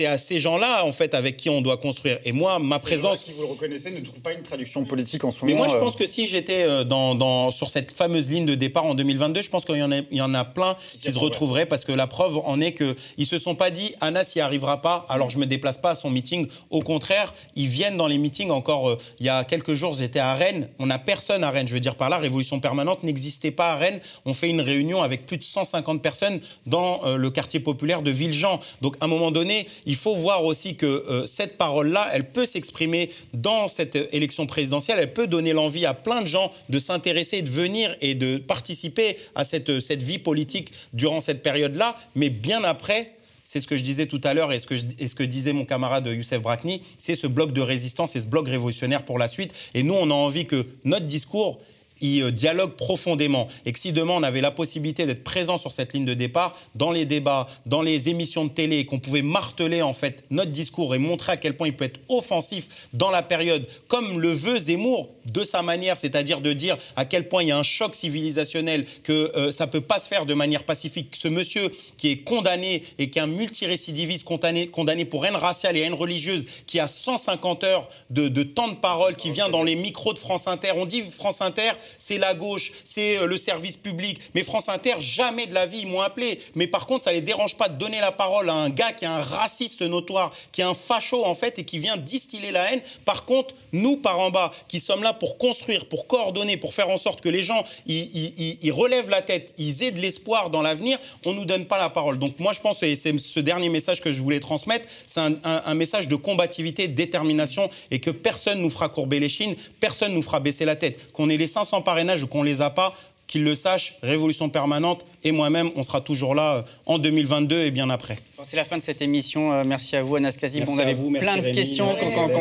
c'est 0.01 0.07
à 0.07 0.17
ces 0.17 0.41
gens-là, 0.41 0.87
en 0.87 0.93
fait, 0.93 1.13
avec 1.13 1.37
qui 1.37 1.51
on 1.51 1.61
doit 1.61 1.77
construire. 1.77 2.19
Et 2.25 2.33
moi, 2.33 2.59
ma 2.59 2.79
présence. 2.79 3.25
Si 3.25 3.33
vous 3.33 3.43
le 3.43 3.49
reconnaissez, 3.49 3.91
ne 3.91 4.01
trouve 4.01 4.23
pas 4.23 4.33
une 4.33 4.43
traduction 4.43 4.87
politique 4.87 5.23
en 5.25 5.31
ce 5.31 5.41
moment. 5.41 5.53
Mais 5.53 5.59
moi, 5.59 5.69
je 5.69 5.77
pense 5.77 5.95
euh, 5.95 5.99
que 5.99 6.07
si 6.07 6.27
j'étais 6.27 6.63
euh, 6.63 6.85
dans, 6.85 7.15
dans, 7.15 7.51
sur 7.51 7.69
cette 7.69 7.93
fameuse 7.93 8.31
ligne 8.31 8.47
de 8.47 8.55
départ 8.55 8.87
en 8.87 8.95
2022, 8.95 9.43
je 9.43 9.51
pense 9.51 9.67
qu'il 9.67 9.77
y, 9.77 9.83
en 9.83 9.93
a, 9.93 9.99
il 9.99 10.17
y 10.17 10.23
en 10.23 10.33
a 10.33 10.47
plein 10.47 10.75
qui, 10.93 11.13
se 11.13 11.19
retrouveraient 11.19 11.67
parce 11.67 11.85
que 11.85 11.93
la 11.93 12.07
preuve 12.07 12.39
en 12.39 12.63
est 12.63 12.73
qu'ils 12.73 12.95
ne 13.19 13.25
se 13.25 13.39
sont 13.39 13.55
pas 13.55 13.71
dit 13.71 13.95
Anas 14.01 14.33
n'y 14.35 14.41
arrivera 14.41 14.81
pas, 14.81 15.05
alors 15.11 15.29
je 15.29 15.37
ne 15.37 15.43
me 15.43 15.47
déplace 15.47 15.77
pas 15.77 15.91
à 15.91 15.95
son 15.95 16.09
meeting. 16.09 16.47
Au 16.71 16.81
contraire, 16.81 17.35
ils 17.55 17.69
viennent 17.69 17.99
dans 17.99 18.07
les 18.07 18.17
meetings. 18.17 18.51
Encore 18.51 18.89
euh, 18.89 18.99
il 19.19 19.27
y 19.27 19.29
a 19.29 19.45
quelques 19.45 19.75
jours, 19.75 19.93
j'étais 19.93 20.19
à 20.19 20.33
Rennes. 20.33 20.71
On 20.79 20.87
n'a 20.87 20.99
personne 20.99 21.45
à 21.45 21.51
Rennes. 21.51 21.69
Je 21.69 21.75
veux 21.75 21.81
dire 21.81 21.97
par 21.97 22.09
là, 22.09 22.17
Révolution 22.17 22.59
Permanente 22.59 23.03
n'existait 23.03 23.51
pas 23.51 23.73
à 23.73 23.77
Rennes. 23.77 24.01
On 24.25 24.33
fait 24.33 24.49
une 24.49 24.63
réunion 24.63 25.03
avec 25.03 25.27
plus 25.27 25.37
de 25.37 25.45
150 25.45 26.01
personnes 26.01 26.41
dans 26.65 27.03
le 27.05 27.31
quartier 27.31 27.61
populaire 27.61 28.01
de 28.01 28.11
Villejean. 28.11 28.61
Donc, 28.81 28.97
à 29.01 29.05
un 29.05 29.09
moment 29.09 29.31
donné, 29.31 29.67
il 29.85 29.90
faut 29.97 30.17
voir 30.17 30.45
aussi 30.45 30.77
que 30.77 30.87
euh, 30.87 31.27
cette 31.27 31.57
parole-là, 31.57 32.09
elle 32.13 32.31
peut 32.31 32.47
s'exprimer 32.47 33.11
dans 33.35 33.69
cette 33.69 33.97
élection 34.13 34.47
présidentielle, 34.47 34.99
elle 35.01 35.13
peut 35.13 35.27
donner 35.27 35.53
l'envie 35.53 35.87
à 35.87 35.95
plein 35.95 36.23
de 36.23 36.27
gens 36.27 36.51
de 36.69 36.79
s'intéresser, 36.79 37.43
de 37.43 37.51
venir 37.51 37.95
et 38.01 38.15
de 38.15 38.37
participer 38.37 39.17
à 39.35 39.45
cette, 39.45 39.81
cette 39.81 40.03
vie 40.03 40.19
politique 40.19 40.73
durant 40.93 41.21
cette 41.21 41.43
période-là, 41.43 41.97
mais 42.15 42.31
bien 42.31 42.65
après, 42.65 43.13
c'est 43.51 43.61
ce 43.61 43.67
que 43.67 43.77
je 43.77 43.83
disais 43.83 44.07
tout 44.07 44.21
à 44.23 44.33
l'heure 44.33 44.53
et 44.53 44.61
ce 44.61 44.67
que, 44.69 44.75
et 45.01 45.09
ce 45.09 45.17
que 45.17 45.25
disait 45.25 45.53
mon 45.53 45.65
camarade 45.65 46.07
Youssef 46.07 46.41
Brakni, 46.41 46.83
c'est 46.99 47.17
ce 47.17 47.27
bloc 47.27 47.53
de 47.53 47.61
résistance 47.61 48.15
et 48.15 48.21
ce 48.21 48.29
bloc 48.29 48.49
révolutionnaire 48.49 49.05
pour 49.05 49.19
la 49.19 49.27
suite. 49.27 49.53
Et 49.75 49.83
nous, 49.83 49.95
on 49.95 50.09
a 50.11 50.15
envie 50.15 50.47
que 50.47 50.65
notre 50.85 51.07
discours, 51.07 51.59
ils 52.01 52.23
euh, 52.23 52.31
dialoguent 52.31 52.77
profondément. 52.77 53.49
Et 53.67 53.73
que 53.73 53.79
si 53.79 53.93
demain 53.93 54.15
on 54.15 54.23
avait 54.23 54.41
la 54.41 54.51
possibilité 54.51 55.07
d'être 55.07 55.25
présent 55.25 55.59
sur 55.59 55.73
cette 55.73 55.93
ligne 55.93 56.05
de 56.05 56.15
départ, 56.15 56.57
dans 56.75 56.93
les 56.93 57.05
débats, 57.05 57.47
dans 57.67 57.83
les 57.83 58.09
émissions 58.09 58.45
de 58.45 58.51
télé, 58.51 58.85
qu'on 58.87 58.99
pouvait 58.99 59.23
marteler 59.23 59.83
en 59.83 59.93
fait 59.93 60.25
notre 60.31 60.51
discours 60.51 60.95
et 60.95 60.99
montrer 60.99 61.33
à 61.33 61.37
quel 61.37 61.57
point 61.57 61.69
il 61.69 61.77
peut 61.77 61.85
être 61.85 62.01
offensif 62.09 62.89
dans 62.93 63.11
la 63.11 63.23
période, 63.23 63.67
comme 63.89 64.21
le 64.21 64.31
veut 64.31 64.59
Zemmour 64.59 65.09
de 65.27 65.45
sa 65.45 65.63
manière, 65.63 65.99
c'est-à-dire 65.99 66.41
de 66.41 66.53
dire 66.53 66.77
à 66.97 67.05
quel 67.05 67.29
point 67.29 67.43
il 67.43 67.49
y 67.49 67.53
a 67.53 67.59
un 67.59 67.63
choc 67.63 67.95
civilisationnel, 67.95 68.85
que 69.03 69.33
euh, 69.37 69.53
ça 69.53 69.67
peut 69.67 69.81
pas 69.81 70.01
se 70.01 70.09
faire 70.09 70.27
de 70.27 70.35
manière 70.35 70.65
pacifique. 70.65 71.15
Ce 71.17 71.29
monsieur 71.29 71.71
qui 71.97 72.11
est 72.11 72.19
condamné 72.19 72.83
et 72.99 73.11
qui 73.11 73.19
est 73.19 73.23
un 73.23 73.27
multirécidiviste 73.27 74.25
condamné, 74.25 74.67
condamné 74.67 75.05
pour 75.05 75.27
haine 75.27 75.37
raciale 75.37 75.77
et 75.77 75.81
haine 75.81 75.95
religieuse, 75.95 76.47
qui 76.67 76.81
a 76.81 76.89
150 76.89 77.65
heures 77.65 77.89
de 78.11 78.43
temps 78.43 78.69
de 78.69 78.75
parole, 78.75 79.17
qui 79.17 79.31
vient 79.31 79.49
dans 79.49 79.63
les 79.63 79.77
micros 79.77 80.13
de 80.13 80.19
France 80.19 80.47
Inter. 80.47 80.73
On 80.77 80.87
dit 80.87 81.03
France 81.03 81.41
Inter, 81.41 81.73
c'est 81.99 82.19
la 82.19 82.35
gauche, 82.35 82.73
c'est 82.85 83.19
euh, 83.19 83.27
le 83.27 83.37
service 83.37 83.77
public. 83.77 84.21
Mais 84.35 84.43
France 84.43 84.69
Inter, 84.69 84.95
jamais 85.01 85.47
de 85.47 85.55
la 85.55 85.67
vie, 85.67 85.81
ils 85.81 85.89
m'ont 85.89 86.01
appelé. 86.01 86.41
Mais 86.55 86.67
par 86.67 86.87
contre, 86.87 87.05
ça 87.05 87.13
les 87.13 87.21
dérange 87.21 87.57
pas 87.57 87.69
de 87.69 87.79
donner 87.79 88.01
la 88.01 88.13
parole 88.13 88.49
à 88.51 88.55
un 88.55 88.71
gars 88.71 88.93
qui 88.93 89.05
est 89.05 89.09
un 89.09 89.23
raciste 89.23 89.83
notoire, 89.83 90.33
qui 90.53 90.61
est 90.61 90.65
un 90.65 90.75
facho 90.75 91.25
en 91.25 91.35
fait 91.35 91.59
et 91.59 91.65
qui 91.65 91.79
vient 91.79 91.97
distiller 91.97 92.51
la 92.51 92.73
haine. 92.73 92.81
Par 93.05 93.25
contre, 93.25 93.55
nous, 93.73 93.97
par 93.97 94.19
en 94.19 94.31
bas, 94.31 94.53
qui 94.69 94.81
sommes 94.81 95.03
là 95.03 95.13
pour 95.13 95.39
construire, 95.39 95.87
pour 95.87 96.07
coordonner, 96.07 96.57
pour 96.57 96.75
faire 96.75 96.91
en 96.91 96.99
sorte 96.99 97.21
que 97.21 97.29
les 97.29 97.43
gens, 97.43 97.65
ils, 97.87 98.73
relèvent 98.73 99.11
la 99.11 99.23
tête, 99.23 99.53
ils 99.59 99.83
aient 99.83 99.91
de 99.91 100.01
l'espoir 100.01 100.51
dans 100.51 100.63
l'avenir, 100.63 100.99
on 101.25 101.33
nous 101.33 101.45
donne 101.45 101.67
pas 101.67 101.79
la 101.79 101.91
parole. 101.91 102.19
Donc 102.19 102.39
moi, 102.39 102.53
je 102.53 102.61
pense, 102.61 102.83
et 102.83 102.97
c'est 102.97 103.17
ce 103.19 103.41
dernier 103.41 103.69
message 103.69 104.01
que 104.01 104.13
je 104.13 104.21
voulais 104.21 104.41
transmettre, 104.41 104.87
c'est 105.07 105.21
un, 105.21 105.75
message 105.75 106.09
de 106.09 106.17
combativité, 106.17 106.89
de 106.89 106.95
détermination, 106.95 107.71
et 107.91 108.01
que 108.01 108.11
personne 108.11 108.61
nous 108.61 108.71
fera 108.71 108.89
courber 108.89 109.21
les 109.21 109.29
chines, 109.29 109.55
personne 109.79 110.13
nous 110.13 110.23
fera 110.23 110.41
baisser 110.41 110.65
la 110.65 110.77
tête. 110.77 111.13
Qu'on 111.13 111.31
ait 111.31 111.37
les 111.37 111.47
500 111.47 111.80
parrainage 111.81 112.23
ou 112.23 112.27
qu'on 112.27 112.43
les 112.43 112.63
a 112.63 112.71
pas, 112.71 112.95
qu'ils 113.27 113.45
le 113.45 113.55
sachent, 113.55 113.97
Révolution 114.03 114.49
permanente 114.49 115.05
et 115.23 115.33
moi-même, 115.33 115.71
on 115.77 115.83
sera 115.83 116.01
toujours 116.01 116.35
là 116.35 116.57
euh, 116.57 116.63
en 116.87 116.99
2022 116.99 117.63
et 117.63 117.71
bien 117.71 117.91
après. 117.91 118.19
C'est 118.45 118.57
la 118.57 118.65
fin 118.65 118.77
de 118.77 118.83
cette 118.83 119.03
émission. 119.03 119.53
Euh, 119.53 119.65
merci 119.65 119.97
à 119.97 120.03
vous, 120.03 120.17
Anas 120.17 120.33
Kazi. 120.33 120.63
On 120.67 120.79
avait 120.79 120.95
vous, 120.95 121.11
plein 121.11 121.37
de 121.37 121.51
questions 121.51 121.89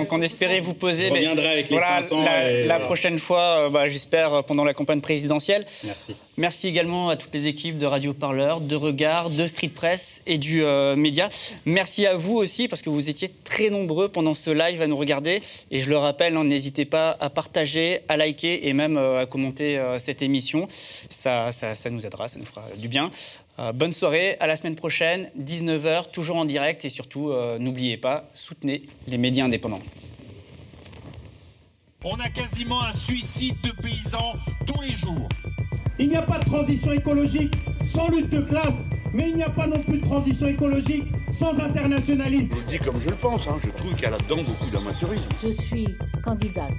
qu'on 0.10 0.22
espérait 0.22 0.60
vous 0.60 0.74
poser. 0.74 1.08
Je 1.08 1.14
reviendrai 1.14 1.48
avec 1.48 1.70
les 1.70 1.78
500. 1.78 2.24
La, 2.68 2.80
prochaine 2.80 3.20
fois, 3.20 3.66
euh, 3.66 3.70
bah, 3.70 3.88
j'espère, 3.88 4.44
pendant 4.44 4.64
la 4.64 4.74
campagne 4.74 5.02
présidentielle. 5.02 5.66
Merci. 5.84 6.16
Merci 6.38 6.68
également 6.68 7.10
à 7.10 7.18
toutes 7.18 7.34
les 7.34 7.48
équipes 7.48 7.78
de 7.78 7.86
Radio 7.86 8.14
Parleur, 8.14 8.62
de 8.62 8.76
Regard, 8.76 9.30
de 9.30 9.46
Street 9.48 9.70
Press 9.70 10.22
et 10.26 10.38
du 10.38 10.64
Média. 10.96 11.28
Merci 11.66 12.06
à 12.06 12.16
vous 12.16 12.36
aussi, 12.36 12.68
parce 12.68 12.82
que 12.82 12.90
vous 12.90 13.10
étiez 13.10 13.30
très 13.44 13.70
nombreux 13.70 14.08
pendant 14.10 14.34
ce 14.34 14.50
live 14.50 14.82
à 14.82 14.88
nous 14.88 14.98
regarder. 14.98 15.42
Et 15.72 15.80
je 15.80 15.90
le 15.90 15.98
rappelle, 15.98 16.38
hein, 16.38 16.46
n'hésitez 16.46 16.86
pas 16.86 17.18
à 17.20 17.30
partager, 17.30 18.00
à 18.08 18.16
liker 18.16 18.68
et 18.68 18.74
même 18.74 18.98
à 18.98 19.26
commenter 19.26 19.82
cette 19.98 20.22
émission. 20.22 20.68
Ça, 21.10 21.52
ça, 21.52 21.76
ça 21.76 21.90
nous 21.90 22.06
aidera, 22.06 22.30
ça 22.30 22.40
nous 22.40 22.46
fera 22.46 22.64
du 22.78 22.88
bien. 22.88 23.12
Euh, 23.60 23.74
bonne 23.74 23.92
soirée, 23.92 24.38
à 24.40 24.48
la 24.48 24.56
semaine 24.56 24.76
prochaine, 24.76 25.30
19h, 25.38 26.12
toujours 26.12 26.38
en 26.38 26.46
direct 26.46 26.86
et 26.86 26.90
surtout, 26.90 27.30
euh, 27.30 27.60
n'oubliez 27.60 27.98
pas, 27.98 28.30
soutenez 28.34 28.84
les 29.08 29.18
médias 29.18 29.44
indépendants. 29.44 29.82
On 32.06 32.18
a 32.22 32.30
quasiment 32.30 32.82
un 32.82 32.94
suicide 32.94 33.56
de 33.62 33.72
paysans 33.72 34.36
tous 34.66 34.82
les 34.82 34.94
jours. 34.94 35.28
Il 36.02 36.08
n'y 36.08 36.16
a 36.16 36.22
pas 36.22 36.40
de 36.40 36.46
transition 36.46 36.94
écologique 36.94 37.54
sans 37.84 38.08
lutte 38.10 38.30
de 38.30 38.40
classe, 38.40 38.88
mais 39.14 39.30
il 39.30 39.36
n'y 39.36 39.44
a 39.44 39.50
pas 39.50 39.68
non 39.68 39.80
plus 39.80 39.98
de 39.98 40.06
transition 40.06 40.48
écologique 40.48 41.04
sans 41.34 41.60
internationalisme. 41.60 42.56
Je 42.56 42.56
le 42.56 42.68
dis 42.68 42.80
comme 42.80 43.02
je 43.02 43.10
le 43.10 43.16
pense, 43.16 43.48
hein. 43.48 43.58
je 43.62 43.70
trouve 43.70 43.94
qu'il 43.96 44.04
y 44.04 44.06
a 44.06 44.12
là-dedans 44.12 44.42
beaucoup 44.44 44.70
d'amateurisme. 44.72 45.26
Je 45.44 45.50
suis 45.50 45.98
candidate 46.24 46.72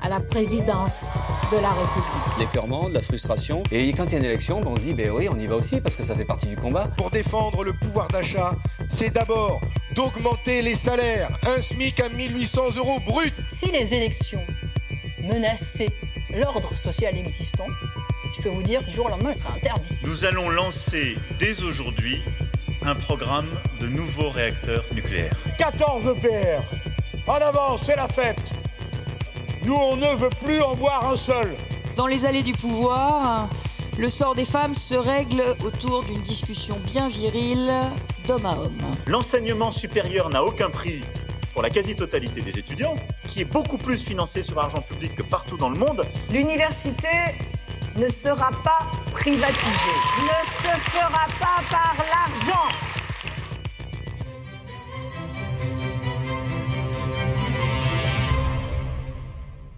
à 0.00 0.08
la 0.08 0.20
présidence 0.20 1.14
de 1.50 1.56
la 1.56 1.70
République. 1.70 2.38
L'écœurement, 2.38 2.88
de 2.88 2.94
la 2.94 3.02
frustration. 3.02 3.64
Et 3.72 3.92
quand 3.92 4.04
il 4.06 4.12
y 4.12 4.14
a 4.14 4.18
une 4.18 4.24
élection, 4.24 4.60
ben, 4.60 4.68
on 4.68 4.76
se 4.76 4.82
dit, 4.82 4.94
ben 4.94 5.10
oui, 5.10 5.28
on 5.28 5.38
y 5.40 5.48
va 5.48 5.56
aussi 5.56 5.80
parce 5.80 5.96
que 5.96 6.04
ça 6.04 6.14
fait 6.14 6.24
partie 6.24 6.46
du 6.46 6.56
combat. 6.56 6.88
Pour 6.96 7.10
défendre 7.10 7.64
le 7.64 7.72
pouvoir 7.72 8.06
d'achat, 8.06 8.54
c'est 8.88 9.12
d'abord 9.12 9.60
d'augmenter 9.96 10.62
les 10.62 10.76
salaires. 10.76 11.36
Un 11.48 11.60
SMIC 11.60 11.98
à 11.98 12.08
1800 12.10 12.76
euros 12.76 13.00
brut. 13.00 13.34
Si 13.48 13.72
les 13.72 13.92
élections 13.92 14.44
menacer 15.28 15.88
l'ordre 16.30 16.76
social 16.76 17.16
existant, 17.16 17.66
je 18.36 18.42
peux 18.42 18.48
vous 18.48 18.62
dire, 18.62 18.82
du 18.82 18.90
jour 18.90 19.06
au 19.06 19.08
lendemain, 19.08 19.30
elle 19.30 19.36
sera 19.36 19.54
interdite. 19.54 20.02
Nous 20.02 20.24
allons 20.24 20.48
lancer 20.50 21.16
dès 21.38 21.62
aujourd'hui 21.62 22.22
un 22.82 22.94
programme 22.94 23.48
de 23.80 23.86
nouveaux 23.86 24.30
réacteurs 24.30 24.84
nucléaires. 24.94 25.36
14 25.58 26.16
EPR. 26.16 26.62
En 27.26 27.34
avant, 27.34 27.78
c'est 27.78 27.96
la 27.96 28.08
fête. 28.08 28.42
Nous, 29.64 29.74
on 29.74 29.96
ne 29.96 30.14
veut 30.16 30.30
plus 30.42 30.60
en 30.60 30.74
voir 30.74 31.10
un 31.10 31.16
seul. 31.16 31.54
Dans 31.96 32.06
les 32.06 32.24
allées 32.24 32.42
du 32.42 32.52
pouvoir, 32.52 33.48
le 33.98 34.08
sort 34.08 34.34
des 34.34 34.44
femmes 34.44 34.74
se 34.74 34.94
règle 34.94 35.42
autour 35.64 36.04
d'une 36.04 36.20
discussion 36.22 36.78
bien 36.86 37.08
virile 37.08 37.72
d'homme 38.26 38.46
à 38.46 38.52
homme. 38.52 38.80
L'enseignement 39.06 39.70
supérieur 39.70 40.30
n'a 40.30 40.44
aucun 40.44 40.70
prix 40.70 41.02
pour 41.52 41.62
la 41.62 41.70
quasi-totalité 41.70 42.40
des 42.40 42.56
étudiants, 42.56 42.94
qui 43.26 43.40
est 43.40 43.52
beaucoup 43.52 43.78
plus 43.78 44.00
financé 44.00 44.44
sur 44.44 44.54
l'argent 44.54 44.80
public 44.80 45.16
que 45.16 45.22
partout 45.22 45.56
dans 45.56 45.70
le 45.70 45.76
monde. 45.76 46.06
L'université 46.30 47.08
ne 47.96 48.08
sera 48.08 48.50
pas 48.62 48.86
privatisée, 49.12 49.98
ne 50.22 50.38
se 50.62 50.90
fera 50.90 51.26
pas 51.40 51.62
par 51.70 51.94
l'argent. 51.98 52.68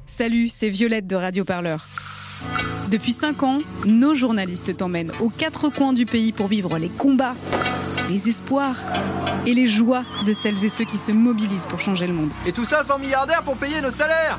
Salut, 0.07 0.49
c'est 0.49 0.69
Violette 0.69 1.07
de 1.07 1.17
Radio 1.17 1.45
Parleur. 1.45 1.87
Depuis 2.89 3.13
5 3.13 3.43
ans, 3.43 3.59
nos 3.87 4.15
journalistes 4.15 4.77
t'emmènent 4.77 5.13
aux 5.21 5.31
quatre 5.31 5.69
coins 5.69 5.93
du 5.93 6.07
pays 6.07 6.33
pour 6.33 6.49
vivre 6.49 6.77
les 6.79 6.89
combats, 6.89 7.37
les 8.11 8.29
espoirs 8.29 8.77
et 9.47 9.55
les 9.55 9.69
joies 9.69 10.05
de 10.27 10.33
celles 10.33 10.65
et 10.65 10.69
ceux 10.69 10.85
qui 10.85 10.99
se 10.99 11.13
mobilisent 11.13 11.67
pour 11.67 11.81
changer 11.81 12.07
le 12.07 12.13
monde. 12.13 12.31
Et 12.47 12.53
tout 12.53 12.65
ça 12.65 12.83
sans 12.83 12.99
milliardaires 12.99 13.45
pour 13.45 13.57
payer 13.57 13.81
nos 13.81 13.91
salaires 13.91 14.39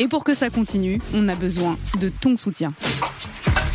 Et 0.00 0.08
pour 0.08 0.24
que 0.24 0.32
ça 0.32 0.48
continue, 0.48 0.98
on 1.12 1.28
a 1.28 1.34
besoin 1.34 1.78
de 2.00 2.08
ton 2.08 2.38
soutien. 2.38 2.72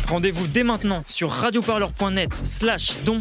Rendez-vous 0.08 0.48
dès 0.48 0.64
maintenant 0.64 1.04
sur 1.06 1.30
radioparleur.net 1.30 2.30
slash 2.44 2.94
don 3.04 3.18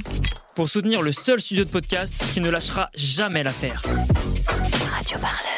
pour 0.56 0.70
soutenir 0.70 1.04
le 1.04 1.12
seul 1.12 1.40
studio 1.40 1.66
de 1.66 1.70
podcast 1.70 2.16
qui 2.34 2.42
ne 2.42 2.50
lâchera 2.50 2.90
jamais 2.96 3.44
l'affaire. 3.44 3.84
Radio 4.92 5.20
Parleur, 5.20 5.38
le 5.38 5.44
son 5.44 5.52
de 5.52 5.55